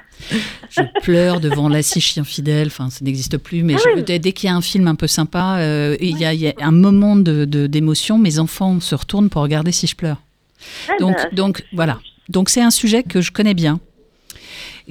Je 0.70 0.82
pleure 1.02 1.40
devant 1.40 1.68
La 1.68 1.82
Scie 1.82 2.00
Chien 2.00 2.24
Fidèle, 2.24 2.66
enfin 2.68 2.90
ça 2.90 3.04
n'existe 3.04 3.38
plus, 3.38 3.62
mais 3.62 3.74
Ah 3.76 4.00
dès, 4.18 4.32
qu'il 4.32 4.48
y 4.48 4.52
a 4.52 4.56
un 4.56 4.60
film 4.60 4.88
un 4.88 4.94
peu 4.96 5.06
sympa, 5.06 5.58
euh, 5.58 5.96
il 6.00 6.18
y, 6.18 6.24
a- 6.24 6.34
il 6.34 6.40
y 6.40 6.48
a 6.48 6.54
un 6.60 6.70
moment 6.72 7.16
de- 7.16 7.44
de- 7.44 7.66
d'émotion, 7.66 8.18
mes 8.18 8.38
enfants 8.38 8.80
se 8.80 8.94
retournent 8.94 9.30
pour 9.30 9.42
regarder 9.42 9.72
si 9.72 9.86
je 9.86 9.94
pleure. 9.96 10.20
Ah, 10.88 10.92
Donc, 11.00 11.16
bah, 11.16 11.28
donc 11.32 11.64
voilà. 11.72 11.98
Donc 12.28 12.48
c'est 12.50 12.60
un 12.62 12.70
sujet 12.70 13.02
que 13.02 13.20
je 13.20 13.32
connais 13.32 13.54
bien, 13.54 13.80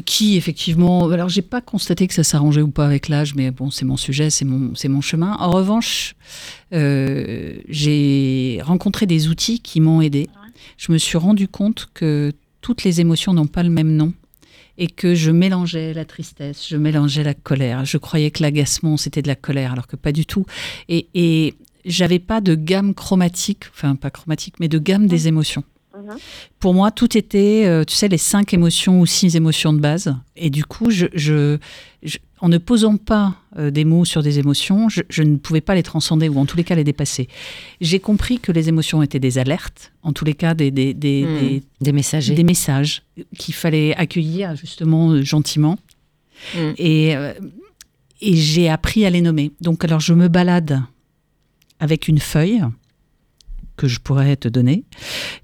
qui 0.06 0.38
effectivement, 0.38 1.10
alors 1.10 1.30
j'ai 1.30 1.42
pas 1.42 1.62
constaté 1.62 2.08
que 2.08 2.14
ça 2.14 2.24
s'arrangeait 2.24 2.62
ou 2.62 2.70
pas 2.70 2.86
avec 2.86 3.10
l'âge, 3.10 3.36
mais 3.36 3.52
bon, 3.52 3.72
c'est 3.72 3.86
mon 3.86 3.98
sujet, 3.98 4.30
c'est 4.30 4.46
mon, 4.46 4.76
c'est 4.76 4.88
mon 4.88 5.02
chemin. 5.02 5.36
En 5.40 5.52
revanche, 5.52 6.16
euh, 6.74 7.58
j'ai 7.68 8.60
rencontré 8.64 9.06
des 9.06 9.28
outils 9.28 9.60
qui 9.60 9.82
m'ont 9.82 10.02
aidé. 10.02 10.30
Je 10.78 10.92
me 10.92 10.98
suis 10.98 11.18
rendu 11.18 11.48
compte 11.48 11.90
que 11.94 12.32
toutes 12.62 12.84
les 12.84 13.02
émotions 13.02 13.34
n'ont 13.34 13.48
pas 13.48 13.64
le 13.64 13.70
même 13.70 13.96
nom 13.96 14.14
et 14.78 14.88
que 14.88 15.14
je 15.14 15.32
mélangeais 15.32 15.94
la 15.94 16.06
tristesse, 16.06 16.68
je 16.68 16.78
mélangeais 16.78 17.24
la 17.24 17.34
colère. 17.34 17.84
Je 17.86 17.98
croyais 17.98 18.32
que 18.32 18.42
l'agacement 18.42 18.98
c'était 18.98 19.22
de 19.22 19.28
la 19.28 19.36
colère, 19.36 19.74
alors 19.74 19.88
que 19.88 19.96
pas 19.96 20.12
du 20.12 20.26
tout. 20.26 20.46
Et, 20.88 21.08
et 21.14 21.56
j'avais 21.86 22.20
pas 22.20 22.42
de 22.42 22.56
gamme 22.56 22.94
chromatique, 22.94 23.66
enfin 23.74 23.96
pas 23.96 24.10
chromatique, 24.10 24.56
mais 24.60 24.68
de 24.68 24.80
gamme 24.80 25.08
des 25.08 25.28
émotions. 25.28 25.64
Mhm. 26.14 26.18
Pour 26.60 26.74
moi, 26.74 26.92
tout 26.92 27.18
était, 27.18 27.64
euh, 27.66 27.84
tu 27.84 27.96
sais, 27.96 28.08
les 28.08 28.18
cinq 28.18 28.54
émotions 28.54 29.00
ou 29.00 29.06
six 29.06 29.36
émotions 29.36 29.74
de 29.74 29.80
base. 29.80 30.16
Et 30.36 30.50
du 30.50 30.66
coup, 30.66 30.90
je, 30.90 31.06
je- 31.14 31.58
je- 32.04 32.18
en 32.42 32.48
ne 32.50 32.58
posant 32.58 32.96
pas 32.98 33.36
euh, 33.58 33.70
des 33.72 33.84
mots 33.86 34.06
sur 34.06 34.24
des 34.24 34.40
émotions, 34.40 34.88
je, 34.90 35.02
je 35.10 35.24
ne 35.24 35.36
pouvais 35.38 35.60
pas 35.62 35.76
les 35.76 35.84
transcender 35.84 36.30
ou 36.30 36.38
en 36.40 36.46
tous 36.46 36.56
les 36.58 36.64
cas 36.64 36.76
les 36.76 36.84
dépasser. 36.86 37.28
J'ai 37.82 38.00
compris 38.00 38.40
que 38.40 38.52
les 38.52 38.70
émotions 38.70 39.02
étaient 39.04 39.20
des 39.20 39.38
alertes, 39.38 39.92
en 40.04 40.14
tous 40.14 40.24
les 40.26 40.34
cas 40.36 40.54
des, 40.54 40.72
des, 40.72 40.94
des- 40.94 41.24
Hmm. 41.26 41.40
des- 41.40 41.64
Des 41.82 41.92
messagers. 41.92 42.36
des 42.36 42.44
messages 42.44 43.04
qu'il 43.38 43.54
fallait 43.54 43.94
accueillir 43.96 44.56
justement 44.56 45.12
euh, 45.12 45.22
gentiment. 45.24 45.78
Mm. 46.56 46.60
Et, 46.78 47.16
euh, 47.18 47.34
et 48.22 48.36
j'ai 48.36 48.70
appris 48.70 49.06
à 49.06 49.10
les 49.10 49.22
nommer. 49.22 49.52
Donc 49.60 49.84
alors 49.84 50.00
je 50.00 50.14
me 50.14 50.28
balade 50.30 50.82
avec 51.82 52.08
une 52.08 52.20
feuille 52.20 52.62
que 53.80 53.88
je 53.88 54.00
pourrais 54.02 54.36
te 54.36 54.50
donner, 54.50 54.84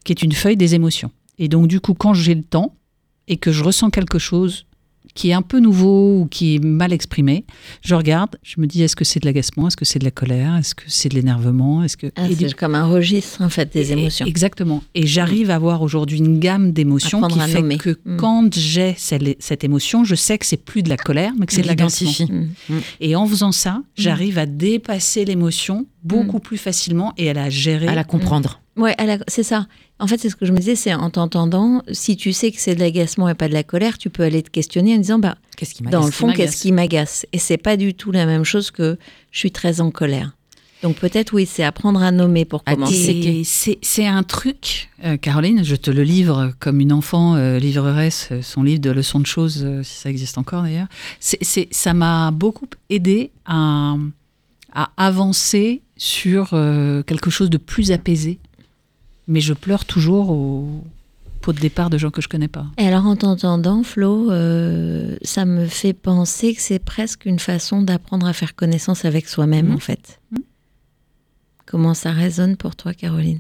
qui 0.04 0.12
est 0.12 0.22
une 0.22 0.34
feuille 0.34 0.58
des 0.58 0.76
émotions. 0.76 1.10
Et 1.38 1.48
donc, 1.48 1.68
du 1.68 1.80
coup, 1.80 1.94
quand 1.94 2.14
j'ai 2.14 2.36
le 2.36 2.44
temps 2.44 2.76
et 3.30 3.38
que 3.38 3.54
je 3.54 3.64
ressens 3.64 3.92
quelque 3.92 4.20
chose 4.20 4.66
qui 5.16 5.30
est 5.30 5.34
un 5.34 5.42
peu 5.42 5.60
nouveau 5.60 6.20
ou 6.20 6.28
qui 6.28 6.56
est 6.56 6.64
mal 6.64 6.94
exprimé, 6.94 7.46
je 7.82 7.96
regarde, 7.96 8.38
je 8.44 8.60
me 8.60 8.68
dis 8.68 8.84
est-ce 8.84 8.96
que 8.96 9.06
c'est 9.06 9.22
de 9.22 9.26
l'agacement, 9.26 9.68
est-ce 9.68 9.78
que 9.78 9.86
c'est 9.86 9.98
de 9.98 10.04
la 10.04 10.12
colère, 10.12 10.56
est-ce 10.58 10.76
que 10.76 10.84
c'est 10.88 11.10
de 11.10 11.16
l'énervement, 11.16 11.84
est-ce 11.84 11.98
que 11.98 12.08
ah, 12.18 12.28
c'est 12.38 12.54
comme 12.54 12.76
un 12.76 12.86
registre 12.86 13.42
en 13.42 13.50
fait 13.50 13.74
des 13.74 13.94
émotions. 13.94 14.26
exactement. 14.26 14.84
Et 14.94 15.08
j'arrive 15.08 15.50
à 15.50 15.56
avoir 15.56 15.82
aujourd'hui 15.82 16.18
une 16.18 16.40
gamme 16.40 16.74
d'émotions 16.74 17.22
qui 17.28 17.40
fait 17.40 17.78
que 17.78 17.98
hmm. 18.06 18.18
quand 18.18 18.54
j'ai 18.54 18.94
cette, 18.98 19.64
émotion, 19.64 20.04
je 20.04 20.16
sais 20.16 20.38
que 20.38 20.46
c'est 20.46 20.58
plus 20.64 20.84
de 20.84 20.90
la 20.90 20.98
colère, 20.98 21.32
mais 21.40 21.46
que 21.46 21.54
c'est 21.54 21.62
de 21.62 21.68
l'agacement. 21.68 22.12
Hmm. 22.30 22.80
Et 23.00 23.16
en 23.16 23.26
faisant 23.26 23.54
ça, 23.54 23.82
j'arrive 23.96 24.38
à 24.38 24.46
dépasser 24.46 25.24
l'émotion 25.24 25.86
beaucoup 26.04 26.40
plus 26.40 26.58
facilement 26.58 27.14
et 27.18 27.30
à 27.30 27.34
la 27.34 27.50
gérer, 27.50 27.88
à 27.88 27.96
la 27.96 28.04
comprendre. 28.04 28.60
Ouais, 28.78 28.96
c'est 29.28 29.44
ça. 29.44 29.68
En 30.00 30.08
fait, 30.08 30.20
c'est 30.20 30.30
ce 30.30 30.36
que 30.36 30.46
je 30.46 30.52
me 30.52 30.58
disais, 30.58 30.76
c'est 30.76 30.94
en 30.94 31.10
t'entendant, 31.10 31.82
si 31.92 32.18
tu 32.18 32.34
sais 32.34 32.52
que 32.52 32.60
c'est 32.60 32.76
de 32.76 32.82
l'agacement 32.82 33.30
et 33.30 33.34
pas 33.34 33.48
de 33.48 33.54
la 33.54 33.64
colère, 33.64 33.98
tu 33.98 34.10
peux 34.10 34.24
aller 34.24 34.44
te 34.44 34.50
questionner 34.50 34.96
en 34.96 34.98
disant, 34.98 35.20
bah, 35.20 35.38
qu'est-ce 35.56 35.74
qui 35.74 35.84
dans 35.84 36.06
le 36.06 36.12
fond, 36.12 36.34
qu'est-ce 36.34 36.62
qui 36.62 36.72
m'agace? 36.72 37.26
Et 37.32 37.40
c'est 37.40 37.58
pas 37.58 37.78
du 37.78 37.94
tout 37.94 38.12
la 38.12 38.26
même 38.26 38.44
chose 38.44 38.72
que 38.72 38.98
je 39.32 39.40
suis 39.40 39.52
très 39.52 39.80
en 39.80 39.92
colère. 39.92 40.36
Donc 40.84 40.98
peut-être 40.98 41.34
oui, 41.34 41.48
c'est 41.48 41.64
apprendre 41.64 42.04
à 42.04 42.12
nommer 42.12 42.46
pour 42.46 42.64
commencer. 42.64 43.44
C'est 43.44 44.06
un 44.06 44.24
truc, 44.24 44.90
euh, 45.04 45.18
Caroline, 45.18 45.64
je 45.64 45.76
te 45.76 45.90
le 45.90 46.04
livre 46.04 46.52
comme 46.60 46.80
une 46.80 46.92
enfant 46.92 47.36
euh, 47.36 47.58
livrerait 47.58 48.12
son 48.12 48.62
livre 48.62 48.82
de 48.82 48.92
leçons 48.92 49.20
de 49.20 49.26
choses, 49.26 49.64
euh, 49.64 49.82
si 49.84 49.96
ça 49.98 50.10
existe 50.10 50.38
encore 50.38 50.64
d'ailleurs. 50.64 50.88
Ça 51.20 51.94
m'a 51.94 52.30
beaucoup 52.32 52.68
aidé 52.90 53.32
à, 53.46 53.96
à 54.74 54.92
avancer 54.98 55.82
sur 55.98 56.50
quelque 57.08 57.30
chose 57.30 57.50
de 57.50 57.58
plus 57.58 57.92
apaisé 57.92 58.38
mais 59.28 59.40
je 59.40 59.54
pleure 59.54 59.86
toujours 59.86 60.30
au 60.32 60.84
pot 61.42 61.54
de 61.54 61.60
départ 61.60 61.90
de 61.90 61.98
gens 61.98 62.10
que 62.10 62.22
je 62.22 62.30
connais 62.30 62.48
pas. 62.48 62.66
Et 62.78 62.88
alors 62.88 63.06
en 63.06 63.16
t'entendant, 63.16 63.84
Flo, 63.84 64.32
euh, 64.32 65.16
ça 65.22 65.46
me 65.46 65.66
fait 65.68 65.94
penser 65.94 66.56
que 66.56 66.62
c'est 66.62 66.84
presque 66.84 67.26
une 67.26 67.40
façon 67.40 67.82
d'apprendre 67.82 68.28
à 68.28 68.34
faire 68.34 68.56
connaissance 68.56 69.06
avec 69.06 69.28
soi-même, 69.28 69.70
mmh. 69.70 69.76
en 69.76 69.80
fait. 69.80 70.20
Mmh. 70.32 70.38
Comment 71.66 71.94
ça 71.94 72.12
résonne 72.12 72.58
pour 72.58 72.76
toi, 72.76 72.94
Caroline? 72.94 73.40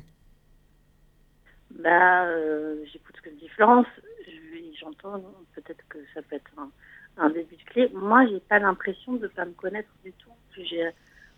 Bah, 1.83 2.25
euh, 2.25 2.75
J'écoute 2.91 3.15
ce 3.17 3.21
que 3.21 3.36
dit 3.36 3.47
Florence. 3.49 3.88
J'entends 4.79 5.23
peut-être 5.55 5.83
que 5.89 5.97
ça 6.13 6.21
peut 6.21 6.36
être 6.36 6.51
un, 7.17 7.29
début 7.29 7.55
de 7.55 7.63
clé. 7.71 7.89
Moi, 7.95 8.27
j'ai 8.27 8.39
pas 8.39 8.59
l'impression 8.59 9.13
de 9.13 9.23
ne 9.23 9.27
pas 9.27 9.45
me 9.45 9.53
connaître 9.53 9.89
du 10.03 10.11
tout. 10.13 10.29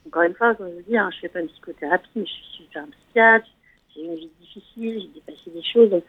Encore 0.05 0.23
une 0.23 0.33
fois, 0.35 0.53
comme 0.55 0.69
je 0.77 0.89
dis, 0.89 0.97
hein, 0.97 1.09
je 1.13 1.19
fais 1.19 1.29
pas 1.29 1.39
une 1.39 1.47
psychothérapie, 1.47 2.09
mais 2.15 2.25
je 2.25 2.31
suis 2.31 2.63
super 2.63 2.83
un 2.83 2.87
psychiatre 2.87 3.47
j'ai 3.97 4.05
une 4.05 4.15
vie 4.15 4.29
difficile, 4.57 5.01
j'ai 5.01 5.19
dépassé 5.19 5.51
des 5.51 5.63
choses. 5.63 6.01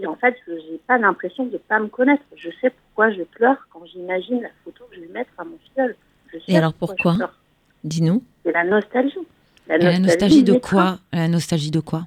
Et 0.00 0.06
en 0.06 0.16
fait, 0.16 0.34
j'ai 0.46 0.80
pas 0.86 0.98
l'impression 0.98 1.46
de 1.46 1.56
pas 1.56 1.78
me 1.78 1.86
connaître. 1.88 2.22
Je 2.36 2.48
sais 2.60 2.70
pourquoi 2.70 3.12
je 3.12 3.22
pleure 3.22 3.56
quand 3.72 3.84
j'imagine 3.86 4.42
la 4.42 4.48
photo 4.64 4.84
que 4.90 4.96
je 4.96 5.00
vais 5.02 5.12
mettre 5.12 5.30
à 5.38 5.44
mon 5.44 5.58
fiole. 5.74 5.94
Et 6.48 6.56
alors 6.56 6.74
pourquoi, 6.74 7.16
Dis-nous. 7.84 8.22
C'est 8.44 8.52
la 8.52 8.64
nostalgie. 8.64 9.18
La 9.68 9.98
nostalgie, 9.98 10.42
de 10.42 10.54
quoi 10.54 10.98
La 11.12 11.28
nostalgie 11.28 11.70
de 11.70 11.80
quoi 11.80 12.06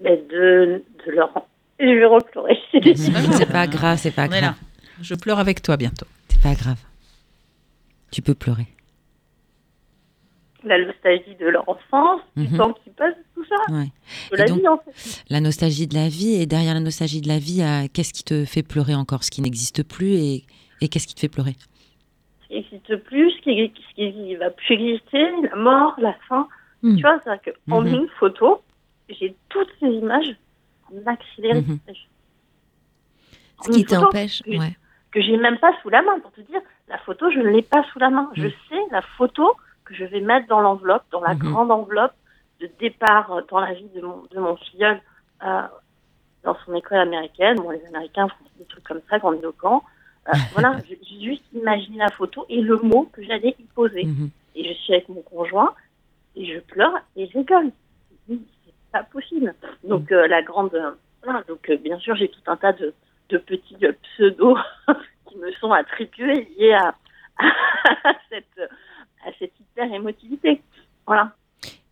Mais 0.00 0.16
de, 0.30 0.82
de 1.06 1.10
leur. 1.10 1.46
Je 1.78 1.86
vais 1.86 2.06
repleurer. 2.06 2.56
c'est 2.94 3.50
pas 3.50 3.66
grave, 3.66 3.98
c'est 3.98 4.12
pas 4.12 4.28
grave. 4.28 4.54
Je 5.02 5.14
pleure 5.14 5.40
avec 5.40 5.60
toi 5.60 5.76
bientôt. 5.76 6.06
C'est 6.28 6.40
pas 6.40 6.54
grave. 6.54 6.78
Tu 8.12 8.22
peux 8.22 8.34
pleurer 8.34 8.66
la 10.64 10.84
nostalgie 10.84 11.34
de 11.36 11.46
leur 11.46 11.68
enfance, 11.68 12.20
du 12.36 12.48
mhm. 12.48 12.56
temps 12.56 12.72
qui 12.72 12.90
passe, 12.90 13.14
tout 13.34 13.44
ça. 13.44 13.56
De 13.68 14.36
la 14.36 14.44
vie, 14.44 14.68
en 14.68 14.78
fait. 14.78 15.24
La 15.28 15.40
nostalgie 15.40 15.86
de 15.86 15.94
la 15.94 16.08
vie, 16.08 16.34
et 16.40 16.46
derrière 16.46 16.74
la 16.74 16.80
nostalgie 16.80 17.20
de 17.20 17.28
la 17.28 17.38
vie, 17.38 17.62
qu'est-ce 17.92 18.12
qui 18.12 18.24
te 18.24 18.44
fait 18.44 18.62
pleurer 18.62 18.94
encore 18.94 19.24
Ce 19.24 19.30
qui 19.30 19.42
n'existe 19.42 19.82
plus, 19.82 20.14
et, 20.14 20.44
et 20.80 20.88
qu'est-ce 20.88 21.06
qui 21.06 21.14
te 21.14 21.20
fait 21.20 21.28
pleurer? 21.28 21.54
Ce 22.42 22.48
qui 22.48 22.54
n'existe 22.54 22.96
plus, 23.04 23.30
ce 23.32 23.40
qui, 23.42 23.72
ce 23.90 23.94
qui 23.94 24.36
va 24.36 24.50
plus 24.50 24.74
exister, 24.74 25.24
la 25.42 25.56
mort, 25.56 25.94
la 25.98 26.14
fin. 26.28 26.48
Hmm. 26.82 26.96
Tu 26.96 27.02
vois, 27.02 27.18
c'est-à-dire 27.22 27.54
qu'en 27.68 27.82
mhm. 27.82 27.94
une 27.94 28.08
photo, 28.18 28.62
j'ai 29.08 29.34
toutes 29.48 29.70
ces 29.80 29.86
images 29.86 30.36
en 30.92 31.10
accéléré. 31.10 31.60
Mhm. 31.60 31.78
Ce 33.62 33.70
qui 33.70 33.84
t'empêche, 33.84 34.42
ouais. 34.46 34.76
Que 35.10 35.22
j'ai 35.22 35.36
même 35.36 35.58
pas 35.58 35.70
sous 35.80 35.90
la 35.90 36.02
main, 36.02 36.18
pour 36.18 36.32
te 36.32 36.40
dire, 36.40 36.60
la 36.88 36.98
photo, 36.98 37.30
je 37.30 37.38
ne 37.38 37.48
l'ai 37.48 37.62
pas 37.62 37.84
sous 37.92 37.98
la 38.00 38.10
main. 38.10 38.28
Je 38.34 38.48
sais 38.48 38.82
la 38.90 39.00
photo 39.16 39.56
que 39.84 39.94
je 39.94 40.04
vais 40.04 40.20
mettre 40.20 40.46
dans 40.48 40.60
l'enveloppe, 40.60 41.04
dans 41.10 41.20
la 41.20 41.34
mhm. 41.34 41.40
grande 41.40 41.70
enveloppe 41.70 42.14
de 42.60 42.70
départ 42.78 43.32
euh, 43.32 43.42
dans 43.50 43.60
la 43.60 43.72
vie 43.74 43.88
de 43.94 44.00
mon, 44.00 44.22
de 44.30 44.38
mon 44.38 44.56
filleul 44.56 45.00
euh, 45.44 45.62
dans 46.42 46.56
son 46.64 46.74
école 46.74 46.98
américaine. 46.98 47.56
Bon, 47.56 47.70
les 47.70 47.84
Américains 47.86 48.28
font 48.28 48.44
des 48.58 48.64
trucs 48.64 48.84
comme 48.84 49.00
ça, 49.08 49.18
grandiloquents. 49.18 49.82
Euh, 50.28 50.32
voilà, 50.52 50.76
j'ai 50.88 50.98
juste 51.20 51.44
imaginé 51.52 51.98
la 51.98 52.10
photo 52.10 52.46
et 52.48 52.60
le 52.60 52.76
mot 52.78 53.08
que 53.12 53.22
j'allais 53.22 53.54
y 53.58 53.64
poser. 53.74 54.04
Mhm. 54.04 54.30
Et 54.54 54.68
je 54.68 54.78
suis 54.80 54.94
avec 54.94 55.08
mon 55.08 55.22
conjoint 55.22 55.74
et 56.36 56.46
je 56.46 56.60
pleure 56.60 56.94
et 57.16 57.26
je 57.26 57.38
rigole. 57.38 57.70
C'est 58.28 58.38
pas 58.92 59.02
possible. 59.02 59.54
Donc, 59.82 60.12
euh, 60.12 60.26
la 60.28 60.42
grande. 60.42 60.70
voilà, 61.22 61.42
donc, 61.48 61.70
bien 61.82 61.98
sûr, 61.98 62.14
j'ai 62.14 62.28
tout 62.28 62.40
un 62.46 62.56
tas 62.56 62.72
de, 62.72 62.94
de 63.30 63.38
petits 63.38 63.76
pseudos 63.76 64.58
qui 65.26 65.36
me 65.38 65.50
sont 65.52 65.72
attribués 65.72 66.48
liés 66.56 66.74
à, 66.74 66.94
à 68.04 68.14
cette 68.30 68.70
à 69.26 69.30
cette 69.38 69.52
hyper 69.60 69.92
émotivité. 69.92 70.60
Voilà. 71.06 71.34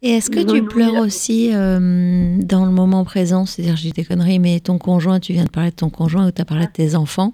Et 0.05 0.11
est-ce 0.11 0.31
que 0.31 0.41
tu 0.41 0.65
pleures 0.65 0.97
aussi 0.97 1.51
euh, 1.53 2.37
dans 2.39 2.65
le 2.65 2.73
moment 2.73 3.05
présent? 3.05 3.47
C'est-à-dire, 3.47 3.77
je 3.77 3.83
dis 3.83 3.93
des 3.93 4.05
conneries, 4.05 4.41
mais 4.41 4.59
ton 4.59 4.77
conjoint, 4.77 5.21
tu 5.21 5.33
viens 5.33 5.45
de 5.45 5.51
parler 5.51 5.71
de 5.71 5.77
ton 5.77 5.91
conjoint 5.91 6.27
ou 6.27 6.33
tu 6.33 6.43
as 6.43 6.45
parlé 6.45 6.67
de 6.67 6.73
tes 6.73 6.97
enfants, 6.97 7.33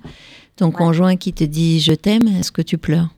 ton 0.57 0.70
conjoint 0.70 1.16
qui 1.16 1.32
te 1.32 1.44
dit 1.44 1.80
je 1.80 1.92
t'aime, 1.92 2.28
est-ce 2.28 2.53
que 2.53 2.61
tu 2.61 2.76
pleures? 2.76 3.09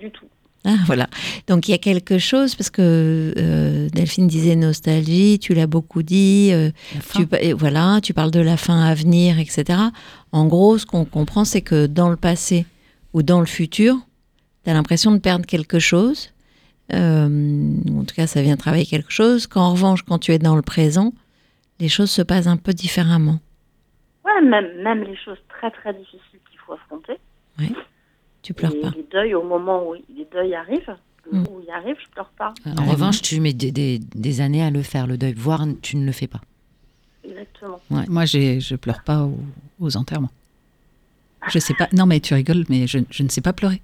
Du 0.00 0.10
tout. 0.10 0.26
Ah, 0.64 0.76
voilà. 0.86 1.08
Donc 1.46 1.68
il 1.68 1.70
y 1.70 1.74
a 1.74 1.78
quelque 1.78 2.18
chose, 2.18 2.56
parce 2.56 2.68
que 2.68 3.32
euh, 3.38 3.88
Delphine 3.90 4.26
disait 4.26 4.56
nostalgie, 4.56 5.38
tu 5.38 5.54
l'as 5.54 5.68
beaucoup 5.68 6.02
dit, 6.02 6.50
euh, 6.52 6.70
tu, 7.14 7.26
voilà, 7.54 8.00
tu 8.02 8.12
parles 8.12 8.30
de 8.30 8.40
la 8.40 8.56
fin 8.56 8.82
à 8.82 8.94
venir, 8.94 9.38
etc. 9.38 9.78
En 10.32 10.46
gros, 10.46 10.76
ce 10.78 10.84
qu'on 10.84 11.04
comprend, 11.04 11.44
c'est 11.44 11.62
que 11.62 11.86
dans 11.86 12.10
le 12.10 12.16
passé 12.16 12.66
ou 13.14 13.22
dans 13.22 13.40
le 13.40 13.46
futur, 13.46 13.96
tu 14.64 14.70
as 14.70 14.74
l'impression 14.74 15.12
de 15.12 15.18
perdre 15.18 15.46
quelque 15.46 15.78
chose. 15.78 16.32
Euh, 16.92 17.74
en 17.96 18.04
tout 18.04 18.14
cas, 18.14 18.26
ça 18.26 18.42
vient 18.42 18.56
travailler 18.56 18.86
quelque 18.86 19.12
chose. 19.12 19.46
Qu'en 19.46 19.72
revanche, 19.72 20.02
quand 20.02 20.18
tu 20.18 20.32
es 20.32 20.38
dans 20.38 20.56
le 20.56 20.62
présent, 20.62 21.12
les 21.78 21.88
choses 21.88 22.10
se 22.10 22.22
passent 22.22 22.46
un 22.46 22.56
peu 22.56 22.72
différemment. 22.72 23.38
Ouais, 24.24 24.42
même, 24.42 24.82
même 24.82 25.02
les 25.04 25.16
choses 25.16 25.38
très 25.48 25.70
très 25.70 25.94
difficiles 25.94 26.40
qu'il 26.50 26.58
faut 26.66 26.72
affronter. 26.72 27.14
Oui. 27.58 27.72
Tu 28.42 28.54
pleures 28.54 28.74
pas. 28.80 28.90
Les 28.96 29.06
deuils, 29.10 29.34
au 29.34 29.42
moment 29.42 29.88
où 29.88 29.94
les 29.94 30.26
deuils 30.32 30.54
arrivent, 30.54 30.96
le 31.30 31.38
mm. 31.38 31.46
où 31.50 31.60
il 31.62 31.70
arrive, 31.70 31.96
je 32.02 32.08
pleure 32.10 32.30
pas. 32.36 32.54
En 32.66 32.86
revanche, 32.86 33.22
tu 33.22 33.40
mets 33.40 33.52
des, 33.52 33.70
des, 33.70 33.98
des, 33.98 34.40
années 34.40 34.62
à 34.62 34.70
le 34.70 34.82
faire, 34.82 35.06
le 35.06 35.18
deuil, 35.18 35.34
voire 35.34 35.64
tu 35.82 35.96
ne 35.96 36.06
le 36.06 36.12
fais 36.12 36.26
pas. 36.26 36.40
Exactement. 37.22 37.80
Ouais. 37.90 38.04
Moi, 38.08 38.24
je 38.24 38.76
pleure 38.76 39.02
pas 39.04 39.24
aux, 39.24 39.38
aux 39.78 39.96
enterrements. 39.96 40.30
Je 41.48 41.58
sais 41.58 41.74
pas. 41.74 41.88
Non, 41.92 42.06
mais 42.06 42.20
tu 42.20 42.34
rigoles, 42.34 42.64
mais 42.68 42.86
je, 42.86 42.98
je 43.10 43.22
ne 43.22 43.28
sais 43.28 43.40
pas 43.40 43.52
pleurer. 43.52 43.80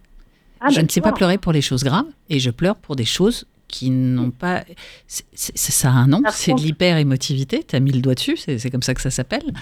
Ah, 0.66 0.70
je 0.70 0.80
ne 0.80 0.88
sais 0.88 1.00
pas 1.00 1.12
pleurer 1.12 1.38
pour 1.38 1.52
les 1.52 1.62
choses 1.62 1.84
graves 1.84 2.06
et 2.28 2.40
je 2.40 2.50
pleure 2.50 2.76
pour 2.76 2.96
des 2.96 3.04
choses 3.04 3.46
qui 3.68 3.90
n'ont 3.90 4.30
pas. 4.30 4.64
ça 5.06 5.90
a 5.90 5.92
un 5.92 6.06
nom, 6.06 6.22
c'est 6.30 6.54
de 6.54 6.60
l'hyper-émotivité. 6.60 7.64
Tu 7.66 7.76
as 7.76 7.80
mis 7.80 7.92
le 7.92 8.00
doigt 8.00 8.14
dessus, 8.14 8.36
c'est 8.36 8.70
comme 8.70 8.82
ça 8.82 8.94
que 8.94 9.00
ça 9.00 9.10
s'appelle. 9.10 9.52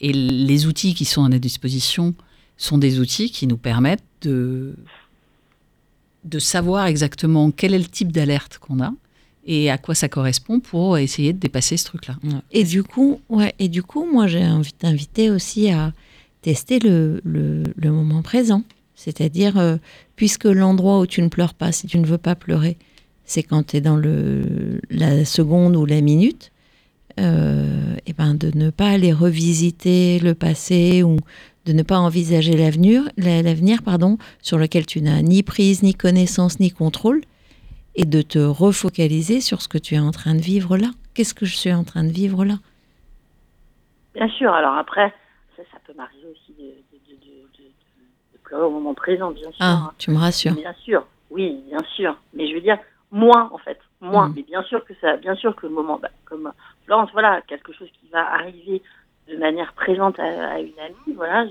Et 0.00 0.12
les 0.12 0.66
outils 0.66 0.94
qui 0.94 1.04
sont 1.04 1.24
à 1.24 1.28
notre 1.28 1.40
disposition 1.42 2.14
sont 2.56 2.78
des 2.78 3.00
outils 3.00 3.30
qui 3.30 3.46
nous 3.46 3.56
permettent 3.56 4.04
de, 4.22 4.74
de 6.24 6.38
savoir 6.38 6.86
exactement 6.86 7.50
quel 7.50 7.74
est 7.74 7.78
le 7.78 7.86
type 7.86 8.12
d'alerte 8.12 8.58
qu'on 8.58 8.82
a 8.82 8.92
et 9.46 9.70
à 9.70 9.78
quoi 9.78 9.94
ça 9.94 10.08
correspond 10.08 10.60
pour 10.60 10.98
essayer 10.98 11.32
de 11.32 11.38
dépasser 11.38 11.76
ce 11.76 11.84
truc-là. 11.86 12.16
Et 12.52 12.64
du 12.64 12.82
coup, 12.82 13.20
ouais, 13.30 13.54
et 13.58 13.68
du 13.68 13.82
coup, 13.82 14.06
moi, 14.10 14.26
j'ai 14.26 14.44
envie 14.46 15.30
aussi 15.30 15.70
à 15.70 15.92
tester 16.42 16.78
le, 16.78 17.20
le, 17.24 17.62
le 17.76 17.90
moment 17.90 18.22
présent. 18.22 18.62
C'est-à-dire, 19.00 19.56
euh, 19.56 19.78
puisque 20.14 20.44
l'endroit 20.44 20.98
où 20.98 21.06
tu 21.06 21.22
ne 21.22 21.28
pleures 21.28 21.54
pas, 21.54 21.72
si 21.72 21.86
tu 21.86 21.98
ne 21.98 22.04
veux 22.04 22.18
pas 22.18 22.34
pleurer, 22.34 22.76
c'est 23.24 23.42
quand 23.42 23.68
tu 23.68 23.78
es 23.78 23.80
dans 23.80 23.96
le, 23.96 24.78
la 24.90 25.24
seconde 25.24 25.74
ou 25.74 25.86
la 25.86 26.02
minute, 26.02 26.52
et 27.16 27.22
euh, 27.22 27.96
eh 28.06 28.12
ben 28.12 28.34
de 28.34 28.50
ne 28.54 28.68
pas 28.68 28.90
aller 28.90 29.14
revisiter 29.14 30.18
le 30.18 30.34
passé 30.34 31.02
ou 31.02 31.16
de 31.64 31.72
ne 31.72 31.82
pas 31.82 31.98
envisager 31.98 32.54
l'avenir, 32.58 33.08
l'avenir 33.16 33.82
pardon, 33.82 34.18
sur 34.42 34.58
lequel 34.58 34.84
tu 34.84 35.00
n'as 35.00 35.22
ni 35.22 35.42
prise, 35.42 35.82
ni 35.82 35.94
connaissance, 35.94 36.60
ni 36.60 36.70
contrôle, 36.70 37.22
et 37.94 38.04
de 38.04 38.20
te 38.20 38.38
refocaliser 38.38 39.40
sur 39.40 39.62
ce 39.62 39.68
que 39.68 39.78
tu 39.78 39.94
es 39.94 39.98
en 39.98 40.10
train 40.10 40.34
de 40.34 40.42
vivre 40.42 40.76
là. 40.76 40.90
Qu'est-ce 41.14 41.32
que 41.32 41.46
je 41.46 41.56
suis 41.56 41.72
en 41.72 41.84
train 41.84 42.04
de 42.04 42.12
vivre 42.12 42.44
là? 42.44 42.58
Bien 44.14 44.28
sûr. 44.28 44.52
Alors 44.52 44.74
après, 44.74 45.10
ça, 45.56 45.62
ça 45.72 45.78
peut 45.86 45.94
m'arriver 45.96 46.26
aussi 46.30 46.49
au 48.58 48.70
moment 48.70 48.94
présent, 48.94 49.30
bien 49.30 49.50
sûr. 49.50 49.56
Ah, 49.60 49.92
tu 49.98 50.10
me 50.10 50.18
rassures. 50.18 50.54
Bien 50.54 50.72
sûr, 50.74 51.06
oui, 51.30 51.62
bien 51.68 51.82
sûr. 51.94 52.16
Mais 52.34 52.48
je 52.48 52.54
veux 52.54 52.60
dire, 52.60 52.78
moi, 53.10 53.48
en 53.52 53.58
fait, 53.58 53.78
moins. 54.00 54.28
Mhm. 54.28 54.34
Mais 54.36 54.42
bien 54.42 54.62
sûr 54.64 54.84
que 54.84 54.94
ça, 55.00 55.16
bien 55.16 55.34
sûr 55.34 55.54
que 55.56 55.66
le 55.66 55.72
moment, 55.72 55.98
bah, 55.98 56.10
comme 56.24 56.52
Florence, 56.84 57.10
voilà, 57.12 57.40
quelque 57.42 57.72
chose 57.72 57.88
qui 58.00 58.08
va 58.08 58.32
arriver 58.34 58.82
de 59.28 59.36
manière 59.36 59.72
présente 59.74 60.18
à, 60.18 60.52
à 60.54 60.58
une 60.60 60.78
amie, 60.78 61.14
voilà, 61.14 61.46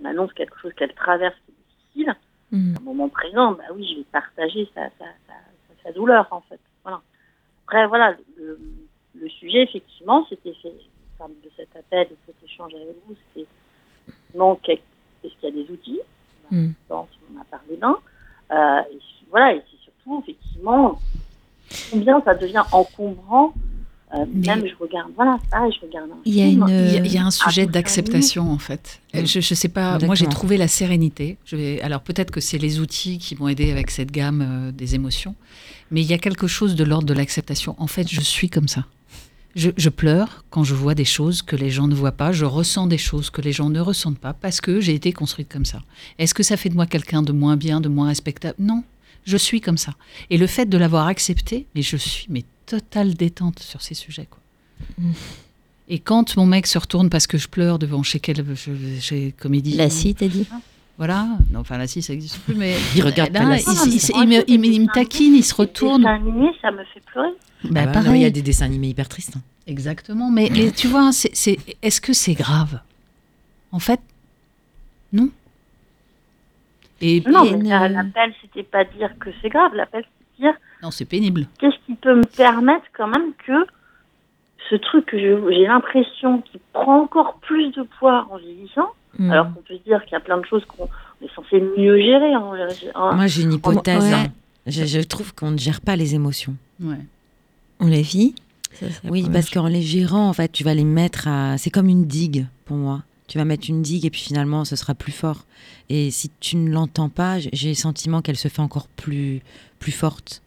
m'annonce 0.00 0.32
quelque 0.34 0.58
chose 0.60 0.72
qu'elle 0.74 0.92
traverse 0.94 1.34
qui 1.46 1.52
est 1.52 2.04
difficile. 2.04 2.16
À 2.52 2.56
un 2.80 2.82
moment 2.84 3.08
présent, 3.08 3.52
bah 3.52 3.64
oui, 3.74 3.86
je 3.90 3.98
vais 3.98 4.04
partager 4.12 4.68
sa, 4.74 4.82
sa, 4.98 5.04
sa, 5.26 5.32
sa- 5.34 5.82
sa 5.84 5.92
douleur, 5.92 6.26
en 6.30 6.40
fait. 6.42 6.60
Voilà. 6.84 7.00
Après, 7.64 7.86
voilà, 7.86 8.14
le, 8.36 8.58
le 9.20 9.28
sujet, 9.28 9.62
effectivement, 9.62 10.24
c'était 10.28 10.50
de 10.52 11.50
cet 11.56 11.74
appel, 11.74 12.08
de 12.08 12.16
cet 12.26 12.36
échange 12.44 12.74
avec 12.74 12.88
vous, 13.06 13.16
c'était 13.34 13.46
effectivement, 14.08 14.54
est-ce 15.26 15.34
qu'il 15.40 15.56
y 15.56 15.60
a 15.60 15.64
des 15.64 15.70
outils. 15.72 16.00
Dans- 16.88 17.08
On 17.36 17.40
a 17.40 17.44
parlé 17.44 17.76
d'un. 17.80 17.96
Euh, 18.52 18.80
et 18.92 18.98
voilà, 19.30 19.54
et 19.54 19.62
c'est 19.70 19.82
surtout, 19.84 20.22
effectivement, 20.22 21.00
combien 21.90 22.20
ça 22.24 22.34
devient 22.34 22.62
encombrant. 22.72 23.52
Euh, 24.14 24.24
Mais- 24.32 24.46
Même, 24.46 24.64
je 24.68 24.74
regarde, 24.78 25.10
voilà, 25.16 25.36
pareil, 25.50 25.72
je 25.80 25.84
regarde 25.84 26.08
un 26.12 26.16
Il 26.24 26.34
y 26.36 26.40
a 26.40 26.46
film. 26.46 26.62
une, 26.62 26.68
Il 26.68 26.74
y, 26.92 26.96
a, 26.96 27.00
euh, 27.00 27.04
il 27.06 27.12
y 27.12 27.18
a 27.18 27.26
un 27.26 27.32
sujet 27.32 27.66
d'acceptation 27.66 28.52
en 28.52 28.58
fait. 28.58 29.00
Euh, 29.16 29.24
Je, 29.26 29.40
je 29.40 29.54
sais 29.54 29.68
pas. 29.68 29.98
Moi, 29.98 30.14
j'ai 30.14 30.28
trouvé 30.28 30.56
la 30.56 30.68
sérénité. 30.68 31.36
Je 31.44 31.56
vais, 31.56 31.80
alors 31.82 32.00
peut-être 32.02 32.30
que 32.30 32.40
c'est 32.40 32.58
les 32.58 32.78
outils 32.78 33.18
qui 33.18 33.34
m'ont 33.34 33.48
aidé 33.48 33.72
avec 33.72 33.90
cette 33.90 34.12
gamme 34.12 34.42
euh, 34.68 34.70
des 34.70 34.94
émotions, 34.94 35.34
mais 35.90 36.02
il 36.02 36.06
y 36.06 36.14
a 36.14 36.18
quelque 36.18 36.46
chose 36.46 36.76
de 36.76 36.84
l'ordre 36.84 37.06
de 37.08 37.14
l'acceptation. 37.14 37.74
En 37.78 37.88
fait, 37.88 38.08
je 38.08 38.20
suis 38.20 38.48
comme 38.48 38.68
ça. 38.68 38.84
Je, 39.56 39.70
je 39.76 39.88
pleure 39.88 40.44
quand 40.50 40.64
je 40.64 40.74
vois 40.74 40.94
des 40.94 41.06
choses 41.06 41.40
que 41.42 41.56
les 41.56 41.70
gens 41.70 41.88
ne 41.88 41.94
voient 41.94 42.12
pas. 42.12 42.30
Je 42.30 42.44
ressens 42.44 42.86
des 42.86 42.98
choses 42.98 43.30
que 43.30 43.40
les 43.40 43.52
gens 43.52 43.70
ne 43.70 43.80
ressentent 43.80 44.18
pas 44.18 44.34
parce 44.34 44.60
que 44.60 44.80
j'ai 44.80 44.94
été 44.94 45.12
construite 45.12 45.48
comme 45.48 45.64
ça. 45.64 45.82
Est-ce 46.18 46.34
que 46.34 46.42
ça 46.42 46.56
fait 46.58 46.68
de 46.68 46.74
moi 46.74 46.86
quelqu'un 46.86 47.22
de 47.22 47.32
moins 47.32 47.56
bien, 47.56 47.80
de 47.80 47.88
moins 47.88 48.08
respectable? 48.08 48.54
Non, 48.58 48.84
je 49.24 49.36
suis 49.38 49.62
comme 49.62 49.78
ça. 49.78 49.94
Et 50.30 50.36
le 50.36 50.46
fait 50.46 50.66
de 50.66 50.76
l'avoir 50.76 51.06
accepté, 51.06 51.66
mais 51.74 51.80
je 51.82 51.96
suis 51.96 52.26
mais 52.28 52.44
totale 52.66 53.14
détente 53.14 53.60
sur 53.60 53.80
ces 53.80 53.94
sujets 53.94 54.28
quoi. 54.30 54.40
Et 55.88 56.00
quand 56.00 56.36
mon 56.36 56.46
mec 56.46 56.66
se 56.66 56.76
retourne 56.78 57.08
parce 57.08 57.26
que 57.26 57.38
je 57.38 57.48
pleure 57.48 57.78
devant 57.78 58.02
chez 58.02 58.20
quelle 58.20 58.44
je- 58.54 59.00
chez 59.00 59.32
comédie 59.38 59.72
La 59.76 59.88
scie, 59.88 60.14
t'as 60.14 60.28
dit? 60.28 60.46
Voilà. 60.98 61.26
Non, 61.50 61.60
enfin 61.60 61.76
la 61.78 61.86
scie 61.86 62.00
ça 62.02 62.12
existe 62.14 62.38
plus, 62.44 62.54
mais 62.54 62.74
Il 62.96 63.02
regarde 63.04 63.32
là, 63.34 63.40
pas 63.40 63.48
la 63.50 63.56
il, 63.56 63.62
scie. 63.62 64.12
il- 64.14 64.44
il- 64.48 64.64
il 64.64 64.80
me, 64.82 64.92
taquine, 64.92 65.34
il 65.34 65.42
se 65.44 65.52
Les 65.54 65.66
retourne. 65.66 66.02
dessins 66.02 66.14
animés, 66.14 66.52
ça 66.62 66.70
me 66.70 66.84
fait 66.84 67.00
pleurer. 67.04 67.28
Bah, 67.64 67.80
Ah 67.84 67.86
bah 67.92 68.02
non, 68.02 68.14
il 68.14 68.22
y 68.22 68.24
a 68.24 68.30
des 68.30 68.42
dessins 68.42 68.64
animés 68.66 68.88
hyper 68.88 69.08
tristes. 69.08 69.36
hein. 69.36 69.40
Exactement. 69.66 70.30
Mais, 70.30 70.48
mais 70.52 70.70
tu 70.70 70.86
vois, 70.86 71.12
c'est, 71.12 71.34
c'est- 71.34 71.58
est-ce 71.82 72.00
que 72.00 72.12
c'est 72.12 72.34
grave? 72.34 72.80
En 73.72 73.78
fait, 73.78 74.00
non. 75.12 75.28
Et 77.02 77.22
Non, 77.26 77.44
mais 77.44 77.88
l'appel, 77.88 78.32
c'était 78.40 78.62
pas 78.62 78.84
dire 78.84 79.10
que 79.20 79.28
c'est 79.42 79.50
grave. 79.50 79.74
L'appel, 79.74 80.04
c'est 80.38 80.42
dire 80.44 80.54
non, 80.82 80.90
c'est 80.90 81.04
pénible. 81.04 81.46
qu'est-ce 81.58 81.76
qui 81.84 81.94
peut 81.94 82.14
me 82.14 82.24
permettre 82.24 82.86
quand 82.96 83.08
même 83.08 83.32
que 83.46 83.66
ce 84.70 84.76
truc 84.76 85.06
que 85.06 85.18
je- 85.18 85.52
j'ai 85.52 85.66
l'impression 85.66 86.40
qui 86.40 86.58
prend 86.72 87.02
encore 87.02 87.38
plus 87.42 87.70
de 87.72 87.82
poids 87.98 88.26
en 88.30 88.38
vieillissant, 88.38 88.88
Mhm. 89.18 89.30
alors 89.30 89.46
qu'on 89.54 89.62
peut 89.62 89.76
se 89.76 89.82
dire 89.84 90.02
qu'il 90.04 90.12
y 90.12 90.16
a 90.16 90.20
plein 90.20 90.38
de 90.38 90.44
choses 90.46 90.64
qu'on 90.66 90.84
est 91.22 91.34
censé 91.34 91.60
mieux 91.78 91.98
gérer. 92.00 92.34
En- 92.36 93.14
Moi, 93.14 93.26
j'ai 93.26 93.42
une 93.42 93.52
hypothèse. 93.54 94.02
ouais. 94.04 94.12
hein. 94.12 94.26
Je, 94.66 94.84
je 94.84 95.00
trouve 95.00 95.32
qu'on 95.34 95.52
ne 95.52 95.58
gère 95.58 95.80
pas 95.80 95.94
les 95.96 96.14
émotions. 96.14 96.56
Ouais. 96.80 96.98
On 97.80 97.86
les 97.86 98.02
vit 98.02 98.34
Ça, 98.72 98.86
Oui, 99.04 99.26
parce 99.32 99.48
qu'en 99.50 99.68
les 99.68 99.82
gérant, 99.82 100.28
en 100.28 100.32
fait, 100.32 100.50
tu 100.52 100.64
vas 100.64 100.74
les 100.74 100.84
mettre 100.84 101.28
à. 101.28 101.56
C'est 101.58 101.70
comme 101.70 101.88
une 101.88 102.04
digue 102.06 102.46
pour 102.64 102.76
moi. 102.76 103.02
Tu 103.28 103.38
vas 103.38 103.44
mettre 103.44 103.68
une 103.70 103.82
digue 103.82 104.04
et 104.04 104.10
puis 104.10 104.20
finalement, 104.20 104.64
ce 104.64 104.76
sera 104.76 104.94
plus 104.94 105.12
fort. 105.12 105.46
Et 105.88 106.10
si 106.10 106.30
tu 106.40 106.56
ne 106.56 106.70
l'entends 106.70 107.08
pas, 107.08 107.38
j'ai 107.40 107.68
le 107.70 107.74
sentiment 107.74 108.22
qu'elle 108.22 108.36
se 108.36 108.48
fait 108.48 108.60
encore 108.62 108.86
plus, 108.88 109.40
plus 109.78 109.92
forte. 109.92 110.42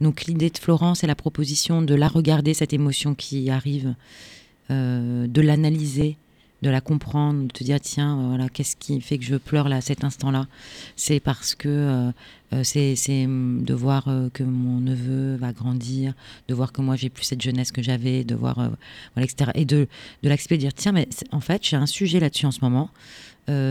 Donc 0.00 0.24
l'idée 0.24 0.50
de 0.50 0.58
Florence, 0.58 1.00
c'est 1.00 1.06
la 1.06 1.14
proposition 1.14 1.82
de 1.82 1.94
la 1.94 2.08
regarder, 2.08 2.54
cette 2.54 2.72
émotion 2.72 3.14
qui 3.14 3.50
arrive, 3.50 3.94
euh, 4.70 5.26
de 5.26 5.40
l'analyser, 5.42 6.16
de 6.62 6.70
la 6.70 6.80
comprendre, 6.80 7.44
de 7.44 7.52
te 7.52 7.64
dire, 7.64 7.80
tiens, 7.80 8.18
euh, 8.18 8.28
voilà, 8.28 8.48
qu'est-ce 8.48 8.76
qui 8.76 9.00
fait 9.00 9.18
que 9.18 9.24
je 9.24 9.36
pleure 9.36 9.68
là, 9.68 9.76
à 9.76 9.80
cet 9.80 10.04
instant-là? 10.04 10.46
C'est 10.96 11.20
parce 11.20 11.54
que 11.54 11.68
euh, 11.68 12.10
euh, 12.52 12.62
c'est 12.64 13.24
hum, 13.24 13.62
de 13.64 13.74
voir 13.74 14.08
euh, 14.08 14.28
que 14.32 14.42
mon 14.42 14.80
neveu 14.80 15.36
va 15.36 15.52
grandir, 15.52 16.14
de 16.48 16.54
voir 16.54 16.72
que 16.72 16.82
moi 16.82 16.96
j'ai 16.96 17.08
plus 17.08 17.24
cette 17.24 17.40
jeunesse 17.40 17.72
que 17.72 17.82
j'avais, 17.82 18.24
de 18.24 18.34
voir, 18.34 18.58
euh, 18.58 18.68
voilà, 19.14 19.24
etc. 19.24 19.50
Et 19.54 19.64
de, 19.64 19.88
de 20.22 20.28
l'accepter, 20.28 20.56
de 20.56 20.60
dire 20.60 20.74
tiens, 20.74 20.92
mais 20.92 21.08
en 21.30 21.40
fait, 21.40 21.64
j'ai 21.64 21.76
un 21.76 21.86
sujet 21.86 22.20
là-dessus 22.20 22.46
en 22.46 22.52
ce 22.52 22.60
moment. 22.62 22.90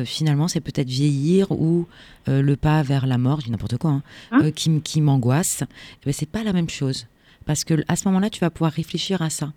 Finalement, 0.06 0.48
c'est 0.48 0.60
peut-être 0.60 0.90
vieillir 0.90 1.50
ou 1.52 1.88
le 2.28 2.56
pas 2.56 2.84
vers 2.84 3.08
la 3.08 3.18
mort, 3.18 3.40
je 3.40 3.46
dis 3.46 3.52
n'importe 3.52 3.78
quoi, 3.78 3.92
hein, 3.92 4.04
Hein 4.32 4.42
euh, 4.44 4.52
qui, 4.52 4.82
qui 4.82 5.02
m'angoisse. 5.02 5.64
Eh 5.64 6.06
ben, 6.06 6.14
c'est 6.14 6.30
pas 6.30 6.44
la 6.44 6.54
même 6.54 6.70
chose. 6.70 7.08
Parce 7.46 7.64
que 7.64 7.82
à 7.88 7.96
ce 7.96 8.08
moment-là, 8.10 8.30
tu 8.30 8.42
vas 8.42 8.50
pouvoir 8.50 8.74
réfléchir 8.74 9.22
à 9.22 9.30
ça, 9.30 9.54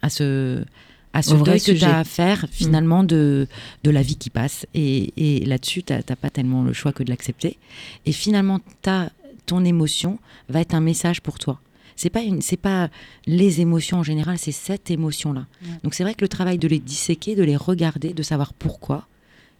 à 0.00 0.08
ce, 0.10 0.64
à 1.12 1.22
ce 1.22 1.30
deuil 1.44 1.60
que 1.60 1.72
tu 1.78 1.84
as 1.84 1.98
à 1.98 2.04
faire 2.04 2.46
finalement 2.50 3.02
de, 3.04 3.46
de 3.84 3.90
la 3.90 4.02
vie 4.02 4.16
qui 4.16 4.30
passe. 4.30 4.66
Et, 4.74 5.12
et 5.16 5.44
là-dessus, 5.46 5.82
tu 5.82 5.92
n'as 5.92 6.02
pas 6.02 6.30
tellement 6.30 6.62
le 6.62 6.72
choix 6.72 6.92
que 6.92 7.02
de 7.02 7.10
l'accepter. 7.10 7.58
Et 8.04 8.12
finalement, 8.12 8.60
t'as- 8.82 9.10
ton 9.46 9.64
émotion 9.64 10.18
va 10.48 10.60
être 10.60 10.74
un 10.74 10.80
message 10.80 11.20
pour 11.22 11.38
toi. 11.38 11.60
C'est 11.94 12.10
pas 12.10 12.20
une, 12.22 12.42
c'est 12.42 12.58
pas 12.58 12.90
les 13.26 13.60
émotions 13.62 13.98
en 13.98 14.02
général, 14.02 14.36
c'est 14.38 14.52
cette 14.52 14.90
émotion-là. 14.90 15.46
Donc 15.82 15.94
c'est 15.94 16.02
vrai 16.02 16.14
que 16.14 16.22
le 16.22 16.28
travail 16.28 16.58
de 16.58 16.68
les 16.68 16.80
disséquer, 16.80 17.34
de 17.36 17.42
les 17.44 17.56
regarder, 17.56 18.12
de 18.12 18.22
savoir 18.22 18.52
pourquoi, 18.52 19.06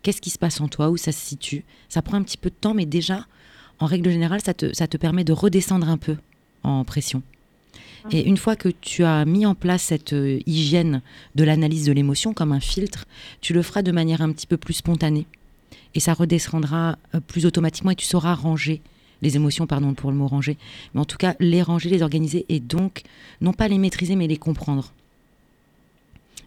qu'est-ce 0.03 0.20
qui 0.20 0.28
se 0.30 0.38
passe 0.38 0.61
en 0.61 0.68
toi, 0.68 0.90
où 0.90 0.97
ça 0.99 1.12
se 1.12 1.20
situe, 1.24 1.64
ça 1.88 2.03
prend 2.03 2.18
un 2.18 2.22
petit 2.22 2.36
peu 2.36 2.51
de 2.51 2.55
temps, 2.61 2.74
mais 2.74 2.84
déjà, 2.84 3.26
en 3.78 3.86
règle 3.86 4.11
générale, 4.11 4.40
ça 4.44 4.53
te, 4.53 4.74
ça 4.74 4.86
te 4.86 4.97
permet 4.99 5.24
de 5.24 5.32
redescendre 5.32 5.88
un 5.88 5.97
peu 5.97 6.16
en 6.62 6.84
pression. 6.84 7.22
Et 8.12 8.26
une 8.26 8.36
fois 8.36 8.57
que 8.57 8.68
tu 8.68 9.04
as 9.04 9.24
mis 9.24 9.46
en 9.46 9.54
place 9.54 9.82
cette 9.82 10.12
euh, 10.12 10.38
hygiène 10.46 11.02
de 11.34 11.44
l'analyse 11.44 11.86
de 11.86 11.92
l'émotion 11.92 12.32
comme 12.32 12.52
un 12.52 12.61
filtre, 12.61 13.04
tu 13.40 13.52
le 13.52 13.62
feras 13.62 13.82
de 13.82 13.90
manière 13.92 14.22
un 14.22 14.32
petit 14.32 14.46
peu 14.46 14.57
plus 14.57 14.74
spontanée. 14.74 15.26
Et 15.94 16.00
ça 16.00 16.14
redescendra 16.14 16.98
euh, 17.14 17.20
plus 17.20 17.46
automatiquement 17.46 17.90
et 17.90 17.96
tu 17.96 18.07
sauras 18.07 18.34
ranger 18.34 18.80
les 19.22 19.36
émotions, 19.36 19.66
pardon 19.66 19.94
pour 19.94 20.11
le 20.11 20.16
mot 20.16 20.26
ranger, 20.26 20.59
mais 20.94 21.00
en 21.00 21.04
tout 21.04 21.16
cas 21.16 21.34
les 21.40 21.62
ranger, 21.62 21.88
les 21.88 22.02
organiser 22.02 22.44
et 22.48 22.61
donc 22.61 23.02
non 23.40 23.52
pas 23.52 23.66
les 23.66 23.78
maîtriser 23.78 24.14
mais 24.14 24.26
les 24.26 24.36
comprendre. 24.36 24.92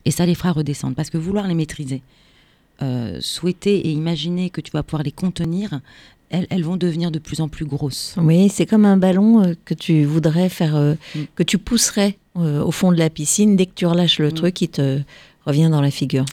Et 0.06 0.12
ça 0.12 0.26
les 0.26 0.36
fera 0.36 0.52
redescendre 0.52 0.96
parce 0.96 1.10
que 1.10 1.18
vouloir 1.18 1.48
les 1.48 1.56
maîtriser, 1.56 2.02
euh, 2.82 3.18
souhaiter 3.22 3.88
et 3.88 3.92
imaginer 3.92 4.50
que 4.50 4.62
tu 4.62 4.72
vas 4.72 4.84
pouvoir 4.84 5.04
les 5.04 5.12
contenir, 5.12 5.82
elles, 6.30 6.48
elles 6.50 6.64
vont 6.64 6.78
devenir 6.78 7.12
de 7.12 7.20
plus 7.20 7.42
en 7.42 7.48
plus 7.48 7.66
grosses. 7.66 8.16
Oui, 8.18 8.50
c'est 8.50 8.66
comme 8.66 8.86
un 8.86 8.98
ballon 8.98 9.44
euh, 9.44 9.54
que 9.66 9.74
tu 9.74 10.04
voudrais 10.06 10.50
faire, 10.50 10.76
euh, 10.76 10.96
Mm. 11.16 11.20
que 11.36 11.44
tu 11.44 11.58
pousserais 11.58 12.18
euh, 12.38 12.62
au 12.64 12.72
fond 12.72 12.92
de 12.92 12.98
la 12.98 13.10
piscine. 13.10 13.56
Dès 13.56 13.66
que 13.66 13.74
tu 13.76 13.86
relâches 13.86 14.20
le 14.20 14.30
Mm. 14.30 14.34
truc, 14.34 14.62
il 14.62 14.68
te 14.70 15.02
revient 15.46 15.70
dans 15.72 15.82
la 15.82 15.92
figure. 15.92 16.26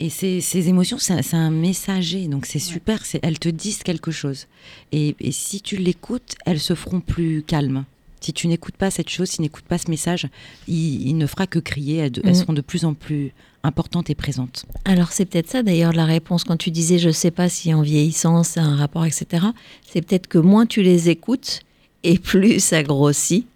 Et 0.00 0.10
ces, 0.10 0.40
ces 0.40 0.68
émotions, 0.68 0.98
c'est 0.98 1.12
un- 1.14 1.22
c'est 1.22 1.36
un 1.36 1.50
messager, 1.50 2.28
donc 2.28 2.46
c'est 2.46 2.58
super, 2.60 3.02
elles 3.22 3.38
te 3.38 3.48
disent 3.48 3.82
quelque 3.82 4.10
chose. 4.12 4.46
Et, 4.92 5.16
et 5.20 5.32
si 5.32 5.60
tu 5.60 5.76
l'écoutes, 5.76 6.34
elles 6.46 6.60
se 6.60 6.74
feront 6.74 7.00
plus 7.00 7.42
calmes. 7.46 7.84
Si 8.20 8.32
tu 8.32 8.46
n'écoutes 8.48 8.76
pas 8.76 8.90
cette 8.90 9.08
chose, 9.08 9.28
si 9.30 9.36
tu 9.36 9.42
n'écoutes 9.42 9.64
pas 9.64 9.78
ce 9.78 9.90
message, 9.90 10.28
il, 10.66 11.06
il 11.08 11.14
ne 11.16 11.26
fera 11.26 11.46
que 11.46 11.58
crier, 11.60 11.96
elles, 11.98 12.12
elles 12.24 12.30
Mhm. 12.30 12.34
seront 12.34 12.52
de 12.52 12.60
plus 12.60 12.84
en 12.84 12.94
plus 12.94 13.32
importantes 13.62 14.10
et 14.10 14.14
présentes. 14.14 14.64
Alors 14.84 15.08
c'est 15.08 15.26
peut-être 15.26 15.48
ça 15.48 15.62
d'ailleurs 15.62 15.92
la 15.92 16.04
réponse 16.04 16.44
quand 16.44 16.56
tu 16.56 16.70
disais 16.70 16.98
je 16.98 17.10
sais 17.10 17.30
pas 17.30 17.48
si 17.48 17.74
en 17.74 17.82
vieillissant 17.82 18.42
c'est 18.42 18.60
un 18.60 18.76
rapport 18.76 19.04
etc. 19.04 19.46
C'est 19.86 20.06
peut-être 20.06 20.26
que 20.28 20.38
moins 20.38 20.66
tu 20.66 20.82
les 20.82 21.08
écoutes 21.08 21.60
et 22.02 22.18
plus 22.30 22.60
ça 22.60 22.82
grossit 22.82 23.46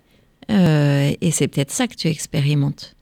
Euh, 0.50 1.12
et 1.20 1.30
c'est 1.30 1.48
peut-être 1.48 1.70
ça 1.70 1.86
que 1.86 1.94
tu 1.94 2.08
expérimentes. 2.08 2.94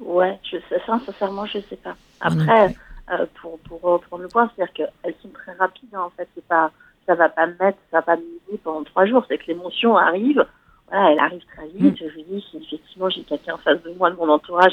Ouais, 0.00 0.38
je 0.42 0.56
sais, 0.68 0.80
ça, 0.86 1.00
sincèrement, 1.06 1.46
je 1.46 1.58
sais 1.68 1.76
pas. 1.76 1.96
Après, 2.20 2.74
euh, 3.12 3.26
pour, 3.40 3.58
pour 3.60 3.80
reprendre 3.80 4.22
le 4.22 4.28
point, 4.28 4.50
c'est-à-dire 4.54 4.72
qu'elles 4.74 5.14
sont 5.22 5.28
très 5.28 5.52
rapides, 5.52 5.94
hein, 5.94 6.02
en 6.02 6.10
fait. 6.10 6.28
C'est 6.34 6.44
pas, 6.46 6.70
ça 7.06 7.14
va 7.14 7.28
pas 7.28 7.46
me 7.46 7.54
mettre, 7.60 7.78
ça 7.90 7.98
va 7.98 8.02
pas 8.02 8.16
me 8.16 8.56
pendant 8.58 8.84
trois 8.84 9.06
jours. 9.06 9.24
C'est 9.28 9.38
que 9.38 9.46
l'émotion 9.46 9.96
arrive, 9.96 10.44
voilà, 10.90 11.12
elle 11.12 11.18
arrive 11.20 11.44
très 11.54 11.68
vite. 11.68 11.96
Je 11.98 12.04
lui 12.14 12.24
dis, 12.24 12.44
si 12.50 12.56
effectivement 12.56 13.08
j'ai 13.08 13.22
quelqu'un 13.22 13.54
en 13.54 13.58
face 13.58 13.82
de 13.82 13.90
moi, 13.90 14.10
de 14.10 14.16
mon 14.16 14.28
entourage, 14.28 14.72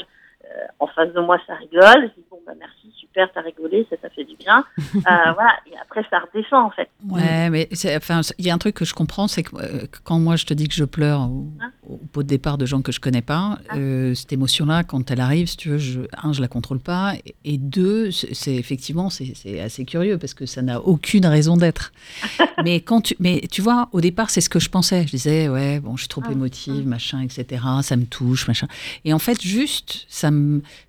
en 0.80 0.86
face 0.86 1.12
de 1.12 1.20
moi, 1.20 1.38
ça 1.46 1.54
rigole. 1.54 2.02
Je 2.02 2.20
dis, 2.20 2.24
bon, 2.30 2.38
bah 2.46 2.52
merci, 2.58 2.92
super, 2.98 3.28
t'as 3.34 3.40
rigolé, 3.42 3.86
ça 3.90 3.96
t'a 3.96 4.10
fait 4.10 4.24
du 4.24 4.36
bien. 4.36 4.64
Euh, 4.98 5.32
voilà, 5.32 5.52
et 5.70 5.76
après, 5.80 6.02
ça 6.10 6.18
redescend, 6.18 6.64
en 6.66 6.70
fait. 6.70 6.88
Ouais, 7.08 7.50
mais 7.50 7.68
enfin, 7.96 8.20
il 8.38 8.46
y 8.46 8.50
a 8.50 8.54
un 8.54 8.58
truc 8.58 8.74
que 8.74 8.84
je 8.84 8.94
comprends, 8.94 9.28
c'est 9.28 9.42
que 9.42 9.54
euh, 9.56 9.86
quand 10.04 10.18
moi 10.18 10.36
je 10.36 10.44
te 10.44 10.52
dis 10.54 10.66
que 10.66 10.74
je 10.74 10.84
pleure 10.84 11.20
au, 11.20 11.46
Hein 11.60 11.70
au 11.88 11.96
pot 11.98 12.22
de 12.22 12.28
départ 12.28 12.58
de 12.58 12.66
gens 12.66 12.82
que 12.82 12.90
je 12.92 13.00
connais 13.00 13.22
pas, 13.22 13.58
Ah. 13.68 13.76
euh, 13.76 14.14
cette 14.14 14.32
émotion-là, 14.32 14.82
quand 14.84 15.10
elle 15.10 15.20
arrive, 15.20 15.46
si 15.46 15.56
tu 15.56 15.68
veux, 15.70 15.78
je, 15.78 16.00
un, 16.22 16.32
je 16.32 16.40
la 16.40 16.48
contrôle 16.48 16.80
pas, 16.80 17.14
et, 17.24 17.34
et 17.44 17.58
deux, 17.58 18.10
c'est 18.10 18.54
effectivement, 18.56 19.08
c'est 19.10 19.60
assez 19.60 19.84
curieux 19.84 20.18
parce 20.18 20.34
que 20.34 20.44
ça 20.46 20.62
n'a 20.62 20.80
aucune 20.80 21.24
raison 21.26 21.56
d'être. 21.56 21.92
mais 22.64 22.80
quand 22.80 23.00
tu, 23.02 23.14
mais 23.20 23.40
tu 23.50 23.62
vois, 23.62 23.88
au 23.92 24.00
départ, 24.00 24.30
c'est 24.30 24.40
ce 24.40 24.50
que 24.50 24.58
je 24.60 24.68
pensais. 24.68 25.02
Je 25.06 25.10
disais, 25.12 25.48
ouais, 25.48 25.80
bon, 25.80 25.96
je 25.96 26.02
suis 26.02 26.08
trop 26.08 26.22
Ah, 26.26 26.32
émotive, 26.32 26.86
machin, 26.86 27.20
etc. 27.20 27.62
Ça 27.82 27.96
me 27.96 28.04
touche, 28.06 28.48
machin. 28.48 28.66
Et 29.04 29.12
en 29.12 29.18
fait, 29.18 29.40
juste, 29.40 30.06
ça 30.08 30.30
me, 30.30 30.37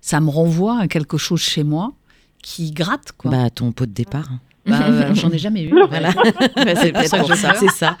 ça 0.00 0.20
me 0.20 0.30
renvoie 0.30 0.80
à 0.80 0.88
quelque 0.88 1.18
chose 1.18 1.40
chez 1.40 1.64
moi 1.64 1.92
qui 2.42 2.70
gratte, 2.72 3.12
quoi. 3.16 3.30
Bah, 3.30 3.50
ton 3.50 3.72
pot 3.72 3.86
de 3.86 3.92
départ. 3.92 4.28
Bah, 4.66 4.78
euh, 4.88 5.14
J'en 5.14 5.30
ai 5.30 5.38
jamais 5.38 5.62
eu. 5.64 5.72
Voilà. 5.88 6.12
Bah, 6.56 6.74
c'est 6.76 6.92
ça. 7.36 7.54
C'est 7.58 7.70
ça. 7.70 7.96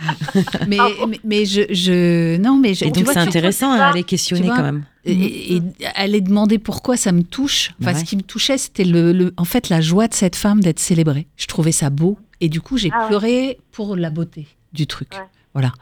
Mais, 0.68 0.76
mais, 1.08 1.20
mais 1.24 1.44
je, 1.46 1.62
je. 1.72 2.36
Non, 2.36 2.56
mais 2.58 2.74
je- 2.74 2.84
Et 2.84 2.90
donc 2.90 3.06
c'est 3.08 3.18
intéressant 3.18 3.72
à 3.72 3.86
aller 3.86 4.02
questionner 4.04 4.46
vois, 4.46 4.56
quand 4.56 4.62
même. 4.62 4.84
Et, 5.04 5.56
et 5.56 5.62
aller 5.94 6.20
demander 6.20 6.58
pourquoi 6.58 6.96
ça 6.98 7.12
me 7.12 7.22
touche. 7.22 7.72
Enfin, 7.80 7.92
Ouais. 7.94 7.98
ce 7.98 8.04
qui 8.04 8.16
me 8.16 8.22
touchait, 8.22 8.58
c'était 8.58 8.84
le, 8.84 9.12
le- 9.12 9.32
en 9.38 9.44
fait 9.44 9.68
la 9.70 9.80
joie 9.80 10.06
de 10.08 10.14
cette 10.14 10.36
femme 10.36 10.60
d'être 10.60 10.78
célébrée. 10.80 11.26
Je 11.36 11.46
trouvais 11.46 11.72
ça 11.72 11.88
beau. 11.90 12.18
Et 12.42 12.48
du 12.50 12.60
coup, 12.60 12.76
j'ai 12.76 12.90
Ah 12.92 13.00
ouais. 13.02 13.08
pleuré 13.08 13.58
pour 13.72 13.96
la 13.96 14.10
beauté 14.10 14.46
du 14.74 14.86
truc. 14.86 15.08
Ouais. 15.14 15.24
Voilà. 15.54 15.72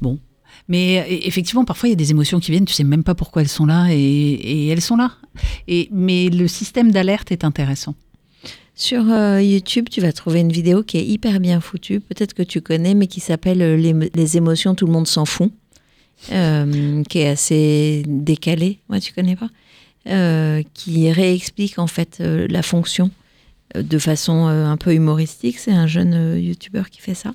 Bon. 0.00 0.18
Mais 0.72 1.00
euh, 1.00 1.04
effectivement, 1.26 1.66
parfois, 1.66 1.90
il 1.90 1.92
y 1.92 1.92
a 1.92 1.96
des 1.96 2.12
émotions 2.12 2.40
qui 2.40 2.50
viennent, 2.50 2.64
tu 2.64 2.72
sais 2.72 2.82
même 2.82 3.04
pas 3.04 3.14
pourquoi 3.14 3.42
elles 3.42 3.48
sont 3.48 3.66
là, 3.66 3.88
et, 3.90 4.68
elles 4.68 4.80
sont 4.80 4.96
là. 4.96 5.12
Et, 5.68 5.90
mais 5.92 6.30
le 6.30 6.48
système 6.48 6.90
d'alerte 6.90 7.30
est 7.30 7.44
intéressant. 7.44 7.94
Sur 8.74 9.04
euh, 9.10 9.42
YouTube, 9.42 9.90
tu 9.90 10.00
vas 10.00 10.12
trouver 10.12 10.40
une 10.40 10.50
vidéo 10.50 10.82
qui 10.82 10.96
est 10.96 11.04
hyper 11.04 11.40
bien 11.40 11.60
foutue, 11.60 12.00
peut-être 12.00 12.32
que 12.32 12.42
tu 12.42 12.62
connais, 12.62 12.94
mais 12.94 13.06
qui 13.06 13.20
s'appelle 13.20 13.60
euh, 13.60 14.08
les, 14.14 14.36
émotions, 14.38 14.74
tout 14.74 14.86
le 14.86 14.92
monde 14.92 15.06
s'en 15.06 15.26
fout, 15.26 15.52
euh, 16.32 17.02
qui 17.02 17.18
est 17.18 17.28
assez 17.28 18.02
décalée. 18.06 18.78
Ouais, 18.88 19.00
tu 19.00 19.12
connais 19.12 19.36
pas? 19.36 19.50
Qui 20.72 21.12
réexplique 21.12 21.78
en 21.78 21.86
fait 21.86 22.20
la 22.20 22.62
fonction 22.62 23.10
de 23.74 23.98
façon 23.98 24.46
un 24.46 24.76
peu 24.78 24.94
humoristique. 24.94 25.58
C'est 25.58 25.70
un 25.70 25.86
jeune 25.86 26.40
YouTuber 26.40 26.84
qui 26.90 27.02
fait 27.02 27.14
ça. 27.14 27.34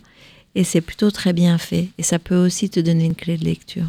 Et 0.58 0.64
c'est 0.64 0.82
plutôt 0.82 1.12
très 1.12 1.34
bien 1.34 1.58
fait. 1.60 1.90
Et 2.00 2.04
ça 2.04 2.18
peut 2.18 2.36
aussi 2.48 2.70
te 2.70 2.80
donner 2.80 3.06
une 3.06 3.16
clé 3.16 3.38
de 3.38 3.44
lecture. 3.46 3.86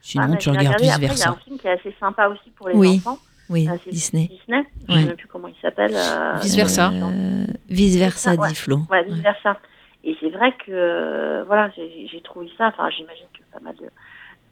Sinon, 0.00 0.30
Ah, 0.32 0.36
tu 0.36 0.48
regardes 0.48 0.66
regarder. 0.80 0.84
vice 0.84 0.92
Après, 0.94 1.06
il 1.06 1.08
y 1.08 1.12
a 1.12 1.14
versa. 1.14 1.30
un 1.30 1.44
film 1.44 1.58
qui 1.58 1.66
est 1.66 1.70
assez 1.78 1.94
sympa 2.00 2.28
aussi 2.28 2.50
pour 2.56 2.68
les 2.70 2.74
Oui. 2.74 2.96
enfants. 3.04 3.18
Oui, 3.50 3.68
Euh, 3.68 3.76
c'est 3.84 3.90
Disney. 3.90 4.28
Disney. 4.28 4.64
Je 4.88 4.92
Ouais. 4.92 4.98
ne 4.98 5.02
sais 5.02 5.06
même 5.08 5.16
plus 5.16 5.28
comment 5.28 5.48
il 5.48 5.54
s'appelle. 5.60 5.92
euh, 5.94 6.38
Vice 6.42 6.56
versa. 6.56 6.90
Euh, 6.90 7.44
vice 7.68 7.96
versa, 7.96 8.34
Ouais. 8.34 8.48
dit 8.48 8.54
Flo. 8.54 8.78
Ouais, 8.90 9.04
vice 9.04 9.22
versa. 9.22 9.58
Et 10.04 10.16
c'est 10.20 10.30
vrai 10.30 10.52
que, 10.64 10.70
euh, 10.72 11.44
voilà, 11.46 11.70
j'ai 11.76 12.20
trouvé 12.22 12.50
ça, 12.58 12.68
enfin, 12.68 12.88
j'imagine 12.90 13.26
que 13.34 13.42
pas 13.52 13.60
mal 13.60 13.74
de, 13.76 13.90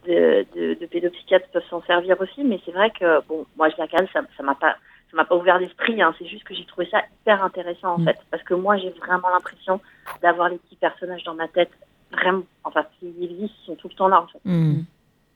de, 0.07 0.47
de, 0.55 0.75
de 0.81 0.87
pédopsychiatres 0.87 1.49
peuvent 1.53 1.63
s'en 1.71 1.83
servir 1.85 2.21
aussi, 2.21 2.45
mais 2.45 2.61
c'est 2.65 2.73
vrai 2.73 2.91
que, 2.91 3.27
bon, 3.27 3.47
moi, 3.57 3.69
je 3.71 3.75
la 3.79 3.89
ça 4.13 4.21
ça 4.37 4.43
m'a 4.43 4.55
pas, 4.55 4.77
ça 5.11 5.17
m'a 5.17 5.25
pas 5.25 5.37
ouvert 5.37 5.59
l'esprit, 5.59 6.01
hein, 6.01 6.15
c'est 6.19 6.27
juste 6.27 6.45
que 6.45 6.55
j'ai 6.55 6.65
trouvé 6.67 6.89
ça 6.91 7.03
hyper 7.23 7.43
intéressant, 7.43 7.95
en 7.95 7.99
Mm. 7.99 8.05
fait, 8.07 8.17
parce 8.31 8.43
que 8.45 8.55
moi, 8.55 8.77
j'ai 8.77 8.91
vraiment 8.91 9.29
l'impression 9.33 9.81
d'avoir 10.23 10.49
les 10.49 10.59
petits 10.59 10.77
personnages 10.77 11.25
dans 11.25 11.35
ma 11.35 11.49
tête, 11.49 11.71
vraiment, 12.13 12.43
enfin, 12.65 12.85
qui 12.99 13.07
existent, 13.23 13.57
ils 13.63 13.67
sont 13.67 13.75
tout 13.77 13.89
le 13.89 13.95
temps 13.95 14.09
là, 14.09 14.21
en 14.23 14.27
fait. 14.27 14.39
Hmm. 14.45 14.83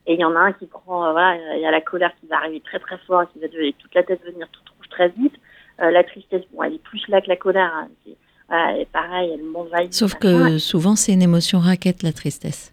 Et 0.07 0.13
il 0.13 0.19
y 0.19 0.25
en 0.25 0.35
a 0.35 0.39
un 0.39 0.53
qui 0.53 0.67
prend, 0.67 1.05
euh, 1.07 1.11
voilà, 1.13 1.55
il 1.55 1.61
y 1.61 1.65
a 1.65 1.71
la 1.71 1.81
colère 1.81 2.11
qui 2.21 2.27
va 2.27 2.37
arriver 2.37 2.61
très 2.61 2.79
très 2.79 2.97
fort, 2.99 3.23
qui 3.33 3.39
va 3.39 3.47
devenir 3.47 3.73
toute 3.79 3.93
la 3.95 4.03
tête 4.03 4.21
devenir 4.25 4.47
toute 4.49 4.69
rouge 4.77 4.89
très 4.89 5.09
vite. 5.09 5.33
Euh, 5.81 5.89
la 5.89 6.03
tristesse, 6.03 6.43
bon, 6.53 6.61
elle 6.63 6.73
est 6.75 6.83
plus 6.83 7.05
là 7.07 7.21
que 7.21 7.27
la 7.27 7.35
colère. 7.37 7.71
hein. 7.73 7.87
C'est- 8.05 8.15
voilà, 8.47 8.77
et 8.77 8.85
pareil, 8.85 9.31
elle 9.33 9.43
m'envahit. 9.43 9.91
Sauf 9.93 10.13
que 10.15 10.59
souvent, 10.59 10.95
c'est 10.95 11.11
une 11.13 11.23
émotion 11.23 11.57
raquette, 11.59 12.03
la 12.03 12.13
tristesse. 12.13 12.71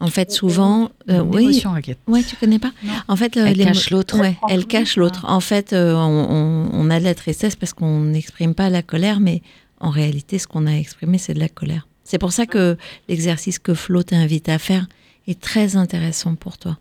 En 0.00 0.08
fait, 0.08 0.32
souvent, 0.32 0.90
euh, 1.10 1.22
Une 1.22 1.34
oui, 1.34 1.42
émotion 1.44 1.72
raquette. 1.72 1.98
ouais, 2.08 2.22
tu 2.22 2.34
connais 2.36 2.58
pas. 2.58 2.72
Non. 2.82 2.92
En 3.08 3.16
fait, 3.16 3.36
euh, 3.36 3.44
Elle 3.46 3.58
cache 3.58 3.90
l'autre. 3.90 4.18
Ouais, 4.18 4.36
Elle 4.48 4.64
cache 4.66 4.96
l'autre. 4.96 5.24
En 5.28 5.40
fait, 5.40 5.72
euh, 5.74 5.94
on, 5.94 6.26
on- 6.30 6.70
on 6.72 6.90
a 6.90 6.98
de 6.98 7.04
la 7.04 7.14
tristesse 7.14 7.54
parce 7.54 7.74
qu'on 7.74 8.00
n'exprime 8.00 8.54
pas 8.54 8.70
la 8.70 8.82
colère, 8.82 9.20
mais 9.20 9.42
en 9.78 9.90
réalité, 9.90 10.38
ce 10.38 10.46
qu'on 10.46 10.66
a 10.66 10.72
exprimé, 10.72 11.18
c'est 11.18 11.34
de 11.34 11.38
la 11.38 11.48
colère. 11.50 11.86
C'est 12.04 12.18
pour 12.18 12.32
ça 12.32 12.46
que 12.46 12.76
l'exercice 13.08 13.58
que 13.58 13.74
Flo 13.74 14.02
t'invite 14.02 14.48
à 14.48 14.58
faire 14.58 14.86
est 15.28 15.38
très 15.40 15.76
intéressant 15.76 16.34
pour 16.34 16.56
toi. 16.58 16.78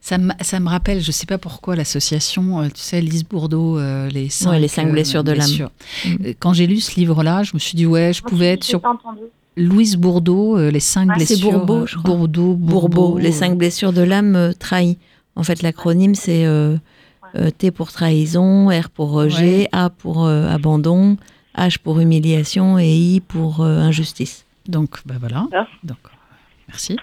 Ça 0.00 0.18
me, 0.18 0.32
ça 0.42 0.60
me 0.60 0.68
rappelle, 0.68 1.00
je 1.00 1.12
sais 1.12 1.24
pas 1.26 1.38
pourquoi, 1.38 1.76
l'association, 1.76 2.60
euh, 2.62 2.66
tu 2.68 2.80
sais, 2.80 3.00
Lise 3.00 3.24
Bourdeau, 3.24 3.78
euh, 3.78 4.08
les 4.08 4.28
cinq, 4.28 4.58
les 4.58 4.68
cinq 4.68 4.88
euh, 4.88 4.92
blessures 4.92 5.24
de 5.24 5.32
l'âme. 5.32 5.50
Mm. 6.04 6.08
Euh, 6.26 6.32
Quand 6.40 6.52
j'ai 6.52 6.66
lu 6.66 6.80
ce 6.80 6.96
livre-là, 6.96 7.42
je 7.42 7.52
me 7.54 7.58
suis 7.58 7.76
dit, 7.76 7.86
ouais, 7.86 8.12
je 8.12 8.22
Moi, 8.22 8.30
pouvais 8.30 8.46
être 8.54 8.64
sur 8.64 8.80
pas 8.80 8.90
entendu. 8.90 9.20
Louise 9.56 9.96
Bourdeau, 9.96 10.56
euh, 10.56 10.70
les 10.70 10.80
cinq 10.80 11.08
c'est 11.18 11.26
blessures. 11.26 11.52
Bourbeau, 11.52 11.82
euh, 11.82 11.86
je 11.86 11.96
crois. 11.98 12.10
Bourdeau, 12.14 12.54
Bourbeau, 12.54 13.18
les 13.18 13.28
euh, 13.28 13.32
cinq 13.32 13.56
blessures 13.58 13.92
de 13.92 14.02
l'âme 14.02 14.34
euh, 14.36 14.52
trahies. 14.52 14.98
En 15.36 15.42
fait, 15.42 15.62
l'acronyme, 15.62 16.14
c'est 16.14 16.44
euh, 16.46 16.76
euh, 17.34 17.50
T 17.50 17.70
pour 17.70 17.92
trahison, 17.92 18.68
R 18.68 18.90
pour 18.90 19.10
rejet, 19.10 19.60
Ouais. 19.60 19.68
A 19.72 19.90
pour 19.90 20.24
euh, 20.24 20.48
abandon, 20.48 21.16
H 21.56 21.78
pour 21.78 22.00
humiliation 22.00 22.78
et 22.78 22.94
I 22.94 23.20
pour 23.20 23.60
euh, 23.60 23.80
injustice. 23.80 24.44
Donc, 24.68 25.00
bah 25.06 25.14
voilà. 25.18 25.46
Ah. 25.52 25.66
Donc, 25.84 25.98
merci. 26.72 26.96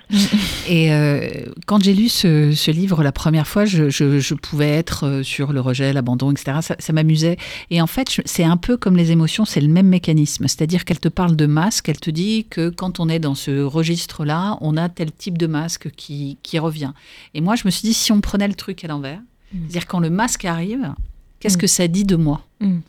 Et 0.67 0.91
euh, 0.91 1.29
quand 1.65 1.81
j'ai 1.83 1.93
lu 1.93 2.09
ce, 2.09 2.51
ce 2.51 2.71
livre 2.71 3.03
la 3.03 3.11
première 3.11 3.47
fois, 3.47 3.65
je, 3.65 3.89
je- 3.89 4.19
je 4.19 4.33
pouvais 4.33 4.67
être 4.69 5.05
euh, 5.05 5.23
sur 5.23 5.53
le 5.53 5.61
rejet, 5.61 5.93
l'abandon, 5.93 6.31
etc. 6.31 6.57
Ça, 6.61 6.75
ça 6.79 6.93
m'amusait. 6.93 7.37
Et 7.69 7.81
en 7.81 7.87
fait, 7.87 8.21
c'est 8.25 8.43
un 8.43 8.57
peu 8.57 8.75
comme 8.77 8.97
les 8.97 9.11
émotions, 9.11 9.45
c'est 9.45 9.61
le 9.61 9.67
même 9.67 9.87
mécanisme. 9.87 10.47
C'est-à-dire 10.47 10.85
qu'elle 10.85 10.99
te 10.99 11.07
parle 11.09 11.35
de 11.35 11.45
masque, 11.45 11.87
elle 11.89 11.99
te 11.99 12.09
dit 12.09 12.45
que 12.49 12.69
quand 12.69 12.99
on 12.99 13.07
est 13.09 13.19
dans 13.19 13.35
ce 13.35 13.61
registre-là, 13.61 14.57
on 14.61 14.75
a 14.77 14.89
tel 14.89 15.11
type 15.11 15.37
de 15.37 15.47
masque 15.47 15.89
qui, 15.95 16.37
qui 16.43 16.59
revient. 16.59 16.91
Et 17.33 17.41
moi, 17.41 17.55
je 17.55 17.63
me 17.65 17.69
suis 17.71 17.87
dit, 17.87 17.93
si 17.93 18.11
on 18.11 18.21
prenait 18.21 18.47
le 18.47 18.55
truc 18.55 18.83
à 18.83 18.87
l'envers, 18.87 19.19
Mm. 19.51 19.57
c'est-à-dire 19.61 19.87
quand 19.87 19.99
le 19.99 20.11
masque 20.11 20.45
arrive, 20.45 20.93
qu'est-ce 21.39 21.57
Mm. 21.57 21.61
que 21.61 21.65
ça 21.67 21.87
dit 21.87 22.03
de 22.03 22.15
moi 22.15 22.43
Mm. 22.59 22.79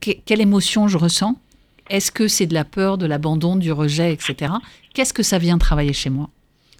Que- 0.00 0.10
Quelle 0.24 0.40
émotion 0.40 0.88
je 0.88 0.98
ressens 0.98 1.36
est-ce 1.90 2.10
que 2.10 2.28
c'est 2.28 2.46
de 2.46 2.54
la 2.54 2.64
peur, 2.64 2.98
de 2.98 3.06
l'abandon, 3.06 3.56
du 3.56 3.72
rejet, 3.72 4.12
etc. 4.12 4.52
Qu'est-ce 4.94 5.12
que 5.14 5.22
ça 5.22 5.38
vient 5.38 5.58
travailler 5.58 5.92
chez 5.92 6.10
moi? 6.10 6.30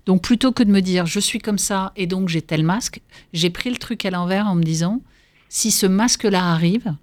Donc 0.07 0.23
plutôt 0.23 0.53
que 0.53 0.63
de 0.63 0.71
me 0.71 0.81
dire 0.81 1.07
je 1.07 1.19
suis 1.21 1.39
comme 1.41 1.59
ça 1.59 1.93
et 1.97 2.07
donc 2.07 2.29
j'ai 2.29 2.41
tel 2.43 2.63
masque, 2.63 3.01
j'ai 3.33 3.51
pris 3.51 3.71
le 3.71 3.77
truc 3.77 4.05
à 4.05 4.11
l'envers 4.11 4.47
en 4.47 4.55
me 4.55 4.63
disant 4.63 5.01
si 5.49 5.71
ce 5.71 5.87
masque-là 5.87 6.53
arrive, 6.53 6.95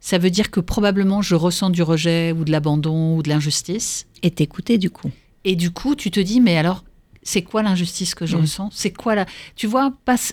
ça 0.00 0.18
veut 0.18 0.30
dire 0.30 0.50
que 0.50 0.60
probablement 0.60 1.22
je 1.22 1.34
ressens 1.36 1.70
du 1.70 1.82
rejet 1.82 2.32
ou 2.32 2.44
de 2.44 2.50
l'abandon 2.50 3.16
ou 3.16 3.22
de 3.22 3.28
l'injustice. 3.28 4.06
Et 4.22 4.30
t'écouter 4.30 4.78
du 4.78 4.90
coup. 4.90 5.10
Et 5.44 5.54
du 5.56 5.70
coup, 5.70 5.94
tu 5.94 6.10
te 6.10 6.18
dis 6.20 6.40
mais 6.40 6.56
alors 6.56 6.84
c'est 7.22 7.42
quoi 7.42 7.62
l'injustice 7.62 8.14
que 8.14 8.26
je 8.26 8.36
Mm. 8.36 8.40
ressens? 8.40 8.68
C'est 8.72 8.92
quoi 8.92 9.14
la 9.14 9.26
Tu 9.56 9.66
vois, 9.66 9.92
passe 10.04 10.32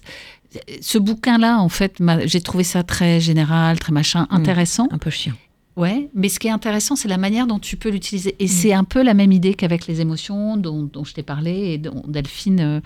ce 0.81 0.97
bouquin-là, 0.97 1.59
en 1.59 1.67
fait, 1.69 1.97
j'ai 2.25 2.41
trouvé 2.41 2.63
ça 2.63 2.81
très 2.83 3.19
général, 3.19 3.77
très 3.79 3.91
machin, 3.91 4.23
Mm. 4.31 4.35
intéressant. 4.35 4.87
Un 4.91 4.97
peu 4.97 5.09
chiant. 5.09 5.33
Ouais, 5.77 6.09
mais 6.15 6.27
ce 6.27 6.39
qui 6.39 6.47
est 6.47 6.51
intéressant, 6.51 6.95
c'est 6.95 7.07
la 7.07 7.19
manière 7.19 7.45
dont 7.47 7.59
tu 7.59 7.77
peux 7.77 7.89
l'utiliser. 7.89 8.31
Mm. 8.31 8.43
Et 8.43 8.47
c'est 8.47 8.73
un 8.73 8.83
peu 8.83 9.03
la 9.03 9.13
même 9.13 9.31
idée 9.31 9.53
qu'avec 9.53 9.85
les 9.87 10.01
émotions 10.01 10.57
dont, 10.57 10.81
dont 10.83 11.03
je 11.05 11.13
t'ai 11.13 11.21
parlé 11.23 11.51
et 11.51 11.77
dont 11.77 12.03
Delphine 12.07 12.59
euh, 12.59 12.79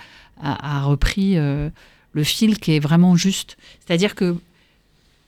a, 0.44 0.80
a 0.80 0.84
repris 0.84 1.38
euh, 1.38 1.70
le 2.12 2.24
fil 2.26 2.60
qui 2.60 2.74
est 2.76 2.80
vraiment 2.80 3.16
juste. 3.16 3.58
C'est-à-dire 3.80 4.14
que, 4.14 4.36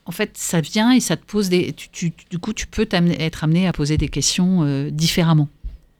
en 0.05 0.11
fait, 0.11 0.32
ça 0.38 0.59
vient 0.59 0.91
et 0.91 0.99
ça 0.99 1.16
te 1.16 1.26
pose 1.26 1.47
des. 1.47 1.72
tu- 1.72 1.89
tu- 1.89 2.11
du 2.30 2.38
coup, 2.38 2.51
tu 2.51 2.68
peux 2.68 2.82
être 2.91 3.43
amené 3.43 3.66
à 3.68 3.72
poser 3.72 3.95
des 3.97 4.09
questions 4.09 4.64
euh, 4.64 4.89
différemment 4.89 5.47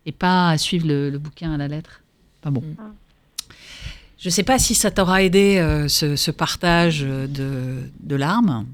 et 0.05 0.11
pas 0.11 0.49
à 0.49 0.57
suivre 0.57 0.86
le, 0.86 1.09
le 1.09 1.18
bouquin 1.18 1.53
à 1.53 1.57
la 1.57 1.70
lettre. 1.70 2.01
Pas 2.41 2.51
bon. 2.51 2.59
Mm. 2.59 2.76
Je 4.20 4.28
ne 4.28 4.32
sais 4.32 4.43
pas 4.43 4.59
si 4.59 4.76
ça 4.76 4.91
t'aura 4.91 5.24
aidé 5.24 5.57
euh, 5.59 5.88
ce, 5.88 6.18
ce 6.18 6.30
partage 6.32 6.99
de, 7.01 7.80
de 8.01 8.16
larmes. 8.18 8.66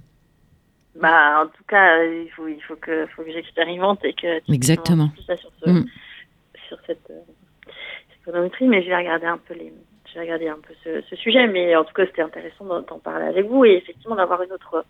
Bah, 1.00 1.43
en 1.43 1.47
tout 1.47 1.64
cas, 1.68 1.97
euh, 2.00 2.24
il 2.26 2.32
faut, 2.32 2.47
il 2.47 2.62
faut 2.62 2.76
que, 2.76 3.06
faut 3.08 3.24
que 3.24 3.32
j'expérimente 3.32 4.04
et 4.04 4.14
que 4.14 4.39
tu 4.39 4.52
Exactement. 4.54 5.10
plus 5.10 5.24
ça 5.24 5.38
sur, 5.38 5.52
ce, 5.64 5.70
Mm. 5.70 5.86
sur 6.68 6.78
cette 6.86 7.10
euh, 7.10 7.72
économétrie, 8.22 8.68
mais 8.68 8.84
je 8.84 8.89
vais 8.89 8.97
regarder 8.97 9.28
un 9.28 9.38
peu 9.38 9.54
les, 9.54 9.72
je 10.08 10.14
vais 10.16 10.22
regarder 10.22 10.50
un 10.50 10.58
peu 10.60 10.74
ce, 10.84 11.02
ce 11.10 11.16
sujet, 11.16 11.47
mais 11.47 11.76
en 11.76 11.84
tout 11.86 11.93
cas, 11.93 12.06
c'était 12.06 12.22
intéressant 12.22 12.66
d'en 12.66 13.00
parler 13.00 13.26
avec 13.28 13.45
vous 13.47 13.64
et 13.66 13.76
effectivement 13.78 14.16
d'avoir 14.16 14.41
une 14.43 14.52
autre. 14.52 14.84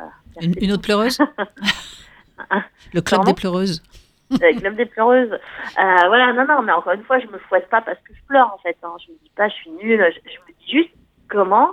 euh, 0.00 0.04
Une, 0.40 0.54
une 0.60 0.72
autre 0.72 0.82
pleureuse 0.82 1.18
Le 2.92 3.00
club 3.00 3.18
Pardon 3.20 3.30
des 3.32 3.34
pleureuses 3.34 3.82
avec 4.40 4.60
Club 4.60 4.76
des 4.76 4.86
pleureuses. 4.86 5.32
Euh, 5.32 6.06
voilà, 6.06 6.32
non, 6.32 6.46
non, 6.46 6.62
mais 6.62 6.72
encore 6.72 6.94
une 6.94 7.02
fois, 7.04 7.18
je 7.18 7.26
me 7.26 7.36
fouette 7.38 7.68
pas 7.68 7.82
parce 7.82 7.98
que 7.98 8.14
je 8.14 8.22
pleure, 8.26 8.50
en 8.54 8.58
fait. 8.58 8.76
Hein. 8.82 8.94
Je 9.06 9.12
me 9.12 9.18
dis 9.22 9.30
pas, 9.36 9.46
je 9.48 9.54
suis 9.54 9.70
nulle. 9.72 10.02
Je, 10.10 10.30
je 10.30 10.38
me 10.38 10.56
dis 10.58 10.70
juste 10.72 10.94
comment, 11.28 11.72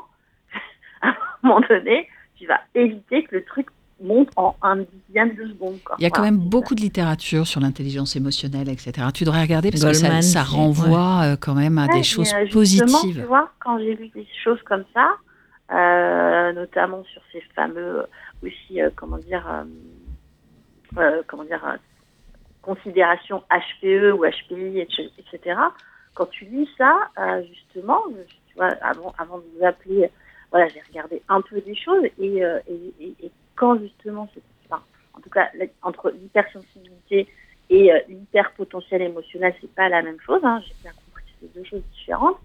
à 1.01 1.07
un 1.07 1.15
moment 1.41 1.61
donné, 1.61 2.09
tu 2.39 2.47
vas 2.47 2.59
éviter 2.73 3.23
que 3.23 3.35
le 3.35 3.43
truc 3.43 3.67
monte 4.01 4.29
en 4.37 4.55
un 4.61 4.77
dixième 4.77 5.35
de 5.35 5.45
seconde. 5.47 5.77
Quoi. 5.83 5.97
Il 5.99 6.03
y 6.03 6.05
a 6.05 6.09
quand 6.09 6.21
Voilà. 6.21 6.31
même 6.31 6.39
beaucoup 6.39 6.73
de 6.73 6.79
littérature 6.81 7.45
sur 7.45 7.59
l'intelligence 7.59 8.15
émotionnelle, 8.15 8.69
etc. 8.69 8.93
Tu 9.13 9.25
devrais 9.25 9.41
regarder 9.41 9.71
parce 9.71 9.83
que 9.83 10.21
ça, 10.21 10.41
renvoie 10.43 11.21
euh, 11.23 11.35
quand 11.35 11.53
même 11.53 11.77
à 11.77 11.81
Ouais, 11.83 11.87
des 11.89 11.97
mais, 11.97 12.03
choses 12.03 12.33
euh, 12.33 12.39
justement, 12.45 12.47
Tu 12.47 12.53
positives. 12.53 13.25
vois, 13.25 13.51
quand 13.59 13.77
j'ai 13.79 13.95
lu 13.95 14.07
des 14.15 14.25
choses 14.43 14.61
comme 14.63 14.85
ça, 14.93 15.15
euh, 15.71 16.53
notamment 16.53 17.03
sur 17.11 17.21
ces 17.33 17.41
fameux 17.53 17.99
euh, 17.99 18.03
aussi, 18.41 18.81
euh, 18.81 18.89
comment 18.95 19.17
dire, 19.17 19.45
euh, 19.49 19.63
euh, 20.97 21.21
comment 21.27 21.43
dire, 21.43 21.63
euh, 21.65 21.75
considérations 22.61 23.43
HPE 23.51 24.13
ou 24.13 24.23
HPI, 24.25 24.79
etc. 25.17 25.59
Quand 26.13 26.27
tu 26.27 26.45
lis 26.45 26.69
ça, 26.77 26.95
euh, 27.17 27.41
justement, 27.49 28.01
tu 28.47 28.55
vois, 28.55 28.71
avant, 28.81 29.13
avant 29.17 29.37
de 29.39 29.43
vous 29.57 29.65
appeler, 29.65 30.09
voilà, 30.52 30.68
j'ai 30.70 30.82
regardé 30.82 31.22
un 31.30 31.41
peu 31.41 31.62
des 31.62 31.76
choses 31.76 32.06
et, 32.18 32.43
euh, 32.43 32.60
et, 32.68 32.93
et- 33.00 33.26
et 33.26 33.32
quand 33.56 33.80
justement, 33.80 34.28
enfin, 34.70 34.84
en 35.14 35.22
tout 35.22 35.30
cas, 35.30 35.50
entre 35.82 36.12
l'hypersensibilité 36.12 37.28
et 37.70 37.91
euh, 37.93 38.00
l'hyperpotentiel 38.08 39.02
émotionnel, 39.02 39.54
c'est 39.62 39.74
pas 39.74 39.89
la 39.89 40.02
même 40.02 40.20
chose. 40.22 40.39
Hein, 40.43 40.62
j'ai 40.68 40.76
bien 40.82 40.91
compris 40.93 41.24
que 41.26 41.32
c'est 41.41 41.54
deux 41.54 41.64
choses 41.66 41.84
différentes. 41.93 42.38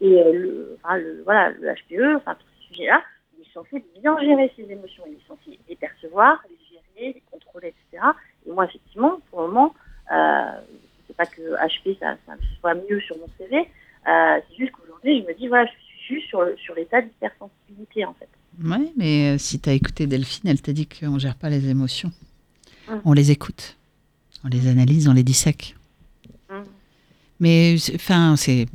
Et 0.00 0.22
euh, 0.22 0.32
le, 0.32 0.78
enfin, 0.82 0.96
le, 0.98 1.22
voilà, 1.24 1.50
le 1.50 1.74
HPE, 1.74 2.16
enfin, 2.16 2.34
tout 2.36 2.46
ce 2.60 2.68
sujet-là, 2.68 3.02
il 3.36 3.42
est 3.42 3.52
censé 3.52 3.84
bien 4.00 4.18
gérer 4.20 4.52
ses 4.56 4.70
émotions. 4.70 5.02
Il 5.08 5.14
est 5.14 5.26
censé 5.26 5.58
les 5.68 5.76
percevoir, 5.76 6.40
les 6.48 6.56
gérer 6.70 7.12
les 7.14 7.22
contrôler, 7.30 7.68
etc. 7.68 8.04
Et 8.46 8.52
moi, 8.52 8.66
effectivement, 8.66 9.20
pour 9.30 9.42
le 9.42 9.48
moment, 9.48 9.74
euh, 10.12 10.60
c'est 11.06 11.16
pas 11.16 11.26
que 11.26 11.42
HP 11.56 11.98
ça, 11.98 12.16
ça 12.26 12.34
soit 12.60 12.74
mieux 12.74 13.00
sur 13.00 13.16
mon 13.18 13.28
CV, 13.38 13.68
euh, 14.06 14.40
c'est 14.48 14.56
juste 14.56 14.72
qu'aujourd'hui, 14.72 15.22
je 15.22 15.26
me 15.26 15.34
dis, 15.34 15.48
voilà, 15.48 15.66
je 15.66 15.72
suis 15.72 15.82
sur, 16.28 16.40
sur 16.64 16.74
l'état 16.74 17.00
d'hypersensibilité, 17.02 18.04
en 18.04 18.14
fait. 18.14 18.28
Ouais, 18.62 18.92
mais 18.96 19.34
euh, 19.34 19.38
si 19.38 19.60
tu 19.60 19.68
as 19.68 19.72
écouté 19.72 20.06
Delphine, 20.06 20.50
elle 20.50 20.60
t'a 20.60 20.72
dit 20.72 20.86
qu'on 20.86 21.12
ne 21.12 21.18
gère 21.18 21.36
pas 21.36 21.48
les 21.50 21.68
émotions. 21.68 22.10
Hum. 22.88 23.00
On 23.04 23.12
les 23.12 23.30
écoute, 23.30 23.76
on 24.44 24.48
les 24.48 24.66
analyse, 24.68 25.08
on 25.08 25.12
les 25.12 25.22
dissèque. 25.22 25.76
Hum. 26.50 26.64
Mais 27.40 27.76
c'est- 27.78 27.94
enfin, 27.94 28.34
c'est, 28.36 28.66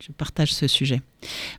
je 0.00 0.12
partage 0.12 0.52
ce 0.54 0.66
sujet. 0.66 1.02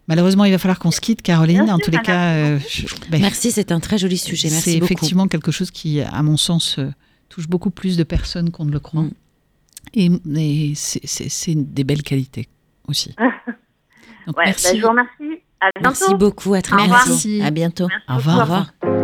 Malheureusement, 0.08 0.46
il 0.46 0.52
va 0.52 0.58
falloir 0.58 0.80
qu'on 0.80 0.92
se 0.92 1.00
quitte, 1.02 1.22
Caroline. 1.22 1.66
Bien 1.66 1.76
en 1.76 1.80
tous 1.80 1.92
les 1.92 2.00
cas, 2.02 2.34
euh, 2.36 2.60
je- 2.68 2.86
ben, 3.12 3.22
Merci, 3.22 3.52
c'est 3.52 3.72
un 3.72 3.80
très 3.80 3.98
joli 3.98 4.18
sujet. 4.18 4.50
c'est 4.50 4.54
Merci 4.72 4.78
effectivement 4.84 5.28
quelque 5.28 5.52
chose 5.52 5.70
qui, 5.72 6.02
à 6.02 6.24
mon 6.24 6.38
sens, 6.38 6.80
euh, 6.80 6.90
touche 7.30 7.48
beaucoup 7.48 7.70
plus 7.70 7.98
de 7.98 8.04
personnes 8.04 8.50
qu'on 8.52 8.66
ne 8.66 8.72
le 8.72 8.80
croit. 8.80 9.04
Mm. 9.04 9.12
Et, 9.96 10.10
et 10.38 10.74
c'est, 10.76 11.06
c'est- 11.06 11.30
c'est 11.30 11.56
des 11.56 11.84
belles 11.84 12.02
qualités 12.04 12.48
aussi. 12.88 13.14
Donc, 14.28 14.38
Ouais, 14.38 14.46
merci. 14.46 14.68
bah, 14.68 14.78
je 14.78 14.82
vous 14.82 14.90
remercie. 14.90 15.42
À 15.60 15.70
bientôt. 15.80 15.82
Merci 16.02 16.16
beaucoup. 16.16 16.54
À 16.54 16.62
très 16.62 16.76
bientôt. 16.76 16.92
Merci. 16.94 17.42
À 17.42 17.52
bientôt. 17.52 17.88
Merci 17.88 18.06
Au 18.10 18.14
beaucoup, 18.16 18.30
revoir. 18.30 18.38
Au 18.38 18.42
revoir. 18.90 19.03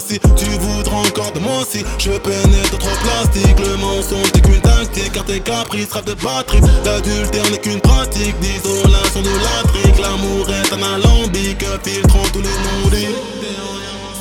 Si 0.00 0.18
tu 0.36 0.46
voudras 0.58 1.00
encore 1.08 1.32
de 1.32 1.40
moi. 1.40 1.64
Si 1.68 1.84
je 1.98 2.12
pénètre 2.12 2.78
trop 2.78 2.96
plastique, 3.04 3.58
le 3.58 3.76
mensonge 3.76 4.32
n'est 4.34 4.40
qu'une 4.40 4.60
tactique. 4.60 5.12
Car 5.12 5.24
tes 5.24 5.40
caprices 5.40 5.92
rêvent 5.92 6.04
de 6.04 6.14
batterie. 6.14 6.60
L'adultère 6.84 7.50
n'est 7.50 7.58
qu'une 7.58 7.80
pratique 7.80 8.38
d'isolation 8.40 9.22
de 9.22 9.30
la. 9.44 9.56
L'amour 9.98 10.46
est 10.50 10.72
un 10.72 10.82
alambic, 10.82 11.64
filtrant 11.82 12.28
tous 12.32 12.40
les 12.40 12.48
non-dits. 12.48 13.16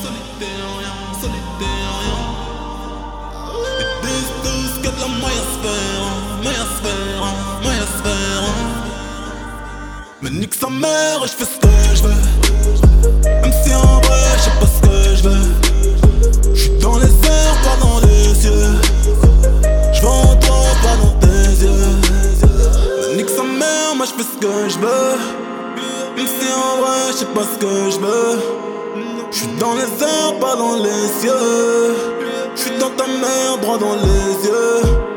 Solitaire, 0.01 0.69
rien, 0.79 0.95
solitaire, 1.21 1.91
rien. 2.01 2.19
Ils 3.79 4.07
disent 4.07 4.33
tous 4.41 4.71
qu'il 4.77 4.85
y 4.85 4.87
a 4.87 4.91
de 4.91 4.99
la 5.01 5.07
maillosphère, 5.07 6.05
maillosphère, 6.43 7.25
maillosphère. 7.61 8.45
Mais 10.21 10.29
nique 10.29 10.53
sa 10.53 10.69
mère, 10.69 11.21
je 11.23 11.27
fais 11.27 11.45
ce 11.45 11.59
que 11.59 11.67
je 11.95 12.03
veux. 12.03 12.44
Ce 24.35 24.39
que 24.39 24.69
je 24.69 24.79
veux. 24.79 25.17
Même 26.15 26.27
si 26.27 26.47
en 26.53 26.81
vrai, 26.81 27.11
je 27.11 27.17
sais 27.17 27.25
pas 27.25 27.43
ce 27.43 27.57
que 27.57 27.91
je 27.91 27.99
veux. 27.99 28.39
Je 29.31 29.37
suis 29.37 29.47
dans 29.59 29.73
les 29.73 30.03
airs, 30.03 30.39
pas 30.39 30.55
dans 30.55 30.75
les 30.75 31.07
cieux. 31.19 31.95
Je 32.55 32.61
suis 32.61 32.77
dans 32.77 32.89
ta 32.91 33.05
mère, 33.07 33.57
droit 33.61 33.77
dans 33.77 33.95
les 33.95 34.47
yeux. 34.47 35.14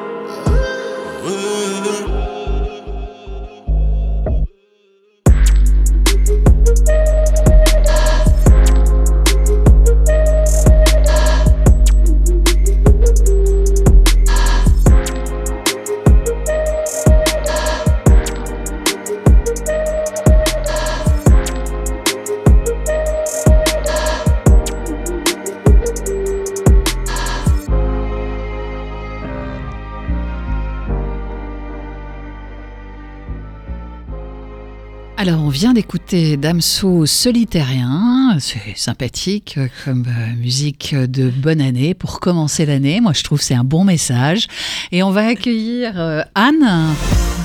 Vient 35.59 35.73
d'écouter 35.73 36.37
Damso 36.37 37.05
Solitairien. 37.05 38.37
C'est 38.39 38.77
sympathique 38.77 39.59
comme 39.85 40.05
euh, 40.07 40.37
musique 40.37 40.95
de 40.95 41.31
bonne 41.31 41.61
année 41.61 41.95
pour 41.95 42.21
commencer 42.21 42.65
l'année. 42.65 43.01
Moi, 43.01 43.13
je 43.13 43.25
trouve 43.25 43.41
c'est 43.41 43.57
un 43.57 43.65
bon 43.65 43.83
message. 43.83 44.47
Et 44.93 45.03
on 45.03 45.11
va 45.11 45.27
accueillir 45.27 46.01
euh, 46.01 46.23
Anne. 46.37 46.95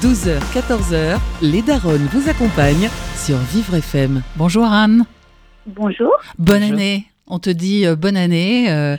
12h, 0.04 0.38
14h, 0.54 1.18
les 1.42 1.64
Daronnes 1.64 2.08
vous 2.14 2.30
accompagnent 2.30 2.88
sur 3.18 3.38
Vivre 3.52 3.74
FM. 3.78 4.22
Bonjour 4.36 4.66
Anne. 4.66 5.06
Bonjour. 5.66 6.12
Bonne 6.38 6.60
Bonjour. 6.62 6.74
année. 6.76 7.08
On 7.26 7.40
te 7.40 7.50
dit 7.50 7.86
euh, 7.86 7.96
bonne 7.96 8.18
année, 8.18 8.70
euh, 8.70 8.98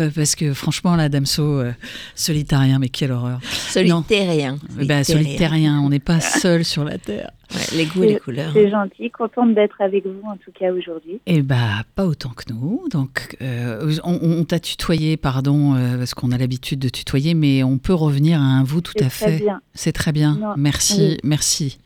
euh, 0.00 0.10
parce 0.12 0.34
que 0.34 0.52
franchement, 0.54 0.96
la 0.96 1.08
Damso, 1.08 1.42
euh, 1.60 1.72
solitarien, 2.16 2.80
mais 2.80 2.88
quelle 2.88 3.12
horreur. 3.12 3.38
Solitaire 3.44 4.56
Ben, 4.86 5.04
solitairien, 5.04 5.80
on 5.80 5.88
n'est 5.88 6.00
pas 6.00 6.20
seul 6.20 6.64
sur 6.64 6.82
la 6.82 6.98
Terre. 6.98 7.30
Ouais, 7.54 7.76
les 7.78 7.86
goûts 7.86 8.02
et 8.04 8.08
les 8.14 8.18
couleurs. 8.18 8.50
C'est 8.52 8.70
gentil, 8.70 9.10
contente 9.10 9.54
d'être 9.54 9.80
avec 9.80 10.04
vous 10.04 10.20
en 10.24 10.36
tout 10.36 10.50
cas 10.52 10.72
aujourd'hui. 10.72 11.20
Eh 11.26 11.42
bah, 11.42 11.82
pas 11.94 12.06
autant 12.06 12.30
que 12.30 12.52
nous. 12.52 12.82
Donc, 12.90 13.36
euh, 13.40 13.92
on, 14.04 14.18
on 14.20 14.44
t'a 14.44 14.58
tutoyé, 14.58 15.16
pardon, 15.16 15.74
euh, 15.74 15.96
parce 15.98 16.14
qu'on 16.14 16.32
a 16.32 16.38
l'habitude 16.38 16.80
de 16.80 16.88
tutoyer, 16.88 17.34
mais 17.34 17.62
on 17.62 17.78
peut 17.78 17.94
revenir 17.94 18.40
à 18.40 18.44
un 18.44 18.64
vous 18.64 18.80
tout 18.80 18.92
C'est 18.96 19.04
à 19.04 19.08
très 19.08 19.32
fait. 19.38 19.44
bien. 19.44 19.60
C'est 19.74 19.92
très 19.92 20.12
bien. 20.12 20.36
Non, 20.40 20.54
merci, 20.56 21.10
oui. 21.12 21.18
merci. 21.22 21.78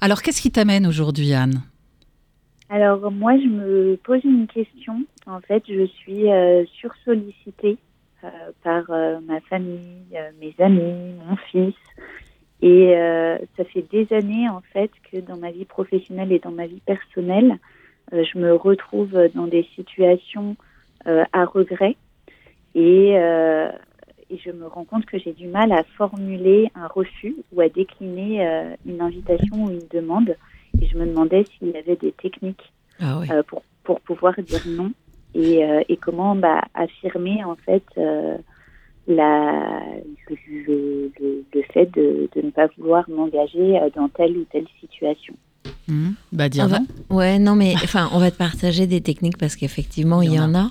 Alors, 0.00 0.22
qu'est-ce 0.22 0.40
qui 0.40 0.50
t'amène 0.52 0.86
aujourd'hui, 0.86 1.32
Anne? 1.32 1.62
Alors 2.70 3.10
moi, 3.12 3.32
je 3.38 3.46
me 3.46 3.96
pose 4.02 4.20
une 4.24 4.46
question. 4.48 5.04
En 5.26 5.40
fait, 5.40 5.62
je 5.68 5.86
suis 5.86 6.30
euh, 6.30 6.64
sursollicitée 6.66 7.78
euh, 8.22 8.28
par 8.62 8.84
euh, 8.90 9.20
ma 9.26 9.40
famille, 9.42 10.04
mes 10.40 10.54
amis, 10.58 11.14
mon 11.26 11.36
fils. 11.50 11.74
Et 12.60 12.94
euh, 12.96 13.38
ça 13.56 13.64
fait 13.64 13.84
des 13.90 14.10
années, 14.12 14.48
en 14.48 14.60
fait, 14.72 14.90
que 15.10 15.18
dans 15.18 15.36
ma 15.36 15.50
vie 15.50 15.64
professionnelle 15.64 16.32
et 16.32 16.38
dans 16.38 16.50
ma 16.50 16.66
vie 16.66 16.80
personnelle, 16.84 17.58
euh, 18.12 18.22
je 18.32 18.38
me 18.38 18.54
retrouve 18.54 19.12
dans 19.34 19.46
des 19.46 19.66
situations 19.74 20.56
euh, 21.06 21.24
à 21.32 21.44
regret. 21.44 21.96
Et, 22.74 23.10
et 23.10 24.38
je 24.38 24.50
me 24.50 24.66
rends 24.66 24.84
compte 24.84 25.06
que 25.06 25.16
j'ai 25.16 25.32
du 25.32 25.46
mal 25.46 25.70
à 25.70 25.84
formuler 25.96 26.72
un 26.74 26.88
refus 26.88 27.36
ou 27.52 27.60
à 27.60 27.68
décliner 27.68 28.44
une 28.84 29.00
invitation 29.00 29.66
ou 29.66 29.70
une 29.70 29.86
demande. 29.92 30.34
Et 30.82 30.86
je 30.86 30.98
me 30.98 31.06
demandais 31.06 31.44
s'il 31.44 31.68
y 31.68 31.76
avait 31.76 31.94
des 31.94 32.10
techniques 32.10 32.72
Ah 33.00 33.20
oui. 33.20 33.28
pour, 33.46 33.62
pour 33.84 34.00
pouvoir 34.00 34.34
dire 34.42 34.62
non 34.66 34.90
et, 35.34 35.64
euh, 35.64 35.82
et 35.88 35.96
comment 35.96 36.34
bah, 36.36 36.62
affirmer 36.74 37.42
en 37.44 37.56
fait 37.56 37.84
euh, 37.98 38.36
la, 39.06 39.82
le, 40.30 40.36
le- 40.66 41.12
le- 41.20 41.44
le 41.52 41.62
fait 41.72 41.86
de, 41.94 42.28
de 42.34 42.42
ne 42.42 42.50
pas 42.50 42.68
vouloir 42.78 43.08
m'engager 43.10 43.78
euh, 43.78 43.90
dans 43.94 44.08
telle 44.08 44.36
ou 44.36 44.44
telle 44.50 44.66
situation. 44.80 45.34
Hmm 45.86 46.12
Bah, 46.32 46.48
dire 46.48 46.64
On 46.64 46.68
va- 46.68 46.78
non. 46.78 46.86
Ouais, 47.10 47.38
non, 47.38 47.54
mais 47.54 47.74
enfin, 47.74 48.08
on 48.12 48.18
va 48.18 48.30
te 48.30 48.36
partager 48.38 48.86
des 48.86 49.02
techniques 49.02 49.36
parce 49.36 49.54
qu'effectivement, 49.56 50.22
il 50.22 50.32
y, 50.32 50.40
en 50.40 50.54
a. 50.54 50.70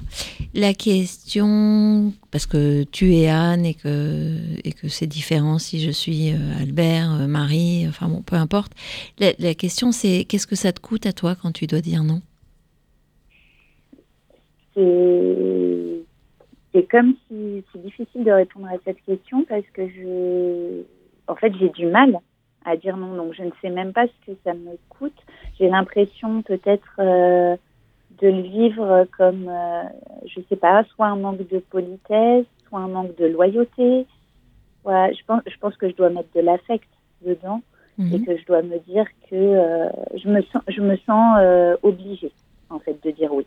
La 0.55 0.73
question, 0.73 2.13
parce 2.31 2.45
que 2.47 2.83
tu 2.83 3.13
es 3.15 3.27
Anne 3.27 3.65
et 3.65 3.73
que, 3.75 4.37
et 4.63 4.71
que 4.71 4.87
c'est 4.87 5.05
différent 5.07 5.59
si 5.59 5.79
je 5.81 5.91
suis 5.91 6.31
euh, 6.31 6.37
Albert, 6.59 7.11
euh, 7.21 7.27
Marie, 7.27 7.85
enfin 7.87 8.07
bon, 8.07 8.21
peu 8.21 8.35
importe. 8.35 8.71
La, 9.19 9.33
la 9.37 9.53
question, 9.53 9.91
c'est 9.91 10.25
qu'est-ce 10.27 10.47
que 10.47 10.55
ça 10.55 10.71
te 10.73 10.79
coûte 10.79 11.05
à 11.05 11.13
toi 11.13 11.35
quand 11.39 11.51
tu 11.51 11.67
dois 11.67 11.81
dire 11.81 12.03
non? 12.03 12.21
C'est 14.73 15.99
c'est 16.73 16.83
comme 16.89 17.13
si 17.27 17.63
c'est 17.71 17.81
difficile 17.81 18.23
de 18.23 18.31
répondre 18.31 18.67
à 18.67 18.77
cette 18.83 19.01
question 19.03 19.43
parce 19.47 19.65
que 19.73 19.87
je, 19.87 20.81
en 21.27 21.35
fait, 21.35 21.53
j'ai 21.59 21.69
du 21.69 21.85
mal 21.85 22.17
à 22.65 22.75
dire 22.77 22.97
non. 22.97 23.15
Donc, 23.15 23.33
je 23.33 23.43
ne 23.43 23.51
sais 23.61 23.69
même 23.69 23.93
pas 23.93 24.07
ce 24.07 24.31
que 24.31 24.37
ça 24.43 24.53
me 24.53 24.71
coûte. 24.89 25.17
J'ai 25.59 25.69
l'impression 25.69 26.41
peut-être 26.41 26.95
euh, 26.97 27.55
de 28.21 28.27
le 28.27 28.41
vivre 28.41 29.05
comme, 29.15 29.47
euh, 29.49 29.83
je 30.25 30.41
sais 30.49 30.55
pas, 30.55 30.83
soit 30.95 31.07
un 31.07 31.15
manque 31.17 31.47
de 31.47 31.59
politesse, 31.59 32.45
soit 32.67 32.79
un 32.79 32.87
manque 32.87 33.15
de 33.17 33.25
loyauté. 33.27 34.07
Ouais, 34.83 35.13
je 35.13 35.23
pense, 35.25 35.41
je 35.45 35.57
pense 35.59 35.75
que 35.77 35.89
je 35.89 35.95
dois 35.95 36.09
mettre 36.09 36.33
de 36.35 36.41
l'affect 36.41 36.87
dedans 37.25 37.61
et 37.99 38.17
Mhm. 38.17 38.25
que 38.25 38.35
je 38.37 38.45
dois 38.45 38.63
me 38.63 38.79
dire 38.79 39.05
que 39.29 39.35
euh, 39.35 39.89
je 40.15 40.27
me 40.27 40.41
sens, 40.41 40.63
je 40.67 40.81
me 40.81 40.97
sens 40.97 41.37
euh, 41.39 41.77
obligée 41.83 42.31
en 42.71 42.79
fait 42.79 42.97
de 43.03 43.11
dire 43.11 43.31
oui. 43.31 43.45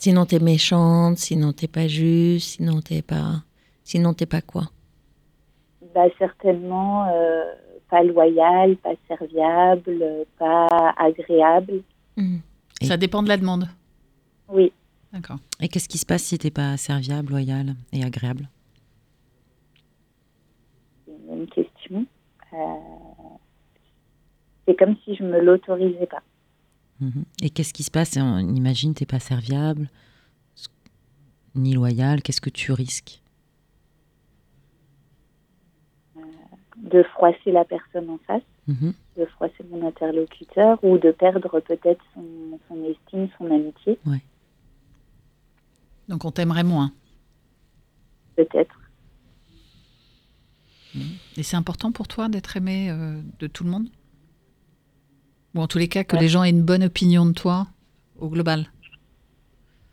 Sinon, 0.00 0.26
t'es 0.26 0.40
méchante, 0.40 1.18
sinon, 1.18 1.52
t'es 1.52 1.68
pas 1.68 1.86
juste, 1.86 2.56
sinon, 2.56 2.80
t'es 2.80 3.02
pas. 3.02 3.42
Sinon, 3.84 4.14
t'es 4.14 4.26
pas 4.26 4.40
quoi? 4.40 4.64
Bah, 5.94 6.06
certainement 6.18 7.06
euh, 7.08 7.44
pas 7.88 8.02
loyal, 8.02 8.76
pas 8.76 8.94
serviable, 9.06 10.02
pas 10.38 10.94
agréable. 10.96 11.82
Mhm. 12.16 12.40
Ça 12.82 12.96
dépend 12.96 13.22
de 13.22 13.28
la 13.28 13.36
demande. 13.36 13.68
Oui, 14.48 14.72
D'accord. 15.12 15.38
Et 15.60 15.68
qu'est-ce 15.68 15.88
qui 15.88 15.98
se 15.98 16.06
passe 16.06 16.22
si 16.22 16.38
t'es 16.38 16.50
pas 16.50 16.76
serviable, 16.76 17.32
loyal 17.32 17.74
et 17.92 18.04
agréable? 18.04 18.48
C'est 21.06 21.34
une 21.34 21.46
question. 21.48 22.06
Euh, 22.52 22.56
c'est 24.66 24.76
comme 24.76 24.96
si 25.04 25.16
je 25.16 25.24
me 25.24 25.40
l'autorisais 25.40 26.06
pas. 26.06 26.22
Et 27.42 27.50
qu'est-ce 27.50 27.72
qui 27.72 27.82
se 27.82 27.90
passe 27.90 28.16
On 28.18 28.38
imagine 28.54 28.92
t'es 28.94 29.06
pas 29.06 29.20
serviable, 29.20 29.88
ni 31.54 31.72
loyal. 31.74 32.22
Qu'est-ce 32.22 32.40
que 32.40 32.50
tu 32.50 32.72
risques? 32.72 33.22
De 36.76 37.02
froisser 37.14 37.52
la 37.52 37.64
personne 37.64 38.08
en 38.10 38.18
face, 38.26 38.42
Mhm. 38.66 38.92
de 39.18 39.24
froisser 39.26 39.64
mon 39.70 39.86
interlocuteur 39.86 40.78
ou 40.82 40.98
de 40.98 41.10
perdre 41.10 41.60
peut-être 41.60 42.02
son, 42.14 42.58
son 42.68 42.84
estime, 42.84 43.28
son 43.38 43.46
amitié, 43.50 43.98
Donc, 46.08 46.24
on 46.24 46.32
t'aimerait 46.32 46.64
moins. 46.64 46.92
peut-être. 48.36 48.74
Et 51.36 51.42
c'est 51.42 51.56
important 51.56 51.92
pour 51.92 52.08
toi 52.08 52.28
d'être 52.28 52.56
aimé 52.56 52.90
euh, 52.90 53.20
de 53.38 53.46
tout 53.46 53.62
le 53.64 53.70
monde? 53.70 53.88
Ou 55.54 55.60
en 55.60 55.66
tous 55.66 55.78
les 55.78 55.88
cas, 55.88 56.04
que 56.04 56.16
Ouais. 56.16 56.22
les 56.22 56.28
gens 56.28 56.44
aient 56.44 56.50
une 56.50 56.62
bonne 56.62 56.84
opinion 56.84 57.26
de 57.26 57.32
toi 57.32 57.66
au 58.18 58.28
global 58.28 58.66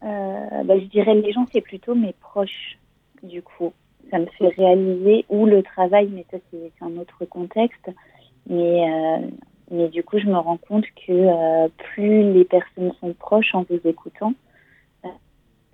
Euh, 0.03 0.63
bah, 0.63 0.77
je 0.79 0.85
dirais 0.85 1.15
les 1.15 1.31
gens, 1.33 1.45
c'est 1.51 1.61
plutôt 1.61 1.95
mes 1.95 2.13
proches, 2.13 2.77
du 3.23 3.41
coup. 3.41 3.73
Ça 4.11 4.19
me 4.19 4.27
fait 4.37 4.49
réaliser, 4.49 5.25
ou 5.29 5.45
le 5.47 5.63
travail, 5.63 6.07
mais 6.13 6.25
ça, 6.29 6.37
c'est 6.51 6.71
un 6.81 6.95
autre 6.97 7.25
contexte. 7.25 7.89
Mais, 8.47 8.87
euh, 8.89 9.27
mais 9.71 9.89
du 9.89 10.03
coup, 10.03 10.19
je 10.19 10.27
me 10.27 10.37
rends 10.37 10.57
compte 10.57 10.85
que 11.07 11.11
euh, 11.11 11.67
plus 11.93 12.31
les 12.31 12.45
personnes 12.45 12.91
sont 13.01 13.13
proches 13.13 13.53
en 13.55 13.63
vous 13.63 13.79
écoutant, 13.85 14.33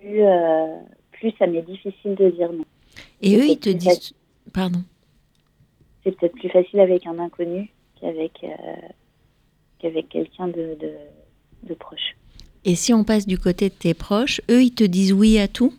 plus, 0.00 0.22
plus 1.12 1.32
ça 1.38 1.46
m'est 1.46 1.62
difficile 1.62 2.14
de 2.14 2.30
dire 2.30 2.50
non. 2.52 2.64
Et 3.22 3.36
eux, 3.36 3.44
ils 3.46 3.58
te 3.58 3.70
disent. 3.70 4.14
Pardon. 4.52 4.80
C'est 6.02 6.16
peut-être 6.16 6.34
plus 6.34 6.50
facile 6.50 6.80
avec 6.80 7.06
un 7.06 7.18
inconnu 7.18 7.70
qu'avec 8.00 8.44
qu'avec 9.84 10.08
quelqu'un 10.08 10.48
de, 10.48 10.76
de, 10.80 10.92
de 11.68 11.74
proche. 11.74 12.16
Et 12.64 12.74
si 12.74 12.94
on 12.94 13.04
passe 13.04 13.26
du 13.26 13.38
côté 13.38 13.68
de 13.68 13.74
tes 13.74 13.92
proches, 13.92 14.40
eux, 14.50 14.62
ils 14.62 14.74
te 14.74 14.84
disent 14.84 15.12
oui 15.12 15.38
à 15.38 15.46
tout? 15.48 15.74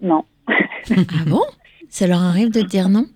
Non. 0.00 0.24
Ah 0.90 1.24
bon? 1.26 1.42
Ça 1.88 2.06
leur 2.06 2.20
arrive 2.20 2.50
de 2.50 2.60
te 2.62 2.66
dire 2.66 2.88
non? 2.88 3.06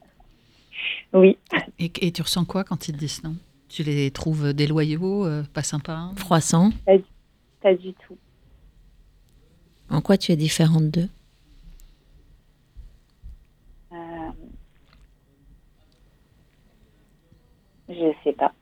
Oui. 1.12 1.36
et, 1.80 1.91
et 2.01 2.12
tu 2.12 2.22
ressens 2.22 2.45
quoi 2.45 2.62
quand 2.64 2.86
ils 2.88 2.93
te 2.95 2.99
disent 2.99 3.22
non? 3.24 3.34
Tu 3.68 3.82
les 3.82 4.11
trouves 4.11 4.53
déloyaux, 4.53 5.24
euh, 5.26 5.43
pas 5.53 5.62
sympas? 5.64 6.11
Froissant 6.16 6.70
Pas 7.61 7.74
du 7.74 7.93
tout. 7.95 8.16
En 9.88 10.01
quoi 10.01 10.16
tu 10.16 10.30
es 10.32 10.36
différente 10.36 10.91
d'eux? 10.91 11.09
Euh, 13.93 13.97
je 17.88 18.12
sais 18.24 18.32
pas. 18.32 18.53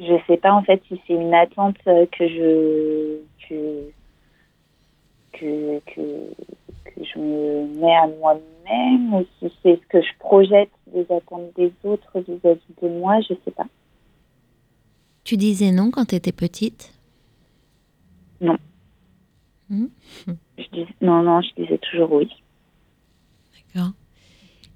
Je 0.00 0.14
sais 0.26 0.36
pas 0.36 0.52
en 0.52 0.62
fait 0.62 0.82
si 0.88 1.00
c'est 1.06 1.14
une 1.14 1.34
attente 1.34 1.76
euh, 1.86 2.06
que 2.06 2.28
je 2.28 3.18
que 3.48 3.90
que, 5.32 5.80
que, 5.80 6.00
que 6.84 7.04
je 7.04 7.18
me 7.18 7.80
mets 7.80 7.94
à 7.94 8.06
moi-même 8.06 9.14
ou 9.14 9.26
si 9.38 9.52
c'est 9.62 9.76
ce 9.76 9.86
que 9.88 10.00
je 10.00 10.18
projette 10.18 10.70
des 10.92 11.06
attentes 11.10 11.54
des 11.56 11.72
autres 11.84 12.20
vis-à-vis 12.20 12.74
de 12.82 12.88
moi, 12.88 13.20
je 13.20 13.34
sais 13.44 13.50
pas. 13.50 13.66
Tu 15.24 15.36
disais 15.36 15.72
non 15.72 15.90
quand 15.90 16.06
tu 16.06 16.14
étais 16.14 16.32
petite 16.32 16.92
Je 19.70 20.64
dis 20.72 20.86
non 21.00 21.22
non, 21.22 21.40
je 21.40 21.62
disais 21.62 21.78
toujours 21.78 22.12
oui. 22.12 22.28
D'accord. 23.74 23.92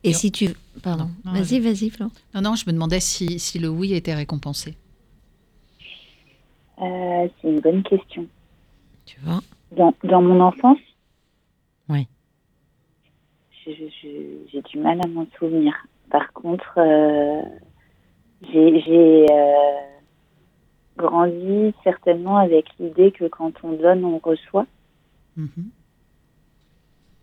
Et 0.05 0.13
si 0.13 0.33
tu... 0.33 0.49
Pardon. 0.83 1.05
Non, 1.25 1.33
non, 1.33 1.39
vas-y, 1.39 1.61
vas-y, 1.61 1.91
Flo. 1.91 2.07
Non, 2.35 2.41
non, 2.41 2.55
je 2.57 2.65
me 2.67 2.73
demandais 2.73 3.01
si, 3.01 3.39
si 3.39 3.59
le 3.59 3.69
oui 3.69 3.95
était 3.95 4.15
récompensé. 4.15 4.75
Euh, 6.83 7.29
c'est 7.41 7.49
une 7.49 7.61
bonne 7.61 7.83
question. 7.83 8.27
Tu 9.07 9.19
vois 9.21 9.41
Dans, 9.77 9.95
dans 10.05 10.21
mon 10.23 10.41
enfance 10.41 10.79
Oui. 11.89 12.07
je- 13.65 13.71
je- 13.73 14.49
J'ai 14.53 14.63
du 14.63 14.79
mal 14.79 14.99
à 15.05 15.09
m'en 15.09 15.27
souvenir. 15.39 15.73
Par 16.11 16.33
contre, 16.33 16.75
euh, 16.79 17.43
j'ai 18.53 18.81
j'ai, 18.81 19.27
euh, 19.31 19.81
grandi 20.99 21.73
certainement 21.85 22.37
avec 22.37 22.67
l'idée 22.79 23.13
que 23.13 23.27
quand 23.29 23.53
on 23.65 23.73
donne, 23.73 24.05
on 24.05 24.19
reçoit. 24.19 24.67
Mhm. 25.37 25.71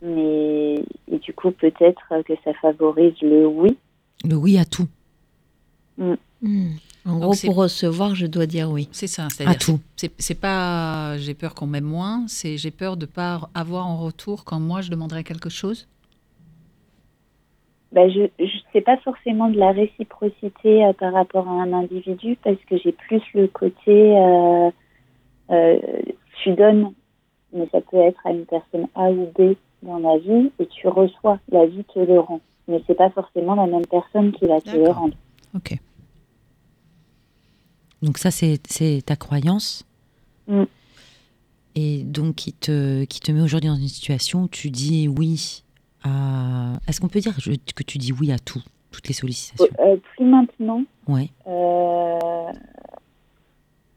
Mais 0.01 0.76
et 1.12 1.20
du 1.20 1.34
coup, 1.34 1.51
peut-être 1.51 2.24
que 2.26 2.34
ça 2.43 2.53
favorise 2.55 3.20
le 3.22 3.45
oui. 3.45 3.78
Le 4.24 4.36
oui 4.36 4.57
à 4.57 4.66
tout. 4.66 4.88
Hmm. 5.97 6.16
En 7.10 7.14
Donc 7.14 7.22
gros, 7.22 7.34
pour 7.45 7.55
recevoir, 7.55 8.16
je 8.16 8.26
dois 8.28 8.45
dire 8.45 8.70
oui. 8.70 8.88
C'est 8.91 9.07
ça. 9.07 9.26
À 9.26 9.30
C'est-à-dire, 9.30 9.57
tout. 9.57 9.80
c'est- 9.95 10.39
pas 10.39 11.18
j'ai 11.18 11.34
peur 11.34 11.55
qu'on 11.55 11.68
m'aime 11.68 11.84
moins, 11.86 12.26
c'est 12.28 12.57
j'ai 12.57 12.72
peur 12.72 12.97
de 12.97 13.05
pas 13.05 13.49
avoir 13.53 13.88
en 13.88 13.97
retour 13.97 14.45
quand 14.45 14.60
moi 14.60 14.82
je 14.82 14.89
demanderai 14.91 15.24
quelque 15.24 15.49
chose. 15.49 15.88
Ben, 17.91 18.07
je 18.12 18.28
sais 18.72 18.82
pas 18.82 18.97
forcément 18.97 19.49
de 19.49 19.57
la 19.57 19.72
réciprocité 19.72 20.86
euh, 20.86 20.93
par 20.93 21.12
rapport 21.14 21.47
à 21.47 21.51
un 21.51 21.74
individu 21.74 22.38
parce 22.43 22.57
que 22.70 22.78
j'ai 22.78 22.91
plus 22.91 23.22
le 23.34 23.47
côté 23.47 24.16
euh, 24.16 24.70
euh, 25.49 25.80
tu 26.43 26.51
donnes, 26.53 26.93
mais 27.51 27.68
ça 27.72 27.82
peut 27.82 27.97
être 27.97 28.20
à 28.26 28.32
une 28.32 28.45
personne 28.45 28.88
A 28.93 29.10
ou 29.10 29.32
B 29.36 29.55
dans 29.82 29.97
la 29.97 30.20
vie 30.20 30.51
et 30.60 30.68
tu 30.68 30.88
reçois, 30.88 31.39
la 31.51 31.66
vie 31.66 31.84
te 31.91 31.97
le 31.99 32.20
rend. 32.20 32.41
Mais 32.68 32.80
c'est 32.86 32.93
pas 32.93 33.10
forcément 33.10 33.55
la 33.55 33.66
même 33.66 33.88
personne 33.88 34.32
qui 34.34 34.45
va 34.45 34.62
te 34.62 34.70
le 34.70 34.84
D'accord. 34.84 34.95
rendre. 34.97 35.16
Ok. 35.55 35.76
Donc 38.02 38.18
ça, 38.18 38.32
c'est 38.32 38.60
ta 39.06 39.16
croyance. 39.16 39.86
Mm. 40.47 40.64
Et 41.76 42.04
donc 42.04 42.36
qui 42.36 42.54
te, 42.54 43.04
qui 43.06 43.20
te 43.20 43.32
met 43.32 43.41
aujourd'hui 43.41 43.70
dans 43.70 43.76
une 43.76 43.88
situation 43.88 44.43
où 44.43 44.47
tu 44.47 44.70
dis 44.70 45.08
oui 45.08 45.64
à... 46.04 46.74
Est-ce 46.88 47.00
qu'on 47.00 47.08
peut 47.08 47.20
dire 47.20 47.36
que 47.36 47.84
tu 47.84 47.97
dis 47.97 48.12
oui 48.12 48.32
à 48.32 48.39
tout, 48.39 48.62
toutes 48.91 49.08
les 49.08 49.14
sollicitations? 49.14 49.68
Euh, 49.80 49.97
plus 50.16 50.26
maintenant, 50.26 50.84
Ouais. 51.08 51.30
euh, 51.47 52.52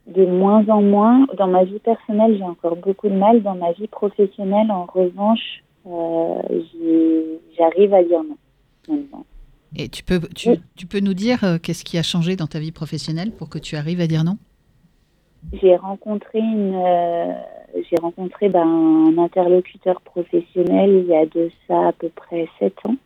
de 0.07 0.27
moins 0.27 0.67
en 0.69 0.83
moins. 0.83 1.27
Dans 1.39 1.47
ma 1.47 1.65
vie 1.65 1.79
personnelle, 1.79 2.37
j'ai 2.37 2.45
encore 2.45 2.77
beaucoup 2.77 3.09
de 3.09 3.15
mal. 3.15 3.43
Dans 3.43 3.55
ma 3.55 3.73
vie 3.73 3.89
professionnelle, 3.89 4.71
en 4.71 4.85
revanche, 4.87 5.63
euh, 5.87 7.37
j'arrive 7.57 7.95
à 7.95 8.03
dire 8.05 8.23
non. 8.23 8.37
maintenant. 8.89 9.25
Et 9.77 9.89
tu 9.89 10.03
peux, 10.05 10.21
tu, 10.35 10.51
tu 10.77 10.87
peux 10.87 11.01
nous 11.01 11.15
dire 11.15 11.45
euh, 11.45 11.59
qu'est-ce 11.59 11.85
qui 11.85 11.97
a 11.99 12.03
changé 12.03 12.37
dans 12.37 12.47
ta 12.47 12.59
vie 12.59 12.73
professionnelle 12.73 13.33
pour 13.33 13.49
que 13.49 13.59
tu 13.59 13.77
arrives 13.77 14.01
à 14.01 14.07
dire 14.07 14.25
non? 14.25 14.37
J'ai 15.61 15.77
rencontré 15.77 16.39
une, 16.39 16.75
euh, 16.75 17.33
j'ai 17.91 17.97
rencontré 18.01 18.49
ben, 18.49 18.67
un 18.67 19.19
interlocuteur 19.19 20.01
professionnel 20.03 21.05
il 21.05 21.11
y 21.11 21.17
a 21.17 21.27
de 21.27 21.51
ça 21.67 21.89
à 21.89 21.93
peu 21.93 22.11
près 22.11 22.49
sept 22.59 22.75
ans, 22.85 22.97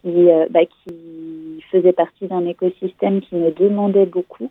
qui, 0.00 0.08
euh, 0.08 0.46
bah, 0.50 0.64
qui 0.64 1.62
faisait 1.70 1.92
partie 1.92 2.26
d'un 2.26 2.46
écosystème 2.46 3.20
qui 3.20 3.36
me 3.36 3.50
demandait 3.52 4.06
beaucoup. 4.06 4.50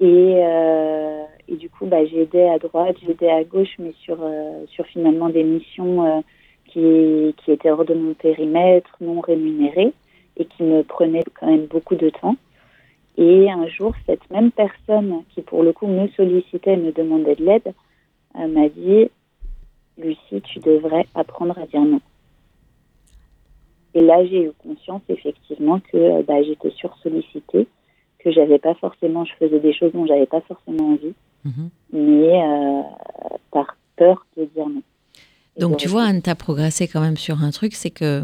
Et, 0.00 0.34
euh, 0.36 1.22
et 1.48 1.56
du 1.56 1.68
coup, 1.68 1.86
bah, 1.86 2.04
j'aidais 2.06 2.48
à 2.48 2.58
droite, 2.58 2.96
j'aidais 3.06 3.30
à 3.30 3.44
gauche, 3.44 3.74
mais 3.78 3.92
sur, 4.02 4.18
euh, 4.22 4.64
sur 4.68 4.86
finalement 4.86 5.28
des 5.28 5.44
missions 5.44 6.06
euh, 6.06 6.20
qui, 6.66 7.34
qui 7.44 7.52
étaient 7.52 7.70
hors 7.70 7.84
de 7.84 7.94
mon 7.94 8.14
périmètre, 8.14 8.90
non 9.00 9.20
rémunérées, 9.20 9.92
et 10.40 10.46
qui 10.46 10.62
me 10.62 10.82
prenaient 10.82 11.22
quand 11.38 11.46
même 11.46 11.66
beaucoup 11.66 11.94
de 11.94 12.10
temps. 12.10 12.36
Et 13.16 13.50
un 13.50 13.66
jour, 13.68 13.94
cette 14.06 14.28
même 14.30 14.50
personne 14.50 15.22
qui, 15.34 15.42
pour 15.42 15.62
le 15.62 15.72
coup, 15.72 15.86
me 15.86 16.08
sollicitait, 16.08 16.76
me 16.76 16.90
demandait 16.92 17.36
de 17.36 17.44
l'aide, 17.44 17.74
euh, 18.38 18.46
m'a 18.48 18.68
dit 18.68 19.10
Lucie, 19.98 20.40
tu 20.42 20.58
devrais 20.60 21.06
apprendre 21.14 21.58
à 21.58 21.66
dire 21.66 21.82
non. 21.82 22.00
Et 23.94 24.00
là, 24.00 24.24
j'ai 24.24 24.44
eu 24.44 24.52
conscience, 24.62 25.02
effectivement, 25.08 25.80
que 25.92 25.96
euh, 25.96 26.22
bah, 26.26 26.42
j'étais 26.42 26.70
sursollicitée, 26.70 27.66
que 28.20 28.30
j'avais 28.30 28.58
pas 28.58 28.74
forcément, 28.74 29.24
je 29.24 29.32
faisais 29.34 29.58
des 29.60 29.72
choses 29.74 29.92
dont 29.92 30.06
j'avais 30.06 30.26
pas 30.26 30.40
forcément 30.42 30.90
envie, 30.92 31.14
Mhm. 31.44 31.70
mais 31.92 32.42
euh, 32.42 32.82
par 33.50 33.76
peur 33.96 34.26
de 34.36 34.44
dire 34.44 34.68
non. 34.68 34.82
Et 35.56 35.60
Donc 35.60 35.78
tu 35.78 35.88
vois. 35.88 36.04
Anne, 36.04 36.22
t'as 36.22 36.34
progressé 36.34 36.86
quand 36.86 37.00
même 37.00 37.16
sur 37.16 37.42
un 37.42 37.50
truc, 37.50 37.74
c'est 37.74 37.90
que 37.90 38.22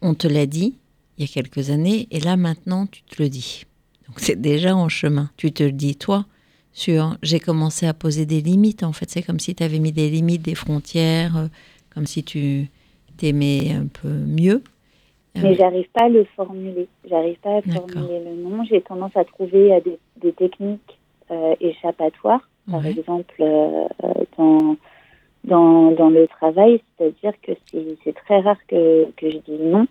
on 0.00 0.14
te 0.14 0.26
l'a 0.26 0.46
dit 0.46 0.74
il 1.22 1.26
y 1.26 1.30
a 1.30 1.42
quelques 1.42 1.70
années, 1.70 2.08
et 2.10 2.20
là 2.20 2.36
maintenant 2.36 2.86
tu 2.86 3.02
te 3.02 3.22
le 3.22 3.28
dis. 3.28 3.64
Donc 4.08 4.18
c'est 4.20 4.40
déjà 4.40 4.74
en 4.76 4.88
chemin. 4.88 5.30
Tu 5.36 5.52
te 5.52 5.62
le 5.62 5.72
dis 5.72 5.96
toi 5.96 6.24
sur 6.72 7.16
j'ai 7.22 7.38
commencé 7.40 7.86
à 7.86 7.94
poser 7.94 8.26
des 8.26 8.40
limites. 8.40 8.82
En 8.82 8.92
fait, 8.92 9.08
c'est 9.08 9.22
comme 9.22 9.38
si 9.38 9.54
tu 9.54 9.62
avais 9.62 9.78
mis 9.78 9.92
des 9.92 10.10
limites, 10.10 10.42
des 10.42 10.54
frontières, 10.54 11.36
euh, 11.36 11.46
comme 11.94 12.06
si 12.06 12.24
tu 12.24 12.68
t'aimais 13.18 13.72
un 13.72 13.86
peu 13.86 14.08
mieux. 14.08 14.62
Mais 15.34 15.54
j'arrive 15.54 15.88
pas 15.94 16.04
à 16.04 16.08
le 16.08 16.24
formuler. 16.36 16.88
J'arrive 17.08 17.38
pas 17.40 17.56
à 17.58 17.62
formuler 17.62 18.20
le 18.24 18.34
nom. 18.42 18.64
J'ai 18.64 18.80
tendance 18.82 19.16
à 19.16 19.24
trouver 19.24 19.72
euh, 19.72 19.80
des, 19.80 19.98
des 20.20 20.32
techniques 20.32 20.98
euh, 21.30 21.54
échappatoires, 21.60 22.46
par 22.70 22.80
Ouais. 22.84 22.90
exemple 22.90 23.34
euh, 23.40 23.86
euh, 24.04 24.24
dans, 24.36 24.76
dans, 25.44 25.90
dans 25.92 26.10
le 26.10 26.26
travail. 26.28 26.82
C'est-à-dire 26.98 27.32
que 27.42 27.52
c'est 27.70 27.96
c'est 28.04 28.14
très 28.14 28.40
rare 28.40 28.58
que, 28.68 29.06
que 29.16 29.30
je 29.30 29.38
dise 29.38 29.60
non. 29.60 29.86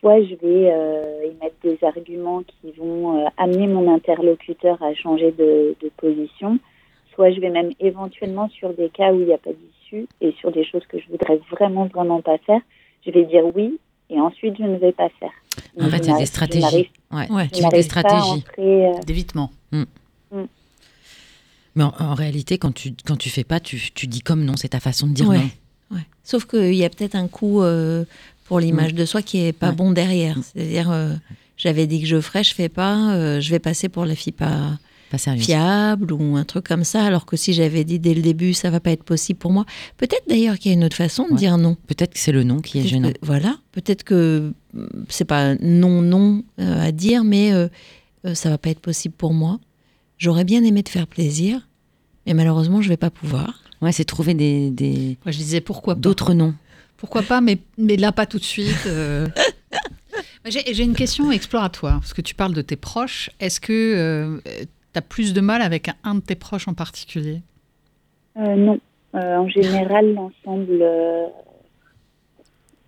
Soit 0.00 0.22
je 0.22 0.34
vais 0.36 0.70
euh, 0.72 1.22
émettre 1.24 1.56
des 1.62 1.78
arguments 1.84 2.42
qui 2.44 2.70
vont 2.78 3.18
euh, 3.18 3.28
amener 3.36 3.66
mon 3.66 3.92
interlocuteur 3.92 4.80
à 4.82 4.94
changer 4.94 5.32
de, 5.32 5.74
de 5.82 5.90
position. 5.96 6.58
Soit 7.14 7.32
je 7.32 7.40
vais 7.40 7.50
même 7.50 7.72
éventuellement 7.80 8.48
sur 8.50 8.72
des 8.74 8.90
cas 8.90 9.12
où 9.12 9.20
il 9.20 9.26
n'y 9.26 9.32
a 9.32 9.38
pas 9.38 9.50
d'issue 9.50 10.06
et 10.20 10.32
sur 10.38 10.52
des 10.52 10.64
choses 10.64 10.84
que 10.88 10.98
je 11.00 11.08
voudrais 11.08 11.40
vraiment, 11.50 11.86
vraiment 11.86 12.20
pas 12.22 12.38
faire, 12.38 12.60
je 13.04 13.10
vais 13.10 13.24
dire 13.24 13.42
oui 13.56 13.78
et 14.10 14.20
ensuite 14.20 14.56
je 14.56 14.62
ne 14.62 14.76
vais 14.76 14.92
pas 14.92 15.08
faire. 15.18 15.32
En 15.80 15.86
Je 15.86 15.90
fait, 15.90 16.04
c'est 16.04 16.10
n'arrive- 16.10 16.18
des 16.18 16.24
je 16.24 16.30
stratégies. 16.30 16.62
n'arrive- 16.62 16.88
Ouais, 17.30 17.36
Ouais. 17.36 17.48
tu 17.48 17.62
fais 17.62 17.68
des 17.70 17.82
stratégies. 17.82 18.44
euh, 18.60 18.92
D'évitement. 19.04 19.50
Mais 21.74 21.84
en, 21.84 21.92
en 21.98 22.14
réalité, 22.14 22.58
quand 22.58 22.72
tu, 22.74 22.90
quand 23.06 23.16
tu 23.16 23.30
fais 23.30 23.44
pas, 23.44 23.60
tu, 23.60 23.78
tu 23.94 24.06
dis 24.06 24.20
comme 24.20 24.44
non, 24.44 24.56
c'est 24.56 24.68
ta 24.68 24.80
façon 24.80 25.06
de 25.06 25.12
dire 25.12 25.28
Ouais. 25.28 25.38
non. 25.38 25.96
Ouais. 25.96 26.02
Sauf 26.22 26.44
qu'il 26.44 26.74
y 26.74 26.84
a 26.84 26.90
peut-être 26.90 27.14
un 27.14 27.28
coup 27.28 27.62
euh, 27.62 28.04
pour 28.48 28.58
l'image 28.60 28.94
de 28.94 29.04
soi 29.04 29.22
qui 29.22 29.38
est 29.44 29.52
pas 29.52 29.68
Ouais. 29.70 29.74
bon 29.76 29.92
derrière. 29.92 30.36
C'est-à-dire, 30.42 30.90
euh, 30.90 31.14
j'avais 31.56 31.86
dit 31.86 32.00
que 32.00 32.06
je 32.06 32.20
ferais, 32.20 32.42
je 32.42 32.54
fais 32.54 32.68
pas, 32.68 33.12
euh, 33.14 33.40
je 33.40 33.50
vais 33.50 33.58
passer 33.58 33.88
pour 33.88 34.04
la 34.04 34.14
fille 34.14 34.32
pas 34.32 34.78
fiable 35.38 36.12
ou 36.12 36.36
un 36.36 36.44
truc 36.44 36.66
comme 36.66 36.84
ça. 36.84 37.02
Alors 37.04 37.24
que 37.26 37.36
si 37.36 37.52
j'avais 37.54 37.84
dit 37.84 37.98
dès 37.98 38.14
le 38.14 38.20
début, 38.22 38.52
ça 38.54 38.70
va 38.70 38.78
pas 38.80 38.90
être 38.90 39.04
possible 39.04 39.38
pour 39.38 39.52
moi. 39.52 39.64
Peut-être 39.96 40.24
d'ailleurs 40.28 40.58
qu'il 40.58 40.70
y 40.70 40.74
a 40.74 40.76
une 40.76 40.84
autre 40.84 40.96
façon 40.96 41.24
de 41.26 41.32
Ouais. 41.32 41.36
dire 41.38 41.56
non. 41.58 41.76
Peut-être 41.86 42.12
que 42.14 42.18
c'est 42.20 42.32
le 42.32 42.42
non 42.44 42.60
qui 42.60 42.78
est 42.80 42.86
gênant. 42.86 43.10
que- 43.10 43.18
voilà. 43.22 43.56
Peut-être 43.72 44.02
que 44.04 44.52
mm, 44.74 44.84
c'est 45.08 45.24
pas 45.24 45.54
non 45.56 46.02
non 46.02 46.42
euh, 46.60 46.82
à 46.86 46.92
dire, 46.92 47.24
mais 47.24 47.52
euh, 47.52 47.68
euh, 48.26 48.34
ça 48.34 48.50
va 48.50 48.58
pas 48.58 48.70
être 48.70 48.80
possible 48.80 49.14
pour 49.16 49.32
moi. 49.32 49.58
J'aurais 50.18 50.44
bien 50.44 50.62
aimé 50.64 50.82
te 50.82 50.90
faire 50.90 51.06
plaisir, 51.06 51.66
mais 52.26 52.34
malheureusement, 52.34 52.82
je 52.82 52.88
vais 52.88 52.96
pas 52.96 53.10
pouvoir. 53.10 53.62
Ouais, 53.80 53.92
c'est 53.92 54.04
trouver 54.04 54.34
des, 54.34 54.70
des- 54.70 55.16
Moi, 55.24 55.30
je 55.32 55.38
disais 55.38 55.60
pourquoi 55.60 55.94
pas. 55.94 56.00
d'autres 56.00 56.34
noms. 56.34 56.54
Pourquoi 56.98 57.22
pas, 57.22 57.40
mais, 57.40 57.58
mais 57.78 57.96
là, 57.96 58.12
pas 58.12 58.26
tout 58.26 58.38
de 58.38 58.44
suite. 58.44 58.84
euh. 58.86 59.26
J'ai 60.44 60.82
une 60.82 60.94
question 60.94 61.30
exploratoire, 61.32 62.00
parce 62.00 62.12
que 62.14 62.22
tu 62.22 62.34
parles 62.34 62.54
de 62.54 62.62
tes 62.62 62.76
proches. 62.76 63.30
Est-ce 63.40 63.60
que 63.60 64.40
tu 64.44 64.98
as 64.98 65.02
plus 65.02 65.32
de 65.32 65.40
mal 65.40 65.62
avec 65.62 65.88
un, 66.04 66.14
de 66.16 66.20
tes 66.20 66.34
proches 66.34 66.68
en 66.68 66.74
particulier? 66.74 67.42
Euh, 68.36 68.54
non. 68.56 68.78
Euh, 69.14 69.36
en 69.36 69.48
général, 69.48 70.12
l'ensemble. 70.14 70.78
euh, 70.80 71.26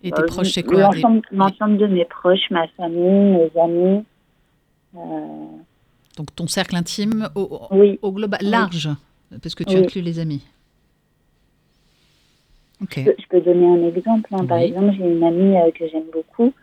Et 0.03 0.11
tes 0.11 0.21
euh, 0.21 0.25
proches, 0.25 0.51
c'est 0.53 0.63
quoi? 0.63 0.89
L'ensemble 1.31 1.77
de 1.77 1.87
mes 1.87 2.05
proches, 2.05 2.49
ma 2.51 2.67
famille, 2.69 3.37
mes 3.37 3.51
amis. 3.61 4.03
euh, 4.95 4.99
Donc 6.17 6.35
ton 6.35 6.47
cercle 6.47 6.75
intime 6.75 7.29
au, 7.35 7.41
au- 7.41 7.75
oui. 7.75 7.99
au 8.01 8.11
global, 8.11 8.39
large, 8.43 8.89
parce 9.41 9.55
que 9.55 9.63
tu 9.63 9.75
Oui. 9.75 9.83
inclus 9.83 10.01
les 10.01 10.19
amis. 10.19 10.41
Je 12.89 13.03
peux, 13.03 13.15
je 13.17 13.27
peux 13.27 13.41
donner 13.41 13.67
un 13.67 13.87
exemple. 13.87 14.29
hein. 14.33 14.45
Par 14.45 14.57
Oui. 14.57 14.65
exemple, 14.65 14.93
j'ai 14.97 15.07
une 15.07 15.23
amie 15.23 15.57
euh, 15.57 15.71
que 15.71 15.87
j'aime 15.87 16.09
beaucoup 16.11 16.53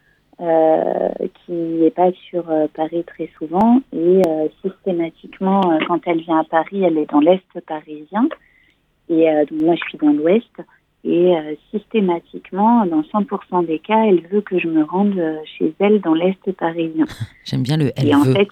euh, 0.40 1.08
qui 1.44 1.52
n'est 1.52 1.90
pas 1.90 2.10
sur 2.28 2.48
euh, 2.50 2.66
Paris 2.74 3.04
très 3.04 3.30
souvent 3.38 3.80
et 3.92 4.22
systématiquement, 4.62 5.60
quand 5.86 6.00
elle 6.06 6.20
vient 6.20 6.38
à 6.40 6.44
Paris, 6.44 6.82
elle 6.82 6.98
est 6.98 7.10
dans 7.10 7.20
l'Est 7.20 7.60
parisien 7.66 8.28
et 9.08 9.24
donc 9.50 9.62
moi 9.62 9.74
je 9.74 9.88
suis 9.88 9.98
dans 9.98 10.12
l'Ouest 10.12 10.52
et 11.04 11.32
systématiquement, 11.70 12.84
dans 12.86 13.00
100% 13.02 13.66
des 13.66 13.78
cas, 13.78 14.04
elle 14.06 14.20
veut 14.28 14.42
que 14.42 14.58
je 14.58 14.68
me 14.68 14.84
rende 14.84 15.20
chez 15.56 15.72
elle 15.78 16.00
dans 16.00 16.14
l'Est 16.14 16.52
parisien. 16.52 17.06
J'aime 17.44 17.62
bien 17.62 17.76
le 17.76 17.90
elle 17.96 18.08
et 18.08 18.14
en 18.14 18.24
fait, 18.24 18.48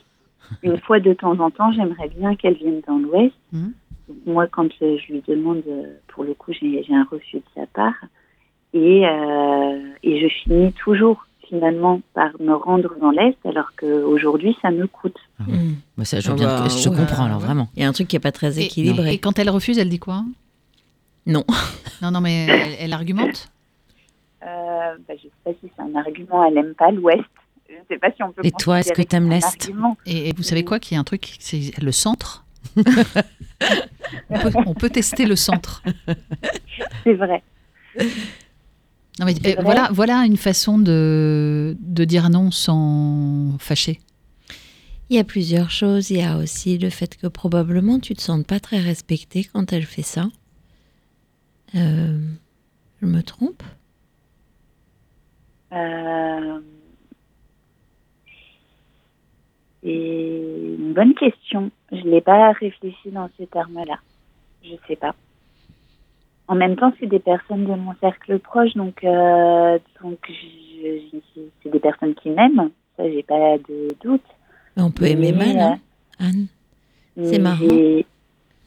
une 0.63 0.79
fois 0.79 1.01
de 1.01 1.13
temps 1.13 1.39
en 1.39 1.51
temps, 1.51 1.73
j'aimerais 1.73 2.09
bien 2.09 2.35
qu'elle 2.37 2.55
vienne 2.55 2.81
dans 2.87 2.99
l'Ouest. 2.99 3.35
Mhm. 3.53 3.73
Donc, 4.09 4.17
Moi, 4.27 4.47
quand 4.47 4.69
euh, 4.83 4.99
je 4.99 5.13
lui 5.13 5.23
demande, 5.27 5.63
euh, 5.69 5.95
pour 6.09 6.25
le 6.25 6.35
coup, 6.35 6.53
j'ai 6.53 6.85
un 6.91 7.07
refus 7.11 7.37
de 7.39 7.43
sa 7.55 7.67
part. 7.67 7.95
Et, 8.73 9.07
euh, 9.07 9.89
et 10.03 10.21
je 10.21 10.29
finis 10.43 10.73
toujours, 10.73 11.27
finalement, 11.49 12.01
par 12.15 12.31
me 12.41 12.55
rendre 12.55 12.95
dans 13.01 13.11
l'Est, 13.11 13.37
alors 13.45 13.73
qu'aujourd'hui, 13.77 14.57
ça 14.63 14.71
me 14.71 14.87
coûte. 14.87 15.17
Mm. 15.41 15.75
Bah, 15.97 16.05
ça, 16.05 16.21
je, 16.21 16.31
Ah 16.31 16.35
bien 16.35 16.47
bah, 16.47 16.63
te- 16.65 16.71
je 16.71 16.85
te 16.85 16.89
ouais. 16.89 16.97
comprends 16.97 17.25
alors 17.25 17.39
Ouais. 17.39 17.47
vraiment. 17.47 17.69
Il 17.77 17.83
y 17.83 17.85
a 17.85 17.89
un 17.89 17.93
truc 17.93 18.09
qui 18.09 18.17
est 18.17 18.21
pas 18.21 18.33
très 18.33 18.59
équilibré. 18.61 19.13
Et 19.15 19.19
quand 19.19 19.39
elle 19.39 19.51
refuse, 19.51 19.79
elle 19.79 19.89
dit 19.89 19.99
quoi? 19.99 20.23
Non. 21.27 21.45
Non, 22.03 22.11
non, 22.11 22.21
mais 22.21 22.35
elle, 22.63 22.77
elle 22.79 22.93
argumente? 22.93 23.49
Euh, 24.43 24.47
bah, 25.09 25.15
je 25.17 25.27
ne 25.27 25.31
sais 25.31 25.31
pas 25.45 25.51
si 25.53 25.73
c'est 25.75 25.83
un 25.83 25.95
argument, 25.95 26.45
elle 26.45 26.55
n'aime 26.55 26.75
pas 26.75 26.91
l'Ouest. 26.91 27.25
Je 27.69 27.75
ne 27.75 27.81
sais 27.89 27.99
pas 27.99 28.13
si 28.13 28.23
on 28.23 28.31
peut 28.33 28.43
Et 28.45 28.51
toi, 28.53 28.81
est-ce 28.81 28.93
que 28.93 29.03
c'est 29.03 29.15
un 29.15 29.21
l'Est? 29.29 29.71
et, 30.05 30.29
et 30.29 30.33
vous 30.37 30.43
savez 30.43 30.63
quoi 30.65 30.79
Qu'il 30.79 30.95
y 30.95 30.99
a 30.99 31.01
un 31.01 31.05
truc, 31.05 31.37
c'est 31.41 31.73
le 31.83 31.91
centre? 31.93 32.45
on, 34.31 34.39
peut, 34.39 34.51
on 34.67 34.75
peut 34.75 34.91
tester 34.91 35.27
le 35.27 35.37
centre. 35.37 35.83
C'est 37.05 37.15
vrai. 37.15 37.43
Non, 39.19 39.25
mais, 39.27 39.35
euh, 39.35 39.55
vrai. 39.55 39.63
voilà, 39.63 39.89
voilà 39.93 40.25
une 40.27 40.37
façon 40.37 40.79
de, 40.79 41.77
de 41.81 42.05
dire 42.05 42.29
non 42.29 42.51
sans 42.51 43.57
fâcher. 43.59 44.01
Il 45.09 45.17
y 45.17 45.19
a 45.19 45.25
plusieurs 45.25 45.71
choses. 45.71 46.11
Il 46.11 46.19
y 46.19 46.23
a 46.23 46.37
aussi 46.37 46.79
le 46.79 46.91
fait 46.91 47.17
que 47.17 47.27
probablement 47.27 47.99
tu 48.01 48.15
te 48.15 48.21
sens 48.21 48.43
pas 48.45 48.61
très 48.61 48.81
respectée 48.81 49.45
quand 49.45 49.73
elle 49.73 49.87
fait 49.87 50.03
ça. 50.03 50.29
Euh, 51.75 52.19
je 53.01 53.07
me 53.07 53.23
trompe? 53.23 53.63
Euh, 55.73 56.61
C'est 59.87 59.93
une 59.93 60.93
bonne 60.95 61.15
question. 61.15 61.71
Je 61.93 62.03
n'ai 62.09 62.21
pas 62.21 62.51
réfléchi 62.53 63.11
dans 63.13 63.31
ces 63.39 63.47
termes-là. 63.47 63.99
Je 64.65 64.75
sais 64.89 64.97
pas. 64.97 65.15
En 66.49 66.57
même 66.57 66.75
temps, 66.75 66.93
c'est 66.99 67.07
des 67.07 67.21
personnes 67.21 67.67
de 67.67 67.75
mon 67.75 67.95
cercle 68.01 68.39
proche, 68.41 68.75
donc, 68.75 69.05
euh, 69.05 69.79
donc 70.03 70.19
c'est 71.63 71.71
des 71.71 71.79
personnes 71.79 72.15
qui 72.17 72.31
m'aiment. 72.31 72.71
Ça, 72.97 73.09
j'ai 73.09 73.23
pas 73.23 73.59
de 73.59 73.89
doute. 74.03 74.23
On 74.77 74.91
peut 74.91 75.07
aimer 75.07 75.33
Mais, 75.33 75.55
mal, 75.55 75.59
hein, 75.59 75.79
Anne. 76.19 76.47
Mais 77.17 77.33
C'est 77.33 77.39
marrant. 77.39 77.67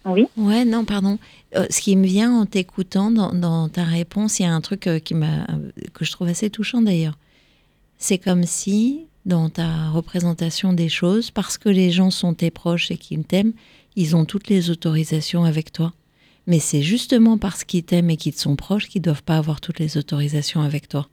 Oui. 0.06 0.28
Ouais, 0.38 0.64
non, 0.64 0.86
pardon. 0.86 1.20
Euh, 1.56 1.66
ce 1.70 1.82
qui 1.82 1.96
me 1.96 2.06
vient 2.06 2.34
en 2.34 2.46
t'écoutant 2.46 3.12
dans, 3.12 3.34
dans 3.34 3.68
ta 3.68 3.84
réponse, 3.84 4.40
il 4.40 4.44
y 4.44 4.46
a 4.46 4.54
un 4.54 4.62
truc 4.62 4.88
euh, 4.88 5.00
qui 5.00 5.14
m'a 5.14 5.44
euh, 5.50 5.72
que 5.94 6.06
je 6.06 6.12
trouve 6.12 6.30
assez 6.30 6.50
touchant 6.50 6.82
d'ailleurs. 6.82 7.18
C'est 7.98 8.18
comme 8.18 8.44
si, 8.44 9.09
dans 9.30 9.50
ta 9.50 9.90
représentation 9.92 10.74
des 10.74 10.90
choses, 10.90 11.32
parce 11.32 11.58
que 11.58 11.70
les 11.70 11.92
gens 11.92 12.12
sont 12.12 12.34
tes 12.34 12.52
proches 12.52 12.92
et 12.92 12.98
qu'ils 12.98 13.24
t'aiment, 13.24 13.54
ils 13.96 14.16
ont 14.16 14.26
toutes 14.26 14.50
les 14.50 14.70
autorisations 14.70 15.46
avec 15.46 15.72
toi. 15.72 15.94
Mais 16.48 16.60
c'est 16.60 16.82
justement 16.82 17.38
parce 17.38 17.64
qu'ils 17.64 17.84
t'aiment 17.84 18.10
et 18.10 18.18
qu'ils 18.18 18.34
te 18.34 18.40
sont 18.40 18.56
proches 18.58 18.90
qu'ils 18.90 19.02
doivent 19.02 19.24
pas 19.24 19.38
avoir 19.38 19.62
toutes 19.62 19.80
les 19.80 19.98
autorisations 19.98 20.62
avec 20.62 20.90
toi. 20.90 21.08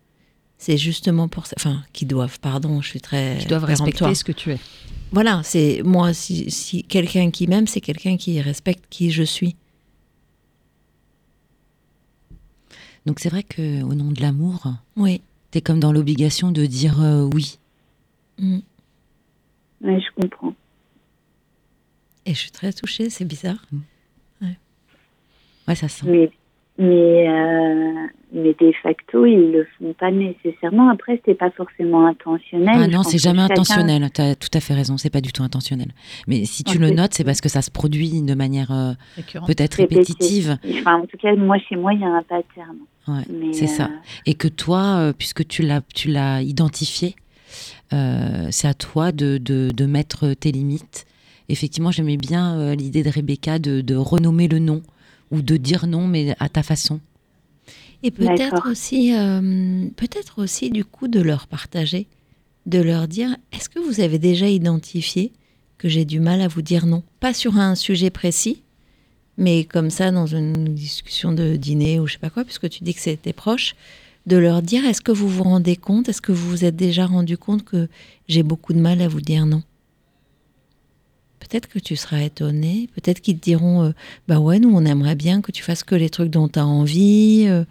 C'est 0.59 0.78
justement 0.78 1.28
pour 1.28 1.47
ça. 1.47 1.55
Enfin, 1.59 1.84
qu'ils 1.93 2.09
doivent, 2.09 2.40
pardon, 2.40 2.80
je 2.80 2.88
suis 2.88 3.01
très. 3.01 3.36
Qui 3.38 3.47
doivent 3.47 3.64
respecter 3.64 4.14
ce 4.14 4.24
que 4.24 4.32
tu 4.32 4.52
es. 4.52 4.59
Voilà, 5.12 5.43
c'est 5.44 5.82
moi, 5.84 6.12
si, 6.14 6.51
si 6.51 6.82
quelqu'un 6.82 7.30
qui 7.30 7.47
m'aime, 7.47 7.66
c'est 7.66 7.82
quelqu'un 7.82 8.16
qui 8.16 8.40
respecte 8.40 8.84
qui 8.90 9.10
je 9.10 9.22
suis. 9.22 9.55
Donc 13.05 13.20
c'est 13.20 13.28
vrai 13.28 13.43
que 13.43 13.82
au 13.82 13.94
nom 13.94 14.10
de 14.10 14.20
l'amour, 14.20 14.66
Oui. 14.97 15.20
t'es 15.51 15.60
comme 15.60 15.78
dans 15.78 15.93
l'obligation 15.93 16.51
de 16.51 16.66
dire 16.66 17.01
euh, 17.01 17.22
oui. 17.34 17.59
Mm. 18.38 18.58
Oui, 19.82 20.00
je 20.00 20.20
comprends. 20.22 20.54
Et 22.24 22.34
je 22.34 22.38
suis 22.38 22.50
très 22.50 22.72
touchée, 22.72 23.10
c'est 23.10 23.24
bizarre. 23.24 23.64
Ouais, 25.68 25.74
ça 25.74 25.88
sent. 25.88 26.06
Mais, 26.08 26.30
mais, 26.78 27.28
euh, 27.28 28.06
mais 28.32 28.54
de 28.60 28.70
facto, 28.84 29.26
ils 29.26 29.50
le 29.50 29.66
font 29.78 29.92
pas 29.94 30.12
nécessairement. 30.12 30.90
Après, 30.90 31.20
c'est 31.24 31.34
pas 31.34 31.50
forcément 31.50 32.06
intentionnel. 32.06 32.68
Ah 32.76 32.86
non, 32.86 33.02
c'est 33.02 33.18
jamais 33.18 33.40
chacun- 33.40 33.54
intentionnel. 33.54 34.08
Tu 34.14 34.20
as 34.20 34.34
tout 34.36 34.48
à 34.54 34.60
fait 34.60 34.74
raison, 34.74 34.96
c'est 34.96 35.10
pas 35.10 35.20
du 35.20 35.32
tout 35.32 35.42
intentionnel. 35.42 35.88
Mais 36.28 36.44
si 36.44 36.62
tu 36.62 36.78
le 36.78 36.90
notes, 36.90 37.14
c'est 37.14 37.24
parce 37.24 37.40
que 37.40 37.48
ça 37.48 37.62
se 37.62 37.70
produit 37.72 38.22
de 38.22 38.34
manière 38.34 38.70
euh, 38.70 38.92
peut-être 39.46 39.74
répétitive. 39.74 40.56
Enfin, 40.80 40.96
en 41.02 41.06
tout 41.06 41.16
cas, 41.16 41.34
moi, 41.34 41.58
chez 41.58 41.74
moi, 41.74 41.92
il 41.94 42.00
y 42.00 42.04
a 42.04 42.08
un 42.08 42.22
pattern. 42.22 42.76
Ouais, 43.08 43.24
c'est 43.52 43.66
ça. 43.66 43.86
euh, 43.86 43.96
Et 44.26 44.34
que 44.34 44.46
toi, 44.48 44.98
euh, 44.98 45.12
puisque 45.12 45.46
tu 45.48 45.62
l'as, 45.62 45.80
tu 45.94 46.08
l'as 46.10 46.42
identifié, 46.42 47.16
euh, 47.16 47.26
c'est 47.90 48.68
à 48.68 48.74
toi 48.74 49.12
de, 49.12 49.38
de, 49.38 49.70
de 49.74 49.86
mettre 49.86 50.34
tes 50.34 50.52
limites. 50.52 51.06
Effectivement, 51.48 51.90
j'aimais 51.92 52.16
bien 52.16 52.58
euh, 52.58 52.74
l'idée 52.74 53.02
de 53.02 53.10
Rebecca 53.10 53.58
de, 53.58 53.80
de 53.80 53.94
renommer 53.94 54.48
le 54.48 54.58
nom 54.58 54.82
ou 55.30 55.42
de 55.42 55.56
dire 55.56 55.86
non, 55.86 56.08
mais 56.08 56.34
à 56.40 56.48
ta 56.48 56.62
façon. 56.62 57.00
Et 58.02 58.10
peut-être 58.10 58.68
aussi, 58.70 59.14
euh, 59.14 59.86
peut-être 59.96 60.42
aussi 60.42 60.70
du 60.70 60.84
coup 60.84 61.08
de 61.08 61.20
leur 61.20 61.46
partager, 61.46 62.06
de 62.66 62.80
leur 62.80 63.08
dire, 63.08 63.36
est-ce 63.52 63.68
que 63.68 63.78
vous 63.78 64.00
avez 64.00 64.18
déjà 64.18 64.48
identifié 64.48 65.32
que 65.78 65.88
j'ai 65.88 66.04
du 66.04 66.20
mal 66.20 66.40
à 66.40 66.48
vous 66.48 66.62
dire 66.62 66.86
non? 66.86 67.02
Pas 67.20 67.32
sur 67.32 67.56
un 67.56 67.74
sujet 67.74 68.10
précis, 68.10 68.62
mais 69.38 69.64
comme 69.64 69.90
ça 69.90 70.10
dans 70.10 70.26
une 70.26 70.74
discussion 70.74 71.32
de 71.32 71.56
dîner 71.56 72.00
ou 72.00 72.06
je 72.06 72.14
sais 72.14 72.18
pas 72.18 72.30
quoi, 72.30 72.44
puisque 72.44 72.68
tu 72.68 72.82
dis 72.82 72.94
que 72.94 73.00
c'était 73.00 73.32
proche, 73.32 73.76
de 74.27 74.36
leur 74.36 74.61
dire, 74.62 74.85
est-ce 74.85 75.01
que 75.01 75.12
vous 75.12 75.28
vous 75.28 75.44
rendez 75.44 75.77
compte, 75.77 76.09
est-ce 76.09 76.20
que 76.20 76.32
vous 76.32 76.48
vous 76.51 76.65
êtes 76.65 76.77
déjà 76.77 77.07
rendu 77.07 77.39
compte 77.39 77.65
que 77.65 77.89
j'ai 78.28 78.43
beaucoup 78.43 78.73
de 78.73 78.81
mal 78.81 79.01
à 79.01 79.09
vous 79.09 79.20
dire 79.20 79.47
non? 79.47 79.62
Peut-être 81.39 81.69
que 81.69 81.78
tu 81.78 81.94
seras 81.94 82.20
étonné, 82.23 82.89
peut-être 82.94 83.20
qu'ils 83.20 83.39
te 83.39 83.44
diront, 83.44 83.85
euh, 83.85 83.90
bah 84.27 84.40
ouais, 84.40 84.59
nous 84.59 84.70
on 84.74 84.85
aimerait 84.85 85.15
bien 85.15 85.40
que 85.43 85.53
tu 85.53 85.62
fasses 85.62 85.85
que 85.85 85.94
les 85.94 86.11
trucs 86.11 86.31
dont 86.31 86.48
tu 86.48 86.59
as 86.59 86.66
envie. 86.66 87.44
euh, 87.47 87.65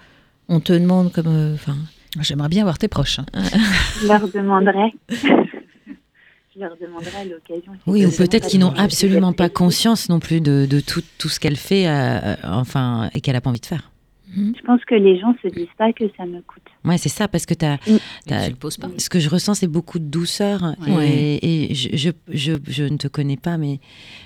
on 0.47 0.59
te 0.61 0.71
demande 0.71 1.11
comme. 1.11 1.27
euh, 1.27 1.53
Enfin, 1.55 1.75
J'aimerais 2.21 2.47
bien 2.47 2.63
voir 2.63 2.77
tes 2.77 2.87
proches. 2.87 3.19
hein. 3.19 3.25
je 4.01 4.07
leur 4.07 4.25
demanderai. 4.29 4.93
je 5.09 6.59
leur 6.59 6.77
demanderai 6.79 7.17
à 7.17 7.25
l'occasion. 7.25 7.73
Oui, 7.85 8.05
ou 8.05 8.11
peut-être 8.11 8.47
qu'ils 8.47 8.61
n'ont 8.61 8.73
absolument 8.77 9.33
pas 9.33 9.49
conscience 9.49 10.07
non 10.07 10.19
plus 10.21 10.39
de, 10.39 10.65
de 10.69 10.79
tout, 10.79 11.03
tout 11.17 11.27
ce 11.27 11.41
qu'elle 11.41 11.57
fait, 11.57 11.87
euh, 11.89 12.35
enfin, 12.43 13.09
et 13.13 13.19
qu'elle 13.19 13.33
n'a 13.33 13.41
pas 13.41 13.49
envie 13.49 13.59
de 13.59 13.65
faire. 13.65 13.91
Je 14.33 14.61
pense 14.65 14.83
que 14.85 14.95
les 14.95 15.19
gens 15.19 15.33
se 15.41 15.47
disent 15.47 15.67
pas 15.77 15.93
que 15.93 16.03
ça 16.17 16.25
me 16.25 16.41
coûte. 16.41 16.63
Ouais, 16.83 16.97
c'est 16.97 17.09
ça, 17.09 17.27
parce 17.27 17.45
que 17.45 17.53
t'as, 17.53 17.75
Mm. 17.75 17.97
t'as- 18.25 18.43
Tu 18.45 18.49
le 18.51 18.55
poses 18.57 18.77
pas. 18.77 18.89
ce 18.97 19.09
que 19.09 19.19
je 19.19 19.29
ressens, 19.29 19.55
c'est 19.55 19.67
beaucoup 19.67 19.99
de 19.99 20.05
douceur. 20.05 20.75
Ouais. 20.87 21.09
Et, 21.09 21.69
et 21.71 21.75
je, 21.75 21.89
je, 21.95 22.09
je, 22.29 22.53
je 22.67 22.83
ne 22.83 22.97
te 22.97 23.07
connais 23.07 23.37
pas, 23.37 23.57
mais 23.57 23.79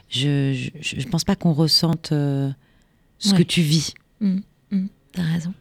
je 0.10 0.54
je, 0.82 1.00
je 1.02 1.08
pense 1.08 1.24
pas 1.26 1.36
qu'on 1.36 1.54
ressente 1.54 2.12
euh, 2.12 2.50
ce 3.20 3.32
Ouais. 3.34 3.40
que 3.40 3.44
tu 3.44 3.62
vis. 3.62 3.94
t'as 5.12 5.22
raison. 5.24 5.54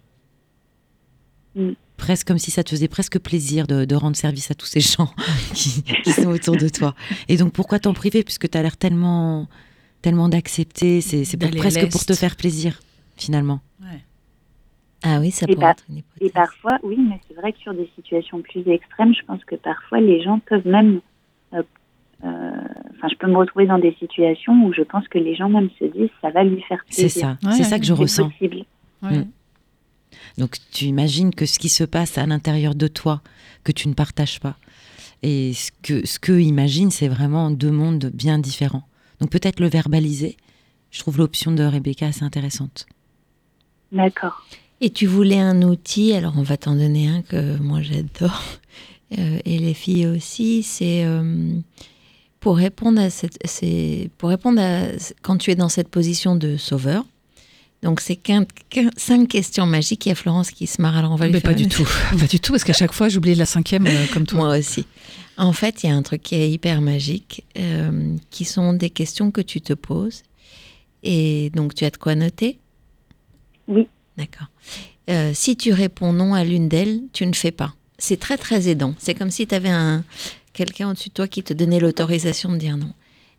Presque 1.96 2.28
comme 2.28 2.38
si 2.38 2.52
ça 2.52 2.62
te 2.62 2.70
faisait 2.70 2.86
presque 2.86 3.18
plaisir 3.18 3.66
de, 3.66 3.84
de 3.84 3.94
rendre 3.96 4.16
service 4.16 4.50
à 4.52 4.54
tous 4.54 4.66
ces 4.66 4.78
gens 4.80 5.10
qui, 5.54 5.82
qui 6.04 6.12
sont 6.12 6.26
autour 6.28 6.56
de 6.56 6.68
toi. 6.68 6.94
Et 7.28 7.36
donc, 7.36 7.52
pourquoi 7.52 7.80
t'en 7.80 7.92
priver 7.92 8.22
Puisque 8.22 8.48
tu 8.48 8.56
as 8.56 8.62
l'air 8.62 8.76
tellement, 8.76 9.48
tellement 10.00 10.28
d'accepter. 10.28 11.00
C'est, 11.00 11.24
c'est 11.24 11.36
pour- 11.36 11.48
D'aller 11.48 11.58
presque 11.58 11.90
pour 11.90 12.04
te 12.06 12.14
faire 12.14 12.36
plaisir, 12.36 12.80
finalement. 13.16 13.60
Ah 15.02 15.18
oui, 15.20 15.30
ça 15.30 15.46
Et 15.48 15.54
pourrait 15.54 15.66
bah- 15.66 15.70
être 15.72 15.84
une 15.88 15.96
Et 15.96 16.00
hypothèse. 16.00 16.32
parfois, 16.32 16.78
oui, 16.82 16.96
mais 16.98 17.20
c'est 17.28 17.34
vrai 17.34 17.52
que 17.52 17.58
sur 17.60 17.72
des 17.74 17.88
situations 17.94 18.42
plus 18.42 18.66
extrêmes, 18.68 19.14
je 19.14 19.24
pense 19.24 19.44
que 19.44 19.54
parfois 19.54 20.00
les 20.00 20.22
gens 20.22 20.40
peuvent 20.40 20.66
même. 20.66 21.00
euh, 21.54 21.62
euh, 22.24 22.50
Enfin, 22.96 23.06
je 23.12 23.14
peux 23.16 23.28
me 23.28 23.36
retrouver 23.36 23.66
dans 23.66 23.78
des 23.78 23.94
situations 24.00 24.64
où 24.66 24.72
je 24.72 24.82
pense 24.82 25.06
que 25.06 25.18
les 25.18 25.36
gens 25.36 25.48
même 25.48 25.70
se 25.78 25.84
disent 25.84 26.10
ça 26.20 26.30
va 26.30 26.42
lui 26.42 26.60
faire 26.62 26.80
C'est 26.90 27.02
plaisir. 27.02 27.20
ça, 27.40 27.48
Ouais, 27.48 27.52
c'est 27.54 27.62
ouais, 27.62 27.68
ça 27.68 27.78
que 27.78 27.84
je 27.84 27.94
C'est 27.94 28.00
ressens. 28.00 28.30
possible. 28.30 28.64
Ouais. 29.02 29.18
Mm. 29.18 29.30
Donc 30.38 30.56
tu 30.72 30.86
imagines 30.86 31.32
que 31.32 31.46
ce 31.46 31.60
qui 31.60 31.68
se 31.68 31.84
passe 31.84 32.18
à 32.18 32.26
l'intérieur 32.26 32.74
de 32.74 32.88
toi, 32.88 33.20
que 33.62 33.70
tu 33.70 33.86
ne 33.88 33.94
partages 33.94 34.40
pas, 34.40 34.56
et 35.22 35.52
ce 35.52 35.70
que 35.82 36.04
ce 36.04 36.18
que 36.18 36.32
imagine, 36.32 36.90
c'est 36.90 37.06
vraiment 37.08 37.52
deux 37.52 37.70
mondes 37.70 38.10
bien 38.12 38.38
différents. 38.40 38.82
Donc 39.20 39.30
peut-être 39.30 39.60
le 39.60 39.68
verbaliser. 39.68 40.36
Je 40.90 40.98
trouve 41.00 41.18
l'option 41.18 41.52
de 41.52 41.62
Rebecca 41.62 42.06
assez 42.06 42.24
intéressante. 42.24 42.86
D'accord. 43.92 44.44
Et 44.80 44.90
tu 44.90 45.06
voulais 45.06 45.40
un 45.40 45.62
outil, 45.62 46.12
alors 46.12 46.34
on 46.36 46.42
va 46.42 46.56
t'en 46.56 46.76
donner 46.76 47.08
un 47.08 47.22
que 47.22 47.56
moi 47.58 47.80
j'adore, 47.82 48.42
euh, 49.18 49.38
et 49.44 49.58
les 49.58 49.74
filles 49.74 50.06
aussi, 50.06 50.62
c'est 50.62 51.04
euh, 51.04 51.52
pour 52.40 52.56
répondre 52.56 53.00
à 53.00 53.10
cette, 53.10 53.38
c'est 53.44 54.10
pour 54.18 54.28
répondre 54.28 54.60
à 54.60 54.86
quand 55.22 55.36
tu 55.38 55.50
es 55.50 55.56
dans 55.56 55.68
cette 55.68 55.88
position 55.88 56.36
de 56.36 56.56
sauveur. 56.56 57.04
Donc 57.82 58.00
c'est 58.00 58.18
cinq 58.96 59.28
questions 59.28 59.66
magiques. 59.66 60.06
Il 60.06 60.08
y 60.08 60.12
a 60.12 60.14
Florence 60.16 60.50
qui 60.50 60.66
se 60.66 60.82
marre, 60.82 60.96
alors 60.96 61.12
on 61.12 61.16
va 61.16 61.26
lui 61.26 61.34
Mais 61.34 61.40
faire 61.40 61.50
pas 61.52 61.56
du 61.56 61.68
tout. 61.68 61.88
pas 62.18 62.26
du 62.26 62.40
tout, 62.40 62.52
parce 62.52 62.64
qu'à 62.64 62.72
chaque 62.72 62.92
fois, 62.92 63.08
j'oublie 63.08 63.34
la 63.34 63.46
cinquième 63.46 63.86
euh, 63.86 64.06
comme 64.12 64.26
toi. 64.26 64.40
Moi 64.40 64.58
aussi. 64.58 64.84
En 65.36 65.52
fait, 65.52 65.84
il 65.84 65.88
y 65.88 65.92
a 65.92 65.94
un 65.94 66.02
truc 66.02 66.22
qui 66.22 66.34
est 66.34 66.50
hyper 66.50 66.80
magique, 66.80 67.44
euh, 67.56 68.16
qui 68.30 68.44
sont 68.44 68.72
des 68.72 68.90
questions 68.90 69.30
que 69.30 69.40
tu 69.40 69.60
te 69.60 69.72
poses. 69.72 70.24
Et 71.04 71.50
donc, 71.50 71.74
tu 71.74 71.84
as 71.84 71.90
de 71.90 71.96
quoi 71.96 72.16
noter? 72.16 72.58
Oui. 73.68 73.86
D'accord. 74.18 74.48
Euh, 75.08 75.30
si 75.32 75.56
tu 75.56 75.72
réponds 75.72 76.12
non 76.12 76.34
à 76.34 76.44
l'une 76.44 76.68
d'elles, 76.68 77.00
tu 77.12 77.24
ne 77.24 77.32
fais 77.32 77.52
pas. 77.52 77.74
C'est 77.98 78.18
très, 78.18 78.36
très 78.36 78.68
aidant. 78.68 78.94
C'est 78.98 79.14
comme 79.14 79.30
si 79.30 79.46
tu 79.46 79.54
avais 79.54 79.70
un, 79.70 80.04
quelqu'un 80.52 80.90
au-dessus 80.90 81.08
de 81.08 81.14
toi 81.14 81.28
qui 81.28 81.44
te 81.44 81.54
donnait 81.54 81.78
l'autorisation 81.78 82.50
de 82.50 82.56
dire 82.56 82.76
non. 82.76 82.92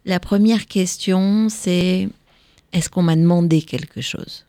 La 0.05 0.21
première 0.21 0.65
question, 0.67 1.49
c'est 1.49 2.07
est-ce 2.71 2.89
qu'on 2.89 3.03
m'a 3.03 3.17
demandé 3.17 3.61
quelque 3.61 3.99
chose? 3.99 4.45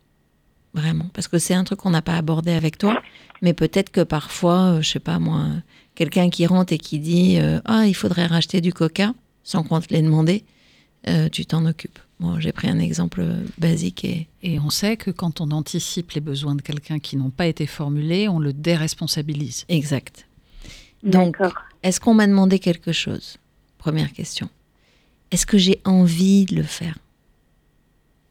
Vraiment. 0.73 1.07
Parce 1.13 1.27
que 1.27 1.39
c'est 1.39 1.55
un 1.55 1.65
truc 1.65 1.81
qu'on 1.81 1.91
n'a 1.91 2.01
pas 2.01 2.17
abordé 2.17 2.53
avec 2.53 2.79
toi. 2.79 3.03
Mais 3.43 3.53
peut-être 3.53 3.91
que 3.91 4.03
parfois, 4.03 4.75
euh, 4.75 4.83
je 4.83 4.89
sais 4.89 5.01
pas 5.01 5.19
moi, 5.19 5.47
quelqu'un 5.97 6.31
qui 6.31 6.47
rentre 6.47 6.73
et 6.73 6.79
qui 6.79 7.01
dit 7.01 7.39
euh, 7.41 7.61
Ah, 7.65 7.87
il 7.87 7.95
faudrait 7.95 8.27
racheter 8.27 8.61
du 8.61 8.73
coca, 8.73 9.15
sans 9.43 9.65
qu'on 9.65 9.81
te 9.81 9.93
l'ait 9.93 10.03
demandé, 10.03 10.45
tu 11.33 11.45
t'en 11.45 11.67
occupes. 11.67 11.99
Bon, 12.21 12.39
j'ai 12.39 12.53
pris 12.53 12.69
un 12.69 12.79
exemple 12.79 13.27
basique 13.59 14.05
et. 14.05 14.29
Et 14.43 14.61
on 14.61 14.69
sait 14.71 14.97
que 14.99 15.11
quand 15.11 15.41
on 15.41 15.51
anticipe 15.51 16.13
les 16.13 16.21
besoins 16.21 16.55
de 16.55 16.63
quelqu'un 16.63 16.99
qui 16.99 17.17
n'ont 17.17 17.31
pas 17.31 17.47
été 17.47 17.67
formulés, 17.67 18.29
on 18.29 18.39
le 18.39 18.53
déresponsabilise. 18.53 19.65
Exact. 19.69 20.27
Donc, 21.03 21.39
D'accord. 21.39 21.59
est-ce 21.83 21.99
qu'on 21.99 22.15
m'a 22.15 22.27
demandé 22.27 22.59
quelque 22.59 22.93
chose? 22.93 23.39
Première 23.79 24.13
question. 24.13 24.51
Est-ce 25.31 25.47
que 25.47 25.57
j'ai 25.57 25.81
envie 25.85 26.45
de 26.45 26.57
le 26.57 26.63
faire? 26.63 26.99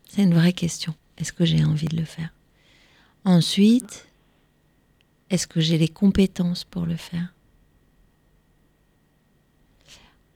C'est 0.07 0.21
une 0.21 0.35
vraie 0.35 0.53
question. 0.53 0.93
Est-ce 1.17 1.33
que 1.33 1.45
j'ai 1.45 1.63
envie 1.63 1.87
de 1.87 1.97
le 1.97 2.05
faire? 2.05 2.31
Ensuite, 3.25 4.07
est-ce 5.29 5.47
que 5.47 5.61
j'ai 5.61 5.77
les 5.79 5.87
compétences 5.87 6.63
pour 6.63 6.85
le 6.85 6.95
faire? 6.95 7.33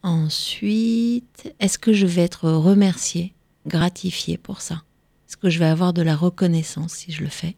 Ensuite, 0.02 1.54
est-ce 1.60 1.78
que 1.78 1.94
je 1.94 2.06
vais 2.06 2.24
être 2.24 2.50
remerciée, 2.50 3.34
gratifiée 3.68 4.38
pour 4.38 4.62
ça 4.62 4.84
Est-ce 5.28 5.38
que 5.38 5.50
je 5.50 5.60
vais 5.60 5.66
avoir 5.66 5.94
de 5.94 6.02
la 6.02 6.16
reconnaissance 6.16 6.94
si 6.94 7.12
je 7.12 7.24
le 7.24 7.30
fais? 7.30 7.56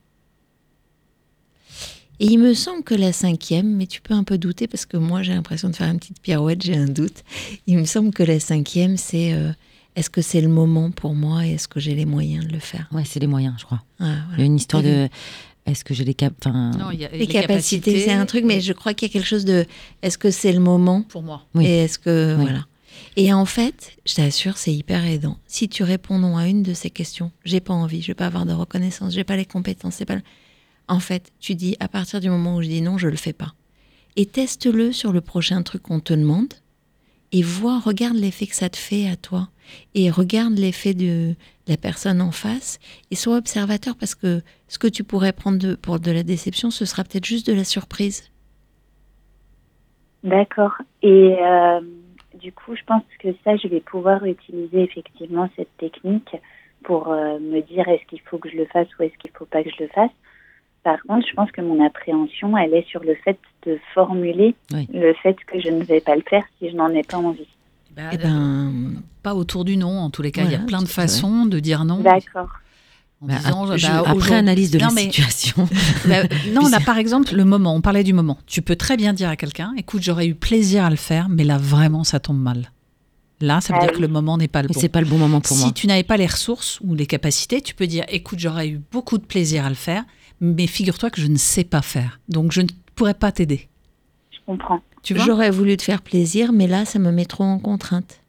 Et 2.19 2.27
il 2.27 2.37
me 2.39 2.53
semble 2.53 2.83
que 2.83 2.95
la 2.95 3.11
cinquième, 3.11 3.75
mais 3.75 3.87
tu 3.87 4.01
peux 4.01 4.13
un 4.13 4.23
peu 4.23 4.37
douter 4.37 4.67
parce 4.67 4.85
que 4.85 4.95
moi 4.95 5.21
j'ai 5.21 5.33
l'impression 5.33 5.69
de 5.69 5.75
faire 5.75 5.89
une 5.89 5.99
petite 5.99 6.21
pirouette, 6.21 6.63
j'ai 6.63 6.77
un 6.77 6.85
doute. 6.85 7.23
Il 7.67 7.77
me 7.77 7.85
semble 7.85 8.11
que 8.11 8.23
la 8.23 8.39
cinquième, 8.39 8.95
c'est 8.95 9.33
euh, 9.33 9.51
est-ce 9.97 10.09
que 10.09 10.21
c'est 10.21 10.41
le 10.41 10.47
moment 10.47 10.91
pour 10.91 11.13
moi 11.13 11.45
et 11.45 11.51
est-ce 11.55 11.67
que 11.67 11.79
j'ai 11.79 11.93
les 11.93 12.05
moyens 12.05 12.45
de 12.47 12.53
le 12.53 12.59
faire? 12.59 12.87
Ouais, 12.93 13.03
c'est 13.05 13.19
les 13.19 13.27
moyens, 13.27 13.55
je 13.59 13.65
crois. 13.65 13.83
Ah, 13.99 14.03
voilà. 14.03 14.23
Il 14.37 14.39
y 14.39 14.43
a 14.43 14.45
une 14.45 14.55
histoire 14.55 14.85
Et 14.85 14.89
de. 14.89 15.09
Est-ce 15.65 15.83
que 15.83 15.95
j'ai 15.95 16.05
les 16.05 16.13
cap. 16.13 16.31
Enfin, 16.45 16.71
Non, 16.77 16.91
il 16.91 16.99
y 16.99 17.05
a 17.05 17.09
les, 17.09 17.25
capacités, 17.25 17.99
c'est 17.99 18.11
un 18.13 18.27
truc, 18.27 18.45
mais 18.45 18.61
je 18.61 18.71
crois 18.71 18.93
qu'il 18.93 19.07
y 19.07 19.11
a 19.11 19.13
quelque 19.13 19.27
chose 19.27 19.45
de 19.45 19.65
est-ce 20.03 20.17
que 20.17 20.29
c'est 20.29 20.53
le 20.53 20.59
moment? 20.59 21.01
Pour 21.01 21.23
moi. 21.23 21.43
Oui. 21.55 21.65
Et 21.65 21.85
est-ce 21.85 21.97
que 21.97 22.35
Oui. 22.37 22.43
voilà. 22.43 22.65
Et 23.15 23.33
en 23.33 23.45
fait, 23.45 23.97
je 24.05 24.15
t'assure, 24.15 24.57
c'est 24.57 24.73
hyper 24.73 25.05
aidant. 25.05 25.37
Si 25.47 25.69
tu 25.69 25.83
réponds 25.83 26.19
non 26.19 26.37
à 26.37 26.47
une 26.47 26.63
de 26.63 26.73
ces 26.73 26.89
questions, 26.89 27.31
j'ai 27.43 27.59
pas 27.59 27.73
envie, 27.73 28.01
je 28.01 28.07
vais 28.07 28.15
pas 28.15 28.27
avoir 28.27 28.45
de 28.45 28.53
reconnaissance, 28.53 29.13
j'ai 29.13 29.23
pas 29.23 29.37
les 29.37 29.45
compétences, 29.45 29.95
c'est 29.95 30.05
pas. 30.05 30.17
En 30.87 30.99
fait, 30.99 31.31
tu 31.39 31.55
dis 31.55 31.75
à 31.79 31.87
partir 31.87 32.19
du 32.19 32.29
moment 32.29 32.57
où 32.57 32.61
je 32.61 32.67
dis 32.67 32.81
non, 32.81 32.97
je 32.97 33.07
le 33.07 33.15
fais 33.15 33.33
pas. 33.33 33.53
Et 34.15 34.25
teste-le 34.25 34.91
sur 34.91 35.11
le 35.11 35.21
prochain 35.21 35.61
truc 35.63 35.83
qu'on 35.83 35.99
te 35.99 36.13
demande 36.13 36.53
et 37.31 37.41
vois, 37.41 37.79
regarde 37.79 38.15
l'effet 38.15 38.47
que 38.47 38.55
ça 38.55 38.69
te 38.69 38.77
fait 38.77 39.09
à 39.09 39.15
toi 39.15 39.49
et 39.93 40.09
regarde 40.09 40.57
l'effet 40.57 40.93
de 40.93 41.35
la 41.67 41.75
personne 41.75 42.21
en 42.21 42.31
face 42.31 42.79
et 43.11 43.15
sois 43.15 43.37
observateur 43.37 43.95
parce 43.95 44.15
que 44.15 44.41
ce 44.67 44.77
que 44.77 44.87
tu 44.87 45.03
pourrais 45.03 45.33
prendre 45.33 45.75
pour 45.75 45.99
de 45.99 46.11
la 46.11 46.23
déception, 46.23 46.71
ce 46.71 46.85
sera 46.85 47.03
peut-être 47.03 47.25
juste 47.25 47.47
de 47.47 47.53
la 47.53 47.63
surprise. 47.63 48.29
D'accord. 50.23 50.73
Et 51.01 51.37
euh, 51.41 51.81
du 52.45 52.51
coup, 52.51 52.75
je 52.75 52.83
pense 52.85 53.01
que 53.19 53.29
ça, 53.43 53.55
je 53.57 53.67
vais 53.67 53.79
pouvoir 53.81 54.23
utiliser 54.25 54.83
effectivement 54.83 55.49
cette 55.55 55.75
technique 55.77 56.35
pour 56.83 57.01
euh, 57.11 57.39
me 57.39 57.59
dire 57.61 57.87
est-ce 57.87 58.05
qu'il 58.07 58.21
faut 58.21 58.37
que 58.37 58.49
je 58.51 58.57
le 58.57 58.65
fasse 58.65 58.87
ou 58.99 59.03
est-ce 59.03 59.17
qu'il 59.17 59.31
faut 59.37 59.45
pas 59.53 59.63
que 59.63 59.69
je 59.75 59.81
le 59.83 59.89
fasse. 59.89 60.11
Par 60.83 61.01
contre, 61.07 61.25
je 61.27 61.33
pense 61.33 61.51
que 61.51 61.61
mon 61.61 61.83
appréhension, 61.83 62.55
elle 62.55 62.75
est 62.75 62.87
sur 62.87 63.03
le 63.03 63.15
fait 63.15 63.39
de 63.65 63.79
formuler 63.95 64.53
Oui. 64.71 64.87
le 64.93 65.13
fait 65.23 65.35
que 65.47 65.59
je 65.59 65.69
ne 65.69 65.83
vais 65.83 66.01
pas 66.01 66.15
le 66.15 66.21
faire 66.29 66.43
si 66.59 66.69
je 66.69 66.75
n'en 66.75 66.89
ai 66.89 67.01
pas 67.01 67.17
envie. 67.17 67.47
Bah, 67.95 68.03
Eh 68.13 68.17
ben, 68.17 68.71
Pas 69.23 69.33
autour 69.33 69.65
du 69.65 69.75
non, 69.77 69.97
en 70.05 70.11
tous 70.11 70.21
les 70.21 70.31
cas. 70.31 70.43
il 70.43 70.51
y 70.51 70.55
a 70.55 70.59
plein 70.59 70.81
de 70.81 70.85
tout 70.85 70.91
à 70.91 70.93
fait. 70.93 71.01
façon 71.01 71.47
de 71.47 71.59
dire 71.59 71.83
non. 71.85 72.01
D'accord. 72.01 72.51
En 73.25 73.27
bah, 73.27 73.37
disant, 73.37 73.69
ap- 73.71 73.77
je- 73.77 73.87
bah, 73.87 74.03
après 74.07 74.35
analyse 74.35 74.71
de 74.71 74.79
Non, 74.79 74.87
la 74.87 74.93
mais- 74.93 75.01
situation. 75.03 75.67
Bah, 76.07 76.23
non, 76.53 76.67
là, 76.67 76.79
par 76.79 76.97
exemple, 76.97 77.35
le 77.35 77.43
moment, 77.45 77.75
on 77.75 77.81
parlait 77.81 78.03
du 78.03 78.13
moment. 78.13 78.37
Tu 78.45 78.61
peux 78.61 78.75
très 78.75 78.97
bien 78.97 79.13
dire 79.13 79.29
à 79.29 79.35
quelqu'un, 79.35 79.73
écoute, 79.77 80.03
j'aurais 80.03 80.27
eu 80.27 80.35
plaisir 80.35 80.85
à 80.85 80.89
le 80.89 80.95
faire, 80.95 81.27
mais 81.29 81.43
là, 81.43 81.57
vraiment, 81.57 82.03
ça 82.03 82.19
tombe 82.19 82.39
mal. 82.39 82.71
Là, 83.41 83.59
ça 83.61 83.73
veut 83.73 83.79
Ah 83.81 83.85
dire 83.85 83.91
oui. 83.91 83.97
que 83.97 84.01
le 84.01 84.07
moment 84.07 84.37
n'est 84.37 84.47
pas 84.47 84.61
le 84.61 84.69
Mais 84.69 84.75
bon. 84.75 84.79
c'est 84.79 84.89
pas 84.89 85.01
le 85.01 85.07
bon 85.07 85.17
moment 85.17 85.41
pour 85.41 85.57
si 85.57 85.63
moi. 85.63 85.71
tu 85.73 85.87
n'avais 85.87 86.03
pas 86.03 86.15
les 86.17 86.25
ressources 86.27 86.79
ou 86.81 86.95
les 86.95 87.05
capacités, 87.05 87.61
tu 87.61 87.73
peux 87.75 87.87
dire, 87.87 88.05
écoute, 88.09 88.39
j'aurais 88.39 88.69
eu 88.69 88.81
beaucoup 88.91 89.17
de 89.17 89.25
plaisir 89.25 89.65
à 89.65 89.69
le 89.69 89.75
faire, 89.75 90.03
mais 90.39 90.67
figure-toi 90.67 91.09
que 91.09 91.19
je 91.19 91.27
ne 91.27 91.37
sais 91.37 91.63
pas 91.65 91.81
faire. 91.81 92.19
Donc, 92.29 92.51
je 92.53 92.61
ne 92.61 92.67
pourrais 92.95 93.13
pas 93.13 93.31
t'aider. 93.33 93.67
Je 94.31 94.37
comprends. 94.45 94.81
Tu 95.03 95.13
vois? 95.15 95.25
J'aurais 95.25 95.49
voulu 95.51 95.75
te 95.77 95.83
faire 95.83 96.01
plaisir, 96.01 96.53
mais 96.53 96.67
là, 96.67 96.85
ça 96.85 96.97
me 96.99 97.11
met 97.11 97.25
trop 97.25 97.43
en 97.43 97.59
contrainte. 97.59 98.21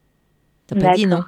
T'as 0.67 0.77
pas 0.77 0.95
dit 0.95 1.07
non. 1.07 1.23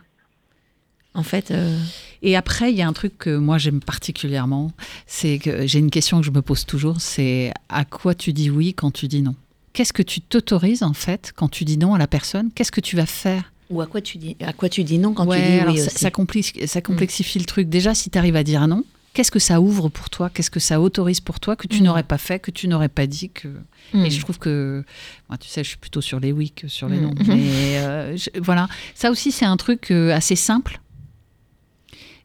En 1.15 1.23
fait, 1.23 1.51
euh, 1.53 1.79
Et 2.23 2.37
après, 2.37 2.73
il 2.73 2.77
y 2.77 2.83
a 2.83 2.89
un 2.89 2.93
truc 2.93 3.17
que 3.19 3.37
moi 3.37 3.59
j'aime 3.59 3.81
particulièrement, 3.81 4.73
c'est 5.07 5.39
que 5.39 5.67
j'ai 5.67 5.79
une 5.79 5.91
question 5.91 6.21
que 6.21 6.27
je 6.27 6.31
me 6.31 6.43
pose 6.43 6.65
toujours, 6.67 7.01
c'est 7.01 7.53
à 7.69 7.85
quoi 7.85 8.15
tu 8.15 8.33
dis 8.33 8.51
oui 8.51 8.75
quand 8.75 8.91
tu 8.91 9.07
dis 9.09 9.23
non? 9.23 9.35
Qu'est-ce 9.73 9.93
que 9.93 10.03
tu 10.03 10.21
t'autorises 10.21 10.83
en 10.83 10.95
fait 10.95 11.33
quand 11.37 11.49
tu 11.49 11.65
dis 11.65 11.79
non 11.79 11.95
à 11.95 11.99
la 11.99 12.07
personne? 12.09 12.51
Qu'est-ce 12.55 12.73
que 12.73 12.81
tu 12.81 12.97
vas 12.97 13.07
faire? 13.07 13.53
Ou 13.71 13.81
à 13.83 13.87
quoi 13.87 14.01
tu 14.01 14.19
dis, 14.19 14.37
à 14.41 14.53
quoi 14.53 14.69
tu 14.69 14.83
dis 14.83 14.99
non 14.99 15.13
quand 15.15 15.27
Ouais, 15.27 15.37
tu 15.41 15.43
dis 15.53 15.59
alors 15.59 15.75
oui 15.75 15.81
ça, 15.81 15.87
aussi? 15.87 15.99
ça 15.99 16.11
complexifie, 16.11 16.67
ça 16.67 16.81
complexifie 16.81 17.39
le 17.39 17.45
truc. 17.45 17.69
Déjà, 17.69 17.95
si 17.95 18.09
tu 18.11 18.19
arrives 18.19 18.35
à 18.37 18.43
dire 18.43 18.67
non, 18.67 18.83
qu'est-ce 19.13 19.31
que 19.31 19.39
ça 19.39 19.61
ouvre 19.61 19.89
pour 19.91 20.09
toi? 20.11 20.31
Qu'est-ce 20.31 20.51
que 20.51 20.59
ça 20.59 20.81
autorise 20.81 21.21
pour 21.21 21.39
toi 21.39 21.55
que 21.55 21.67
tu 21.69 21.81
Mm. 21.81 21.85
n'aurais 21.85 22.03
pas 22.03 22.19
fait, 22.19 22.39
que 22.41 22.51
tu 22.51 22.67
n'aurais 22.67 22.89
pas 22.89 23.07
dit 23.07 23.29
que... 23.31 23.49
Hmm. 23.95 24.05
Et 24.05 24.11
je 24.11 24.21
trouve 24.21 24.39
que, 24.39 24.85
moi, 25.29 25.39
tu 25.39 25.49
sais, 25.49 25.63
je 25.63 25.69
suis 25.69 25.79
plutôt 25.79 26.01
sur 26.01 26.19
les 26.19 26.33
oui 26.33 26.51
que 26.51 26.67
sur 26.67 26.89
les 26.89 26.99
non. 26.99 27.11
Mais 27.29 27.79
euh, 27.79 28.17
je- 28.17 28.31
voilà, 28.41 28.69
ça 28.95 29.11
aussi, 29.11 29.31
c'est 29.33 29.45
un 29.45 29.57
truc 29.57 29.91
euh, 29.91 30.13
assez 30.15 30.35
simple. 30.37 30.81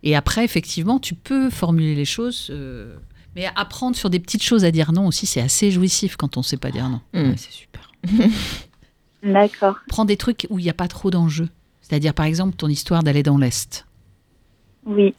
Et 0.04 0.16
après, 0.16 0.44
effectivement, 0.44 1.00
tu 1.00 1.16
peux 1.16 1.50
formuler 1.50 1.96
les 1.96 2.06
choses. 2.06 2.48
euh, 2.52 2.96
mais 3.36 3.50
apprendre 3.56 3.96
sur 3.96 4.10
des 4.12 4.20
petites 4.20 4.44
choses 4.44 4.64
à 4.64 4.72
dire 4.72 4.92
non 4.92 5.08
aussi, 5.08 5.26
c'est 5.26 5.42
assez 5.42 5.72
jouissif 5.72 6.18
quand 6.18 6.38
on 6.38 6.42
ne 6.42 6.46
sait 6.46 6.58
pas 6.58 6.70
dire 6.70 6.88
non. 6.90 7.02
Hmm. 7.14 7.30
Ouais, 7.32 7.38
c'est 7.38 7.52
super. 7.52 7.92
D'accord. 9.24 9.78
Prends 9.88 10.06
des 10.06 10.18
trucs 10.18 10.46
où 10.50 10.60
il 10.60 10.64
n'y 10.64 10.70
a 10.70 10.74
pas 10.76 10.88
trop 10.88 11.10
d'enjeux. 11.10 11.50
C'est-à-dire, 11.82 12.14
par 12.14 12.26
exemple, 12.26 12.56
ton 12.56 12.68
histoire 12.68 13.02
d'aller 13.04 13.24
dans 13.24 13.38
l'Est. 13.38 13.86
Oui. 14.86 15.16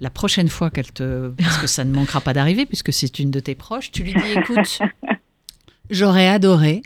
La 0.00 0.10
prochaine 0.10 0.48
fois 0.48 0.70
qu'elle 0.70 0.92
te... 0.92 1.30
Parce 1.30 1.58
que 1.58 1.66
ça 1.66 1.84
ne 1.84 1.92
manquera 1.92 2.20
pas 2.20 2.34
d'arriver, 2.34 2.66
puisque 2.66 2.92
c'est 2.92 3.18
une 3.18 3.30
de 3.30 3.40
tes 3.40 3.54
proches, 3.54 3.90
tu 3.90 4.02
lui 4.02 4.12
dis, 4.12 4.32
écoute, 4.36 4.78
j'aurais 5.90 6.28
adoré, 6.28 6.82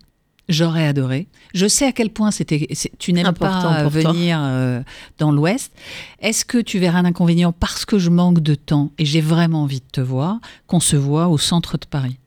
j'aurais 0.48 0.86
adoré. 0.86 1.28
Je 1.54 1.66
sais 1.66 1.86
à 1.86 1.92
quel 1.92 2.10
point 2.10 2.30
c'était, 2.30 2.66
c'est- 2.72 2.90
tu 2.98 3.12
n'aimes 3.12 3.26
Important 3.26 3.62
pas 3.70 3.82
pour 3.90 3.92
toi. 4.00 4.12
venir 4.12 4.38
euh, 4.42 4.82
dans 5.18 5.30
l'Ouest. 5.32 5.72
Est-ce 6.20 6.44
que 6.44 6.58
tu 6.58 6.78
verras 6.78 6.98
un 7.00 7.04
inconvénient 7.04 7.52
parce 7.52 7.84
que 7.84 7.98
je 7.98 8.10
manque 8.10 8.40
de 8.40 8.54
temps 8.54 8.90
et 8.98 9.04
j'ai 9.04 9.20
vraiment 9.20 9.62
envie 9.62 9.80
de 9.80 9.86
te 9.92 10.00
voir, 10.00 10.38
qu'on 10.66 10.80
se 10.80 10.96
voit 10.96 11.28
au 11.28 11.38
centre 11.38 11.76
de 11.78 11.86
Paris? 11.86 12.18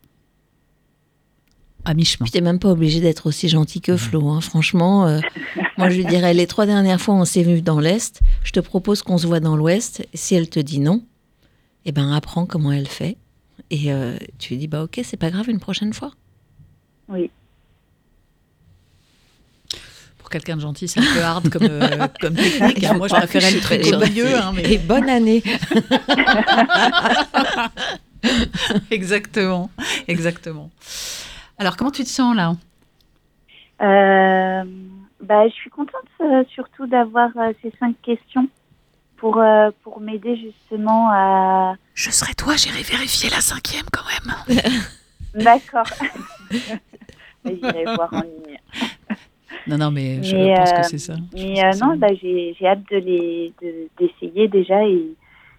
À 1.85 1.94
mi-chemin. 1.94 2.23
Puis 2.26 2.31
t'es 2.31 2.40
même 2.41 2.60
pas 2.60 2.69
obligé 2.69 3.02
d'être 3.02 3.27
aussi 3.27 3.49
gentil 3.49 3.81
que 3.81 3.98
Flo. 3.98 4.30
hein. 4.30 4.40
Franchement, 4.40 5.06
euh, 5.06 5.19
moi 5.77 5.90
je 5.90 5.98
lui 5.98 6.06
dirais 6.06 6.34
les 6.34 6.48
trois 6.48 6.65
dernières 6.65 7.02
fois 7.02 7.14
on 7.15 7.26
s'est 7.26 7.44
vu 7.44 7.61
dans 7.61 7.81
l'Est, 7.81 8.22
je 8.45 8.52
te 8.53 8.61
propose 8.61 9.02
qu'on 9.02 9.18
se 9.18 9.27
voit 9.27 9.41
dans 9.41 9.57
l'Ouest. 9.57 10.07
Si 10.14 10.34
elle 10.34 10.49
te 10.49 10.61
dit 10.61 10.80
non, 10.80 11.03
eh 11.84 11.91
ben 11.91 12.14
apprends 12.14 12.45
comment 12.45 12.72
elle 12.72 12.88
fait. 12.88 13.18
Et 13.69 13.91
euh, 13.91 14.15
tu 14.40 14.53
lui 14.53 14.60
dis 14.60 14.68
bah 14.68 14.84
ok, 14.84 15.02
c'est 15.03 15.18
pas 15.18 15.30
grave 15.30 15.49
une 15.49 15.60
prochaine 15.60 15.91
fois. 15.91 16.11
Oui. 17.10 17.30
Quelqu'un 20.34 20.56
de 20.56 20.62
gentil, 20.62 20.88
c'est 20.88 21.00
un 21.00 21.04
peu 21.14 21.22
hard 21.22 21.50
comme, 21.50 21.68
euh, 21.70 22.08
comme 22.20 22.34
technique. 22.34 22.84
hein. 22.84 22.96
Moi, 22.96 23.08
je 23.08 23.14
préférais 23.14 23.52
le 23.52 23.60
truc 23.60 23.86
au 23.94 24.00
milieu. 24.00 24.36
hein, 24.36 24.52
mais... 24.56 24.64
Et 24.64 24.78
bonne 24.80 25.08
année. 25.08 25.44
Exactement, 28.90 29.70
exactement. 30.08 30.72
Alors, 31.58 31.76
comment 31.78 31.92
tu 31.92 32.04
te 32.04 32.10
sens 32.10 32.36
là? 32.36 32.56
Euh, 33.82 34.64
bah, 35.22 35.48
je 35.48 35.54
suis 35.54 35.70
contente 35.70 36.08
euh, 36.22 36.44
surtout 36.54 36.88
d'avoir 36.88 37.30
euh, 37.38 37.52
ces 37.62 37.72
cinq 37.80 37.96
questions 38.02 38.48
pour, 39.18 39.38
euh, 39.40 39.70
pour 39.84 40.00
m'aider 40.00 40.36
justement 40.38 41.10
à... 41.12 41.76
Je 41.94 42.10
serai 42.12 42.34
toi, 42.34 42.56
j'irai 42.56 42.82
vérifier 42.82 43.30
la 43.30 43.42
cinquième 43.42 43.86
quand 43.92 44.06
même. 44.14 44.62
D'accord. 45.44 45.86
J'irai 47.46 47.84
voir 47.84 48.10
en 48.14 48.22
ligne. 48.22 48.58
Non, 49.68 49.77
non, 49.77 49.91
mais 49.91 50.22
je 50.23 50.35
Mais, 50.35 50.53
pense 50.56 50.72
euh, 50.72 50.81
que 50.81 50.88
c'est 50.90 50.98
ça. 50.98 51.15
Je 51.35 51.44
Mais 51.44 51.64
euh, 51.64 51.72
non, 51.81 51.98
bah, 51.98 52.14
j'ai 52.22 52.56
j'ai 52.60 52.68
hâte 52.68 52.84
de 52.91 52.98
les 52.98 53.53
de- 53.61 53.88
d'essayer 53.98 54.48
déjà 54.48 54.85
et, 54.85 55.15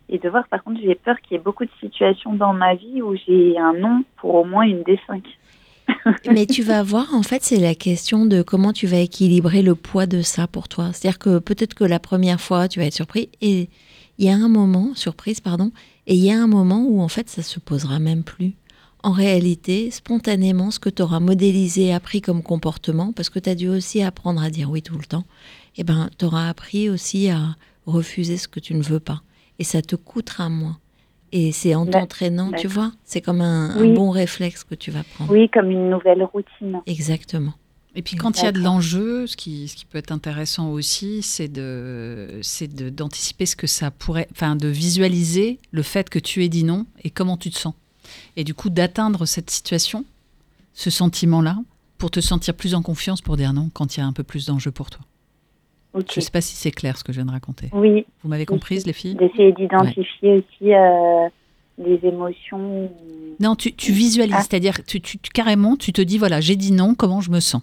et 0.08 0.18
de 0.18 0.28
voir. 0.28 0.46
Par 0.48 0.62
contre, 0.62 0.80
j'ai 0.82 0.94
peur 0.94 1.16
qu'il 1.20 1.36
y 1.36 1.40
ait 1.40 1.42
beaucoup 1.42 1.64
de 1.64 1.70
situations 1.80 2.34
dans 2.34 2.52
ma 2.52 2.74
vie 2.74 3.02
où 3.02 3.16
j'ai 3.26 3.56
un 3.58 3.72
nom 3.72 4.04
pour 4.16 4.34
au 4.34 4.44
moins 4.44 4.64
une 4.64 4.82
des 4.82 4.98
cinq. 5.06 5.24
Mais 6.30 6.46
tu 6.46 6.62
vas 6.62 6.82
voir, 6.82 7.14
en 7.14 7.22
fait, 7.22 7.42
c'est 7.42 7.58
la 7.58 7.74
question 7.74 8.24
de 8.24 8.42
comment 8.42 8.72
tu 8.72 8.86
vas 8.86 8.98
équilibrer 8.98 9.62
le 9.62 9.74
poids 9.74 10.06
de 10.06 10.22
ça 10.22 10.46
pour 10.46 10.68
toi. 10.68 10.90
C'est-à-dire 10.92 11.18
que 11.18 11.38
peut-être 11.38 11.74
que 11.74 11.84
la 11.84 11.98
première 11.98 12.40
fois, 12.40 12.68
tu 12.68 12.78
vas 12.78 12.86
être 12.86 12.94
surpris 12.94 13.28
et 13.40 13.68
il 14.18 14.26
y 14.26 14.30
a 14.30 14.34
un 14.34 14.48
moment, 14.48 14.94
surprise, 14.94 15.40
pardon, 15.40 15.72
et 16.06 16.14
il 16.14 16.24
y 16.24 16.30
a 16.30 16.38
un 16.40 16.46
moment 16.46 16.84
où 16.86 17.00
en 17.00 17.08
fait, 17.08 17.28
ça 17.28 17.42
se 17.42 17.58
posera 17.60 17.98
même 17.98 18.22
plus. 18.22 18.52
En 19.04 19.12
réalité, 19.12 19.90
spontanément, 19.90 20.70
ce 20.70 20.78
que 20.78 20.88
tu 20.88 21.02
auras 21.02 21.20
modélisé, 21.20 21.92
appris 21.92 22.22
comme 22.22 22.42
comportement, 22.42 23.12
parce 23.12 23.28
que 23.28 23.38
tu 23.38 23.50
as 23.50 23.54
dû 23.54 23.68
aussi 23.68 24.02
apprendre 24.02 24.42
à 24.42 24.48
dire 24.48 24.70
oui 24.70 24.80
tout 24.80 24.96
le 24.96 25.04
temps, 25.04 25.24
eh 25.76 25.84
ben, 25.84 26.08
tu 26.18 26.24
auras 26.24 26.48
appris 26.48 26.88
aussi 26.88 27.28
à 27.28 27.54
refuser 27.84 28.38
ce 28.38 28.48
que 28.48 28.60
tu 28.60 28.72
ne 28.74 28.82
veux 28.82 29.00
pas. 29.00 29.20
Et 29.58 29.64
ça 29.64 29.82
te 29.82 29.94
coûtera 29.94 30.48
moins. 30.48 30.78
Et 31.32 31.52
c'est 31.52 31.74
en 31.74 31.84
t'entraînant, 31.84 32.50
tu 32.52 32.66
vois, 32.66 32.92
c'est 33.04 33.20
comme 33.20 33.42
un, 33.42 33.92
bon 33.92 34.08
réflexe 34.08 34.64
que 34.64 34.74
tu 34.74 34.90
vas 34.90 35.02
prendre. 35.02 35.30
Oui, 35.30 35.50
comme 35.50 35.70
une 35.70 35.90
nouvelle 35.90 36.22
routine. 36.22 36.80
Exactement. 36.86 37.52
Et 37.94 38.00
puis 38.00 38.16
quand 38.16 38.40
il 38.40 38.44
y 38.44 38.48
a 38.48 38.52
de 38.52 38.60
l'enjeu, 38.60 39.26
ce 39.26 39.36
qui, 39.36 39.68
ce 39.68 39.76
qui 39.76 39.84
peut 39.84 39.98
être 39.98 40.12
intéressant 40.12 40.70
aussi, 40.70 41.20
c'est 41.20 41.48
de, 41.48 42.38
c'est 42.40 42.74
d'anticiper 42.74 43.44
ce 43.44 43.54
que 43.54 43.66
ça 43.66 43.90
pourrait, 43.90 44.28
enfin 44.32 44.56
de 44.56 44.68
visualiser 44.68 45.60
le 45.72 45.82
fait 45.82 46.08
que 46.08 46.18
tu 46.18 46.42
aies 46.42 46.48
dit 46.48 46.64
non 46.64 46.86
et 47.02 47.10
comment 47.10 47.36
tu 47.36 47.50
te 47.50 47.58
sens. 47.58 47.74
Et 48.36 48.44
du 48.44 48.54
coup 48.54 48.70
d'atteindre 48.70 49.26
cette 49.26 49.50
situation, 49.50 50.04
ce 50.72 50.90
sentiment-là, 50.90 51.58
pour 51.98 52.10
te 52.10 52.20
sentir 52.20 52.54
plus 52.54 52.74
en 52.74 52.82
confiance 52.82 53.20
pour 53.20 53.36
dire 53.36 53.52
non 53.52 53.70
quand 53.72 53.96
il 53.96 54.00
y 54.00 54.02
a 54.02 54.06
un 54.06 54.12
peu 54.12 54.22
plus 54.24 54.46
d'enjeu 54.46 54.70
pour 54.70 54.90
toi. 54.90 55.00
Je 55.94 56.00
ne 56.18 56.20
sais 56.24 56.30
pas 56.32 56.40
si 56.40 56.56
c'est 56.56 56.72
clair 56.72 56.98
ce 56.98 57.04
que 57.04 57.12
je 57.12 57.18
viens 57.18 57.26
de 57.26 57.30
raconter. 57.30 57.70
Oui, 57.72 58.04
Vous 58.22 58.28
m'avez 58.28 58.46
comprise 58.46 58.84
les 58.84 58.92
filles 58.92 59.14
d'essayer 59.14 59.52
d'identifier 59.52 60.32
aussi 60.38 60.74
euh, 60.74 61.28
les 61.78 62.00
émotions. 62.02 62.90
Non, 63.38 63.54
tu, 63.54 63.72
tu 63.72 63.92
visualises, 63.92 64.34
Ah. 64.36 64.42
c'est-à-dire 64.42 64.84
tu, 64.84 65.00
tu- 65.00 65.18
tu- 65.18 65.30
carrément 65.30 65.76
tu 65.76 65.92
te 65.92 66.02
dis 66.02 66.18
voilà 66.18 66.40
j'ai 66.40 66.56
dit 66.56 66.72
non, 66.72 66.94
comment 66.96 67.20
je 67.20 67.30
me 67.30 67.38
sens? 67.38 67.62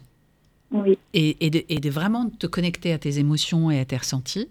Oui. 0.72 0.97
Et, 1.13 1.35
et 1.45 1.49
de, 1.49 1.63
et 1.68 1.80
de 1.80 1.89
vraiment 1.89 2.30
te 2.30 2.47
connecter 2.47 2.93
à 2.93 2.97
tes 2.97 3.19
émotions 3.19 3.69
et 3.69 3.80
à 3.81 3.84
tes 3.85 3.97
ressentis. 3.97 4.47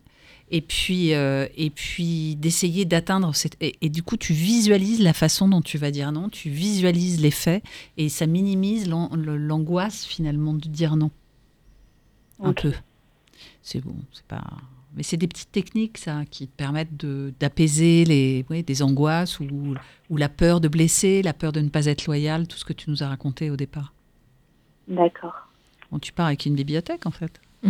Et 0.53 0.61
puis, 0.63 1.15
euh, 1.15 1.47
et 1.57 1.71
puis 1.71 2.35
d'essayer 2.37 2.85
d'atteindre 2.85 3.35
cette. 3.37 3.57
Et, 3.61 3.77
et 3.83 3.89
du 3.89 4.03
coup, 4.03 4.17
tu 4.17 4.33
visualises 4.33 5.01
la 5.01 5.13
façon 5.13 5.49
dont 5.49 5.63
tu 5.63 5.79
vas 5.79 5.91
dire 5.93 6.11
non, 6.11 6.29
tu 6.29 6.51
visualises 6.51 7.21
les 7.21 7.31
faits, 7.31 7.63
et 7.97 8.09
ça 8.09 8.27
minimise 8.27 8.89
l'angoisse 8.89 10.05
finalement 10.05 10.53
de 10.55 10.69
dire 10.69 10.97
non. 10.97 11.11
Un 12.43 12.53
peu. 12.53 12.73
C'est 13.63 13.81
bon, 13.85 13.95
c'est 14.13 14.25
pas. 14.25 14.43
Mais 14.97 15.05
c'est 15.05 15.17
des 15.17 15.29
petites 15.29 15.53
techniques, 15.53 15.99
ça, 15.99 16.25
qui 16.29 16.49
te 16.49 16.57
permettent 16.57 16.97
de- 16.97 17.33
d'apaiser 17.39 18.05
les 18.05 18.45
des 18.65 18.83
angoisses 18.83 19.39
ou, 19.39 19.75
ou 20.09 20.17
la 20.17 20.29
peur 20.29 20.61
de 20.61 20.67
blesser, 20.67 21.23
la 21.23 21.33
peur 21.33 21.53
de 21.53 21.61
ne 21.61 21.69
pas 21.69 21.87
être 21.87 22.07
loyal, 22.07 22.49
tout 22.49 22.59
ce 22.59 22.65
que 22.65 22.73
tu 22.73 22.91
nous 22.91 23.05
as 23.05 23.09
raconté 23.09 23.51
au 23.51 23.57
départ. 23.57 23.93
D'accord. 24.89 25.47
Bon, 25.93 26.01
tu 26.01 26.13
pars 26.13 26.27
avec 26.27 26.45
une 26.45 26.57
bibliothèque, 26.57 27.07
en 27.07 27.13
fait. 27.13 27.41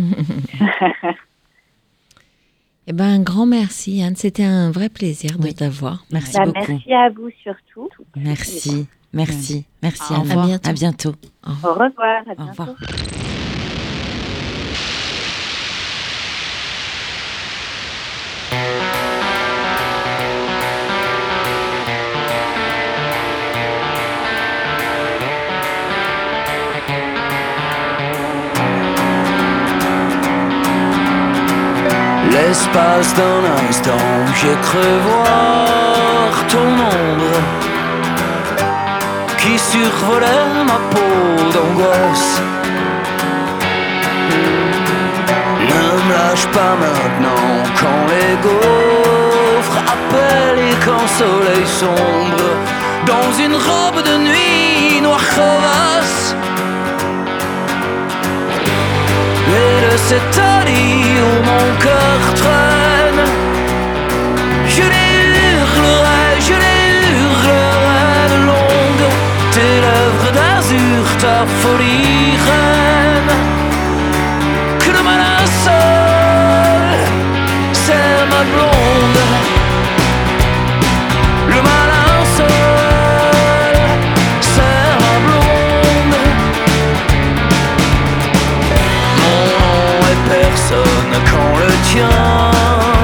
Eh 2.87 2.93
ben, 2.93 3.05
un 3.05 3.19
grand 3.19 3.45
merci, 3.45 4.01
Anne. 4.01 4.15
C'était 4.15 4.43
un 4.43 4.71
vrai 4.71 4.89
plaisir 4.89 5.37
de 5.37 5.49
t'avoir. 5.51 6.03
Merci 6.11 6.33
Bah, 6.37 6.45
beaucoup. 6.45 6.71
merci 6.71 6.93
à 6.93 7.09
vous 7.09 7.29
surtout. 7.43 7.89
Merci. 8.15 8.87
Merci. 9.13 9.65
Merci. 9.83 10.13
Au 10.13 10.15
Anne. 10.15 10.21
revoir. 10.21 10.45
À 10.45 10.47
bientôt. 10.47 10.69
À 10.69 10.73
bientôt. 10.73 11.15
Au 11.45 11.51
revoir. 11.73 11.89
À 12.27 12.31
Au 12.31 12.35
bientôt. 12.35 12.61
revoir. 12.63 12.77
L'espace 32.51 33.13
d'un 33.13 33.43
instant, 33.65 34.07
j'ai 34.35 34.57
cru 34.67 34.87
voir 35.07 36.33
ton 36.49 36.69
ombre 36.99 37.37
qui 39.37 39.57
survolait 39.57 40.63
ma 40.71 40.79
peau 40.91 41.13
d'angoisse. 41.53 42.41
Ne 45.69 45.83
me 45.95 46.13
lâche 46.13 46.47
pas 46.57 46.73
maintenant 46.85 47.47
quand 47.79 48.01
les 48.11 48.35
gaufres 48.45 49.79
appellent 49.95 50.65
et 50.71 50.77
quand 50.85 51.07
soleil 51.21 51.65
sombre 51.65 52.47
dans 53.07 53.31
une 53.45 53.55
robe 53.55 54.03
de 54.03 54.15
nuit 54.27 54.99
noire 54.99 55.25
crevasse. 55.33 56.00
De 59.91 59.97
cette 59.97 60.39
allée 60.39 61.19
où 61.27 61.33
mon 61.49 61.65
cœur 61.85 62.19
traîne. 62.41 63.23
Je 64.75 64.83
les 64.93 65.11
je 66.47 66.55
les 66.63 66.91
hurlerai 67.19 68.15
de 68.33 68.39
longue. 68.49 69.07
Tes 69.53 69.73
lèvres 69.85 70.31
d'azur, 70.37 71.03
ta 71.23 71.39
folie 71.61 72.37
reine. 72.47 73.33
Que 74.83 74.91
le 74.97 75.03
malin 75.09 75.41
seul, 75.65 76.99
c'est 77.73 78.19
ma 78.31 78.41
blonde 78.51 79.20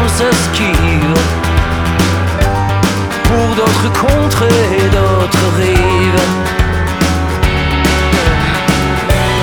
s'esquive 0.08 1.14
Pour 3.24 3.56
d'autres 3.56 3.92
contrées 4.00 4.66
et 4.80 4.90
d'autres 4.90 5.48
rives? 5.58 6.26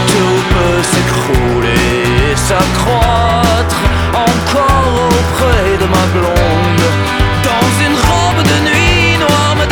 Tout 0.07 0.41
peut 0.55 0.83
s'écrouler 0.93 2.33
et 2.33 2.37
s'accroître 2.37 3.77
Encore 4.15 4.95
auprès 5.11 5.77
de 5.79 5.87
ma 5.95 6.05
blonde. 6.15 6.87
Dans 7.43 7.69
une 7.85 7.97
robe 7.97 8.43
de 8.43 8.59
nuit 8.69 9.19
noire 9.19 9.57
me 9.57 9.67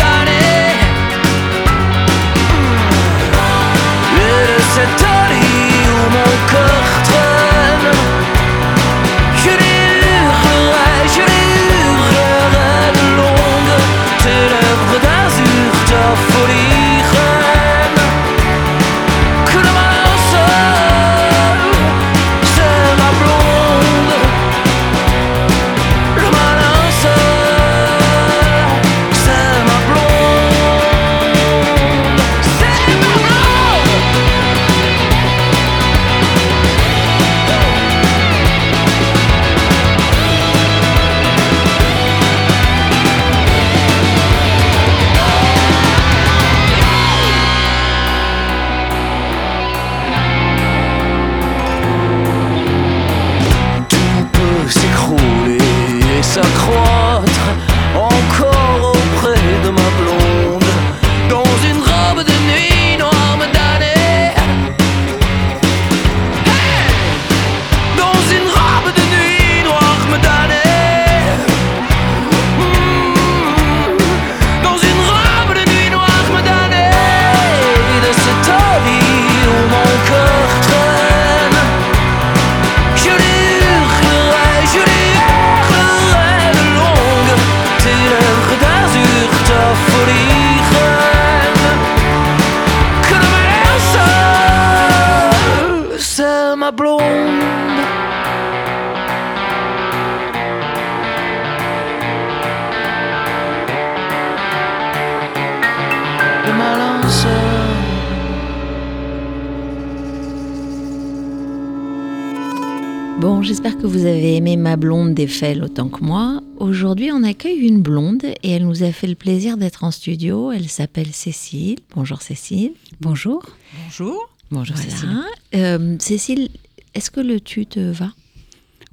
ma 114.73 114.77
blonde 114.79 115.13
d'Eiffel 115.13 115.63
autant 115.63 115.91
que 115.91 116.03
moi. 116.03 116.41
Aujourd'hui, 116.57 117.11
on 117.13 117.23
accueille 117.25 117.59
une 117.59 117.83
blonde 117.83 118.25
et 118.25 118.53
elle 118.53 118.65
nous 118.65 118.83
a 118.83 118.91
fait 118.91 119.07
le 119.07 119.15
plaisir 119.15 119.59
d'être 119.59 119.85
en 119.85 119.91
studio. 119.91 120.51
Elle 120.51 120.67
s'appelle 120.71 121.13
Cécile. 121.13 121.79
Bonjour 121.95 122.23
Cécile. 122.23 122.73
Bonjour. 122.99 123.45
Bonjour. 123.85 124.31
Bonjour 124.51 124.75
Voilà. 124.75 124.91
Cécile. 124.91 125.21
Euh, 125.57 125.97
Cécile, 125.99 126.49
est-ce 126.95 127.11
que 127.11 127.21
le 127.21 127.39
tu 127.39 127.67
te 127.67 127.81
va? 127.81 128.13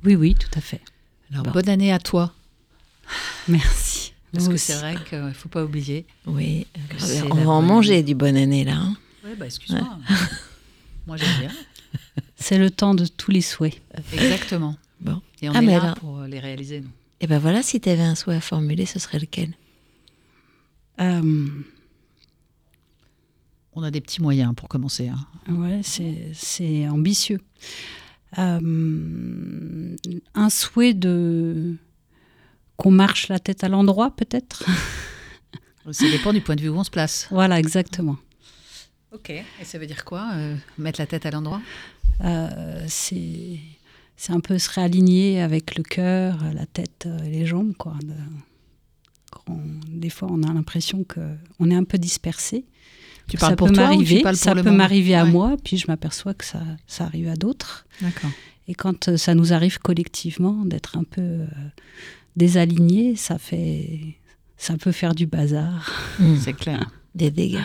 Oui, 0.03 0.15
oui, 0.15 0.35
tout 0.35 0.49
à 0.57 0.59
fait. 0.59 0.81
Alors, 1.31 1.43
Bon. 1.45 1.51
bonne 1.51 1.69
année 1.69 1.93
à 1.93 1.99
toi. 1.99 2.33
Merci. 3.47 4.11
Parce 4.33 4.43
Vous 4.45 4.51
que 4.51 4.57
c'est 4.57 4.73
vrai 4.75 4.97
qu'il 5.09 5.17
ne 5.23 5.31
faut 5.31 5.47
pas 5.47 5.63
oublier. 5.63 6.05
Oui. 6.27 6.67
Euh, 6.75 6.95
c'est 6.97 7.21
on 7.31 7.35
va 7.35 7.51
en 7.51 7.61
manger 7.61 8.03
du 8.03 8.15
bonne 8.15 8.35
année 8.35 8.65
là. 8.65 8.73
hein. 8.75 8.97
Oui, 9.23 9.31
bah 9.39 9.45
excuse-moi. 9.45 9.97
Moi, 11.07 11.15
j'aime 11.15 11.39
bien. 11.39 11.51
C'est 12.35 12.57
le 12.57 12.69
temps 12.69 12.95
de 12.95 13.05
tous 13.05 13.31
les 13.31 13.41
souhaits. 13.41 13.79
Exactement. 14.11 14.75
Bon. 15.01 15.21
Et 15.41 15.49
on 15.49 15.53
Ah, 15.55 15.61
est 15.61 15.65
là 15.65 15.81
alors- 15.81 15.95
pour 15.95 16.21
les 16.23 16.39
réaliser, 16.39 16.81
nous. 16.81 16.89
Et 17.21 17.27
ben 17.27 17.39
voilà, 17.39 17.61
si 17.63 17.79
tu 17.81 17.89
avais 17.89 18.01
un 18.01 18.15
souhait 18.15 18.35
à 18.35 18.41
formuler, 18.41 18.85
ce 18.85 18.99
serait 18.99 19.19
lequel? 19.19 19.53
Euh, 20.99 21.47
On 23.73 23.83
a 23.83 23.91
des 23.91 24.01
petits 24.01 24.21
moyens 24.21 24.53
pour 24.55 24.67
commencer. 24.67 25.07
hein. 25.09 25.25
Ouais, 25.53 25.79
c'est 25.83 26.31
c'est 26.33 26.87
ambitieux. 26.89 27.39
Euh, 28.37 29.95
un 30.33 30.49
souhait 30.49 30.93
de 30.93 31.75
qu'on 32.77 32.91
marche 32.91 33.27
la 33.29 33.39
tête 33.39 33.63
à 33.63 33.69
l'endroit, 33.69 34.11
peut-être? 34.15 34.63
Ça 35.91 36.09
dépend 36.09 36.33
du 36.33 36.41
point 36.41 36.55
de 36.55 36.61
vue 36.61 36.69
où 36.69 36.75
on 36.77 36.83
se 36.83 36.91
place. 36.91 37.27
Voilà, 37.31 37.57
exactement. 37.59 38.17
Ok. 39.11 39.29
Et 39.31 39.45
ça 39.63 39.77
veut 39.79 39.87
dire 39.87 40.03
quoi 40.05 40.29
euh, 40.35 40.55
Mettre 40.77 40.99
la 41.01 41.07
tête 41.07 41.25
à 41.25 41.31
l'endroit? 41.31 41.61
Euh, 42.23 42.83
c'est 42.87 43.59
c'est 44.21 44.33
un 44.33 44.41
peu 44.41 44.57
se 44.59 44.69
réaligner 44.69 45.41
avec 45.41 45.77
le 45.77 45.83
cœur, 45.83 46.37
la 46.53 46.65
tête 46.65 47.05
euh, 47.07 47.23
et 47.23 47.29
les 47.29 47.45
jambes, 47.45 47.73
quoi. 47.77 47.93
De- 48.03 48.13
qu'on- 49.31 49.61
des 49.87 50.09
fois, 50.09 50.27
on 50.31 50.43
a 50.43 50.51
l'impression 50.53 51.03
que 51.05 51.21
on 51.59 51.71
est 51.71 51.75
un 51.75 51.83
peu 51.85 51.97
dispersé. 51.97 52.65
Tu 53.29 53.37
ça 53.37 53.41
parles 53.45 53.55
pour 53.55 53.67
peut 53.67 53.73
toi 53.75 53.83
ou 53.83 53.87
tu 53.87 53.93
m'arriver, 53.93 54.21
parles 54.21 54.35
pour 54.35 54.43
ça 54.43 54.55
peut 54.55 54.71
m'arriver 54.71 55.15
à 55.15 55.23
Ouais. 55.23 55.31
moi, 55.31 55.55
puis 55.63 55.77
je 55.77 55.85
m'aperçois 55.87 56.33
que 56.33 56.43
ça, 56.43 56.61
ça 56.87 57.05
arrive 57.05 57.29
à 57.29 57.35
d'autres. 57.35 57.85
D'accord. 58.01 58.31
Et 58.67 58.73
quand 58.73 59.07
euh, 59.07 59.17
ça 59.17 59.35
nous 59.35 59.53
arrive 59.53 59.77
collectivement 59.79 60.65
d'être 60.65 60.97
un 60.97 61.03
peu 61.03 61.21
euh, 61.21 61.47
désaligné, 62.35 63.15
ça 63.15 63.37
fait, 63.37 64.15
ça 64.57 64.75
peut 64.77 64.91
faire 64.91 65.15
du 65.15 65.25
bazar 65.27 65.91
Mm. 66.19 66.35
C'est 66.37 66.53
clair. 66.53 66.91
Des 67.15 67.31
dégâts. 67.31 67.63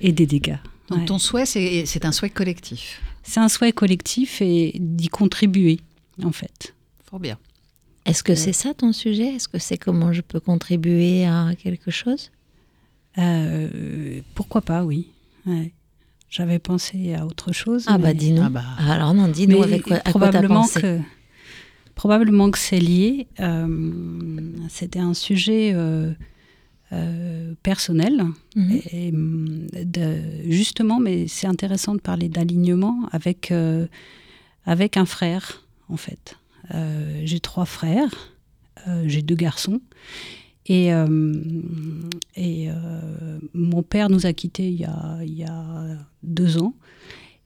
et 0.00 0.12
des 0.12 0.26
dégâts. 0.26 0.56
Donc 0.88 1.00
Ouais. 1.00 1.04
ton 1.06 1.18
souhait, 1.18 1.46
c'est 1.46 1.84
c'est 1.86 2.04
un 2.04 2.12
souhait 2.12 2.30
collectif. 2.30 3.00
C'est 3.22 3.40
un 3.40 3.48
souhait 3.48 3.72
collectif 3.72 4.42
et 4.42 4.72
d'y 4.78 5.08
contribuer, 5.08 5.80
en 6.22 6.32
fait. 6.32 6.74
Fort 7.04 7.20
bien. 7.20 7.38
Est-ce 8.04 8.22
que 8.24 8.34
c'est 8.34 8.52
ça 8.52 8.74
ton 8.74 8.92
sujet? 8.92 9.34
Est-ce 9.34 9.48
que 9.48 9.58
c'est 9.58 9.78
comment 9.78 10.12
je 10.12 10.22
peux 10.22 10.40
contribuer 10.40 11.24
à 11.24 11.50
quelque 11.56 11.90
chose? 11.90 12.30
Euh, 13.18 14.20
pourquoi 14.34 14.60
pas, 14.60 14.84
oui. 14.84 15.08
Ouais. 15.46 15.72
J'avais 16.30 16.58
pensé 16.58 17.14
à 17.14 17.26
autre 17.26 17.52
chose. 17.52 17.84
Ah 17.86 17.98
bah 17.98 18.14
dis-nous. 18.14 18.42
Ah 18.42 18.48
bah. 18.48 18.64
Ah, 18.78 18.94
alors 18.94 19.12
non, 19.12 19.28
dis-nous 19.28 19.58
mais 19.58 19.64
avec 19.64 19.82
quoi, 19.82 19.96
à 19.96 20.00
quoi 20.00 20.04
t'as 20.04 20.10
probablement 20.10 20.62
pensé. 20.62 20.80
que 20.80 21.00
probablement 21.94 22.50
que 22.50 22.58
c'est 22.58 22.80
lié. 22.80 23.26
Euh, 23.38 23.68
C'était 24.70 24.98
un 24.98 25.14
sujet 25.14 25.72
euh, 25.74 26.12
euh, 26.92 27.54
personnel. 27.62 28.22
Mhm. 28.56 28.80
Et, 28.92 29.12
de- 29.84 30.50
justement, 30.50 31.00
mais 31.00 31.26
c'est 31.28 31.46
intéressant 31.46 31.94
de 31.94 32.00
parler 32.00 32.28
d'alignement 32.28 33.08
avec, 33.12 33.50
euh, 33.50 33.86
avec 34.66 34.96
un 34.96 35.06
frère, 35.06 35.66
en 35.88 35.96
fait. 35.96 36.36
Euh, 36.74 37.22
j'ai 37.24 37.40
trois 37.40 37.64
frères, 37.66 38.34
j'ai 39.06 39.22
deux 39.22 39.34
garçons. 39.36 39.80
Et, 40.66 40.90
et 42.36 42.68
mon 43.52 43.82
père 43.82 44.08
nous 44.10 44.26
a 44.26 44.32
quittés 44.32 44.68
il 44.68 44.80
y 44.80 44.84
a, 44.84 45.18
il 45.22 45.34
y 45.34 45.44
a 45.44 45.84
deux 46.22 46.58
ans. 46.58 46.74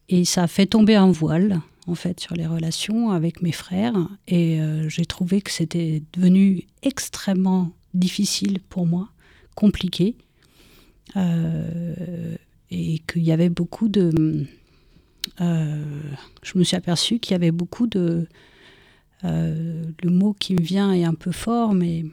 Et 0.09 0.25
ça 0.25 0.45
a 0.45 0.47
fait 0.47 0.67
tomber 0.67 0.95
un 0.97 1.11
voile, 1.11 1.61
en 1.87 1.95
fait, 1.95 2.21
sur 2.21 2.35
les 2.35 2.47
relations 2.47 3.11
avec 3.11 3.43
mes 3.43 3.53
frères. 3.53 3.97
Et 4.29 4.59
j'ai 4.89 5.07
trouvé 5.07 5.41
que 5.41 5.51
c'était 5.51 6.03
devenu 6.13 6.65
extrêmement 6.83 7.73
difficile 7.95 8.61
pour 8.69 8.87
moi, 8.87 9.09
compliqué. 9.57 10.15
Euh, 11.17 12.37
et 12.71 13.01
qu'il 13.09 13.23
y 13.23 13.33
avait 13.33 13.49
beaucoup 13.49 13.89
de. 13.89 14.47
euh, 15.41 15.85
je 16.43 16.59
me 16.59 16.65
suis 16.65 16.77
aperçue 16.77 17.19
qu'il 17.19 17.33
y 17.33 17.35
avait 17.35 17.53
beaucoup 17.53 17.87
de. 17.89 18.29
euh, 19.25 19.83
le 20.03 20.11
mot 20.11 20.35
qui 20.39 20.55
me 20.55 20.61
vient 20.61 20.93
est 20.93 21.05
un 21.05 21.15
peu 21.15 21.33
fort, 21.33 21.75
mais 21.75 22.05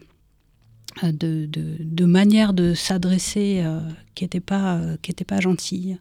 de, 1.02 1.48
de, 1.48 1.78
de 1.80 2.06
manière 2.06 2.54
de 2.54 2.76
s'adresser 2.76 3.64
qui 4.14 4.24
n'était 4.24 4.40
pas, 4.40 4.80
qui 5.02 5.10
était 5.10 5.26
pas 5.26 5.40
gentille, 5.40 5.98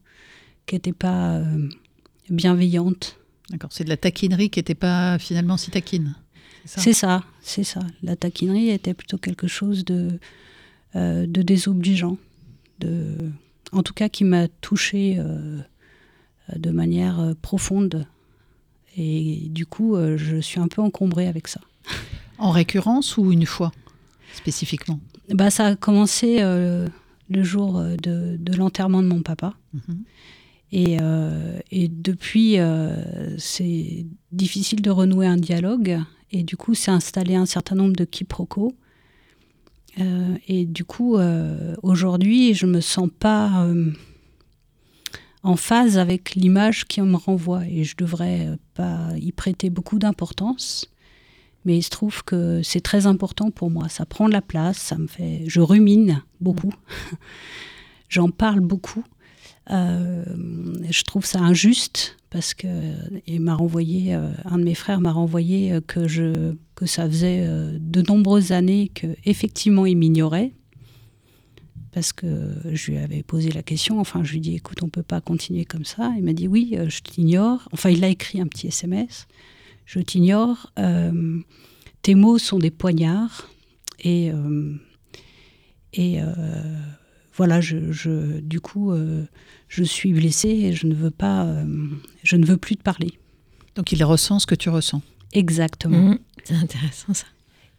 qui 0.66 0.74
n'était 0.74 0.92
pas 0.92 1.42
bienveillante. 2.28 3.18
D'accord. 3.48 3.70
C'est 3.72 3.84
de 3.84 3.88
la 3.88 3.96
taquinerie 3.96 4.50
qui 4.50 4.58
n'était 4.58 4.74
pas 4.74 5.18
finalement 5.18 5.56
si 5.56 5.70
taquine. 5.70 6.14
C'est 6.66 6.78
ça? 6.78 6.82
C'est 6.82 6.92
ça, 6.92 7.24
c'est 7.40 7.64
ça. 7.64 7.80
La 8.02 8.16
taquinerie 8.16 8.68
était 8.68 8.94
plutôt 8.94 9.18
quelque 9.18 9.48
chose 9.48 9.84
de, 9.84 10.18
euh, 10.96 11.26
de 11.26 11.42
désobligeant, 11.42 12.18
de, 12.80 13.16
en 13.72 13.82
tout 13.82 13.94
cas 13.94 14.08
qui 14.08 14.24
m'a 14.24 14.48
touchée 14.48 15.16
euh, 15.18 15.58
de 16.54 16.70
manière 16.70 17.20
euh, 17.20 17.34
profonde. 17.40 18.06
Et 18.96 19.48
du 19.48 19.64
coup, 19.64 19.96
je 20.16 20.36
suis 20.40 20.60
un 20.60 20.68
peu 20.68 20.82
encombrée 20.82 21.26
avec 21.26 21.48
ça. 21.48 21.60
En 22.36 22.50
récurrence 22.50 23.16
ou 23.16 23.32
une 23.32 23.46
fois 23.46 23.72
spécifiquement? 24.34 25.00
Bah, 25.30 25.50
ça 25.50 25.66
a 25.68 25.76
commencé 25.76 26.38
euh, 26.40 26.88
le 27.30 27.42
jour 27.42 27.80
de, 27.80 28.36
de 28.36 28.52
l'enterrement 28.54 29.02
de 29.02 29.08
mon 29.08 29.22
papa. 29.22 29.54
Mhm. 29.72 30.04
Et, 30.72 30.96
euh, 31.00 31.58
et 31.70 31.88
depuis, 31.88 32.58
euh, 32.58 33.36
c'est 33.38 34.06
difficile 34.30 34.80
de 34.80 34.90
renouer 34.90 35.26
un 35.26 35.36
dialogue. 35.36 36.00
Et 36.30 36.42
du 36.42 36.56
coup, 36.56 36.74
c'est 36.74 36.90
installé 36.90 37.34
un 37.34 37.46
certain 37.46 37.74
nombre 37.74 37.94
de 37.94 38.04
quiproquos. 38.04 38.74
Euh, 40.00 40.36
et 40.48 40.64
du 40.64 40.84
coup, 40.84 41.16
euh, 41.16 41.74
aujourd'hui, 41.82 42.54
je 42.54 42.66
me 42.66 42.80
sens 42.80 43.08
pas 43.18 43.64
euh, 43.64 43.92
en 45.42 45.56
phase 45.56 45.98
avec 45.98 46.34
l'image 46.34 46.86
qui 46.86 47.00
me 47.00 47.16
renvoie. 47.16 47.66
Et 47.66 47.84
je 47.84 47.96
devrais 47.96 48.46
euh, 48.46 48.56
pas 48.74 49.10
y 49.16 49.32
prêter 49.32 49.70
beaucoup 49.70 49.98
d'importance. 49.98 50.86
Mais 51.64 51.78
il 51.78 51.82
se 51.82 51.90
trouve 51.90 52.24
que 52.24 52.60
c'est 52.62 52.80
très 52.80 53.06
important 53.06 53.50
pour 53.50 53.70
moi. 53.70 53.88
Ça 53.88 54.04
prend 54.04 54.26
de 54.26 54.32
la 54.32 54.42
place, 54.42 54.78
ça 54.78 54.98
me 54.98 55.06
fait. 55.06 55.44
Je 55.46 55.60
rumine 55.60 56.22
beaucoup. 56.40 56.72
J'en 58.08 58.30
parle 58.30 58.60
beaucoup. 58.60 59.04
Euh, 59.70 60.24
je 60.90 61.02
trouve 61.04 61.24
ça 61.24 61.40
injuste 61.40 62.16
parce 62.30 62.54
que 62.54 62.66
il 63.26 63.40
m'a 63.40 63.54
renvoyé, 63.54 64.14
euh, 64.14 64.30
un 64.44 64.58
de 64.58 64.64
mes 64.64 64.74
frères 64.74 65.00
m'a 65.00 65.12
renvoyé 65.12 65.72
euh, 65.72 65.80
que 65.80 66.08
je 66.08 66.54
que 66.74 66.86
ça 66.86 67.06
faisait 67.08 67.46
de 67.78 68.02
nombreuses 68.02 68.50
années 68.50 68.90
que 68.92 69.06
effectivement 69.24 69.86
il 69.86 69.96
m'ignorait 69.96 70.52
parce 71.92 72.12
que 72.12 72.54
je 72.72 72.90
lui 72.90 72.98
avais 72.98 73.22
posé 73.22 73.50
la 73.52 73.62
question. 73.62 74.00
Enfin, 74.00 74.24
je 74.24 74.32
lui 74.32 74.40
dit 74.40 74.56
écoute, 74.56 74.82
on 74.82 74.88
peut 74.88 75.02
pas 75.02 75.20
continuer 75.20 75.66
comme 75.66 75.84
ça. 75.84 76.12
Il 76.16 76.24
m'a 76.24 76.32
dit 76.32 76.48
oui, 76.48 76.76
je 76.88 77.00
t'ignore. 77.00 77.68
Enfin, 77.72 77.90
il 77.90 78.02
a 78.02 78.08
écrit 78.08 78.40
un 78.40 78.46
petit 78.46 78.68
SMS. 78.68 79.28
Je 79.84 80.00
t'ignore. 80.00 80.72
tes 82.00 82.14
mots 82.14 82.38
sont 82.38 82.58
des 82.58 82.70
poignards 82.70 83.48
et 84.02 84.32
et 85.92 86.18
voilà, 87.34 87.60
je, 87.60 87.90
je- 87.92 88.40
du 88.40 88.60
coup, 88.60 88.92
euh, 88.92 89.24
je 89.68 89.82
suis 89.84 90.12
blessée 90.12 90.48
et 90.50 90.72
je 90.72 90.86
ne 90.86 90.94
veux 90.94 91.10
pas, 91.10 91.44
euh, 91.44 91.64
je 92.22 92.36
ne 92.36 92.44
veux 92.44 92.56
plus 92.56 92.76
te 92.76 92.82
parler. 92.82 93.12
Donc 93.74 93.92
il 93.92 94.02
ressent 94.04 94.38
ce 94.38 94.46
que 94.46 94.54
tu 94.54 94.68
ressens. 94.68 95.02
Exactement. 95.32 95.98
Mhm. 96.10 96.18
C'est 96.44 96.54
intéressant 96.56 97.14
ça. 97.14 97.26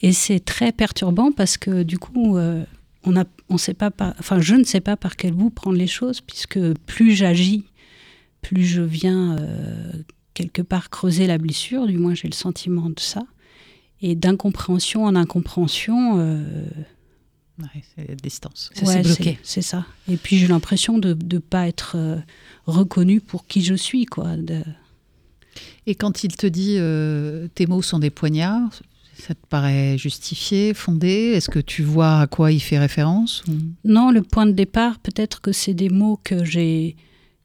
Et 0.02 0.12
c'est 0.12 0.40
très 0.40 0.72
perturbant 0.72 1.32
parce 1.32 1.58
que 1.58 1.84
du 1.84 1.98
coup, 2.00 2.38
euh, 2.38 2.64
on 3.06 3.16
a, 3.16 3.26
on 3.50 3.58
sait 3.58 3.74
pas, 3.74 3.92
par- 3.92 4.16
enfin, 4.20 4.40
je 4.42 4.56
ne 4.56 4.64
sais 4.64 4.82
pas 4.82 4.98
par 4.98 5.16
quel 5.16 5.34
bout 5.34 5.50
prendre 5.50 5.78
les 5.78 5.88
choses 5.88 6.20
puisque 6.22 6.60
plus 6.86 7.12
j'agis, 7.14 7.66
plus 8.42 8.64
je 8.66 8.82
viens 8.82 9.38
quelque 10.34 10.62
part 10.62 10.90
creuser 10.90 11.28
la 11.28 11.38
blessure. 11.38 11.86
Du 11.88 11.98
moins, 11.98 12.16
j'ai 12.16 12.28
le 12.28 12.34
sentiment 12.34 12.90
de 12.90 13.00
ça. 13.00 13.24
Et 14.02 14.16
d'incompréhension 14.16 15.06
en 15.06 15.16
incompréhension, 15.16 16.18
Ouais, 17.60 17.84
c'est 17.96 18.08
la 18.10 18.16
distance. 18.16 18.72
Ça 18.74 18.86
Ouais, 18.86 19.02
bloqué. 19.04 19.38
C'est 19.44 19.62
ça. 19.62 19.86
Et 20.08 20.18
puis 20.18 20.38
j'ai 20.38 20.48
l'impression 20.48 20.98
de 20.98 21.16
ne 21.32 21.38
pas 21.40 21.68
être 21.68 21.96
euh, 21.98 22.18
reconnue 22.66 23.22
pour 23.22 23.46
qui 23.46 23.62
je 23.62 23.76
suis. 23.76 24.06
Quoi. 24.06 24.38
De- 24.38 24.64
Et 25.86 25.96
quand 25.96 26.24
il 26.24 26.36
te 26.36 26.48
dit 26.48 26.76
euh, 26.78 27.48
tes 27.54 27.68
mots 27.68 27.82
sont 27.82 28.00
des 28.00 28.10
poignards, 28.10 28.82
ça 29.16 29.36
te 29.36 29.46
paraît 29.48 29.98
justifié, 29.98 30.74
fondé? 30.74 31.34
Est-ce 31.36 31.50
que 31.50 31.60
tu 31.60 31.84
vois 31.84 32.22
à 32.22 32.28
quoi 32.28 32.52
il 32.52 32.60
fait 32.60 32.80
référence 32.80 33.44
ou- 33.48 33.52
Non, 33.86 34.10
le 34.12 34.24
point 34.24 34.48
de 34.48 34.52
départ, 34.54 34.98
peut-être 35.00 35.40
que 35.42 35.52
c'est 35.52 35.76
des 35.76 35.90
mots 35.90 36.20
que 36.24 36.44
j'ai 36.44 36.96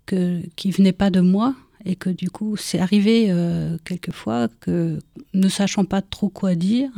que, 0.07 0.41
qui 0.57 0.71
venaient 0.71 0.93
pas 0.93 1.11
de 1.11 1.21
moi 1.21 1.55
et 1.85 1.95
que 1.97 2.09
du 2.09 2.31
coup 2.31 2.57
c'est 2.57 2.79
arrivé 2.79 3.27
euh, 3.29 3.77
quelquefois 3.85 4.49
que 4.61 4.99
ne 5.35 5.49
sachant 5.51 5.85
pas 5.85 6.01
trop 6.01 6.31
quoi 6.31 6.55
dire 6.55 6.89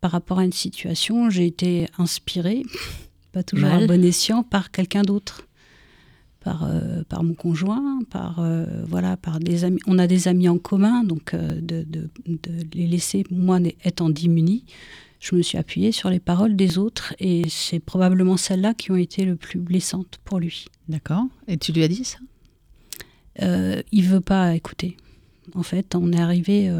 par 0.00 0.10
rapport 0.12 0.38
à 0.38 0.44
une 0.44 0.52
situation, 0.52 1.30
j'ai 1.30 1.46
été 1.46 1.86
inspirée, 1.98 2.62
pas 3.32 3.42
toujours 3.42 3.68
Mal. 3.68 3.84
à 3.84 3.86
bon 3.86 4.04
escient, 4.04 4.42
par 4.42 4.70
quelqu'un 4.70 5.02
d'autre. 5.02 5.42
Par, 6.40 6.62
euh, 6.64 7.02
par 7.08 7.24
mon 7.24 7.34
conjoint, 7.34 7.98
par, 8.10 8.38
euh, 8.38 8.64
voilà, 8.86 9.16
par 9.16 9.40
des 9.40 9.64
amis. 9.64 9.80
On 9.86 9.98
a 9.98 10.06
des 10.06 10.28
amis 10.28 10.48
en 10.48 10.56
commun, 10.56 11.02
donc 11.02 11.34
euh, 11.34 11.48
de, 11.60 11.82
de- 11.82 12.08
de 12.26 12.64
les 12.74 12.86
laisser, 12.86 13.24
moi 13.30 13.58
étant 13.84 14.08
démunie, 14.08 14.64
je 15.18 15.34
me 15.34 15.42
suis 15.42 15.58
appuyée 15.58 15.90
sur 15.90 16.10
les 16.10 16.20
paroles 16.20 16.54
des 16.54 16.78
autres 16.78 17.12
et 17.18 17.42
c'est 17.48 17.80
probablement 17.80 18.36
celles-là 18.36 18.72
qui 18.72 18.92
ont 18.92 18.96
été 18.96 19.24
le 19.24 19.34
plus 19.34 19.58
blessantes 19.58 20.20
pour 20.24 20.38
lui. 20.38 20.66
D'accord. 20.88 21.24
Et 21.48 21.56
tu 21.58 21.72
lui 21.72 21.82
as 21.82 21.88
dit 21.88 22.04
ça? 22.04 22.18
Il 23.92 24.04
veut 24.04 24.20
pas 24.20 24.54
écouter. 24.54 24.96
En 25.54 25.64
fait, 25.64 25.94
on 25.96 26.12
est 26.12 26.20
arrivé, 26.20 26.72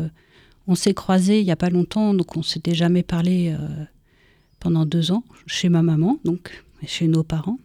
on 0.69 0.74
s'est 0.74 0.95
croisés 0.95 1.40
il 1.40 1.47
y 1.47 1.51
a 1.51 1.57
pas 1.57 1.70
longtemps, 1.70 2.15
donc 2.15 2.36
on 2.36 2.43
s'était 2.43 2.74
jamais 2.74 3.03
parlé 3.03 3.57
euh, 3.59 3.85
pendant 4.61 4.85
deux 4.85 5.11
ans 5.11 5.24
chez 5.47 5.70
ma 5.70 5.82
maman, 5.82 6.20
donc 6.24 6.62
chez 6.86 7.09
nos 7.09 7.24
parents. 7.24 7.59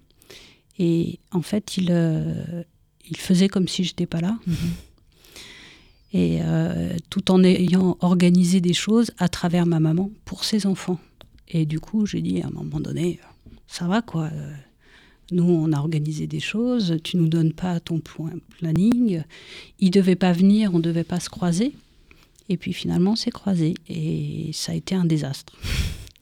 Et 0.79 1.19
en 1.31 1.41
fait, 1.41 1.77
il, 1.77 1.89
euh, 1.91 2.63
il 3.07 3.17
faisait 3.17 3.49
comme 3.49 3.67
si 3.67 3.83
j'étais 3.83 4.07
pas 4.07 4.21
là. 4.21 4.39
Et 6.13 6.39
euh, 6.41 6.95
tout 7.09 7.31
en 7.31 7.43
ayant 7.43 7.97
organisé 7.99 8.61
des 8.61 8.73
choses 8.73 9.11
à 9.17 9.27
travers 9.29 9.65
ma 9.65 9.79
maman 9.79 10.11
pour 10.25 10.43
ses 10.43 10.65
enfants. 10.65 10.99
Et 11.47 11.65
du 11.65 11.79
coup, 11.79 12.05
j'ai 12.05 12.21
dit 12.21 12.41
à 12.41 12.47
un 12.47 12.51
moment 12.51 12.79
donné, 12.79 13.19
ça 13.67 13.87
va 13.87 14.01
quoi. 14.01 14.29
Nous, 15.31 15.43
on 15.43 15.71
a 15.73 15.79
organisé 15.79 16.27
des 16.27 16.39
choses, 16.39 16.97
tu 17.03 17.17
nous 17.17 17.27
donnes 17.27 17.53
pas 17.53 17.79
ton 17.79 17.99
point 17.99 18.33
planning. 18.59 19.23
Il 19.79 19.89
devait 19.89 20.15
pas 20.15 20.33
venir, 20.33 20.75
on 20.75 20.79
devait 20.79 21.03
pas 21.03 21.19
se 21.19 21.29
croiser. 21.29 21.73
Et 22.49 22.57
puis 22.57 22.73
finalement, 22.73 23.11
on 23.11 23.15
s'est 23.15 23.31
croisés. 23.31 23.73
Et 23.87 24.51
ça 24.53 24.71
a 24.71 24.75
été 24.75 24.95
un 24.95 25.05
désastre. 25.05 25.53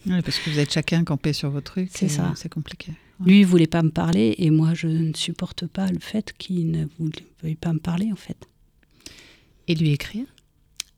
Ouais, 0.08 0.24
parce 0.24 0.40
que 0.40 0.50
vous 0.50 0.58
êtes 0.58 0.74
chacun 0.74 1.04
campé 1.04 1.32
sur 1.32 1.52
vos 1.52 1.62
trucs. 1.62 1.92
C'est 1.94 2.08
ça. 2.10 2.34
C'est 2.36 2.50
compliqué. 2.52 2.92
Lui, 3.24 3.42
il 3.42 3.46
voulait 3.46 3.68
pas 3.68 3.84
me 3.84 3.92
parler 3.92 4.34
et 4.40 4.50
moi, 4.50 4.74
je 4.74 4.88
ne 4.88 5.14
supporte 5.14 5.68
pas 5.68 5.86
le 5.92 6.00
fait 6.00 6.34
qu'il 6.40 6.72
ne 6.72 6.88
voulait- 6.98 7.28
veuille 7.44 7.54
pas 7.54 7.72
me 7.72 7.78
parler, 7.78 8.12
en 8.12 8.16
fait. 8.16 8.48
Et 9.68 9.76
lui 9.76 9.92
écrire? 9.92 10.26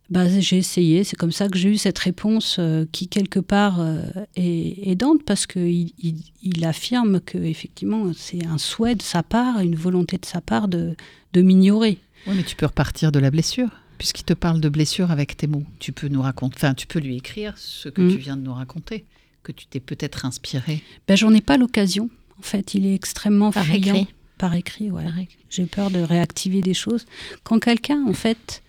Bah, 0.09 0.27
J'ai 0.39 0.57
essayé, 0.57 1.03
c'est 1.03 1.17
comme 1.17 1.33
ça 1.33 1.49
que 1.49 1.57
j'ai 1.57 1.67
eu 1.69 1.77
cette 1.77 1.99
réponse 1.99 2.55
euh, 2.59 2.85
qui, 2.93 3.09
quelque 3.09 3.39
part, 3.41 3.81
euh, 3.81 4.03
est 4.37 4.87
aidante 4.87 5.23
parce 5.25 5.47
qu'il 5.47 5.91
il, 5.97 6.23
il 6.41 6.63
affirme 6.63 7.19
que 7.19 7.37
effectivement 7.37 8.11
c'est 8.13 8.45
un 8.45 8.57
souhait 8.57 8.95
de 8.95 9.01
sa 9.01 9.21
part, 9.21 9.59
une 9.59 9.75
volonté 9.75 10.17
de 10.17 10.25
sa 10.25 10.39
part 10.39 10.69
de, 10.69 10.95
de 11.33 11.41
m'ignorer. 11.41 11.99
Oui, 12.27 12.35
mais 12.37 12.43
tu 12.43 12.55
peux 12.55 12.65
repartir 12.67 13.11
de 13.11 13.19
la 13.19 13.31
blessure. 13.31 13.69
Puisqu'il 13.97 14.23
te 14.23 14.33
parle 14.33 14.59
de 14.59 14.69
blessure 14.69 15.11
avec 15.11 15.37
tes 15.37 15.47
mots, 15.47 15.63
tu 15.79 15.91
peux 15.91 16.07
nous 16.07 16.21
raconter, 16.21 16.55
enfin, 16.57 16.73
tu 16.73 16.87
peux 16.87 16.99
lui 16.99 17.15
écrire 17.15 17.57
ce 17.57 17.89
que 17.89 18.01
Mm. 18.01 18.11
tu 18.11 18.17
viens 18.17 18.35
de 18.37 18.41
nous 18.41 18.53
raconter, 18.53 19.05
que 19.43 19.51
tu 19.51 19.65
t'es 19.65 19.79
peut-être 19.79 20.25
inspiré. 20.25 20.81
Ben, 21.07 21.15
J'en 21.15 21.33
ai 21.33 21.41
pas 21.41 21.57
l'occasion. 21.57 22.09
En 22.39 22.41
fait, 22.41 22.73
il 22.73 22.85
est 22.85 22.93
extrêmement 22.95 23.51
Par 23.51 23.65
friand. 23.65 23.93
écrit. 23.95 24.07
Par 24.37 24.55
écrit, 24.55 24.91
ouais. 24.91 25.05
J'ai 25.49 25.65
peur 25.65 25.89
de 25.91 25.99
réactiver 25.99 26.61
des 26.61 26.73
choses. 26.73 27.05
Quand 27.43 27.59
quelqu'un, 27.59 28.03
en 28.05 28.13
fait, 28.13 28.61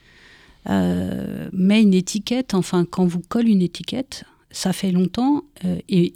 euh, 0.69 1.49
met 1.53 1.83
une 1.83 1.95
étiquette, 1.95 2.55
enfin, 2.55 2.85
quand 2.85 3.07
vous 3.07 3.21
colle 3.21 3.49
une 3.49 3.63
étiquette, 3.63 4.25
ça 4.51 4.73
fait 4.73 4.93
longtemps, 4.93 5.43
euh, 5.65 5.79
et 5.89 6.15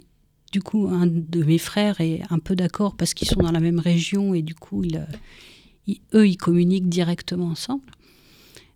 du 0.53 0.61
coup, 0.61 0.87
un 0.87 1.07
de 1.07 1.43
mes 1.43 1.57
frères 1.57 1.99
est 1.99 2.21
un 2.29 2.39
peu 2.39 2.55
d'accord 2.55 2.95
parce 2.95 3.13
qu'ils 3.13 3.27
sont 3.27 3.41
dans 3.41 3.51
la 3.51 3.59
même 3.59 3.79
région, 3.79 4.33
et 4.33 4.41
du 4.41 4.55
coup, 4.55 4.83
euh, 4.83 5.05
ils- 5.87 5.99
eux, 6.13 6.27
ils 6.27 6.37
communiquent 6.37 6.89
directement 6.89 7.47
ensemble. 7.47 7.83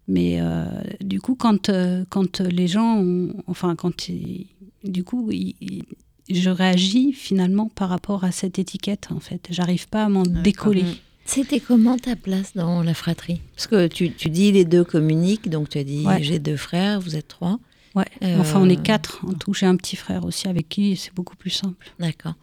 Mais 0.08 0.38
euh, 0.42 0.66
du 1.02 1.22
coup, 1.22 1.36
quand, 1.36 1.70
euh, 1.70 2.04
quand 2.10 2.42
les 2.42 2.68
gens, 2.68 2.98
ont- 2.98 3.34
enfin, 3.48 3.76
quand 3.76 4.10
ils- 4.10 4.48
du 4.84 5.04
coup, 5.04 5.30
ils- 5.32 5.56
ils- 5.62 5.84
je 6.30 6.50
réagis 6.50 7.14
finalement 7.14 7.70
par 7.70 7.90
rapport 7.90 8.24
à 8.24 8.32
cette 8.32 8.60
étiquette, 8.60 9.08
en 9.12 9.20
fait. 9.20 9.48
J'arrive 9.50 9.88
pas 9.88 10.06
à 10.06 10.10
m'en 10.10 10.24
décoller. 10.24 10.86
C'était 11.26 11.62
comment 11.62 11.98
ta 11.98 12.18
place 12.18 12.54
dans 12.54 12.84
la 12.84 12.94
fratrie? 12.94 13.40
Parce 13.56 13.68
que 13.68 13.88
tu, 13.88 14.12
tu 14.12 14.30
dis 14.30 14.52
les 14.52 14.66
deux 14.66 14.84
communiquent, 14.84 15.50
donc 15.50 15.70
tu 15.70 15.78
as 15.78 15.84
dit 15.86 16.06
Ouais. 16.06 16.22
j'ai 16.22 16.40
deux 16.40 16.58
frères, 16.58 17.00
vous 17.00 17.16
êtes 17.16 17.30
trois. 17.30 17.60
Ouais. 17.96 18.06
Euh, 18.24 18.40
Enfin, 18.40 18.60
on 18.62 18.68
est 18.68 18.82
quatre 18.82 19.24
en 19.26 19.34
tout. 19.34 19.54
J'ai 19.54 19.66
un 19.68 19.78
petit 19.78 19.96
frère 19.96 20.26
aussi 20.26 20.48
avec 20.50 20.68
qui 20.68 20.98
c'est 20.98 21.14
beaucoup 21.14 21.38
plus 21.38 21.50
simple. 21.52 21.94
D'accord. 22.00 22.34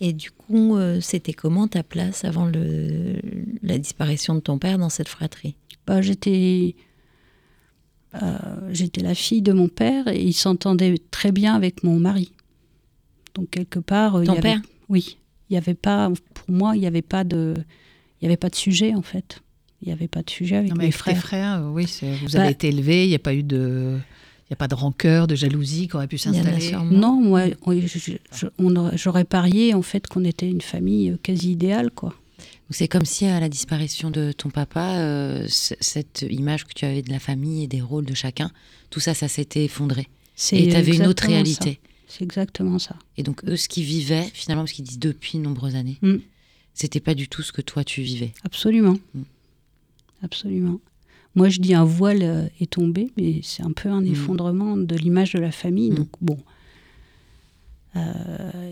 Et 0.00 0.12
du 0.12 0.30
coup, 0.30 0.76
c'était 1.00 1.32
comment 1.32 1.66
ta 1.68 1.82
place 1.82 2.24
avant 2.26 2.44
le, 2.44 3.14
la 3.62 3.78
disparition 3.78 4.34
de 4.34 4.40
ton 4.40 4.58
père 4.58 4.76
dans 4.78 4.90
cette 4.90 5.08
fratrie? 5.08 5.54
Bah, 5.86 6.02
j'étais, 6.02 6.74
j'étais 8.72 9.02
la 9.02 9.14
fille 9.14 9.42
de 9.42 9.52
mon 9.52 9.68
père 9.68 10.08
et 10.08 10.20
il 10.22 10.32
s'entendait 10.32 10.94
très 11.10 11.32
bien 11.32 11.54
avec 11.54 11.82
mon 11.84 11.98
mari. 11.98 12.32
Donc 13.34 13.50
quelque 13.50 13.78
part, 13.78 14.16
euh, 14.16 14.22
il 14.24 14.26
Ton 14.26 14.34
y 14.34 14.38
avait- 14.38 14.42
père? 14.54 14.60
Oui, 14.88 15.18
il 15.50 15.54
y 15.54 15.56
avait 15.56 15.74
pas, 15.74 16.10
pour 16.34 16.50
moi, 16.54 16.76
il 16.76 16.80
n'y 16.80 16.86
avait 16.86 17.02
pas 17.02 17.24
de, 17.24 17.54
il 18.20 18.24
y 18.24 18.26
avait 18.26 18.36
pas 18.36 18.48
de 18.48 18.54
sujet 18.56 18.94
en 18.94 19.02
fait. 19.02 19.40
Il 19.82 19.88
n'y 19.88 19.92
avait 19.92 20.08
pas 20.08 20.22
de 20.22 20.30
sujet 20.30 20.56
avec 20.56 20.70
Non, 20.70 20.76
mais 20.78 20.86
mes 20.86 20.90
frères. 20.90 21.18
frères, 21.18 21.62
euh, 21.62 21.68
oui, 21.70 21.86
vous 22.22 22.32
Bah- 22.32 22.40
avez 22.42 22.50
été 22.52 22.68
élevés, 22.68 23.04
il 23.04 23.08
n'y 23.10 23.14
a 23.14 23.18
pas 23.18 23.34
eu 23.34 23.42
de, 23.42 23.98
il 24.48 24.50
y 24.50 24.54
a 24.54 24.56
pas 24.56 24.68
de 24.68 24.74
rancœur, 24.74 25.26
de 25.26 25.34
jalousie 25.34 25.86
qui 25.88 25.96
aurait 25.96 26.06
pu 26.08 26.16
s'installer? 26.16 26.72
Non, 26.90 27.20
moi, 27.20 27.42
j'aurais 28.94 29.24
parié 29.24 29.74
en 29.74 29.82
fait 29.82 30.06
qu'on 30.06 30.24
était 30.24 30.48
une 30.50 30.62
famille 30.62 31.10
euh, 31.10 31.18
quasi 31.22 31.52
idéale, 31.52 31.90
quoi. 31.90 32.14
C'est 32.70 32.88
comme 32.88 33.04
si 33.04 33.26
à 33.26 33.38
la 33.38 33.48
disparition 33.48 34.10
de 34.10 34.32
ton 34.32 34.50
papa, 34.50 34.98
euh, 34.98 35.46
cette 35.48 36.26
image 36.28 36.64
que 36.64 36.72
tu 36.74 36.84
avais 36.84 37.02
de 37.02 37.10
la 37.10 37.20
famille 37.20 37.62
et 37.62 37.66
des 37.68 37.80
rôles 37.80 38.04
de 38.06 38.14
chacun, 38.14 38.50
tout 38.90 38.98
ça, 39.00 39.14
ça 39.14 39.28
s'était 39.28 39.64
effondré. 39.64 40.08
Et 40.52 40.68
tu 40.68 40.74
avais 40.76 40.96
une 40.96 41.06
autre 41.06 41.26
réalité. 41.26 41.78
C'est 42.08 42.24
exactement 42.24 42.78
ça. 42.78 42.96
Et 43.16 43.22
donc 43.22 43.44
eux, 43.44 43.56
ce 43.56 43.68
qu'ils 43.68 43.84
vivaient, 43.84 44.28
finalement, 44.34 44.62
parce 44.64 44.72
qu'ils 44.72 44.84
disent 44.84 44.98
depuis 44.98 45.38
de 45.38 45.42
nombreuses 45.44 45.76
années, 45.76 45.98
Mm. 46.02 46.16
c'était 46.74 47.00
pas 47.00 47.14
du 47.14 47.28
tout 47.28 47.42
ce 47.42 47.52
que 47.52 47.60
toi 47.62 47.84
tu 47.84 48.02
vivais. 48.02 48.32
Absolument. 48.44 48.96
Mm. 49.14 49.22
Absolument. 50.22 50.80
Moi, 51.34 51.48
je 51.50 51.60
dis 51.60 51.74
un 51.74 51.84
voile 51.84 52.22
euh, 52.22 52.46
est 52.60 52.70
tombé, 52.72 53.10
mais 53.16 53.40
c'est 53.42 53.62
un 53.62 53.72
peu 53.72 53.88
un 53.90 54.00
Mm. 54.02 54.06
effondrement 54.12 54.76
de 54.76 54.94
l'image 54.96 55.32
de 55.34 55.38
la 55.38 55.52
famille. 55.52 55.90
Donc, 55.90 56.08
bon, 56.20 56.38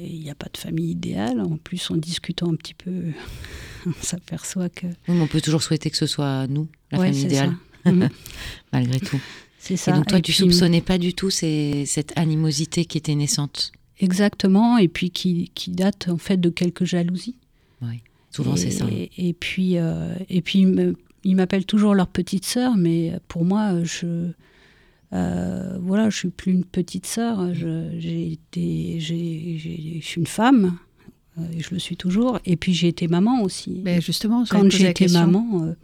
il 0.02 0.20
n'y 0.20 0.30
a 0.30 0.34
pas 0.34 0.48
de 0.52 0.56
famille 0.58 0.90
idéale. 0.90 1.40
En 1.40 1.56
plus, 1.56 1.90
en 1.90 1.96
discutant 1.96 2.50
un 2.50 2.56
petit 2.56 2.74
peu, 2.74 2.90
on 3.86 3.92
s'aperçoit 4.00 4.68
que. 4.68 4.86
Oui, 4.86 4.92
mais 5.14 5.20
on 5.20 5.26
peut 5.26 5.40
toujours 5.40 5.62
souhaiter 5.62 5.90
que 5.90 5.96
ce 5.96 6.06
soit 6.06 6.46
nous, 6.46 6.68
la 6.90 6.98
Ouais, 6.98 7.06
famille 7.08 7.24
idéale, 7.24 7.52
ça. 7.84 7.92
Mhm. 7.92 8.08
malgré 8.72 9.00
tout. 9.00 9.20
C'est 9.58 9.74
Et 9.74 9.76
ça. 9.78 9.92
donc 9.92 10.06
toi, 10.06 10.18
Et 10.18 10.22
tu 10.22 10.32
puis- 10.32 10.38
soupçonnais 10.40 10.80
pas 10.82 10.98
du 10.98 11.14
tout 11.14 11.30
ces- 11.30 11.84
cette 11.86 12.12
animosité 12.18 12.84
qui 12.84 12.98
était 12.98 13.14
naissante. 13.14 13.72
Exactement, 14.00 14.76
et 14.78 14.88
puis 14.88 15.10
qui, 15.10 15.50
qui 15.54 15.70
date 15.70 16.08
en 16.08 16.18
fait 16.18 16.36
de 16.38 16.50
quelques 16.50 16.84
jalousies. 16.84 17.36
Oui, 17.80 18.02
souvent 18.30 18.54
Et- 18.54 18.58
c'est 18.58 18.70
ça. 18.72 18.86
Et 18.90 19.32
puis, 19.32 19.78
euh, 19.78 20.14
et 20.28 20.42
puis 20.42 20.66
ils 21.24 21.36
m'appellent 21.36 21.64
toujours 21.64 21.94
leur 21.94 22.08
petite 22.08 22.44
sœur, 22.44 22.76
mais 22.76 23.12
pour 23.28 23.44
moi, 23.44 23.82
je, 23.84 24.32
euh, 25.14 25.78
voilà, 25.80 26.10
je 26.10 26.16
suis 26.16 26.30
plus 26.30 26.52
une 26.52 26.64
petite 26.64 27.06
sœur. 27.06 27.54
Je, 27.54 27.90
j'ai 27.98 28.32
été, 28.32 28.98
je 29.00 30.04
suis 30.04 30.20
une 30.20 30.26
femme, 30.26 30.76
euh, 31.38 31.42
et 31.52 31.60
je 31.60 31.70
le 31.70 31.78
suis 31.78 31.96
toujours. 31.96 32.38
Et 32.44 32.56
puis 32.56 32.74
j'ai 32.74 32.88
été 32.88 33.06
maman 33.06 33.42
aussi. 33.42 33.80
Mais 33.84 34.00
justement, 34.00 34.44
j'allais 34.44 34.62
quand 34.62 34.70
j'ai 34.70 34.90
été 34.90 35.08
maman, 35.08 35.62
euh, 35.64 35.74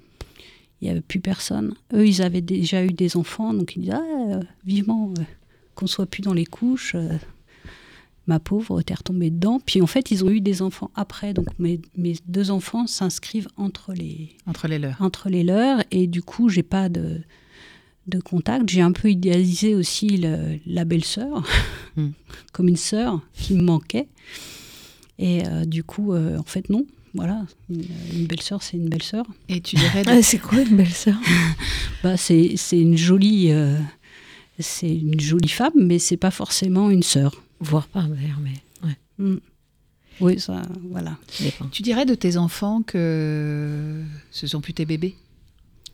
il 0.81 0.86
n'y 0.86 0.90
avait 0.90 1.01
plus 1.01 1.20
personne. 1.20 1.74
Eux, 1.94 2.07
ils 2.07 2.23
avaient 2.23 2.40
déjà 2.40 2.85
eu 2.85 2.93
des 2.93 3.16
enfants, 3.16 3.55
donc 3.55 3.77
ils 3.77 3.82
disaient 3.82 3.94
ah, 3.94 4.40
vivement 4.65 5.15
qu'on 5.74 5.86
soit 5.86 6.07
plus 6.07 6.23
dans 6.23 6.35
les 6.35 6.47
couches. 6.47 6.97
ma 8.27 8.40
pauvre, 8.40 8.82
t'es 8.82 8.94
retombée 8.94 9.31
dedans. 9.31 9.61
Puis 9.65 9.81
en 9.81 9.86
fait, 9.86 10.11
ils 10.11 10.24
ont 10.24 10.31
eu 10.31 10.40
des 10.40 10.61
enfants 10.61 10.90
après. 10.97 11.35
Donc 11.35 11.47
mes, 11.61 11.81
mes 11.97 12.16
deux 12.27 12.51
enfants 12.51 12.89
s'inscrivent 12.89 13.48
entre 13.57 13.93
les, 13.93 14.31
Entre 14.47 14.66
les 14.66 14.81
leurs. 14.81 15.01
entre 15.01 15.28
les 15.28 15.44
leurs. 15.44 15.85
Et 15.93 16.09
du 16.09 16.23
coup, 16.23 16.48
j'ai 16.48 16.65
pas 16.65 16.89
de, 16.89 17.20
de 18.11 18.20
contact. 18.20 18.69
J'ai 18.69 18.82
un 18.82 18.93
peu 18.93 19.11
idéalisé 19.11 19.74
aussi 19.74 20.09
le- 20.19 20.59
la 20.66 20.85
belle-sœur, 20.85 21.43
Mm. 21.97 22.09
comme 22.53 22.69
une 22.69 22.77
sœur 22.77 23.20
qui 23.35 23.55
me 23.55 23.62
manquait. 23.62 24.09
Et 25.19 25.47
euh, 25.47 25.65
du 25.65 25.82
coup, 25.85 26.12
euh, 26.12 26.39
en 26.39 26.43
fait, 26.45 26.69
non. 26.70 26.85
Voilà, 27.15 27.45
une, 27.69 27.82
une 28.15 28.27
belle-sœur, 28.27 28.62
c'est 28.62 28.77
une 28.77 28.89
belle-sœur. 28.89 29.24
Et 29.49 29.61
tu 29.61 29.77
dirais. 29.77 30.03
Ah, 30.07 30.23
c'est 30.23 30.39
quoi 30.39 30.61
une 30.61 30.77
belle-sœur? 30.77 31.16
Bah, 32.03 32.16
c'est, 32.16 32.55
c'est 32.57 32.81
une 32.81 32.97
jolie, 32.97 33.51
euh, 33.53 33.77
c'est 34.59 34.95
une 34.95 35.19
jolie 35.20 35.49
femme, 35.49 35.73
mais 35.77 35.99
c'est 35.99 36.16
pas 36.16 36.31
forcément 36.31 36.89
une 36.91 37.03
sœur. 37.03 37.43
Voir 37.61 37.89
par 37.89 38.09
mère, 38.09 38.39
mais 38.43 38.89
ouais. 38.89 38.97
Mm. 39.19 39.39
Oui, 40.20 40.39
ça, 40.39 40.62
voilà. 40.91 41.16
Tu 41.73 41.82
dirais 41.82 42.05
de 42.07 42.15
tes 42.15 42.37
enfants 42.37 42.82
que 42.82 44.03
ce 44.31 44.47
sont 44.47 44.61
plus 44.61 44.73
tes 44.74 44.85
bébés? 44.87 45.15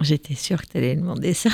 J'étais 0.01 0.34
sûre 0.34 0.60
que 0.62 0.66
tu 0.72 0.76
allais 0.76 0.94
demander 0.97 1.32
ça. 1.32 1.48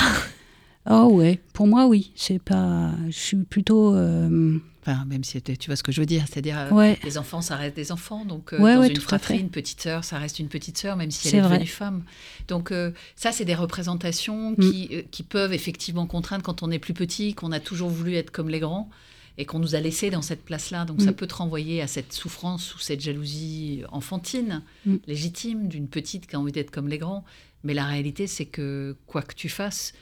Oh 0.91 1.11
ouais, 1.13 1.41
pour 1.53 1.67
moi 1.69 1.87
oui, 1.87 2.13
c'est 2.17 2.41
pas, 2.43 2.93
je 3.07 3.17
suis 3.19 3.37
plutôt. 3.37 3.95
euh, 3.95 4.59
Enfin, 4.85 5.05
même 5.05 5.23
si 5.23 5.41
tu 5.41 5.69
vois 5.69 5.77
ce 5.77 5.83
que 5.85 5.93
je 5.93 6.01
veux 6.01 6.07
dire, 6.07 6.25
c'est-à-dire 6.29 6.59
euh, 6.59 6.71
Ouais. 6.71 6.99
les 7.05 7.17
enfants, 7.17 7.41
ça 7.41 7.55
reste 7.55 7.77
des 7.77 7.93
enfants. 7.93 8.25
Donc, 8.25 8.53
euh, 8.53 8.59
Ouais, 8.59 8.75
dans 8.75 8.81
ouais, 8.81 8.89
une 8.89 8.97
fratrie, 9.01 9.39
une 9.39 9.49
petite 9.49 9.81
sœur, 9.81 10.03
ça 10.03 10.19
reste 10.19 10.41
une 10.41 10.49
petite 10.49 10.77
sœur, 10.77 10.97
même 10.97 11.13
si 11.13 11.29
elle 11.29 11.37
est 11.37 11.43
devenue 11.49 11.67
femme. 11.69 12.03
Donc, 12.49 12.73
euh, 12.73 12.91
ça, 13.15 13.31
c'est 13.31 13.45
des 13.45 13.55
représentations 13.55 14.51
Mm. 14.53 14.57
qui, 14.57 14.91
qui 15.13 15.23
peuvent 15.23 15.53
effectivement 15.53 16.09
contraindre 16.09 16.43
quand 16.43 16.65
on 16.65 16.71
est 16.73 16.81
plus 16.81 16.95
petit, 16.95 17.33
qu'on 17.35 17.53
a 17.53 17.61
toujours 17.61 17.91
voulu 17.91 18.17
être 18.17 18.33
comme 18.33 18.49
les 18.49 18.59
grands 18.59 18.91
et 19.39 19.45
qu'on 19.47 19.61
nous 19.61 19.77
a 19.77 19.81
laissé 19.81 20.11
dans 20.11 20.21
cette 20.21 20.45
place-là. 20.45 20.85
Donc, 20.85 21.01
ça 21.01 21.13
Mm. 21.13 21.15
peut 21.15 21.29
te 21.29 21.35
renvoyer 21.35 21.81
à 21.81 21.87
cette 21.87 22.13
souffrance 22.13 22.75
ou 22.75 22.81
cette 22.81 23.01
jalousie 23.01 23.83
enfantine, 23.93 24.63
Mm. 24.85 24.97
légitime, 25.07 25.69
d'une 25.69 25.87
petite 25.87 26.27
qui 26.27 26.35
a 26.35 26.41
envie 26.41 26.51
d'être 26.51 26.73
comme 26.73 26.89
les 26.89 26.99
grands. 26.99 27.25
Mais 27.63 27.73
la 27.73 27.85
réalité, 27.85 28.27
c'est 28.27 28.47
que 28.47 28.97
quoi 29.07 29.23
que 29.23 29.37
tu 29.37 29.49
fasses, 29.49 29.93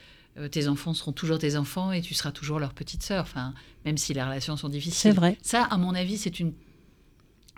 tes 0.50 0.68
enfants 0.68 0.94
seront 0.94 1.12
toujours 1.12 1.38
tes 1.38 1.56
enfants 1.56 1.92
et 1.92 2.00
tu 2.00 2.14
seras 2.14 2.32
toujours 2.32 2.58
leur 2.58 2.72
petite 2.72 3.02
sœur. 3.02 3.22
Enfin, 3.22 3.52
même 3.84 3.96
si 3.98 4.14
les 4.14 4.22
relations 4.22 4.56
sont 4.56 4.68
difficiles. 4.68 4.94
C'est 4.94 5.10
vrai. 5.10 5.36
Ça, 5.42 5.64
à 5.64 5.76
mon 5.76 5.94
avis, 5.94 6.16
c'est 6.18 6.40
une, 6.40 6.52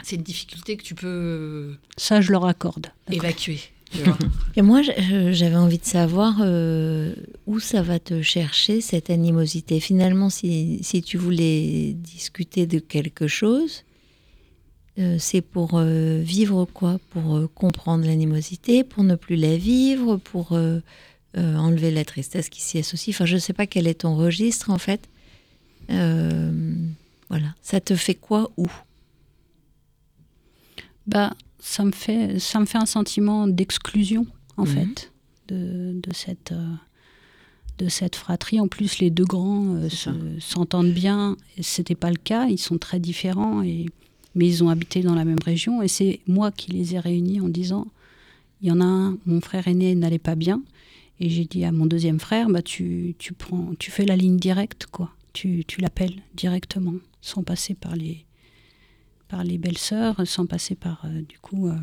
c'est 0.03 0.17
une 0.17 0.23
difficulté 0.23 0.77
que 0.77 0.83
tu 0.83 0.95
peux 0.95 1.77
Ça, 1.97 2.21
je 2.21 2.33
leur 2.33 2.45
accorde. 2.47 2.89
évacuer. 3.11 3.61
tu 3.93 3.99
vois. 4.05 4.19
Et 4.57 4.63
moi, 4.63 4.83
j'avais 4.83 5.57
envie 5.57 5.79
de 5.79 5.85
savoir 5.85 6.37
euh, 6.41 7.15
où 7.47 7.61
ça 7.61 7.83
va 7.83 7.99
te 7.99 8.23
chercher, 8.23 8.81
cette 8.81 9.11
animosité. 9.11 9.81
Finalement, 9.81 10.31
si, 10.31 10.81
si 10.83 11.03
tu 11.03 11.19
voulais 11.19 11.93
discuter 11.95 12.67
de 12.67 12.79
quelque 12.79 13.27
chose, 13.29 13.85
euh, 14.99 15.17
c'est 15.19 15.41
pour 15.41 15.71
euh, 15.75 16.21
vivre 16.23 16.67
quoi? 16.67 16.99
Pour 17.11 17.37
euh, 17.37 17.49
comprendre 17.55 18.05
l'animosité, 18.05 18.85
pour 18.85 19.05
ne 19.05 19.15
plus 19.15 19.37
la 19.37 19.57
vivre, 19.57 20.17
pour 20.17 20.59
euh, 21.37 21.57
enlever 21.57 21.91
la 21.91 22.05
tristesse 22.05 22.49
qui 22.49 22.61
s'y 22.63 22.79
associe. 22.79 23.15
Enfin, 23.17 23.25
je 23.27 23.35
ne 23.35 23.41
sais 23.41 23.53
pas 23.53 23.67
quel 23.67 23.87
est 23.87 24.01
ton 24.03 24.17
registre 24.17 24.71
en 24.71 24.79
fait. 24.79 25.09
Euh, 25.91 26.75
voilà. 27.29 27.55
Ça 27.63 27.81
te 27.81 27.95
fait 27.97 28.15
quoi 28.15 28.51
où? 28.57 28.67
Bah, 31.07 31.35
ça 31.59 31.85
me 31.85 31.93
fait, 31.93 32.39
ça 32.39 32.61
me 32.61 32.65
fait 32.67 32.79
un 32.79 32.87
sentiment 32.87 33.47
d'exclusion, 33.49 34.27
en 34.57 34.65
Mhm. 34.65 34.69
fait, 34.69 35.13
de, 35.49 36.01
de 36.01 36.13
cette, 36.15 36.53
euh, 36.53 36.75
de 37.79 37.89
cette 37.89 38.15
fratrie. 38.17 38.61
En 38.61 38.69
plus, 38.69 38.99
les 38.99 39.11
deux 39.11 39.25
grands 39.25 39.77
s'entendent 40.41 40.93
bien. 40.93 41.37
C'était 41.61 41.95
pas 41.97 42.11
le 42.11 42.17
cas. 42.17 42.47
Ils 42.47 42.59
sont 42.59 42.79
très 42.79 43.01
différents, 43.01 43.63
et, 43.63 43.87
mais 44.35 44.47
ils 44.47 44.63
ont 44.63 44.69
habité 44.69 45.03
dans 45.03 45.15
la 45.15 45.25
même 45.25 45.41
région. 45.45 45.83
Et 45.83 45.89
c'est 45.89 46.21
moi 46.29 46.53
qui 46.53 46.71
les 46.71 46.95
ai 46.95 46.99
réunis 47.01 47.41
en 47.41 47.49
disant 47.49 47.87
il 48.61 48.69
y 48.69 48.71
en 48.71 48.81
a 48.81 48.85
un, 48.85 49.19
mon 49.27 49.41
frère 49.41 49.67
aîné 49.67 49.97
n'allait 49.97 50.21
pas 50.21 50.37
bien. 50.37 50.63
Et 51.25 51.31
j'ai 51.31 51.45
dit 51.45 51.65
à 51.65 51.71
mon 51.71 51.87
deuxième 51.87 52.19
frère 52.19 52.49
bah, 52.49 52.63
tu, 52.63 53.15
tu, 53.17 53.33
prends, 53.33 53.75
tu 53.79 53.93
fais 53.93 54.05
la 54.05 54.17
ligne 54.17 54.39
directe, 54.39 54.87
quoi. 54.91 55.11
Tu, 55.33 55.65
tu 55.67 55.81
l'appelles 55.81 56.17
directement, 56.35 56.95
sans 57.21 57.45
passer 57.45 57.75
par 57.75 57.95
les, 57.95 58.25
par 59.29 59.45
les 59.45 59.57
belles-sœurs, 59.57 60.27
sans 60.27 60.47
passer 60.47 60.75
par, 60.75 61.05
euh, 61.05 61.23
du 61.23 61.39
coup, 61.39 61.69
euh, 61.69 61.77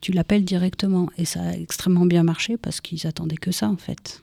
tu 0.00 0.12
l'appelles 0.12 0.44
directement. 0.44 1.10
Et 1.18 1.24
ça 1.24 1.42
a 1.42 1.52
extrêmement 1.54 2.06
bien 2.06 2.22
marché 2.22 2.56
parce 2.56 2.80
qu'ils 2.80 3.04
attendaient 3.08 3.36
que 3.36 3.50
ça, 3.50 3.68
en 3.68 3.76
fait. 3.76 4.22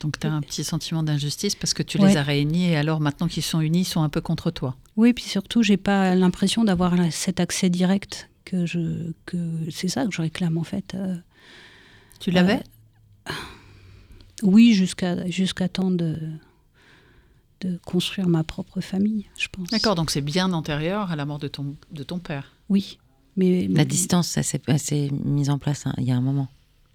Donc 0.00 0.20
tu 0.20 0.26
as 0.26 0.32
un 0.34 0.42
petit 0.42 0.62
sentiment 0.64 1.02
d'injustice 1.02 1.54
parce 1.54 1.72
que 1.72 1.82
tu 1.82 1.98
Ouais. 1.98 2.10
les 2.10 2.16
as 2.18 2.22
réunis 2.22 2.66
et 2.72 2.76
alors 2.76 3.00
maintenant 3.00 3.26
qu'ils 3.26 3.42
sont 3.42 3.62
unis, 3.62 3.80
ils 3.80 3.84
sont 3.86 4.02
un 4.02 4.10
peu 4.10 4.20
contre 4.20 4.50
toi. 4.50 4.76
Oui, 4.96 5.14
puis 5.14 5.24
surtout, 5.24 5.62
j'ai 5.62 5.78
pas 5.78 6.14
l'impression 6.14 6.62
d'avoir 6.62 6.94
cet 7.10 7.40
accès 7.40 7.70
direct 7.70 8.28
que 8.44 8.66
je, 8.66 9.12
que 9.24 9.38
c'est 9.70 9.88
ça 9.88 10.04
que 10.04 10.12
je 10.12 10.20
réclame, 10.20 10.58
en 10.58 10.62
fait. 10.64 10.94
Euh, 10.94 11.16
Tu 12.20 12.30
l'avais? 12.30 12.62
Oui, 14.42 14.74
jusqu'à 14.74 15.28
jusqu'à 15.30 15.68
temps 15.68 15.90
de, 15.90 16.16
de 17.60 17.78
construire 17.84 18.28
ma 18.28 18.44
propre 18.44 18.80
famille, 18.80 19.26
je 19.38 19.48
pense. 19.50 19.68
D'accord, 19.70 19.94
donc 19.94 20.10
c'est 20.10 20.20
bien 20.20 20.52
antérieur 20.52 21.10
à 21.10 21.16
la 21.16 21.24
mort 21.24 21.38
de 21.38 21.48
ton, 21.48 21.76
de 21.92 22.02
ton 22.02 22.18
père. 22.18 22.52
Oui, 22.68 22.98
mais 23.36 23.66
La 23.68 23.84
distance, 23.84 24.28
ça 24.28 24.42
s'est 24.42 24.60
elle 24.66 24.78
s'est 24.78 25.10
mise 25.24 25.50
en 25.50 25.58
place 25.58 25.86
hein, 25.86 25.94
il 25.98 26.04
y 26.04 26.10
a 26.12 26.16
un 26.16 26.20
moment. 26.20 26.48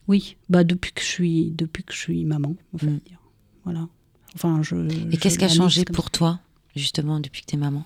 Oui, 0.08 0.36
bah 0.50 0.64
depuis 0.64 0.92
que 0.92 1.02
je 1.02 1.08
suis 1.08 1.52
depuis 1.52 1.84
que 1.84 1.94
je 1.94 2.00
suis 2.00 2.26
maman, 2.26 2.56
on 2.74 2.78
va 2.78 2.88
Mm. 2.92 3.00
dire. 3.08 3.20
Voilà. 3.64 3.88
Enfin, 4.36 4.62
je. 4.64 4.76
Et 5.12 5.18
qu'est-ce 5.18 5.38
qui 5.38 5.46
a 5.46 5.50
changé 5.50 5.86
pour 5.86 6.06
ça. 6.06 6.10
toi, 6.12 6.40
justement, 6.76 7.20
depuis 7.20 7.42
que 7.42 7.48
tu 7.48 7.56
es 7.56 7.60
maman? 7.60 7.84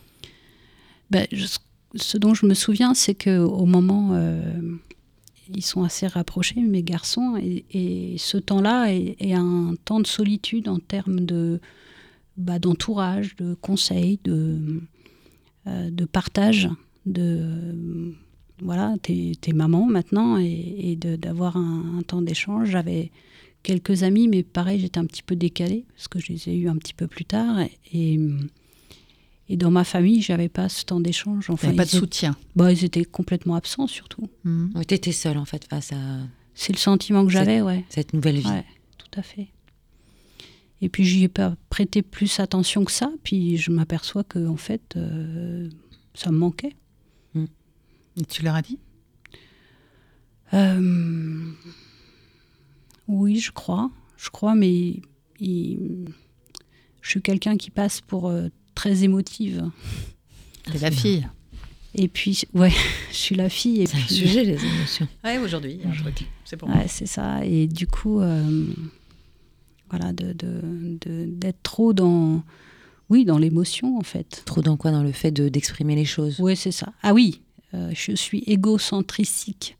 Ben, 1.12 1.28
je- 1.32 1.48
ce 1.96 2.18
dont 2.18 2.34
je 2.34 2.46
me 2.46 2.54
souviens, 2.54 2.94
c'est 2.94 3.14
que 3.16 3.40
au 3.40 3.66
moment, 3.66 4.12
euh, 4.14 4.42
ils 5.50 5.64
sont 5.64 5.84
assez 5.84 6.08
rapprochés, 6.08 6.62
mes 6.62 6.84
garçons, 6.84 7.36
et, 7.38 8.16
ce 8.18 8.38
temps-là 8.38 8.94
est, 8.94 9.34
un 9.34 9.76
temps 9.86 10.00
de 10.00 10.08
solitude 10.08 10.70
en 10.70 10.80
termes 10.80 11.22
de 11.22 11.60
bah, 12.38 12.60
d'entourage, 12.60 13.36
de 13.36 13.54
conseils, 13.56 14.20
de 14.24 14.82
euh, 15.68 15.90
de 15.90 16.06
partage, 16.06 16.70
de 17.06 18.14
voilà, 18.62 18.96
t'es 19.02 19.36
maman 19.54 19.86
maintenant, 19.86 20.38
et, 20.38 20.98
d'avoir 20.98 21.58
un, 21.58 22.02
temps 22.06 22.22
d'échange. 22.22 22.70
J'avais 22.70 23.12
quelques 23.62 24.04
amis, 24.04 24.28
mais 24.28 24.44
pareil, 24.44 24.80
j'étais 24.80 25.00
un 25.00 25.06
petit 25.06 25.24
peu 25.24 25.36
décalée 25.36 25.86
parce 25.96 26.08
que 26.08 26.20
je 26.20 26.32
les 26.34 26.50
ai 26.50 26.56
eus 26.56 26.70
un 26.70 26.78
petit 26.78 26.94
peu 26.94 27.08
plus 27.08 27.26
tard, 27.26 27.60
et 27.94 28.20
et 29.50 29.58
dans 29.58 29.72
ma 29.72 29.84
famille, 29.84 30.22
j'avais 30.22 30.50
pas 30.50 30.70
ce 30.70 30.86
temps 30.86 31.00
d'échange. 31.00 31.50
Enfin, 31.50 31.74
pas 31.76 31.84
de 31.84 31.90
étaient- 31.90 31.98
soutien. 31.98 32.36
bah, 32.56 32.72
ils 32.72 32.84
étaient 32.86 33.04
complètement 33.06 33.56
absents, 33.56 33.88
surtout. 33.88 34.30
Mhm. 34.44 34.72
Tu 34.88 34.94
étais 34.94 35.12
seule, 35.12 35.38
en 35.38 35.46
fait, 35.46 35.66
face 35.70 35.92
à 35.92 36.20
C'est 36.54 36.72
le 36.74 36.78
sentiment 36.80 37.26
que 37.26 37.32
j'avais, 37.32 37.62
ouais. 37.62 37.84
cette 37.90 38.14
nouvelle 38.14 38.38
vie. 38.40 38.48
Ouais, 38.48 38.66
tout 38.98 39.20
à 39.20 39.22
fait. 39.22 39.50
Et 40.82 40.90
puis, 40.90 41.04
j'y 41.06 41.24
ai 41.24 41.28
pas 41.30 41.56
prêté 41.70 42.02
plus 42.02 42.40
attention 42.40 42.84
que 42.86 42.92
ça. 42.92 43.10
Puis, 43.24 43.58
je 43.58 43.72
m'aperçois 43.72 44.24
que, 44.24 44.46
en 44.48 44.58
fait, 44.58 44.96
euh, 44.98 45.70
ça 46.14 46.32
me 46.32 46.38
manquait. 46.38 46.76
Et 48.16 48.26
tu 48.26 48.44
leur 48.44 48.54
as 48.54 48.62
dit? 48.62 48.78
Euh, 50.54 51.52
oui, 53.08 53.40
je 53.40 53.52
crois. 53.52 53.90
Je 54.18 54.30
crois, 54.30 54.56
mais 54.56 55.02
il- 55.40 56.06
je 57.02 57.10
suis 57.10 57.22
quelqu'un 57.22 57.58
qui 57.58 57.72
passe 57.72 58.02
pour 58.02 58.28
euh, 58.30 58.50
très 58.76 59.04
émotive. 59.04 59.70
T'es 60.72 60.78
la 60.80 60.92
fille. 60.92 61.28
Et 61.96 62.08
puis, 62.08 62.42
ouais, 62.54 62.72
je 63.12 63.16
suis 63.16 63.36
la 63.36 63.50
fille. 63.50 63.82
Et 63.82 63.86
C'est 63.86 63.98
un 63.98 64.02
puis, 64.02 64.16
sujet, 64.16 64.44
les 64.46 64.64
émotions. 64.66 65.08
Ouais, 65.24 65.38
aujourd'hui, 65.38 65.74
il 65.80 65.82
y 65.82 65.84
a 65.86 65.90
un 65.94 65.96
truc. 66.02 66.26
C'est 66.46 66.58
pour 66.58 66.68
moi. 66.70 66.78
Ouais, 66.80 66.88
c'est 66.88 67.06
ça. 67.06 67.46
Et 67.46 67.68
du 67.68 67.86
coup, 67.88 68.20
euh, 68.20 68.66
voilà, 69.90 70.12
de, 70.14 70.34
de- 70.34 70.98
de- 71.02 71.26
d'être 71.28 71.62
trop 71.62 71.94
dans, 71.94 72.44
oui, 73.10 73.26
dans 73.26 73.38
l'émotion 73.38 73.98
en 73.98 74.02
fait. 74.04 74.42
Trop 74.46 74.62
dans 74.62 74.76
quoi? 74.78 74.92
Dans 74.92 75.04
le 75.04 75.12
fait 75.12 75.32
de- 75.32 75.50
d'exprimer 75.50 75.96
les 75.96 76.06
choses? 76.06 76.38
Oui, 76.40 76.56
c'est 76.56 76.72
ça. 76.72 76.94
Ah 77.04 77.14
oui, 77.14 77.42
euh, 77.76 77.92
je 77.94 78.14
suis 78.16 78.44
égocentrique. 78.48 79.78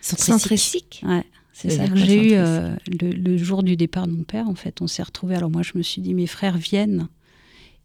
Centrissique 0.00 1.02
Ouais, 1.04 1.24
c'est 1.52 1.70
Ça 1.70 1.88
que 1.88 1.96
j'ai 1.96 2.30
eu 2.32 2.34
euh, 2.34 2.76
le, 3.00 3.10
le 3.10 3.36
jour 3.36 3.62
du 3.64 3.76
départ 3.76 4.06
de 4.06 4.12
mon 4.12 4.22
père. 4.22 4.48
En 4.48 4.54
fait, 4.54 4.80
on 4.80 4.86
s'est 4.86 5.02
retrouvés. 5.02 5.34
Alors 5.34 5.50
moi, 5.50 5.62
je 5.62 5.72
me 5.74 5.82
suis 5.82 6.00
dit, 6.00 6.14
mes 6.14 6.28
frères 6.28 6.56
viennent 6.56 7.08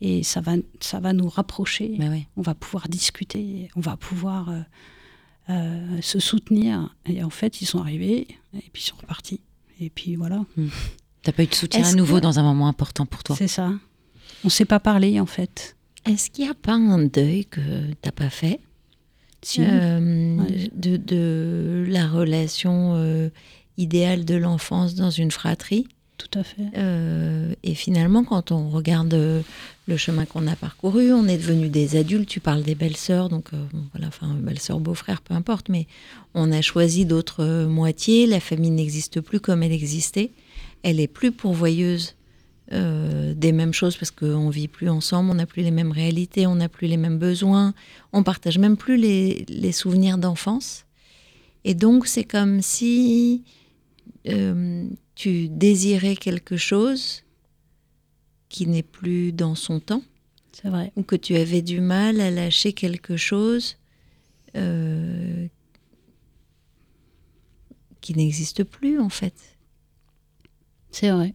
et 0.02 0.24
ça 0.24 0.42
va, 0.42 0.54
ça 0.80 1.00
va 1.00 1.14
nous 1.14 1.30
rapprocher. 1.30 1.96
Bah 1.98 2.08
ouais. 2.10 2.28
On 2.38 2.42
va 2.42 2.54
pouvoir 2.56 2.88
discuter, 2.90 3.70
on 3.76 3.80
va 3.82 3.96
pouvoir 3.98 4.50
euh, 4.50 4.60
euh, 5.50 6.02
se 6.02 6.20
soutenir. 6.20 6.96
Et 7.06 7.24
en 7.24 7.30
fait, 7.30 7.62
ils 7.62 7.66
sont 7.66 7.80
arrivés 7.80 8.28
et 8.56 8.70
puis 8.74 8.82
ils 8.84 8.88
sont 8.88 8.96
repartis. 9.00 9.40
Et 9.80 9.90
puis 9.90 10.16
voilà. 10.16 10.44
T'as 11.24 11.32
pas 11.32 11.44
eu 11.44 11.48
de 11.48 11.56
soutien 11.56 11.84
à 11.86 11.94
nouveau 11.94 12.18
que- 12.18 12.22
dans 12.22 12.38
un 12.40 12.44
moment 12.44 12.68
important 12.68 13.06
pour 13.06 13.24
toi? 13.24 13.36
C'est 13.36 13.48
ça. 13.48 13.72
On 14.44 14.50
s'est 14.50 14.66
pas 14.66 14.80
parlé 14.80 15.20
en 15.20 15.26
fait. 15.26 15.76
Est-ce 16.06 16.30
qu'il 16.30 16.44
n'y 16.46 16.52
a 16.52 16.54
pas 16.54 16.74
un 16.74 17.06
deuil 17.06 17.46
que 17.46 17.62
t'as 18.02 18.12
pas 18.12 18.30
fait? 18.30 18.60
Si. 19.42 19.62
Euh, 19.62 20.38
Ouais. 20.38 20.70
de, 20.76 20.98
de 20.98 21.86
la 21.88 22.08
relation 22.08 23.32
idéale 23.78 24.26
de 24.26 24.36
l'enfance 24.36 24.96
dans 24.96 25.10
une 25.10 25.32
fratrie? 25.32 25.88
Tout 26.18 26.40
à 26.40 26.44
fait. 26.44 26.68
Euh, 26.78 27.54
et 27.64 27.74
finalement, 27.74 28.24
quand 28.24 28.52
on 28.52 28.70
regarde 28.70 29.14
le 29.86 29.98
chemin 29.98 30.26
qu'on 30.26 30.48
a 30.48 30.56
parcouru, 30.56 31.12
on 31.12 31.28
est 31.28 31.38
devenus 31.38 31.70
des 31.70 31.98
adultes. 31.98 32.30
Tu 32.30 32.40
parles 32.40 32.64
des 32.64 32.76
belles-sœurs, 32.76 33.30
donc 33.30 33.54
euh, 33.54 33.58
voilà, 33.92 34.08
enfin, 34.08 34.34
belles-sœurs, 34.40 34.80
beaux-frères, 34.80 35.22
peu 35.22 35.34
importe, 35.34 35.70
mais 35.70 35.88
on 36.34 36.52
a 36.52 36.62
choisi 36.62 37.06
d'autres 37.06 37.44
euh, 37.44 37.68
moitiés. 37.68 38.26
La 38.26 38.40
famille 38.40 38.72
n'existe 38.72 39.20
plus 39.20 39.40
comme 39.40 39.62
elle 39.62 39.74
existait. 39.74 40.32
Elle 40.84 41.00
est 41.00 41.08
plus 41.08 41.32
pourvoyeuse 41.32 42.16
euh, 42.72 43.34
des 43.34 43.52
mêmes 43.52 43.74
choses 43.74 43.98
parce 43.98 44.12
qu'on 44.12 44.50
vit 44.50 44.70
plus 44.70 44.90
ensemble, 44.90 45.32
on 45.32 45.36
n'a 45.36 45.46
plus 45.46 45.64
les 45.64 45.72
mêmes 45.72 45.92
réalités, 45.92 46.48
on 46.48 46.56
n'a 46.56 46.70
plus 46.70 46.88
les 46.88 46.98
mêmes 46.98 47.20
besoins, 47.20 47.74
on 48.14 48.24
partage 48.24 48.58
même 48.58 48.78
plus 48.78 48.96
les, 48.98 49.72
souvenirs 49.74 50.18
d'enfance. 50.18 50.86
Et 51.66 51.74
donc, 51.74 52.08
c'est 52.08 52.24
comme 52.24 52.62
si 52.62 53.44
tu 55.16 55.50
désirais 55.50 56.16
quelque 56.16 56.56
chose 56.56 57.24
qui 58.54 58.68
n'est 58.68 58.84
plus 58.84 59.32
dans 59.34 59.56
son 59.56 59.80
temps, 59.80 60.04
C'est 60.52 60.70
vrai. 60.70 60.94
ou 60.96 61.02
que 61.02 61.16
tu 61.16 61.36
avais 61.36 61.64
du 61.64 61.82
mal 61.82 62.22
à 62.22 62.30
lâcher 62.30 62.72
quelque 62.74 63.18
chose 63.18 63.78
euh, 64.56 65.48
qui 68.00 68.14
n'existe 68.14 68.64
plus 68.64 69.00
en 69.00 69.10
fait. 69.10 69.34
C'est 70.92 71.10
vrai. 71.10 71.34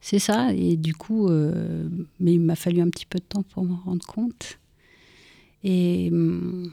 C'est 0.00 0.20
ça. 0.20 0.54
Et 0.54 0.76
du 0.76 0.94
coup, 0.94 1.28
euh, 1.28 1.88
mais 2.20 2.34
il 2.34 2.40
m'a 2.40 2.54
fallu 2.54 2.80
un 2.80 2.88
petit 2.88 3.06
peu 3.06 3.18
de 3.18 3.24
temps 3.24 3.42
pour 3.42 3.64
m'en 3.64 3.80
rendre 3.84 4.06
compte. 4.06 4.60
Et 5.64 6.08
hum, 6.12 6.70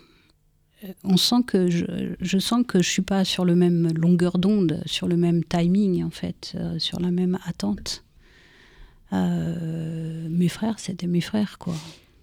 on 1.04 1.18
sent 1.18 1.42
que 1.48 1.72
je, 1.72 1.86
je 2.22 2.38
sens 2.38 2.64
que 2.68 2.84
je 2.84 2.90
suis 2.90 3.02
pas 3.02 3.26
sur 3.26 3.46
le 3.46 3.56
même 3.56 3.92
longueur 3.94 4.38
d'onde, 4.38 4.84
sur 4.86 5.08
le 5.08 5.18
même 5.18 5.44
timing 5.44 6.04
en 6.04 6.12
fait, 6.12 6.54
euh, 6.54 6.78
sur 6.78 7.00
la 7.00 7.10
même 7.10 7.40
attente. 7.46 8.03
Euh, 9.14 10.28
mes 10.30 10.50
frères, 10.50 10.80
c'était 10.80 11.08
mes 11.08 11.22
frères 11.22 11.58
quoi. 11.60 11.76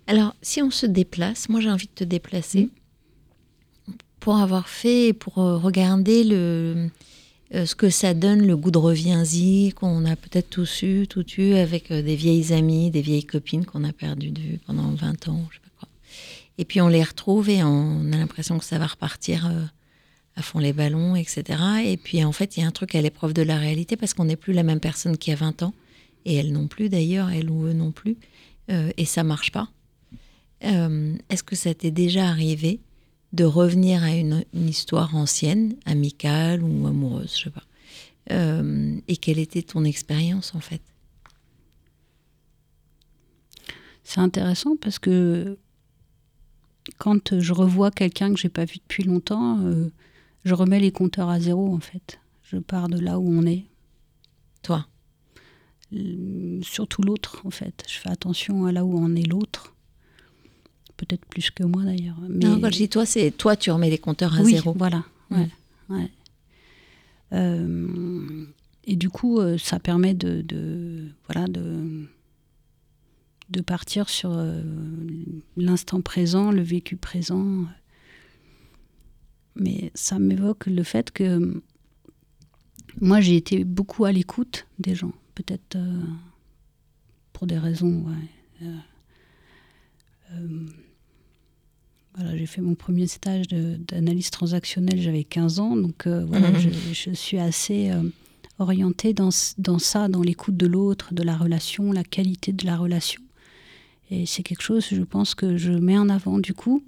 Alors, 0.07 0.35
si 0.43 0.61
on 0.61 0.71
se 0.71 0.87
déplace, 0.87 1.49
moi 1.49 1.61
j'ai 1.61 1.71
envie 1.71 1.87
de 1.87 1.93
te 1.95 2.05
déplacer 2.05 2.69
pour 4.19 4.37
avoir 4.37 4.69
fait, 4.69 5.12
pour 5.12 5.39
euh, 5.39 5.57
regarder 5.57 6.25
le, 6.25 6.91
euh, 7.55 7.67
ce 7.67 7.75
que 7.75 7.91
ça 7.91 8.15
donne, 8.15 8.47
le 8.47 8.57
goût 8.57 8.71
de 8.71 8.79
reviens-y, 8.79 9.73
qu'on 9.73 10.05
a 10.05 10.15
peut-être 10.15 10.51
tous 10.51 10.83
eu, 10.83 11.09
tout 11.09 11.27
eu, 11.37 11.55
avec 11.55 11.91
euh, 11.91 12.01
des 12.01 12.15
vieilles 12.15 12.53
amies, 12.53 12.91
des 12.91 13.01
vieilles 13.01 13.25
copines 13.25 13.67
qu'on 13.67 13.83
a 13.83 13.93
perdues 13.93 14.31
de 14.31 14.41
vue 14.41 14.61
pendant 14.67 14.89
20 14.91 15.29
ans, 15.29 15.45
je 15.51 15.57
sais 15.57 15.62
pas 15.62 15.71
quoi. 15.81 15.89
Et 16.59 16.65
puis 16.65 16.81
on 16.81 16.87
les 16.87 17.03
retrouve 17.03 17.51
et 17.51 17.65
on 17.65 18.12
a 18.12 18.17
l'impression 18.17 18.57
que 18.59 18.65
ça 18.65 18.79
va 18.79 18.87
repartir 18.87 19.47
euh, 19.47 19.65
à 20.37 20.43
fond 20.43 20.61
les 20.61 20.73
ballons, 20.73 21.17
etc. 21.17 21.59
Et 21.85 21.97
puis 21.97 22.25
en 22.25 22.31
fait, 22.31 22.57
il 22.57 22.61
y 22.61 22.62
a 22.62 22.69
un 22.69 22.71
truc 22.71 22.95
à 22.95 23.03
l'épreuve 23.03 23.33
de 23.33 23.43
la 23.43 23.59
réalité 23.59 23.97
parce 23.97 24.15
qu'on 24.15 24.27
n'est 24.27 24.37
plus 24.37 24.53
la 24.53 24.62
même 24.62 24.81
personne 24.81 25.19
qu'il 25.19 25.33
y 25.33 25.35
a 25.35 25.39
20 25.39 25.65
ans. 25.65 25.75
Et 26.25 26.35
elles 26.37 26.53
non 26.53 26.69
plus 26.69 26.89
d'ailleurs, 26.89 27.31
elles 27.31 27.51
ou 27.51 27.65
eux 27.67 27.73
non 27.73 27.93
plus. 27.93 28.17
Euh, 28.71 28.91
et 28.97 29.05
ça 29.05 29.25
marche 29.25 29.51
pas. 29.53 29.69
Euh, 30.65 31.17
Est-ce 31.29 31.43
que 31.43 31.57
ça 31.57 31.75
t'est 31.75 31.91
déjà 31.91 32.27
arrivé 32.29 32.81
de 33.33 33.45
revenir 33.45 34.03
à 34.03 34.15
une, 34.15 34.45
une 34.53 34.69
histoire 34.69 35.15
ancienne, 35.15 35.77
amicale 35.87 36.63
ou 36.63 36.87
amoureuse, 36.87 37.35
je 37.37 37.45
sais 37.45 37.51
pas 37.51 37.65
Euh, 38.33 38.99
Et 39.09 39.17
quelle 39.17 39.39
était 39.39 39.63
ton 39.63 39.85
expérience 39.85 40.55
en 40.55 40.61
fait? 40.61 40.83
C'est 44.05 44.21
intéressant 44.21 44.77
parce 44.77 44.99
que 44.99 45.59
quand 46.99 47.39
je 47.39 47.53
revois 47.53 47.91
quelqu'un 47.91 48.33
que 48.35 48.41
j'ai 48.41 48.49
pas 48.49 48.65
vu 48.65 48.77
depuis 48.79 49.05
longtemps, 49.05 49.61
je 50.45 50.55
remets 50.55 50.81
les 50.81 50.91
compteurs 50.91 51.29
à 51.29 51.39
zéro 51.39 51.73
en 51.73 51.81
fait. 51.81 52.19
Je 52.43 52.57
pars 52.57 52.89
de 52.89 52.99
là 52.99 53.21
où 53.21 53.31
on 53.33 53.47
est. 53.47 53.67
Toi? 54.63 54.87
Surtout 56.62 57.03
l'autre 57.03 57.43
en 57.45 57.51
fait. 57.51 57.85
Je 57.89 57.95
fais 57.95 58.09
attention 58.11 58.67
à 58.67 58.73
là 58.73 58.85
où 58.85 58.97
en 58.99 59.15
est 59.17 59.27
l'autre. 59.27 59.75
Peut-être 60.97 61.25
plus 61.27 61.51
que 61.51 61.65
moi 61.65 61.83
d'ailleurs. 61.83 62.19
Mais... 62.29 62.45
Non, 62.47 62.61
quand 62.61 62.71
je 62.71 62.77
dis 62.77 62.89
toi, 62.89 63.07
c'est 63.07 63.31
toi, 63.31 63.57
tu 63.57 63.71
remets 63.71 63.91
les 63.91 63.99
compteurs 63.99 64.35
à 64.37 64.43
oui, 64.43 64.53
zéro. 64.53 64.75
Voilà. 64.77 65.05
Ouais, 65.31 65.49
ouais. 65.89 66.11
Euh, 67.33 68.45
et 68.85 68.97
du 68.97 69.09
coup, 69.09 69.41
euh, 69.41 69.57
ça 69.59 69.79
permet 69.79 70.15
de, 70.15 70.43
de- 70.43 71.09
voilà 71.27 71.47
de 71.47 72.07
de 73.51 73.61
partir 73.61 74.09
sur 74.09 74.31
euh, 74.33 74.62
l'instant 75.57 76.01
présent, 76.03 76.53
le 76.53 76.62
vécu 76.62 76.97
présent. 76.97 77.65
Mais 79.57 79.91
ça 79.95 80.19
m'évoque 80.21 80.67
le 80.67 80.85
fait 80.85 81.11
que 81.11 81.61
moi, 83.01 83.21
j'ai 83.21 83.37
été 83.37 83.65
beaucoup 83.65 84.05
à 84.05 84.12
l'écoute 84.12 84.67
des 84.79 84.95
gens, 84.95 85.12
peut-être 85.35 85.77
euh, 85.77 86.02
pour 87.32 87.47
des 87.47 87.59
raisons. 87.59 88.05
ouais, 88.07 88.66
euh, 88.66 88.77
euh, 90.32 90.66
voilà, 92.16 92.36
j'ai 92.36 92.47
fait 92.47 92.61
mon 92.61 92.74
premier 92.74 93.07
stage 93.07 93.47
d'analyse 93.48 94.31
transactionnelle, 94.31 95.01
j'avais 95.01 95.24
15 95.24 95.61
ans, 95.61 95.77
donc 95.77 96.07
voilà, 96.07 96.51
Mhm. 96.51 96.59
je, 96.59 96.69
je 96.93 97.11
suis 97.15 97.39
assez 97.39 97.90
orientée 98.59 99.15
dans, 99.15 99.31
ça, 99.31 100.09
dans 100.09 100.23
l'écoute 100.23 100.57
de 100.57 100.66
l'autre, 100.66 101.15
de 101.15 101.23
la 101.23 101.36
relation, 101.36 101.93
la 101.93 102.05
qualité 102.05 102.52
de 102.52 102.66
la 102.66 102.77
relation. 102.77 103.23
Et 104.11 104.27
c'est 104.27 104.43
quelque 104.43 104.62
chose, 104.62 104.86
je 104.90 105.02
pense, 105.02 105.35
que 105.36 105.57
je 105.57 105.70
mets 105.73 105.97
en 105.97 106.09
avant. 106.09 106.39
Du 106.40 106.52
coup, 106.52 106.82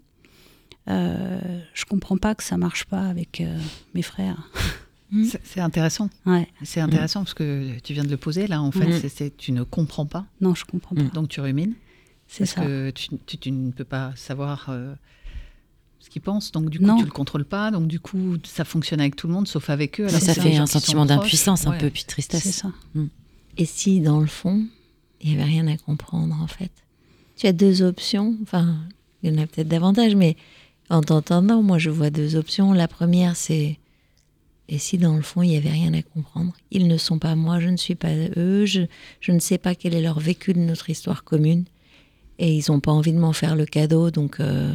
euh, 0.89 1.41
je 1.73 1.85
comprends 1.85 2.17
pas 2.17 2.35
que 2.35 2.43
ça 2.43 2.57
marche 2.59 2.85
pas 2.87 3.07
avec 3.09 3.41
euh, 3.41 3.59
mes 3.95 4.03
frères. 4.03 4.51
C'est- 5.13 5.41
C'est 5.45 5.61
intéressant. 5.61 6.09
Ouais. 6.27 6.49
C'est 6.63 6.81
intéressant 6.81 7.21
parce 7.21 7.35
que 7.35 7.79
tu 7.83 7.93
viens 7.93 8.05
de 8.05 8.09
le 8.11 8.17
poser 8.17 8.47
là. 8.47 8.63
En 8.63 8.71
fait, 8.73 8.87
Mhm. 8.87 8.99
c'est- 9.01 9.09
c'est 9.09 9.37
tu 9.37 9.53
ne 9.53 9.63
comprends 9.63 10.07
pas. 10.07 10.25
Non, 10.41 10.55
je 10.55 10.65
comprends 10.65 10.95
pas. 10.95 11.03
Donc 11.03 11.29
tu 11.29 11.41
rumines. 11.41 11.75
C'est 12.29 12.45
parce 12.45 12.53
ça. 12.53 12.65
que 12.65 12.91
tu, 12.91 13.09
tu- 13.27 13.37
tu 13.37 13.51
ne 13.53 13.71
peux 13.73 13.85
pas 13.85 14.13
savoir 14.17 14.67
euh, 14.71 14.95
ce 15.99 16.09
qu'ils 16.09 16.23
pensent. 16.23 16.51
Donc 16.53 16.71
du 16.71 16.79
coup, 16.79 16.87
Non. 16.87 16.97
tu 16.97 17.05
le 17.05 17.11
contrôles 17.11 17.45
pas. 17.45 17.71
Donc 17.71 17.89
du 17.89 18.01
coup, 18.01 18.37
ça 18.45 18.65
fonctionne 18.65 19.01
avec 19.01 19.17
tout 19.17 19.27
le 19.27 19.35
monde 19.35 19.47
sauf 19.47 19.69
avec 19.71 20.01
eux. 20.01 20.09
Ça, 20.09 20.17
alors 20.33 20.43
fait 20.45 20.57
un 20.57 20.67
sentiment 20.67 21.05
d'impuissance 21.05 21.67
un 21.67 21.73
Ouais. 21.73 21.79
peu, 21.79 21.91
puis 21.91 22.03
de 22.05 22.09
tristesse. 22.09 22.43
C'est 22.43 22.53
ça. 22.53 22.71
Et 23.59 23.67
si, 23.67 24.01
dans 24.01 24.19
le 24.21 24.27
fond, 24.27 24.65
il 25.21 25.29
n'y 25.29 25.35
avait 25.35 25.45
rien 25.45 25.67
à 25.69 25.77
comprendre, 25.77 26.35
en 26.41 26.47
fait? 26.47 26.71
Tu 27.37 27.47
as 27.47 27.53
deux 27.53 27.83
options. 27.83 28.35
Enfin, 28.43 28.77
il 29.23 29.31
y 29.31 29.39
en 29.39 29.43
a 29.43 29.47
peut-être 29.47 29.69
davantage, 29.69 30.15
mais 30.15 30.37
en 30.89 31.03
t'entendant, 31.03 31.63
moi, 31.63 31.77
je 31.79 31.91
vois 31.91 32.09
deux 32.11 32.35
options. 32.37 32.73
La 32.73 32.89
première, 32.89 33.37
c'est 33.37 33.79
et 34.69 34.79
si, 34.79 34.97
dans 34.97 35.17
le 35.17 35.23
fond, 35.23 35.43
il 35.43 35.51
n'y 35.51 35.57
avait 35.57 35.71
rien 35.71 35.93
à 35.93 36.03
comprendre 36.03 36.53
Ils 36.71 36.87
ne 36.87 36.97
sont 36.97 37.19
pas 37.19 37.35
moi, 37.35 37.61
je 37.61 37.69
ne 37.69 37.77
suis 37.77 37.95
pas 37.95 38.15
eux, 38.37 38.65
je, 38.65 38.83
je 39.21 39.33
ne 39.33 39.39
sais 39.39 39.59
pas 39.59 39.75
quel 39.75 39.95
est 39.95 40.01
leur 40.01 40.21
vécu 40.21 40.53
de 40.53 40.61
notre 40.61 40.89
histoire 40.89 41.25
commune. 41.25 41.65
Et 42.39 42.55
ils 42.55 42.65
n'ont 42.69 42.81
pas 42.81 42.93
envie 42.93 43.13
de 43.13 43.19
m'en 43.19 43.33
faire 43.33 43.57
le 43.57 43.67
cadeau, 43.67 44.11
donc 44.11 44.41
euh, 44.41 44.75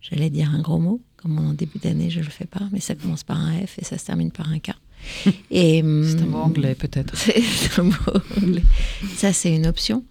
j'allais 0.00 0.30
dire 0.30 0.50
un 0.52 0.60
gros 0.60 0.78
mot. 0.78 1.00
Comme 1.16 1.38
en 1.38 1.52
début 1.52 1.78
d'année, 1.78 2.10
je 2.10 2.20
ne 2.20 2.24
le 2.24 2.30
fais 2.30 2.46
pas, 2.46 2.68
mais 2.72 2.80
ça 2.80 2.94
commence 2.94 3.24
par 3.24 3.38
un 3.38 3.66
F 3.66 3.78
et 3.78 3.84
ça 3.84 3.98
se 3.98 4.06
termine 4.06 4.30
par 4.30 4.48
un 4.50 4.58
K. 4.58 4.70
Et, 5.50 5.80
C'est 5.80 6.22
un 6.22 6.26
mot 6.26 6.38
hum, 6.38 6.44
anglais 6.44 6.74
peut-être. 6.74 7.16
c'est 7.16 7.78
un 7.78 7.84
mot 7.84 7.94
anglais. 8.42 8.62
Ça, 9.16 9.32
c'est 9.32 9.54
une 9.54 9.66
option. 9.66 10.04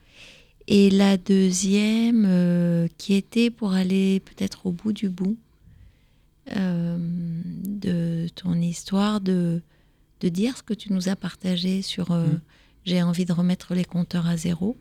Et 0.68 0.90
la 0.90 1.18
deuxième, 1.18 2.26
euh, 2.28 2.88
qui 2.98 3.14
était 3.16 3.50
pour 3.50 3.74
aller 3.74 4.22
peut-être 4.22 4.66
au 4.66 4.72
bout 4.72 4.92
du 4.92 5.10
bout 5.10 5.38
euh, 6.56 6.98
de 7.00 8.28
ton 8.36 8.54
histoire, 8.56 9.20
de, 9.20 9.62
de 10.22 10.30
dire 10.30 10.56
ce 10.58 10.64
que 10.64 10.74
tu 10.74 10.94
nous 10.94 11.10
as 11.10 11.16
partagé 11.16 11.82
sur 11.82 12.12
euh, 12.12 12.28
j'ai 12.86 13.04
envie 13.04 13.26
de 13.26 13.34
remettre 13.34 13.74
les 13.74 13.84
compteurs 13.84 14.28
à 14.28 14.38
zéro. 14.38 14.78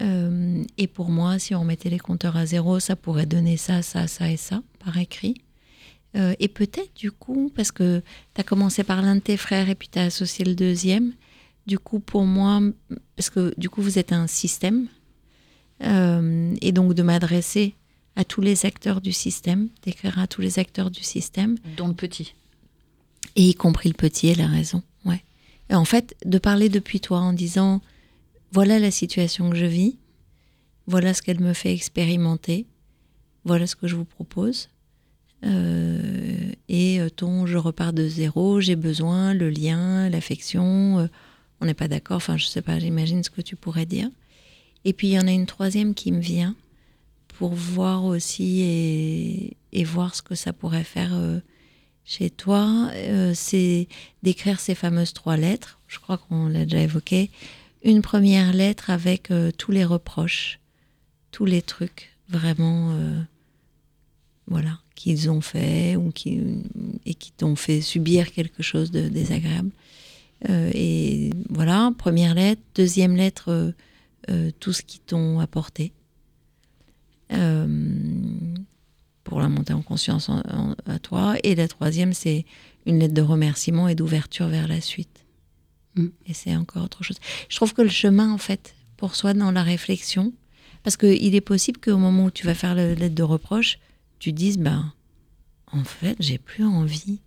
Euh, 0.00 0.64
et 0.76 0.88
pour 0.88 1.10
moi, 1.10 1.38
si 1.38 1.54
on 1.54 1.64
mettait 1.64 1.90
les 1.90 2.00
compteurs 2.00 2.36
à 2.36 2.46
zéro, 2.46 2.80
ça 2.80 2.96
pourrait 2.96 3.26
donner 3.26 3.56
ça, 3.56 3.82
ça, 3.82 4.08
ça 4.08 4.30
et 4.30 4.36
ça 4.36 4.62
par 4.84 4.98
écrit. 4.98 5.36
Et 6.38 6.46
peut-être 6.46 6.94
du 6.94 7.10
coup, 7.10 7.50
parce 7.56 7.72
que 7.72 8.00
tu 8.34 8.40
as 8.40 8.44
commencé 8.44 8.84
par 8.84 9.02
l'un 9.02 9.16
de 9.16 9.20
tes 9.20 9.36
frères 9.36 9.68
et 9.68 9.74
puis 9.74 9.88
tu 9.88 9.98
as 9.98 10.04
associé 10.04 10.44
le 10.44 10.54
deuxième, 10.54 11.12
du 11.66 11.76
coup 11.76 11.98
pour 11.98 12.22
moi, 12.22 12.60
parce 13.16 13.30
que 13.30 13.52
du 13.58 13.68
coup 13.68 13.82
vous 13.82 13.98
êtes 13.98 14.12
un 14.12 14.28
système, 14.28 14.86
et 15.80 16.70
donc 16.72 16.94
de 16.94 17.02
m'adresser 17.02 17.74
à 18.16 18.24
tous 18.24 18.40
les 18.40 18.66
acteurs 18.66 19.00
du 19.00 19.12
système, 19.12 19.68
d'écrire 19.82 20.18
à 20.18 20.26
tous 20.26 20.40
les 20.40 20.58
acteurs 20.58 20.90
du 20.90 21.02
système, 21.02 21.56
Dont 21.76 21.88
le 21.88 21.94
petit. 21.94 22.34
et 23.36 23.42
y 23.42 23.54
compris 23.54 23.88
le 23.88 23.94
petit, 23.94 24.28
elle 24.28 24.40
a 24.40 24.46
raison. 24.46 24.82
Ouais. 25.04 25.22
Et 25.70 25.74
en 25.74 25.84
fait, 25.84 26.14
de 26.24 26.38
parler 26.38 26.68
depuis 26.68 27.00
toi 27.00 27.18
en 27.18 27.32
disant 27.32 27.80
voilà 28.52 28.78
la 28.78 28.90
situation 28.90 29.50
que 29.50 29.56
je 29.56 29.66
vis, 29.66 29.96
voilà 30.86 31.12
ce 31.14 31.22
qu'elle 31.22 31.40
me 31.40 31.54
fait 31.54 31.72
expérimenter, 31.72 32.66
voilà 33.44 33.66
ce 33.66 33.74
que 33.74 33.88
je 33.88 33.96
vous 33.96 34.04
propose. 34.04 34.68
Euh, 35.44 36.52
et 36.68 37.00
euh, 37.00 37.10
ton 37.10 37.46
je 37.46 37.58
repars 37.58 37.92
de 37.92 38.06
zéro, 38.06 38.60
j'ai 38.60 38.76
besoin, 38.76 39.34
le 39.34 39.50
lien, 39.50 40.08
l'affection, 40.08 41.00
euh, 41.00 41.06
on 41.60 41.66
n'est 41.66 41.74
pas 41.74 41.88
d'accord, 41.88 42.16
enfin 42.16 42.36
je 42.36 42.46
sais 42.46 42.62
pas, 42.62 42.78
j'imagine 42.78 43.22
ce 43.22 43.30
que 43.30 43.42
tu 43.42 43.56
pourrais 43.56 43.86
dire. 43.86 44.08
Et 44.84 44.92
puis 44.92 45.08
il 45.08 45.12
y 45.12 45.18
en 45.18 45.26
a 45.26 45.32
une 45.32 45.46
troisième 45.46 45.94
qui 45.94 46.12
me 46.12 46.20
vient 46.20 46.54
pour 47.34 47.54
voir 47.54 48.04
aussi 48.04 49.56
et, 49.72 49.84
voir 49.84 50.14
ce 50.14 50.22
que 50.22 50.34
ça 50.34 50.52
pourrait 50.52 50.84
faire 50.84 51.14
euh, 51.14 51.40
chez 52.04 52.30
toi, 52.30 52.90
euh, 52.94 53.32
c'est 53.34 53.88
d'écrire 54.22 54.60
ces 54.60 54.74
fameuses 54.74 55.12
trois 55.12 55.36
lettres. 55.36 55.80
Je 55.88 55.98
crois 55.98 56.16
qu'on 56.16 56.48
l'a 56.48 56.64
déjà 56.64 56.80
évoqué. 56.80 57.30
Une 57.82 58.02
première 58.02 58.52
lettre 58.52 58.88
avec 58.88 59.30
euh, 59.30 59.50
tous 59.56 59.72
les 59.72 59.84
reproches, 59.84 60.60
tous 61.32 61.44
les 61.44 61.60
trucs 61.60 62.16
vraiment, 62.28 62.96
voilà, 64.46 64.78
qu'ils 64.94 65.28
ont 65.28 65.42
fait 65.42 65.96
ou 65.96 66.10
qui 66.10 66.40
et 67.04 67.14
qui 67.14 67.32
t'ont 67.32 67.56
fait 67.56 67.80
subir 67.82 68.32
quelque 68.32 68.62
chose 68.62 68.90
de 68.90 69.08
désagréable. 69.08 69.70
Et 70.48 71.30
voilà, 71.50 71.92
première 71.98 72.34
lettre, 72.34 72.62
deuxième 72.74 73.16
lettre, 73.16 73.74
tout 74.60 74.72
ce 74.72 74.82
qu'ils 74.82 75.00
t'ont 75.00 75.40
apporté. 75.40 75.92
Euh, 77.32 78.54
pour 79.24 79.40
la 79.40 79.48
montée 79.48 79.72
en 79.72 79.80
conscience 79.82 80.28
en- 80.28 80.40
en- 80.40 80.74
à 80.86 80.98
toi. 80.98 81.36
Et 81.42 81.54
la 81.54 81.66
troisième, 81.66 82.12
c'est 82.12 82.44
une 82.84 82.98
lettre 82.98 83.14
de 83.14 83.22
remerciement 83.22 83.88
et 83.88 83.94
d'ouverture 83.94 84.48
vers 84.48 84.68
la 84.68 84.80
suite. 84.82 85.24
Mm. 85.94 86.08
Et 86.26 86.34
c'est 86.34 86.54
encore 86.54 86.84
autre 86.84 87.02
chose. 87.02 87.16
Je 87.48 87.56
trouve 87.56 87.72
que 87.72 87.80
le 87.82 87.88
chemin, 87.88 88.30
en 88.30 88.38
fait, 88.38 88.74
pour 88.98 89.16
soi 89.16 89.32
dans 89.32 89.50
la 89.50 89.62
réflexion, 89.62 90.34
parce 90.82 90.98
qu'il 90.98 91.34
est 91.34 91.40
possible 91.40 91.80
qu'au 91.80 91.96
moment 91.96 92.26
où 92.26 92.30
tu 92.30 92.44
vas 92.46 92.54
faire 92.54 92.74
la 92.74 92.94
lettre 92.94 93.14
de 93.14 93.22
reproche, 93.22 93.78
tu 94.18 94.32
dises, 94.32 94.58
ben, 94.58 94.92
en 95.72 95.84
fait, 95.84 96.16
j'ai 96.20 96.36
plus 96.38 96.64
envie. 96.64 97.20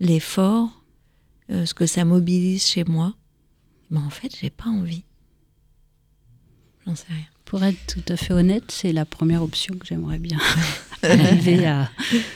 L'effort, 0.00 0.82
euh, 1.50 1.66
ce 1.66 1.74
que 1.74 1.84
ça 1.86 2.06
mobilise 2.06 2.64
chez 2.64 2.84
moi, 2.84 3.14
ben, 3.90 4.00
en 4.02 4.10
fait, 4.10 4.34
j'ai 4.40 4.50
pas 4.50 4.70
envie. 4.70 5.04
J'en 6.86 6.96
sais 6.96 7.06
rien. 7.10 7.26
Pour 7.54 7.62
être 7.62 7.86
tout 7.86 8.12
à 8.12 8.16
fait 8.16 8.32
honnête, 8.34 8.64
c'est 8.72 8.92
la 8.92 9.04
première 9.04 9.40
option 9.44 9.76
que 9.78 9.86
j'aimerais 9.86 10.18
bien 10.18 10.38
arriver 11.04 11.64
à 11.66 11.88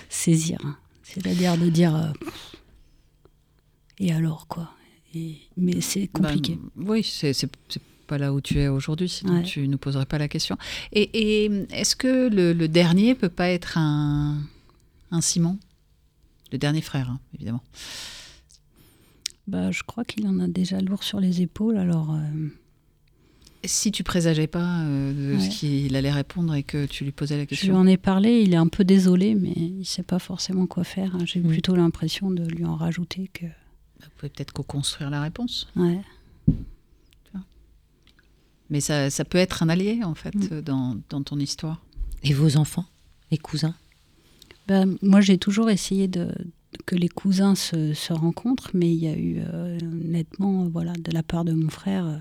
saisir. 0.09 0.61
C'est-à-dire 1.03 1.59
de 1.59 1.69
dire 1.69 1.97
euh, 1.97 2.13
et 3.99 4.13
alors 4.13 4.47
quoi? 4.47 4.71
Et- 5.17 5.39
Mais 5.57 5.81
c'est 5.81 6.07
compliqué. 6.07 6.57
Ben, 6.77 6.85
oui, 6.89 7.03
c'est 7.03 7.35
pas 8.07 8.17
là 8.17 8.33
où 8.33 8.41
tu 8.41 8.61
es 8.61 8.69
aujourd'hui, 8.69 9.09
sinon 9.09 9.39
Ouais. 9.39 9.43
tu 9.43 9.67
ne 9.67 9.75
poserais 9.75 10.07
pas 10.07 10.19
la 10.19 10.29
question. 10.29 10.57
Et, 10.93 11.11
et 11.47 11.51
est-ce 11.73 11.97
que 11.97 12.29
le, 12.33 12.53
le 12.53 12.69
dernier 12.69 13.17
peut 13.17 13.29
pas 13.29 13.49
être 13.49 13.77
un, 13.77 14.39
un 15.11 15.21
Simon? 15.21 15.59
Le 16.53 16.59
dernier 16.59 16.81
frère, 16.81 17.11
hein, 17.11 17.19
évidemment. 17.35 17.65
Bah, 19.49 19.73
je 19.73 19.83
crois 19.83 20.05
qu'il 20.05 20.29
en 20.29 20.39
a 20.39 20.47
déjà 20.47 20.81
lourd 20.81 21.03
sur 21.03 21.19
les 21.19 21.43
épaules, 21.43 21.77
alors 21.77 22.13
euh, 22.15 22.49
Si 23.65 23.91
tu 23.91 24.05
présageais 24.05 24.47
pas 24.47 24.83
euh, 24.83 25.13
de 25.13 25.37
Ouais. 25.37 25.41
ce 25.51 25.59
qu'il 25.59 25.95
allait 25.97 26.13
répondre 26.13 26.55
et 26.55 26.63
que 26.63 26.87
tu 26.87 27.05
lui 27.05 27.11
posais 27.13 27.35
la 27.37 27.41
je 27.43 27.49
lui 27.49 27.57
question. 27.57 27.75
en 27.77 27.87
ai 27.87 27.97
parlé. 27.97 28.43
Il 28.43 28.53
est 28.55 28.57
un 28.57 28.69
peu 28.69 28.85
désolé, 28.85 29.35
mais 29.35 29.53
il 29.57 29.85
sait 29.85 30.03
pas 30.05 30.19
forcément 30.21 30.67
quoi 30.67 30.85
faire. 30.85 31.17
hein. 31.17 31.25
J'ai 31.25 31.41
plutôt 31.41 31.75
l'impression 31.75 32.31
de 32.31 32.45
lui 32.47 32.65
en 32.65 32.77
rajouter 32.77 33.29
que. 33.33 33.47
Vous 33.47 34.07
pouvez 34.17 34.31
peut-être 34.31 34.53
co-construire 34.53 35.11
la 35.11 35.21
réponse. 35.23 35.69
Ouais. 35.77 36.01
Mais 38.71 38.81
ça, 38.81 39.09
ça 39.09 39.25
peut 39.25 39.39
être 39.39 39.63
un 39.63 39.69
allié, 39.71 40.05
en 40.05 40.15
fait, 40.15 40.35
Mm. 40.35 40.61
dans, 40.61 40.97
dans 41.09 41.23
ton 41.23 41.39
histoire. 41.39 41.81
Et 42.23 42.35
vos 42.35 42.57
enfants 42.59 42.85
Les 43.31 43.39
cousins? 43.39 43.75
Ben, 44.67 44.97
moi, 45.01 45.21
j'ai 45.23 45.39
toujours 45.39 45.71
essayé 45.71 46.07
de, 46.07 46.31
que 46.85 46.95
les 46.95 47.09
cousins 47.09 47.55
se, 47.55 47.95
se 47.95 48.13
rencontrent, 48.13 48.71
mais 48.75 48.91
il 48.93 49.03
y 49.03 49.09
a 49.09 49.17
eu 49.17 49.39
euh, 49.39 49.79
nettement, 49.83 50.69
voilà, 50.69 50.93
de 50.93 51.11
la 51.13 51.23
part 51.23 51.45
de 51.47 51.53
mon 51.53 51.71
frère, 51.71 52.05
euh, 52.07 52.19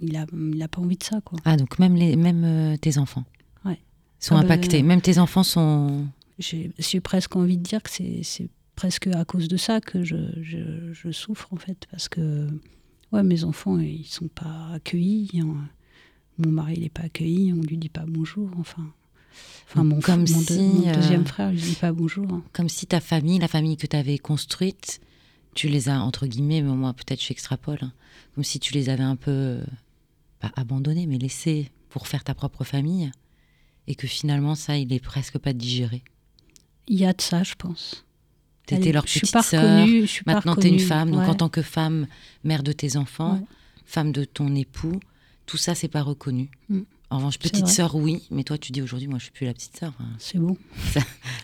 il 0.00 0.12
n'a 0.12 0.26
il 0.54 0.62
a 0.62 0.68
pas 0.68 0.80
envie 0.80 0.96
de 0.96 1.02
ça, 1.04 1.20
quoi. 1.24 1.38
Ah, 1.44 1.56
donc 1.56 1.78
même, 1.78 1.94
les, 1.94 2.16
même 2.16 2.42
euh, 2.44 2.76
tes 2.76 2.98
enfants 2.98 3.24
Ouais. 3.64 3.78
sont 4.20 4.36
Ah 4.36 4.40
bah, 4.42 4.54
impactés. 4.54 4.82
Même 4.82 5.00
tes 5.00 5.18
enfants 5.18 5.42
sont. 5.42 6.06
J'ai 6.38 6.70
j'ai 6.78 7.00
presque 7.00 7.34
envie 7.36 7.56
de 7.56 7.62
dire 7.62 7.82
que 7.82 7.90
c'est 7.90 8.20
c'est 8.22 8.48
presque 8.74 9.06
à 9.06 9.24
cause 9.24 9.48
de 9.48 9.56
ça 9.56 9.80
que 9.80 10.04
je, 10.04 10.16
je, 10.42 10.92
je 10.92 11.10
souffre, 11.10 11.48
en 11.52 11.56
fait, 11.56 11.86
parce 11.90 12.08
que 12.10 12.46
ouais, 13.12 13.22
mes 13.22 13.44
enfants, 13.44 13.78
ils 13.78 14.04
sont 14.04 14.28
pas 14.28 14.68
accueillis. 14.74 15.30
hein. 15.40 15.56
Mon 16.38 16.50
mari, 16.50 16.74
il 16.76 16.82
n'est 16.82 16.90
pas 16.90 17.04
accueilli, 17.04 17.52
on 17.54 17.62
lui 17.62 17.78
dit 17.78 17.88
pas 17.88 18.04
bonjour, 18.06 18.50
enfin... 18.58 18.84
Enfin, 19.68 19.84
mon, 19.84 20.00
Comme 20.00 20.20
mon, 20.20 20.26
si, 20.26 20.58
mon 20.60 20.86
euh, 20.88 20.94
deuxième 20.94 21.26
frère, 21.26 21.50
il 21.52 21.58
dit 21.60 21.74
pas 21.74 21.92
bonjour. 21.92 22.26
hein. 22.30 22.42
Comme 22.52 22.68
si 22.68 22.86
ta 22.86 23.00
famille, 23.00 23.38
la 23.38 23.48
famille 23.48 23.76
que 23.76 23.86
tu 23.86 23.96
avais 23.96 24.16
construite, 24.18 25.00
tu 25.54 25.68
les 25.68 25.88
as, 25.88 26.00
entre 26.02 26.26
guillemets, 26.26 26.60
mais 26.62 26.70
moi 26.74 26.92
peut-être 26.92 27.22
je 27.22 27.32
extrapole, 27.32 27.78
hein, 27.82 27.92
comme 28.34 28.44
si 28.44 28.60
tu 28.60 28.72
les 28.74 28.88
avais 28.90 29.02
un 29.02 29.16
peu, 29.16 29.30
euh, 29.30 29.64
pas 30.40 30.50
abandonnés, 30.56 31.06
mais 31.06 31.18
laissés 31.18 31.70
pour 31.88 32.06
faire 32.08 32.24
ta 32.24 32.34
propre 32.34 32.64
famille, 32.64 33.10
et 33.86 33.94
que 33.94 34.06
finalement 34.06 34.54
ça, 34.54 34.76
il 34.76 34.92
est 34.92 35.00
presque 35.00 35.38
pas 35.38 35.52
digéré. 35.52 36.02
Il 36.88 36.98
y 36.98 37.04
a 37.06 37.12
de 37.12 37.20
ça, 37.20 37.42
je 37.42 37.54
pense. 37.54 38.04
T'étais 38.66 38.90
leur 38.92 39.04
je 39.06 39.10
suis 39.12 39.20
petite 39.20 39.32
pas 39.32 39.42
sœur, 39.42 39.62
reconnue, 39.62 40.00
je 40.02 40.06
suis 40.06 40.24
pas 40.24 40.34
maintenant 40.34 40.56
t'es 40.56 40.68
une 40.68 40.80
femme, 40.80 41.10
donc 41.12 41.20
ouais. 41.22 41.28
en 41.28 41.34
tant 41.34 41.48
que 41.48 41.62
femme, 41.62 42.06
mère 42.42 42.62
de 42.64 42.72
tes 42.72 42.96
enfants, 42.96 43.34
Ouais. 43.34 43.46
femme 43.84 44.10
de 44.12 44.24
ton 44.24 44.54
époux, 44.56 44.98
tout 45.46 45.56
ça 45.56 45.74
c'est 45.76 45.86
pas 45.88 46.02
reconnu. 46.02 46.50
Mm. 46.68 46.80
En 47.08 47.18
revanche, 47.18 47.38
petite 47.38 47.68
sœur, 47.68 47.94
oui, 47.94 48.24
mais 48.32 48.42
toi 48.42 48.58
tu 48.58 48.72
dis 48.72 48.82
aujourd'hui, 48.82 49.06
moi 49.06 49.18
je 49.20 49.24
suis 49.26 49.32
plus 49.32 49.46
la 49.46 49.54
petite 49.54 49.76
sœur. 49.76 49.92
hein. 50.00 50.08
C'est 50.18 50.38
bon. 50.38 50.56
Ça- 50.92 51.00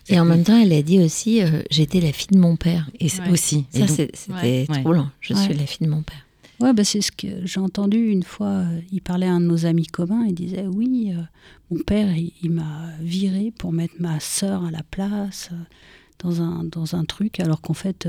Et 0.09 0.19
en 0.19 0.25
même 0.25 0.43
temps, 0.43 0.59
elle 0.61 0.73
a 0.73 0.81
dit 0.81 0.99
aussi 0.99 1.41
euh, 1.41 1.61
j'étais 1.71 2.01
la 2.01 2.11
fille 2.11 2.27
de 2.31 2.37
mon 2.37 2.57
père. 2.57 2.89
Et 2.99 3.07
c'est 3.07 3.21
Ouais. 3.21 3.29
aussi. 3.29 3.65
Ça, 3.73 3.87
c'était 3.87 4.65
Ouais. 4.67 4.81
troublant. 4.81 5.09
Je 5.21 5.33
Ouais. 5.33 5.41
suis 5.41 5.53
la 5.53 5.65
fille 5.65 5.87
de 5.87 5.91
mon 5.91 6.03
père. 6.03 6.25
Ouais, 6.63 6.73
bah, 6.73 6.83
c'est 6.83 7.01
ce 7.01 7.11
que 7.11 7.45
j'ai 7.45 7.59
entendu 7.59 7.97
une 8.09 8.23
fois. 8.23 8.47
euh, 8.47 8.79
il 8.91 9.01
parlait 9.01 9.27
à 9.27 9.33
un 9.33 9.41
de 9.41 9.45
nos 9.45 9.65
amis 9.65 9.85
communs. 9.87 10.25
Il 10.27 10.33
disait 10.35 10.65
Oui, 10.67 11.11
euh, 11.15 11.21
mon 11.69 11.81
père, 11.83 12.15
il, 12.15 12.31
il 12.41 12.51
m'a 12.51 12.89
viré 13.01 13.51
pour 13.57 13.73
mettre 13.73 13.95
ma 13.99 14.19
sœur 14.19 14.63
à 14.65 14.71
la 14.71 14.83
place 14.83 15.49
euh, 15.51 15.55
dans, 16.19 16.41
un, 16.41 16.63
dans 16.63 16.95
un 16.95 17.03
truc, 17.05 17.39
alors 17.39 17.59
qu'en 17.61 17.73
fait, 17.73 18.07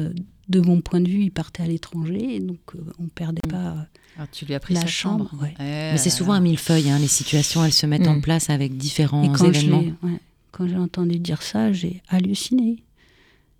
de 0.48 0.60
mon 0.60 0.80
point 0.82 1.00
de 1.00 1.08
vue, 1.08 1.22
il 1.24 1.30
partait 1.30 1.62
à 1.62 1.66
l'étranger. 1.66 2.38
Donc, 2.40 2.60
euh, 2.76 2.78
on 3.00 3.06
perdait 3.08 3.40
pas. 3.48 3.70
euh, 3.72 3.74
Ah, 4.18 4.26
tu 4.30 4.44
lui 4.44 4.54
as 4.54 4.60
pris 4.60 4.74
La 4.74 4.82
sa 4.82 4.86
chambre. 4.86 5.28
chambre, 5.30 5.42
ouais. 5.42 5.54
Eh 5.58 5.62
Mais 5.92 5.96
c'est 5.98 6.10
souvent 6.10 6.34
un 6.34 6.40
millefeuille, 6.40 6.90
hein, 6.90 6.98
les 7.00 7.08
situations, 7.08 7.64
elles 7.64 7.72
se 7.72 7.86
mettent 7.86 8.06
en 8.06 8.16
Mm. 8.16 8.22
place 8.22 8.50
avec 8.50 8.76
différents 8.76 9.24
Et 9.24 9.36
quand 9.36 9.48
événements. 9.50 9.84
ouais, 10.04 10.20
quand 10.52 10.68
j'ai 10.68 10.76
entendu 10.76 11.18
dire 11.18 11.42
ça, 11.42 11.72
j'ai 11.72 12.02
halluciné. 12.08 12.84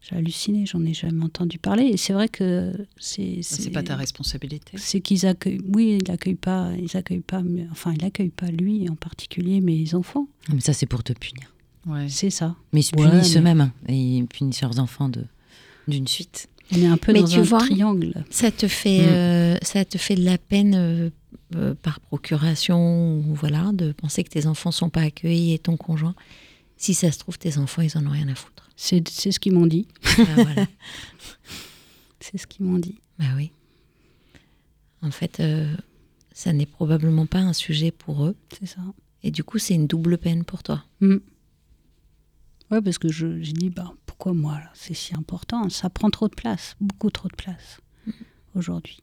J'ai 0.07 0.17
halluciné, 0.17 0.67
j'en 0.67 0.85
ai 0.85 0.93
jamais 0.93 1.25
entendu 1.25 1.59
parler. 1.59 1.85
Et 1.85 1.97
c'est 1.97 2.13
vrai 2.13 2.29
que 2.29 2.73
c'est. 2.99 3.39
C'est 3.43 3.71
pas 3.71 3.83
ta 3.83 3.97
responsabilité. 3.97 4.73
C'est 4.77 5.01
qu'ils 5.01 5.25
accueillent. 5.25 5.63
Oui, 5.73 5.99
ils 6.05 6.11
accueillent 6.11 6.35
pas. 6.35 6.73
Ils 6.79 6.95
accueillent 6.97 7.21
pas. 7.21 7.41
mais- 7.43 7.67
enfin, 7.71 7.95
ils 7.99 8.05
accueillent 8.05 8.29
pas 8.29 8.51
lui 8.51 8.87
en 8.91 8.97
particulier, 8.97 9.61
mes 9.63 9.95
enfants. 9.95 10.27
Mais 10.53 10.61
ça, 10.61 10.75
c'est 10.75 10.85
pour 10.87 11.03
te 11.03 11.15
punir. 11.15 11.55
Ouais. 11.87 12.07
C'est 12.09 12.31
ça. 12.31 12.55
Mais 12.73 12.81
ils 12.81 12.85
se 12.85 12.95
Ouais, 12.97 13.09
punissent 13.11 13.35
mais- 13.35 13.41
eux-mêmes, 13.41 13.61
hein, 13.63 13.73
et 13.89 13.97
ils 13.97 14.27
punissent 14.27 14.61
leurs 14.63 14.79
enfants 14.79 15.09
de 15.09 15.25
d'une 15.89 16.07
suite. 16.07 16.49
On 16.73 16.79
est 16.79 16.87
un 16.87 16.97
peu 16.97 17.13
Mais 17.13 17.21
dans 17.21 17.27
tu 17.29 17.39
un 17.39 17.43
vois, 17.43 17.59
triangle. 17.61 18.25
Ça 18.31 18.51
te 18.51 18.69
fait, 18.69 19.03
Mm. 19.03 19.09
euh, 19.11 19.59
ça 19.63 19.85
te 19.85 19.99
fait 19.99 20.15
de 20.17 20.25
la 20.25 20.39
peine 20.39 20.75
euh, 20.75 21.11
euh, 21.57 21.75
par 21.75 22.01
procuration, 22.01 23.21
voilà, 23.35 23.71
de 23.75 23.93
penser 23.93 24.25
que 24.25 24.31
tes 24.31 24.47
enfants 24.47 24.71
sont 24.71 24.89
pas 24.89 25.03
accueillis 25.03 25.53
et 25.53 25.59
ton 25.59 25.77
conjoint. 25.77 26.15
Si 26.79 26.95
ça 26.95 27.13
se 27.13 27.19
trouve, 27.19 27.39
tes 27.39 27.59
enfants, 27.59 27.83
ils 27.83 27.97
en 27.99 28.07
ont 28.07 28.11
rien 28.11 28.29
à 28.29 28.35
foutre. 28.35 28.64
C'est 28.77 29.07
c'est 29.09 29.33
ce 29.33 29.39
qu'ils 29.41 29.53
m'ont 29.53 29.67
dit. 29.67 29.87
Voilà. 30.17 30.67
C'est 32.21 32.39
ce 32.39 32.47
qu'ils 32.47 32.65
m'ont 32.65 32.79
dit. 32.79 33.01
Bah 33.19 33.27
oui. 33.37 33.51
En 35.03 35.11
fait, 35.11 35.41
euh, 35.41 35.75
ça 36.33 36.53
n'est 36.55 36.65
probablement 36.67 37.27
pas 37.27 37.39
un 37.41 37.53
sujet 37.53 37.91
pour 37.91 38.25
eux. 38.25 38.35
C'est 38.59 38.67
ça. 38.67 38.81
Et 39.23 39.31
du 39.31 39.45
coup, 39.45 39.59
c'est 39.59 39.75
une 39.75 39.87
double 39.87 40.17
peine 40.19 40.45
pour 40.45 40.63
toi. 40.63 40.85
Mm. 41.01 41.17
Ouais, 42.71 42.81
parce 42.81 42.97
que 42.99 43.09
je- 43.13 43.43
j'ai 43.43 43.53
dit, 43.53 43.69
bah, 43.71 43.93
pourquoi 44.07 44.33
moi 44.33 44.55
là 44.55 44.71
C'est 44.75 44.95
si 44.95 45.15
important? 45.15 45.69
Ça 45.69 45.91
prend 45.91 46.09
trop 46.11 46.29
de 46.29 46.35
place, 46.35 46.77
beaucoup 46.81 47.11
trop 47.11 47.29
de 47.29 47.37
place 47.37 47.79
aujourd'hui. 48.55 49.01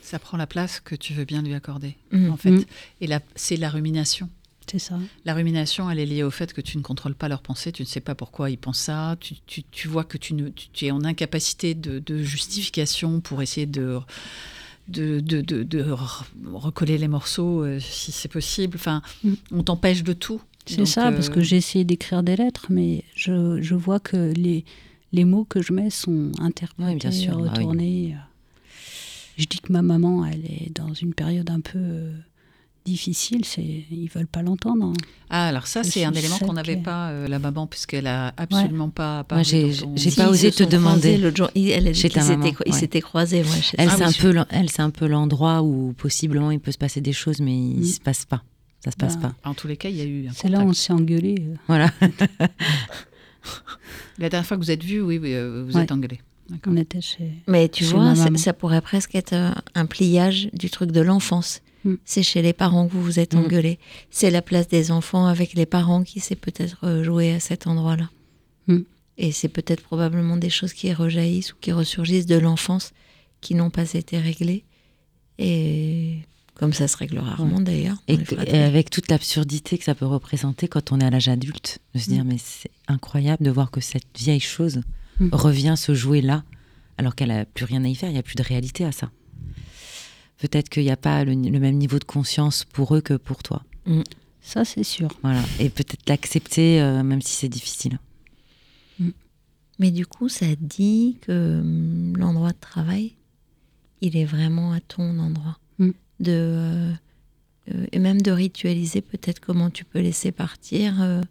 Ça 0.00 0.18
prend 0.18 0.36
la 0.36 0.48
place 0.48 0.80
que 0.80 0.96
tu 0.96 1.14
veux 1.14 1.24
bien 1.24 1.42
lui 1.42 1.54
accorder, 1.54 1.96
Mm. 2.10 2.30
en 2.30 2.36
fait. 2.36 2.50
Mm. 2.50 2.64
Et 3.02 3.08
c'est 3.36 3.56
la 3.56 3.70
rumination. 3.70 4.28
C'est 4.70 4.78
ça. 4.78 4.98
La 5.24 5.34
rumination, 5.34 5.90
elle 5.90 5.98
est 5.98 6.06
liée 6.06 6.22
au 6.22 6.30
fait 6.30 6.52
que 6.52 6.60
tu 6.60 6.78
ne 6.78 6.82
contrôles 6.82 7.14
pas 7.14 7.28
leurs 7.28 7.42
pensées, 7.42 7.72
tu 7.72 7.82
ne 7.82 7.86
sais 7.86 8.00
pas 8.00 8.14
pourquoi 8.14 8.48
ils 8.50 8.56
pensent 8.58 8.78
ça, 8.80 9.16
tu, 9.20 9.34
tu- 9.46 9.64
tu 9.70 9.88
vois 9.88 10.04
que 10.04 10.16
tu, 10.18 10.34
ne, 10.34 10.48
tu, 10.48 10.68
tu 10.72 10.86
es 10.86 10.90
en 10.90 11.04
incapacité 11.04 11.74
de, 11.74 11.98
de 11.98 12.22
justification 12.22 13.20
pour 13.20 13.42
essayer 13.42 13.66
de, 13.66 13.98
de, 14.88 15.20
de, 15.20 15.40
de- 15.40 15.62
de 15.62 15.82
re- 15.82 16.24
recoller 16.54 16.96
les 16.98 17.08
morceaux 17.08 17.64
euh, 17.64 17.78
si 17.80 18.12
c'est 18.12 18.28
possible. 18.30 18.76
Enfin, 18.76 19.02
Mm. 19.24 19.32
on 19.52 19.62
t'empêche 19.62 20.02
de 20.02 20.12
tout. 20.12 20.40
C'est 20.66 20.86
ça, 20.86 21.10
parce 21.10 21.28
euh, 21.28 21.32
que 21.32 21.40
j'ai 21.40 21.56
essayé 21.56 21.84
d'écrire 21.84 22.22
des 22.22 22.36
lettres, 22.36 22.66
mais 22.70 23.02
je, 23.16 23.60
je 23.60 23.74
vois 23.74 23.98
que 24.00 24.32
les, 24.32 24.64
les 25.12 25.24
mots 25.24 25.44
que 25.44 25.60
je 25.60 25.72
mets 25.72 25.90
sont 25.90 26.30
interprétés, 26.38 26.92
Oui, 26.92 26.96
bien 26.98 27.10
sûr, 27.10 27.36
bah 27.36 27.42
oui. 27.42 27.48
retournés. 27.50 28.16
Je 29.38 29.44
dis 29.46 29.58
que 29.58 29.72
ma 29.72 29.82
maman, 29.82 30.24
elle 30.24 30.44
est 30.44 30.70
dans 30.74 30.94
une 30.94 31.14
période 31.14 31.50
un 31.50 31.60
peu 31.60 31.78
euh, 31.78 32.12
difficile. 32.84 33.44
C'est, 33.44 33.62
ils 33.90 34.08
veulent 34.08 34.26
pas 34.26 34.42
l'entendre. 34.42 34.84
hein. 34.86 34.92
Ah, 35.30 35.46
alors 35.48 35.66
ça, 35.66 35.82
c'est 35.84 36.04
un 36.04 36.12
élément 36.12 36.38
qu'on 36.38 36.52
n'avait 36.52 36.76
pas, 36.76 37.10
euh, 37.10 37.26
la 37.28 37.38
maman, 37.38 37.66
puisqu'elle 37.66 38.06
a 38.06 38.34
absolument 38.36 38.90
pas 38.90 39.24
Moi, 39.30 39.42
j'ai- 39.42 39.72
ton- 39.72 39.96
Si, 39.96 40.10
pas 40.12 40.28
osé 40.28 40.50
te 40.52 40.62
demander. 40.64 41.00
croisés 41.00 41.16
l'autre 41.18 41.36
jour. 41.36 41.50
Il- 41.54 41.70
Elle 41.70 41.88
a 41.88 41.92
dit 41.92 41.98
Chez 42.00 42.08
qu'ils 42.08 42.20
ta 42.22 42.28
maman, 42.28 42.44
s'étaient- 42.46 42.62
ils 42.66 42.72
ouais. 42.72 42.78
s'étaient 42.78 43.00
croisés. 43.00 43.42
ouais, 43.42 43.60
chez- 43.62 43.76
Elle, 43.78 43.88
Ah 43.88 43.92
c'est 43.92 43.98
oui, 44.02 44.08
un 44.08 44.10
je- 44.10 44.20
peu, 44.20 44.32
un 44.82 44.90
l'endroit 45.08 45.62
où 45.62 45.94
possiblement 45.96 46.50
il 46.50 46.60
peut 46.60 46.72
se 46.72 46.78
passer 46.78 47.00
des 47.00 47.12
choses, 47.12 47.40
mais 47.40 47.56
il 47.56 47.80
Mm. 47.80 47.84
se 47.84 48.00
passe 48.00 48.24
pas. 48.24 48.42
Ça 48.84 48.90
se 48.90 48.96
passe 48.96 49.16
Bah, 49.18 49.32
pas. 49.42 49.48
En 49.50 49.54
tous 49.54 49.68
les 49.68 49.76
cas, 49.76 49.88
il 49.88 49.96
y 49.96 50.00
a 50.00 50.04
eu 50.04 50.26
un 50.28 50.32
C'est 50.34 50.48
là 50.48 50.58
où 50.58 50.68
on 50.68 50.72
s'est 50.72 50.92
engueulé. 50.92 51.36
euh. 51.40 51.54
Voilà. 51.68 51.88
La 54.18 54.28
dernière 54.28 54.46
fois 54.46 54.56
que 54.56 54.62
vous 54.62 54.70
êtes 54.70 54.84
vus, 54.84 55.00
oui, 55.00 55.18
oui, 55.18 55.34
euh, 55.34 55.64
vous 55.66 55.76
êtes 55.78 55.90
engueulés. 55.92 56.20
D'accord. 56.48 56.72
On 56.72 56.76
était 56.76 57.00
chez. 57.00 57.32
Mais 57.46 57.68
tu 57.68 57.84
Chez 57.84 57.90
vois, 57.92 58.04
ma 58.04 58.14
ça, 58.14 58.52
pourrait 58.52 58.80
presque 58.80 59.14
être 59.14 59.32
un 59.74 59.86
pliage 59.86 60.50
du 60.52 60.68
truc 60.70 60.90
de 60.92 61.00
l'enfance. 61.00 61.60
Mm. 61.84 61.94
C'est 62.04 62.22
chez 62.22 62.42
les 62.42 62.52
parents 62.52 62.86
que 62.86 62.92
vous 62.92 63.02
vous 63.02 63.18
êtes 63.18 63.34
Mm. 63.34 63.38
engueulés. 63.38 63.78
C'est 64.10 64.30
la 64.30 64.42
place 64.42 64.68
des 64.68 64.90
enfants 64.90 65.26
avec 65.26 65.54
les 65.54 65.66
parents 65.66 66.02
qui 66.04 66.20
s'est 66.20 66.36
peut-être 66.36 66.78
euh, 66.84 67.02
joué 67.04 67.32
à 67.32 67.40
cet 67.40 67.66
endroit-là. 67.66 68.10
Mm. 68.68 68.80
Et 69.18 69.32
c'est 69.32 69.48
peut-être 69.48 69.82
probablement 69.82 70.36
des 70.36 70.50
choses 70.50 70.72
qui 70.72 70.92
rejaillissent 70.92 71.52
ou 71.52 71.56
qui 71.60 71.72
ressurgissent 71.72 72.26
de 72.26 72.36
l'enfance 72.38 72.92
qui 73.40 73.54
n'ont 73.54 73.70
pas 73.70 73.92
été 73.92 74.18
réglées. 74.18 74.64
Et 75.38 76.18
comme 76.54 76.72
ça 76.72 76.86
se 76.86 76.96
règle 76.96 77.18
rarement 77.18 77.60
d'ailleurs. 77.60 77.96
Et, 78.08 78.18
et 78.46 78.58
avec 78.58 78.90
toute 78.90 79.08
l'absurdité 79.10 79.78
que 79.78 79.84
ça 79.84 79.94
peut 79.94 80.06
représenter 80.06 80.68
quand 80.68 80.92
on 80.92 81.00
est 81.00 81.04
à 81.04 81.10
l'âge 81.10 81.28
adulte, 81.28 81.80
de 81.94 81.98
se 81.98 82.08
dire 82.08 82.24
mais 82.24 82.36
c'est 82.38 82.70
incroyable 82.88 83.44
de 83.44 83.50
voir 83.50 83.70
que 83.70 83.80
cette 83.80 84.06
vieille 84.16 84.40
chose 84.40 84.82
revient 85.32 85.74
se 85.76 85.94
jouer 85.94 86.20
là, 86.20 86.44
alors 86.98 87.14
qu'elle 87.14 87.30
a 87.32 87.44
plus 87.44 87.64
rien 87.64 87.84
à 87.84 87.88
y 87.88 87.94
faire, 87.94 88.08
il 88.10 88.12
n'y 88.12 88.18
a 88.18 88.22
plus 88.22 88.36
de 88.36 88.42
réalité 88.42 88.84
à 88.84 88.92
ça. 88.92 89.10
Peut-être 90.42 90.68
qu'il 90.70 90.82
n'y 90.82 90.90
a 90.90 90.96
pas 90.96 91.22
le, 91.24 91.34
le 91.34 91.60
même 91.60 91.76
niveau 91.76 92.00
de 92.00 92.04
conscience 92.04 92.64
pour 92.64 92.96
eux 92.96 93.00
que 93.00 93.14
pour 93.14 93.44
toi. 93.44 93.62
Ça, 94.40 94.64
c'est 94.64 94.82
sûr. 94.82 95.08
Voilà. 95.22 95.40
Et 95.60 95.70
peut-être 95.70 96.08
l'accepter, 96.08 96.82
euh, 96.82 97.04
même 97.04 97.22
si 97.22 97.32
c'est 97.34 97.48
difficile. 97.48 98.00
Mais 99.78 99.92
du 99.92 100.04
coup, 100.04 100.28
ça 100.28 100.46
dit 100.58 101.16
que 101.20 101.60
hum, 101.60 102.16
l'endroit 102.16 102.50
de 102.50 102.58
travail, 102.58 103.12
il 104.00 104.16
est 104.16 104.24
vraiment 104.24 104.72
à 104.72 104.80
ton 104.80 105.16
endroit. 105.20 105.60
Mm. 105.78 105.90
De, 106.18 106.32
euh, 106.32 106.92
euh, 107.72 107.86
et 107.92 108.00
même 108.00 108.20
de 108.20 108.32
ritualiser 108.32 109.00
peut-être 109.00 109.38
comment 109.38 109.70
tu 109.70 109.84
peux 109.84 110.00
laisser 110.00 110.32
partir 110.32 111.22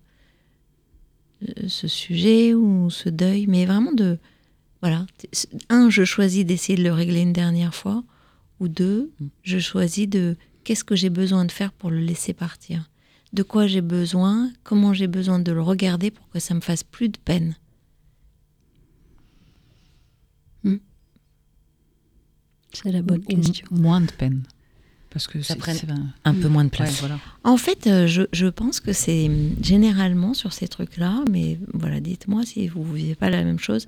ce 1.67 1.88
sujet 1.89 2.53
ou 2.53 2.89
ce 2.89 3.09
deuil. 3.09 3.45
Mais 3.47 3.65
vraiment 3.65 3.91
de... 3.91 4.19
Voilà. 4.81 5.05
Un, 5.67 5.89
je 5.89 6.05
choisis 6.05 6.45
d'essayer 6.45 6.77
de 6.77 6.83
le 6.83 6.93
régler 6.93 7.19
une 7.19 7.33
dernière 7.33 7.75
fois. 7.75 8.05
Ou 8.61 8.67
deux, 8.69 9.11
Mm. 9.19 9.25
je 9.43 9.59
choisis 9.59 10.07
de... 10.07 10.38
Qu'est-ce 10.63 10.83
que 10.83 10.95
j'ai 10.95 11.09
besoin 11.09 11.43
de 11.45 11.51
faire 11.51 11.71
pour 11.73 11.89
le 11.89 11.99
laisser 11.99 12.33
partir 12.33 12.89
De 13.33 13.41
quoi 13.43 13.65
j'ai 13.65 13.81
besoin 13.81 14.51
Comment 14.63 14.93
j'ai 14.93 15.07
besoin 15.07 15.39
de 15.39 15.51
le 15.51 15.61
regarder 15.61 16.11
pour 16.11 16.29
que 16.29 16.39
ça 16.39 16.53
me 16.53 16.61
fasse 16.61 16.83
plus 16.83 17.09
de 17.09 17.17
peine 17.17 17.55
C'est 22.73 22.91
la 22.91 23.01
bonne 23.01 23.21
Ou- 23.29 23.35
question. 23.35 23.67
Moins 23.71 24.01
de 24.01 24.11
peine. 24.11 24.43
Parce 25.09 25.27
que 25.27 25.41
Ça 25.41 25.55
c'est 25.55 25.59
prenne 25.59 26.13
un- 26.23 26.33
peu 26.33 26.47
moins 26.47 26.63
de 26.63 26.69
ouais, 26.69 26.77
place. 26.77 27.01
voilà. 27.01 27.19
En 27.43 27.57
fait, 27.57 27.85
euh, 27.88 28.07
je, 28.07 28.21
je 28.31 28.47
pense 28.47 28.79
que 28.79 28.93
c'est 28.93 29.29
généralement 29.61 30.33
sur 30.33 30.53
ces 30.53 30.69
trucs-là, 30.69 31.25
mais 31.29 31.59
voilà, 31.73 31.99
dites-moi 31.99 32.45
si 32.45 32.67
vous 32.69 32.85
ne 32.85 32.93
vivez 32.95 33.15
pas 33.15 33.29
la 33.29 33.43
même 33.43 33.59
chose, 33.59 33.88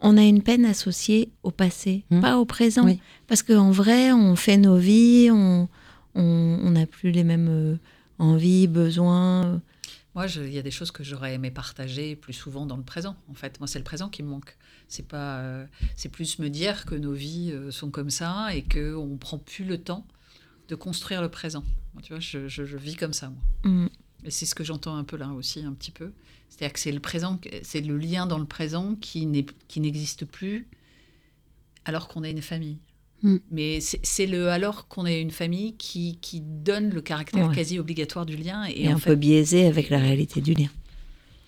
on 0.00 0.16
a 0.16 0.22
une 0.22 0.42
peine 0.42 0.64
associée 0.64 1.30
au 1.42 1.50
passé, 1.50 2.04
Hmm. 2.10 2.20
pas 2.20 2.38
au 2.38 2.44
présent. 2.44 2.84
Oui. 2.84 3.00
Parce 3.26 3.42
qu'en 3.42 3.70
vrai, 3.70 4.12
on 4.12 4.36
fait 4.36 4.56
nos 4.56 4.76
vies, 4.76 5.30
on 5.30 5.68
on 6.14 6.58
on 6.62 6.70
n'a 6.70 6.86
plus 6.86 7.10
les 7.10 7.24
mêmes 7.24 7.48
euh, 7.48 7.76
envie, 8.18 8.66
besoin 8.66 9.60
Moi, 10.14 10.26
je- 10.26 10.40
il 10.40 10.52
y 10.54 10.58
a 10.58 10.62
des 10.62 10.70
choses 10.70 10.90
que 10.90 11.04
j'aurais 11.04 11.34
aimé 11.34 11.50
partager 11.50 12.16
plus 12.16 12.32
souvent 12.32 12.64
dans 12.64 12.78
le 12.78 12.82
présent. 12.82 13.16
En 13.30 13.34
fait, 13.34 13.60
moi, 13.60 13.66
c'est 13.66 13.78
le 13.78 13.84
présent 13.84 14.08
qui 14.08 14.22
me 14.22 14.28
manque. 14.30 14.56
C'est 14.88 15.06
pas, 15.06 15.40
euh, 15.40 15.66
c'est 15.94 16.08
plus 16.08 16.38
me 16.38 16.48
dire 16.48 16.86
que 16.86 16.94
nos 16.94 17.12
vies 17.12 17.50
euh, 17.52 17.70
sont 17.70 17.90
comme 17.90 18.08
ça 18.08 18.54
et 18.54 18.62
que 18.62 18.94
on 18.94 19.18
prend 19.18 19.36
plus 19.36 19.64
le 19.66 19.76
temps 19.76 20.06
de 20.68 20.74
construire 20.74 21.20
le 21.20 21.28
présent. 21.28 21.64
Tu 22.02 22.12
vois, 22.14 22.20
je, 22.20 22.48
je- 22.48 22.64
je 22.64 22.76
vis 22.78 22.96
comme 22.96 23.12
ça, 23.12 23.28
moi. 23.30 23.70
Mm. 23.70 23.88
Et 24.24 24.30
c'est 24.30 24.46
ce 24.46 24.54
que 24.54 24.64
j'entends 24.64 24.96
un 24.96 25.04
peu 25.04 25.16
là 25.16 25.28
aussi, 25.30 25.60
un 25.60 25.72
petit 25.72 25.90
peu. 25.90 26.12
C'est-à-dire 26.48 26.72
que 26.72 26.80
c'est 26.80 26.92
le 26.92 27.00
présent, 27.00 27.38
c'est 27.62 27.80
le 27.80 27.96
lien 27.98 28.26
dans 28.26 28.38
le 28.38 28.46
présent 28.46 28.94
qui 28.96 29.26
n'est- 29.26 29.46
qui 29.68 29.80
n'existe 29.80 30.24
plus 30.24 30.68
alors 31.84 32.08
qu'on 32.08 32.24
est 32.24 32.30
une 32.30 32.42
famille. 32.42 32.78
Mm. 33.22 33.36
Mais 33.50 33.80
c'est 33.80 34.26
le 34.26 34.48
alors 34.50 34.88
qu'on 34.88 35.06
est 35.06 35.20
une 35.20 35.30
famille 35.30 35.76
qui, 35.76 36.18
qui 36.20 36.40
donne 36.40 36.90
le 36.90 37.00
caractère 37.00 37.48
Ouais. 37.48 37.54
quasi 37.54 37.78
obligatoire 37.78 38.26
du 38.26 38.36
lien. 38.36 38.64
Et, 38.68 38.84
et, 38.84 38.88
un 38.88 38.98
fait, 38.98 39.10
peu 39.10 39.16
biaisé 39.16 39.66
avec 39.66 39.90
la 39.90 39.98
réalité 39.98 40.40
du 40.40 40.54
lien. 40.54 40.68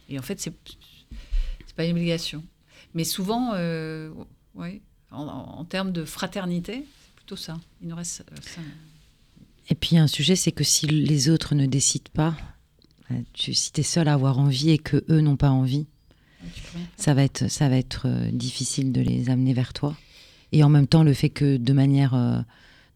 et 0.08 0.18
en 0.18 0.22
fait, 0.22 0.40
c'est 0.40 0.54
pas 1.76 1.84
une 1.84 1.92
obligation. 1.92 2.42
Mais 2.94 3.04
souvent, 3.04 3.52
euh, 3.54 4.10
ouais, 4.54 4.80
en, 5.10 5.64
termes 5.64 5.92
de 5.92 6.04
fraternité, 6.04 6.84
c'est 7.04 7.14
plutôt 7.14 7.36
ça. 7.36 7.58
Il 7.82 7.88
nous 7.88 7.96
reste 7.96 8.24
euh, 8.32 8.36
ça. 8.40 8.60
Et 9.70 9.74
puis 9.74 9.96
un 9.98 10.06
sujet, 10.06 10.34
c'est 10.36 10.52
que 10.52 10.64
si 10.64 10.86
les 10.86 11.28
autres 11.28 11.54
ne 11.54 11.66
décident 11.66 12.10
pas, 12.14 12.34
tu, 13.32 13.54
si 13.54 13.72
tu 13.72 13.80
es 13.80 13.84
seul 13.84 14.08
à 14.08 14.14
avoir 14.14 14.38
envie 14.38 14.70
et 14.70 14.78
que 14.78 15.04
eux 15.08 15.20
n'ont 15.20 15.36
pas 15.36 15.50
envie, 15.50 15.86
ça 16.96 17.14
va 17.14 17.24
être, 17.24 17.48
ça 17.50 17.68
va 17.68 17.76
être 17.76 18.06
euh, 18.06 18.30
difficile 18.30 18.92
de 18.92 19.00
les 19.00 19.30
amener 19.30 19.54
vers 19.54 19.72
toi. 19.72 19.96
Et 20.52 20.62
en 20.62 20.68
même 20.68 20.86
temps, 20.86 21.02
le 21.02 21.14
fait 21.14 21.30
que 21.30 21.56
de 21.56 21.72
manière, 21.72 22.14
euh, 22.14 22.40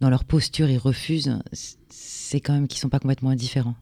dans 0.00 0.10
leur 0.10 0.24
posture, 0.24 0.70
ils 0.70 0.78
refusent, 0.78 1.38
c'est 1.52 2.40
quand 2.40 2.54
même 2.54 2.68
qu'ils 2.68 2.80
sont 2.80 2.88
pas 2.88 2.98
complètement 2.98 3.30
indifférents. 3.30 3.76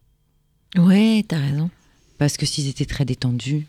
Ouais, 0.77 1.25
t'as 1.27 1.39
raison. 1.39 1.71
Parce 2.19 2.37
que 2.37 2.47
s'ils 2.47 2.69
étaient 2.69 2.87
très 2.87 3.05
détendus, 3.05 3.67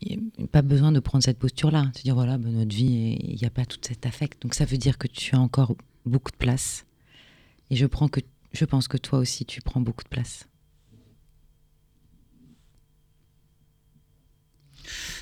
il 0.00 0.18
n'y 0.38 0.44
a 0.44 0.46
pas 0.48 0.62
besoin 0.62 0.92
de 0.92 1.00
prendre 1.00 1.24
cette 1.24 1.38
posture-là. 1.38 1.90
Se 1.96 2.02
dire, 2.02 2.14
voilà, 2.14 2.38
ben, 2.38 2.52
notre 2.52 2.74
vie, 2.74 3.18
il 3.20 3.36
n'y 3.36 3.46
a 3.46 3.50
pas 3.50 3.66
tout 3.66 3.78
cet 3.82 4.06
affect. 4.06 4.42
Donc 4.42 4.54
ça 4.54 4.64
veut 4.64 4.78
dire 4.78 4.98
que 4.98 5.06
tu 5.06 5.34
as 5.34 5.40
encore 5.40 5.76
beaucoup 6.06 6.30
de 6.30 6.36
place. 6.36 6.84
Et 7.70 7.76
je, 7.76 7.86
prends 7.86 8.08
que, 8.08 8.20
je 8.52 8.64
pense 8.64 8.88
que 8.88 8.96
toi 8.96 9.18
aussi, 9.18 9.44
tu 9.44 9.60
prends 9.60 9.80
beaucoup 9.80 10.04
de 10.04 10.08
place. 10.08 10.47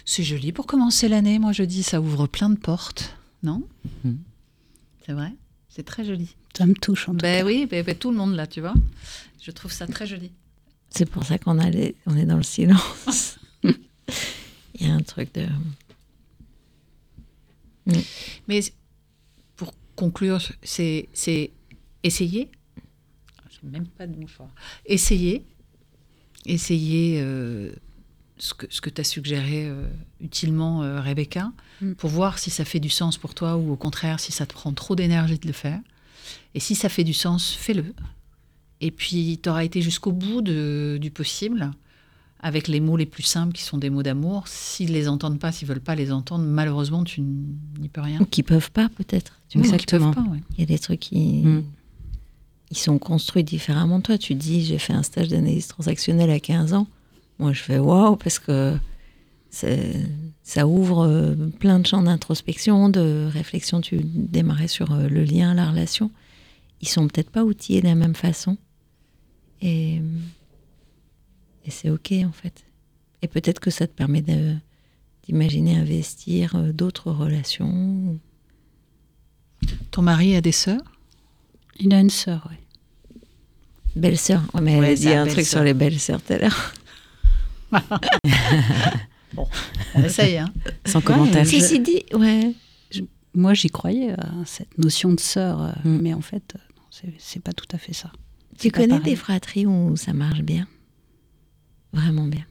C'est 0.05 0.23
joli 0.23 0.53
pour 0.53 0.67
commencer 0.67 1.09
l'année. 1.09 1.39
Moi, 1.39 1.53
je 1.53 1.63
dis, 1.63 1.83
ça 1.83 2.01
ouvre 2.01 2.27
plein 2.27 2.51
de 2.51 2.59
portes, 2.59 3.17
non 3.43 3.63
Mhm. 4.05 4.19
C'est 5.05 5.13
vrai 5.13 5.33
C'est 5.69 5.85
très 5.85 6.05
joli. 6.05 6.35
Ça 6.57 6.67
me 6.67 6.75
touche 6.75 7.09
en 7.09 7.13
tout 7.13 7.19
Ben 7.19 7.41
cas. 7.41 7.47
oui, 7.47 7.67
ben, 7.67 7.85
ben, 7.85 7.95
tout 7.95 8.11
le 8.11 8.17
monde 8.17 8.35
là, 8.35 8.47
tu 8.47 8.61
vois. 8.61 8.75
Je 9.43 9.51
trouve 9.51 9.71
ça 9.73 9.87
très 9.87 10.07
joli. 10.07 10.31
C'est 10.91 11.09
pour 11.09 11.25
ça 11.25 11.39
qu'on 11.39 11.59
a 11.59 11.69
les- 11.71 11.95
on 12.07 12.17
est 12.17 12.25
dans 12.25 12.37
le 12.39 12.43
silence. 12.43 13.39
Il 13.63 14.87
y 14.87 14.91
a 14.91 14.95
un 14.95 15.03
truc 15.03 15.33
de. 15.35 15.47
Mais 18.49 18.61
pour 19.57 19.73
conclure, 19.95 20.41
c'est 20.63 21.09
c'est 21.13 21.51
essayer. 22.03 22.51
J'ai 23.51 23.69
même 23.69 23.87
pas 23.87 24.07
de 24.07 24.17
mouchoir. 24.17 24.49
Essayer, 24.85 25.45
essayer 26.45 27.21
euh, 27.21 27.73
ce 28.39 28.55
que 28.55 28.67
ce 28.71 28.81
que 28.81 28.91
tu 28.91 29.01
as 29.01 29.05
suggéré 29.05 29.67
euh, 29.69 29.87
utilement, 30.21 30.83
euh, 30.83 31.01
Rebecca, 31.01 31.53
Mm. 31.83 31.93
pour 31.93 32.09
voir 32.11 32.39
si 32.39 32.49
ça 32.51 32.65
fait 32.65 32.81
du 32.81 32.89
sens 32.89 33.19
pour 33.19 33.35
toi 33.35 33.57
ou 33.57 33.71
au 33.73 33.77
contraire 33.77 34.19
si 34.19 34.33
ça 34.33 34.47
te 34.47 34.55
prend 34.55 34.73
trop 34.73 34.95
d'énergie 34.97 35.39
de 35.39 35.47
le 35.47 35.53
faire. 35.53 35.79
Et 36.55 36.61
si 36.61 36.75
ça 36.75 36.89
fait 36.89 37.05
du 37.05 37.13
sens, 37.15 37.51
fais-le. 37.53 37.95
Et 38.81 38.91
puis 38.91 39.39
tu 39.43 39.49
auras 39.51 39.63
été 39.65 39.83
jusqu'au 39.83 40.13
bout 40.13 40.41
de- 40.43 40.99
du 41.01 41.11
possible 41.11 41.71
avec 42.41 42.69
les 42.69 42.81
mots 42.81 42.97
les 42.97 43.07
plus 43.07 43.23
simples 43.23 43.53
qui 43.53 43.63
sont 43.63 43.79
des 43.79 43.91
mots 43.91 44.03
d'amour. 44.03 44.49
S'ils 44.49 44.93
les 44.93 45.09
entendent 45.09 45.39
pas, 45.39 45.53
s'ils 45.53 45.69
veulent 45.69 45.81
pas 45.81 45.95
les 45.95 46.13
entendre, 46.13 46.45
malheureusement, 46.45 47.05
tu 47.05 47.21
n'y 47.21 47.89
peux 47.89 48.01
rien. 48.03 48.21
Ou 48.21 48.25
qui 48.27 48.43
peuvent 48.43 48.71
pas, 48.71 48.89
peut-être. 48.91 49.39
Peuvent 49.53 49.63
Exactement. 49.65 50.13
pas, 50.13 50.21
ouais. 50.23 50.41
Il 50.53 50.61
y 50.61 50.63
a 50.63 50.67
des 50.67 50.79
trucs 50.79 51.01
qui. 51.01 51.43
Mm. 51.43 51.65
Ils 52.71 52.77
sont 52.79 52.99
construits 52.99 53.45
différemment 53.45 53.99
de 53.99 54.03
toi. 54.05 54.19
Tu 54.19 54.35
dis, 54.35 54.65
j'ai 54.65 54.79
fait 54.79 54.93
un 54.93 55.03
stage 55.03 55.29
d'analyse 55.29 55.69
transactionnelle 55.69 56.31
à 56.31 56.41
15 56.41 56.73
ans. 56.75 56.87
Moi, 57.39 57.53
je 57.53 57.63
fais 57.63 57.79
waouh, 57.79 58.17
parce 58.17 58.39
que 58.39 58.77
ça 60.43 60.67
ouvre 60.67 61.07
euh, 61.07 61.35
plein 61.59 61.79
de 61.79 61.87
champs 61.87 62.03
d'introspection, 62.03 62.89
de 62.89 63.29
réflexion. 63.33 63.81
Tu 63.81 64.01
démarrais 64.03 64.69
sur 64.69 64.93
euh, 64.93 65.09
le 65.09 65.25
lien, 65.25 65.55
la 65.55 65.71
relation. 65.71 66.11
Ils 66.81 66.89
sont 66.89 67.09
peut-être 67.09 67.31
pas 67.31 67.43
outillés 67.43 67.81
de 67.81 67.87
la 67.87 67.95
même 67.95 68.15
façon. 68.15 68.59
Et, 69.63 70.01
et 71.65 71.71
c'est 71.71 71.91
OK, 71.91 72.13
en 72.25 72.33
fait. 72.33 72.65
Et 73.23 73.29
peut-être 73.29 73.61
que 73.61 73.71
ça 73.71 73.87
te 73.87 73.93
permet 73.93 74.23
d'imaginer 75.27 75.77
investir 75.77 76.55
euh, 76.55 76.73
d'autres 76.73 77.11
relations. 77.11 78.19
Ton 79.91 80.03
mari 80.03 80.37
a 80.37 80.41
des 80.41 80.53
sœurs? 80.53 80.83
Il 81.79 81.93
a 81.95 82.01
une 82.01 82.11
sœur, 82.11 82.47
oui. 82.51 82.57
Belle-sœur. 83.97 84.43
Ouais, 84.53 84.61
mais 84.61 84.79
Ouais, 84.79 84.87
elle 84.89 84.93
a 84.93 84.97
dit 84.97 85.09
un 85.09 85.27
truc 85.27 85.47
sur 85.47 85.63
les 85.63 85.73
belles-sœurs 85.73 86.23
tout 86.23 86.35
à 86.35 86.39
l'heure. 86.39 86.75
On 89.95 90.03
essaye, 90.03 90.39
hein 90.39 90.53
Sans 90.85 91.01
commentaire. 91.01 91.45
je- 91.45 91.51
Ceci 91.59 91.81
dit, 91.81 92.03
ouais. 92.15 92.55
Moi, 93.35 93.53
j'y 93.53 93.69
croyais 93.69 94.13
à 94.13 94.29
cette 94.47 94.79
notion 94.79 95.13
de 95.13 95.21
sœur, 95.21 95.61
euh, 95.63 95.73
Mm. 95.85 95.99
mais 96.01 96.15
en 96.15 96.23
fait, 96.23 96.55
euh, 97.05 97.09
c'est- 97.19 97.41
pas 97.43 97.53
tout 97.53 97.67
à 97.73 97.79
fait 97.79 97.93
ça. 97.93 98.11
Tu 98.59 98.71
connais 98.71 98.89
pareil. 98.89 99.03
des 99.05 99.17
fratries 99.17 99.67
où 99.67 99.95
ça 99.97 100.15
marche 100.15 100.41
bien? 100.41 100.67
Vraiment 101.93 102.25
bien. 102.27 102.45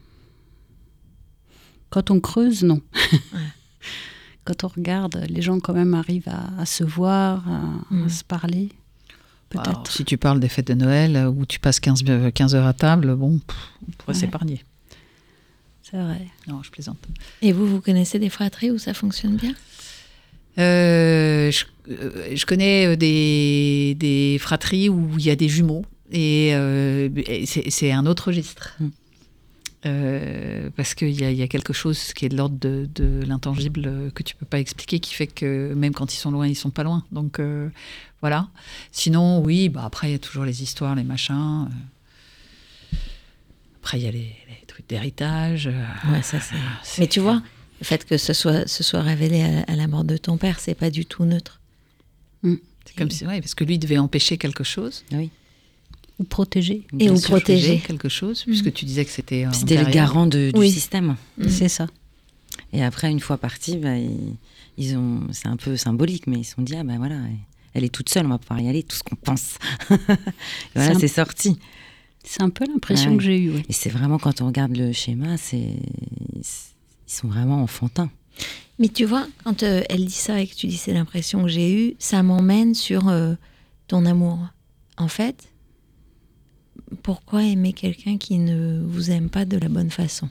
Quand 1.90 2.12
on 2.12 2.20
creuse, 2.20 2.64
non. 2.64 2.82
Ouais. 2.94 3.02
Quand 4.46 4.64
on 4.64 4.68
regarde, 4.68 5.26
les 5.28 5.42
gens 5.42 5.60
quand 5.60 5.74
même 5.74 5.96
arrivent 5.96 6.30
à, 6.30 6.62
à 6.62 6.66
se 6.68 6.84
voir, 6.84 7.50
à, 7.50 7.56
à 7.56 7.86
Mm. 7.90 8.10
se 8.10 8.24
parler. 8.24 8.70
Alors, 9.56 9.64
Peut-être. 9.66 9.92
si 9.92 10.06
tu 10.06 10.18
parles 10.18 10.40
des 10.40 10.50
fêtes 10.50 10.68
de 10.68 10.74
Noël 10.76 11.16
euh, 11.16 11.30
où 11.30 11.46
tu 11.48 11.60
passes 11.60 11.80
15, 11.80 12.04
euh, 12.10 12.30
15 12.30 12.54
heures 12.54 12.68
à 12.68 12.74
table, 12.74 13.16
bon, 13.16 13.40
pff, 13.40 13.58
on 13.88 13.92
pourrait 13.94 14.14
Ouais. 14.14 14.20
C'est 15.90 15.98
vrai. 15.98 16.26
Non, 16.48 16.64
je 16.64 16.72
plaisante. 16.72 16.98
Et 17.44 17.52
vous, 17.52 17.68
vous 17.68 17.80
connaissez 17.80 18.18
des 18.18 18.30
fratries 18.30 18.72
où 18.72 18.78
ça 18.80 18.94
fonctionne 18.96 19.36
bien? 19.36 19.54
Euh, 20.58 21.52
je, 21.52 21.66
euh, 21.92 22.34
je 22.36 22.46
connais 22.46 22.88
euh, 22.88 22.96
des, 22.96 23.96
des 24.00 24.38
fratries 24.40 24.90
où 24.90 25.12
il 25.20 25.26
y 25.26 25.30
a 25.30 25.36
des 25.36 25.50
jumeaux 25.50 25.86
et, 26.12 26.52
euh, 26.56 27.10
et 27.28 27.46
c'est 27.46 27.92
un 27.92 28.06
autre 28.06 28.28
registre. 28.28 28.76
Mm. 28.80 28.88
Euh, 29.88 30.70
parce 30.76 30.96
qu'il 30.96 31.12
y, 31.12 31.24
a- 31.24 31.30
il 31.30 31.38
y 31.38 31.44
a 31.44 31.48
quelque 31.48 31.72
chose 31.74 32.14
qui 32.14 32.26
est 32.26 32.30
de 32.30 32.36
l'ordre 32.38 32.58
de, 32.58 32.90
de 32.96 33.22
l'intangible 33.28 34.12
que 34.16 34.24
tu 34.24 34.36
peux 34.36 34.46
pas 34.48 34.60
expliquer, 34.60 35.00
qui 35.00 35.14
fait 35.14 35.28
que 35.28 35.76
même 35.76 35.94
quand 35.94 36.12
ils 36.12 36.18
sont 36.18 36.32
loin, 36.32 36.48
ils 36.48 36.56
sont 36.56 36.72
pas 36.72 36.84
loin. 36.84 37.04
Donc 37.12 37.38
euh, 37.40 37.70
voilà. 38.22 38.48
Sinon, 38.92 39.44
oui, 39.44 39.70
bah 39.70 39.84
après 39.86 40.10
il 40.10 40.14
y 40.14 40.16
a 40.16 40.20
toujours 40.20 40.46
les 40.46 40.64
histoires, 40.64 40.96
les 40.96 41.04
machins. 41.04 41.70
Après 43.84 44.00
il 44.00 44.06
y 44.06 44.08
a 44.08 44.12
les, 44.12 44.36
les 44.50 44.65
trucs 44.76 44.90
d'héritage. 44.90 45.68
euh, 45.68 46.12
Ouais, 46.12 46.22
ça 46.22 46.40
c'est. 46.40 46.56
c'est- 46.84 47.02
Mais 47.02 47.08
tu 47.08 47.20
vois, 47.22 47.42
le 47.80 47.86
fait 47.86 48.06
que 48.06 48.18
ce 48.18 48.34
soit, 48.34 48.68
ce 48.68 48.84
soit 48.84 49.02
révélé 49.02 49.42
à, 49.42 49.72
à 49.72 49.76
la 49.76 49.88
mort 49.88 50.04
de 50.04 50.18
ton 50.18 50.38
père, 50.38 50.60
c'est 50.60 50.76
pas 50.76 50.90
du 50.90 51.06
tout 51.06 51.26
neutre. 51.26 51.60
C'est 52.44 52.96
comme 52.96 53.10
si, 53.10 53.26
ouais, 53.26 53.42
parce 53.42 53.56
que 53.56 53.64
lui 53.64 53.80
devait 53.80 53.98
empêcher 53.98 54.38
quelque 54.38 54.64
chose. 54.64 55.04
Ou 56.20 56.24
protéger. 56.24 56.86
Et 57.00 57.10
ou 57.10 57.20
protéger. 57.20 57.80
quelque 57.80 58.08
chose, 58.10 58.44
puisque 58.44 58.72
tu 58.72 58.86
disais 58.86 59.04
que 59.04 59.12
c'était. 59.12 59.46
euh, 59.46 59.52
C'était 59.52 59.84
garants 59.92 60.28
de- 60.28 60.52
du 60.54 60.60
Oui. 60.60 60.72
système. 60.72 61.16
Mm. 61.38 61.50
C'est 61.50 61.68
ça. 61.68 61.88
Et 62.72 62.84
après, 62.84 63.10
une 63.12 63.20
fois 63.20 63.38
partis, 63.38 63.78
bah, 63.78 63.98
ils, 63.98 64.36
ils 64.78 64.96
ont, 64.98 65.22
c'est 65.32 65.48
un 65.48 65.58
peu 65.58 65.76
symbolique, 65.78 66.28
mais 66.28 66.38
ils 66.38 66.44
se 66.46 66.54
sont 66.56 66.62
dit, 66.62 66.76
ah 66.76 66.84
ben 66.84 66.98
voilà, 66.98 67.18
elle 67.74 67.84
est 67.84 67.90
toute 67.90 68.08
seule, 68.10 68.26
on 68.28 68.30
va 68.30 68.38
pouvoir 68.38 68.62
y 68.62 68.70
aller, 68.70 68.84
tout 68.84 68.96
ce 68.96 69.04
qu'on 69.04 69.16
pense. 69.16 69.58
Voilà, 69.90 70.10
C'est 70.76 70.80
un- 70.96 71.00
c'est 71.00 71.08
sorti. 71.10 71.58
C'est 72.28 72.42
un 72.42 72.50
peu 72.50 72.66
l'impression 72.66 73.12
Ouais. 73.12 73.18
que 73.18 73.24
j'ai 73.24 73.40
eue. 73.40 73.54
Et 73.70 73.74
c'est 73.74 73.90
vraiment, 73.90 74.18
quand 74.18 74.42
on 74.42 74.48
regarde 74.48 74.76
le 74.76 74.92
schéma, 74.92 75.38
c'est, 75.38 75.58
ils 75.58 76.44
sont 77.06 77.28
vraiment 77.28 77.62
enfantins. 77.62 78.10
Mais 78.80 78.90
tu 78.90 79.06
vois, 79.06 79.26
quand 79.44 79.64
euh, 79.64 79.84
elle 79.90 80.06
dit 80.06 80.12
ça 80.12 80.42
et 80.42 80.48
que 80.48 80.56
tu 80.56 80.68
dis 80.68 80.76
c'est 80.78 80.94
l'impression 80.94 81.44
que 81.44 81.48
j'ai 81.50 81.72
eue, 81.90 81.96
ça 82.00 82.24
m'emmène 82.24 82.74
sur 82.74 83.08
euh, 83.08 83.36
ton 83.88 84.06
amour. 84.06 84.40
En 84.98 85.08
fait, 85.08 85.48
pourquoi 87.04 87.44
aimer 87.44 87.74
quelqu'un 87.74 88.18
qui 88.18 88.38
ne 88.38 88.82
vous 88.84 89.12
aime 89.12 89.30
pas 89.30 89.46
de 89.46 89.58
la 89.58 89.70
bonne 89.70 89.92
façon? 89.92 90.30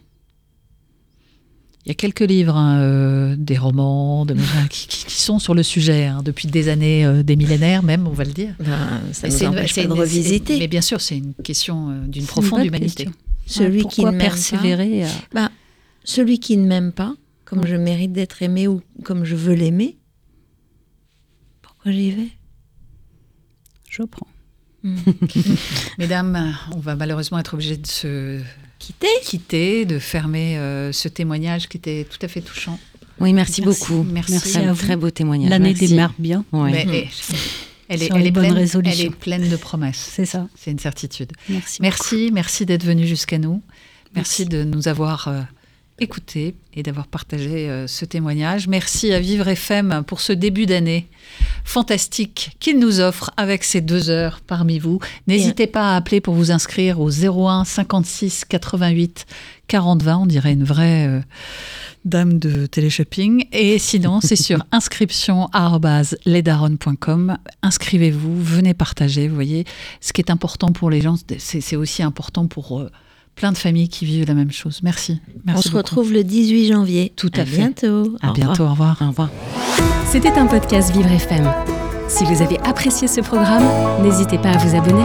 Il 1.85 1.89
y 1.89 1.91
a 1.91 1.95
quelques 1.95 2.21
livres, 2.21 2.57
hein, 2.57 2.79
euh, 2.81 3.37
des 3.39 3.59
romans, 3.59 4.25
de, 4.25 4.35
qui, 4.71 4.87
qui- 4.89 5.05
qui 5.05 5.21
sont 5.21 5.39
sur 5.39 5.55
le 5.55 5.63
sujet 5.63 6.07
hein, 6.07 6.23
depuis 6.25 6.49
des 6.49 6.69
années, 6.69 7.05
euh, 7.05 7.23
des 7.23 7.37
millénaires 7.37 7.83
même, 7.83 8.07
on 8.07 8.13
va 8.13 8.25
le 8.25 8.33
dire. 8.33 8.55
Ben, 8.59 9.03
Ça 9.13 9.27
Et 9.27 9.31
nous 9.31 9.37
c'est 9.37 9.45
une- 9.45 9.51
empêche 9.51 9.73
c'est 9.75 9.83
pas 9.83 9.89
de 9.89 9.95
une- 9.95 10.01
revisiter. 10.01 10.59
Mais 10.59 10.69
bien 10.69 10.81
sûr, 10.81 11.01
c'est 11.03 11.19
une 11.19 11.35
question 11.35 11.91
euh, 11.91 12.07
d'une 12.07 12.23
une 12.23 12.27
profonde 12.29 12.65
humanité. 12.65 13.05
question. 13.05 13.13
Celui 13.47 13.83
Ouais, 13.83 13.89
qui 13.91 13.97
pourquoi 13.97 14.13
ne 14.13 14.17
m'aime 14.17 14.27
persévérer 14.27 15.05
à- 15.05 15.09
Bah, 15.35 15.51
celui 16.05 16.39
qui 16.39 16.57
ne 16.57 16.67
m'aime 16.67 16.93
pas, 16.93 17.15
comme 17.45 17.67
je 17.67 17.77
mérite 17.77 18.13
d'être 18.13 18.41
aimé 18.43 18.67
ou 18.67 18.81
comme 19.05 19.25
je 19.27 19.35
veux 19.37 19.53
l'aimer, 19.55 19.99
pourquoi 21.61 21.93
j'y 21.93 22.13
vais? 22.13 22.29
Je 23.91 24.03
prends. 24.05 24.27
Mesdames, 25.99 26.55
on 26.75 26.79
va 26.79 26.97
malheureusement 26.97 27.39
être 27.39 27.55
obligé 27.55 27.77
de 27.77 27.87
se 27.87 28.41
quitter, 28.87 29.09
quitter 29.23 29.85
de 29.85 29.99
fermer 29.99 30.59
euh, 30.59 30.93
ce 30.93 31.09
témoignage 31.09 31.69
qui 31.69 31.77
était 31.79 32.07
tout 32.09 32.19
à 32.23 32.29
fait 32.29 32.41
touchant. 32.41 32.79
Oui, 33.21 33.33
merci, 33.33 33.63
beaucoup. 33.63 34.03
Merci, 34.03 34.33
Merci 34.33 34.59
à 34.59 34.73
vous. 34.73 34.79
très 34.85 34.97
beau 34.97 35.11
témoignage. 35.11 35.51
L'année 35.51 35.73
démarre 35.75 36.13
bien. 36.19 36.45
Ouais. 36.53 36.71
Mais, 36.73 36.85
Mhm. 36.85 36.93
eh, 36.95 37.09
elle, 37.89 38.03
est, 38.03 38.11
elle, 38.15 38.27
est 38.27 38.33
pleine, 38.33 38.57
elle 38.87 39.01
est 39.01 39.11
pleine 39.11 39.49
de 39.49 39.57
promesses. 39.57 40.11
C'est 40.13 40.27
ça. 40.27 40.49
C'est 40.57 40.71
une 40.73 40.79
certitude. 40.79 41.31
Merci. 41.49 41.79
Merci, 41.81 42.31
merci 42.33 42.67
d'être 42.67 42.85
venu 42.85 43.07
jusqu'à 43.07 43.39
nous. 43.39 43.63
Merci, 44.15 44.43
Merci. 44.43 44.45
de 44.47 44.65
nous 44.65 44.89
avoir 44.89 45.29
écoutés 46.01 46.57
et 46.75 46.83
d'avoir 46.83 47.07
partagé 47.07 47.71
euh, 47.71 47.87
ce 47.87 48.05
témoignage. 48.05 48.67
Merci 48.67 49.13
à 49.13 49.21
Vivre 49.21 49.47
FM 49.49 50.03
pour 50.07 50.21
ce 50.21 50.33
début 50.33 50.67
d'année 50.67 51.09
fantastique 51.65 52.57
qu'il 52.59 52.79
nous 52.79 53.01
offre 53.01 53.31
avec 53.37 53.65
ces 53.65 53.81
deux 53.81 54.11
heures 54.11 54.41
parmi 54.47 54.79
vous. 54.79 54.99
N'hésitez 55.27 55.67
pas 55.67 55.93
à 55.93 55.97
appeler 55.97 56.21
pour 56.21 56.35
vous 56.35 56.51
inscrire 56.51 57.01
au 57.01 57.11
01 57.11 57.65
56 57.65 58.45
88 58.45 59.25
40 59.69 60.03
20. 60.03 60.19
On 60.19 60.27
dirait 60.27 60.53
une 60.53 60.65
vraie 60.65 61.07
euh, 61.07 61.21
dame 62.05 62.39
de 62.39 62.67
téléshopping. 62.67 63.47
Et 63.53 63.79
sinon, 63.79 64.21
c'est 64.21 64.37
sur 64.37 64.63
inscription.lesdaronnes.com. 64.73 67.39
Inscrivez-vous, 67.63 68.43
venez 68.43 68.75
partager. 68.75 69.29
Vous 69.29 69.35
voyez, 69.35 69.65
ce 70.01 70.13
qui 70.13 70.21
est 70.21 70.31
important 70.31 70.73
pour 70.73 70.91
les 70.91 71.01
gens, 71.01 71.17
c'est 71.39 71.61
c'est 71.61 71.77
aussi 71.77 72.03
important 72.03 72.47
pour 72.47 72.81
euh, 72.81 72.91
plein 73.37 73.53
de 73.53 73.59
familles 73.59 73.89
qui 73.89 74.05
vivent 74.05 74.27
la 74.27 74.35
même 74.35 74.53
chose. 74.53 74.81
Merci. 74.83 75.21
Merci 75.45 75.59
On 75.59 75.63
se 75.63 75.69
beaucoup. 75.69 75.79
retrouve 75.79 76.13
le 76.13 76.25
18 76.25 76.69
janvier. 76.73 77.13
Tout 77.17 77.31
à, 77.37 77.41
à 77.41 77.45
fait. 77.45 77.57
bientôt. 77.59 78.17
À 78.23 78.31
Au 78.31 78.33
bientôt. 78.33 78.65
Au 78.65 78.71
revoir. 78.71 78.97
Au 79.03 79.09
revoir. 79.09 79.31
C'était 80.11 80.33
un 80.39 80.47
podcast 80.47 80.93
Vivre 80.93 81.11
FM. 81.11 81.51
Si 82.09 82.25
vous 82.25 82.43
avez 82.43 82.59
apprécié 82.61 83.09
ce 83.09 83.21
programme, 83.21 83.65
n'hésitez 84.03 84.39
pas 84.39 84.51
à 84.51 84.59
vous 84.59 84.77
abonner. 84.77 85.05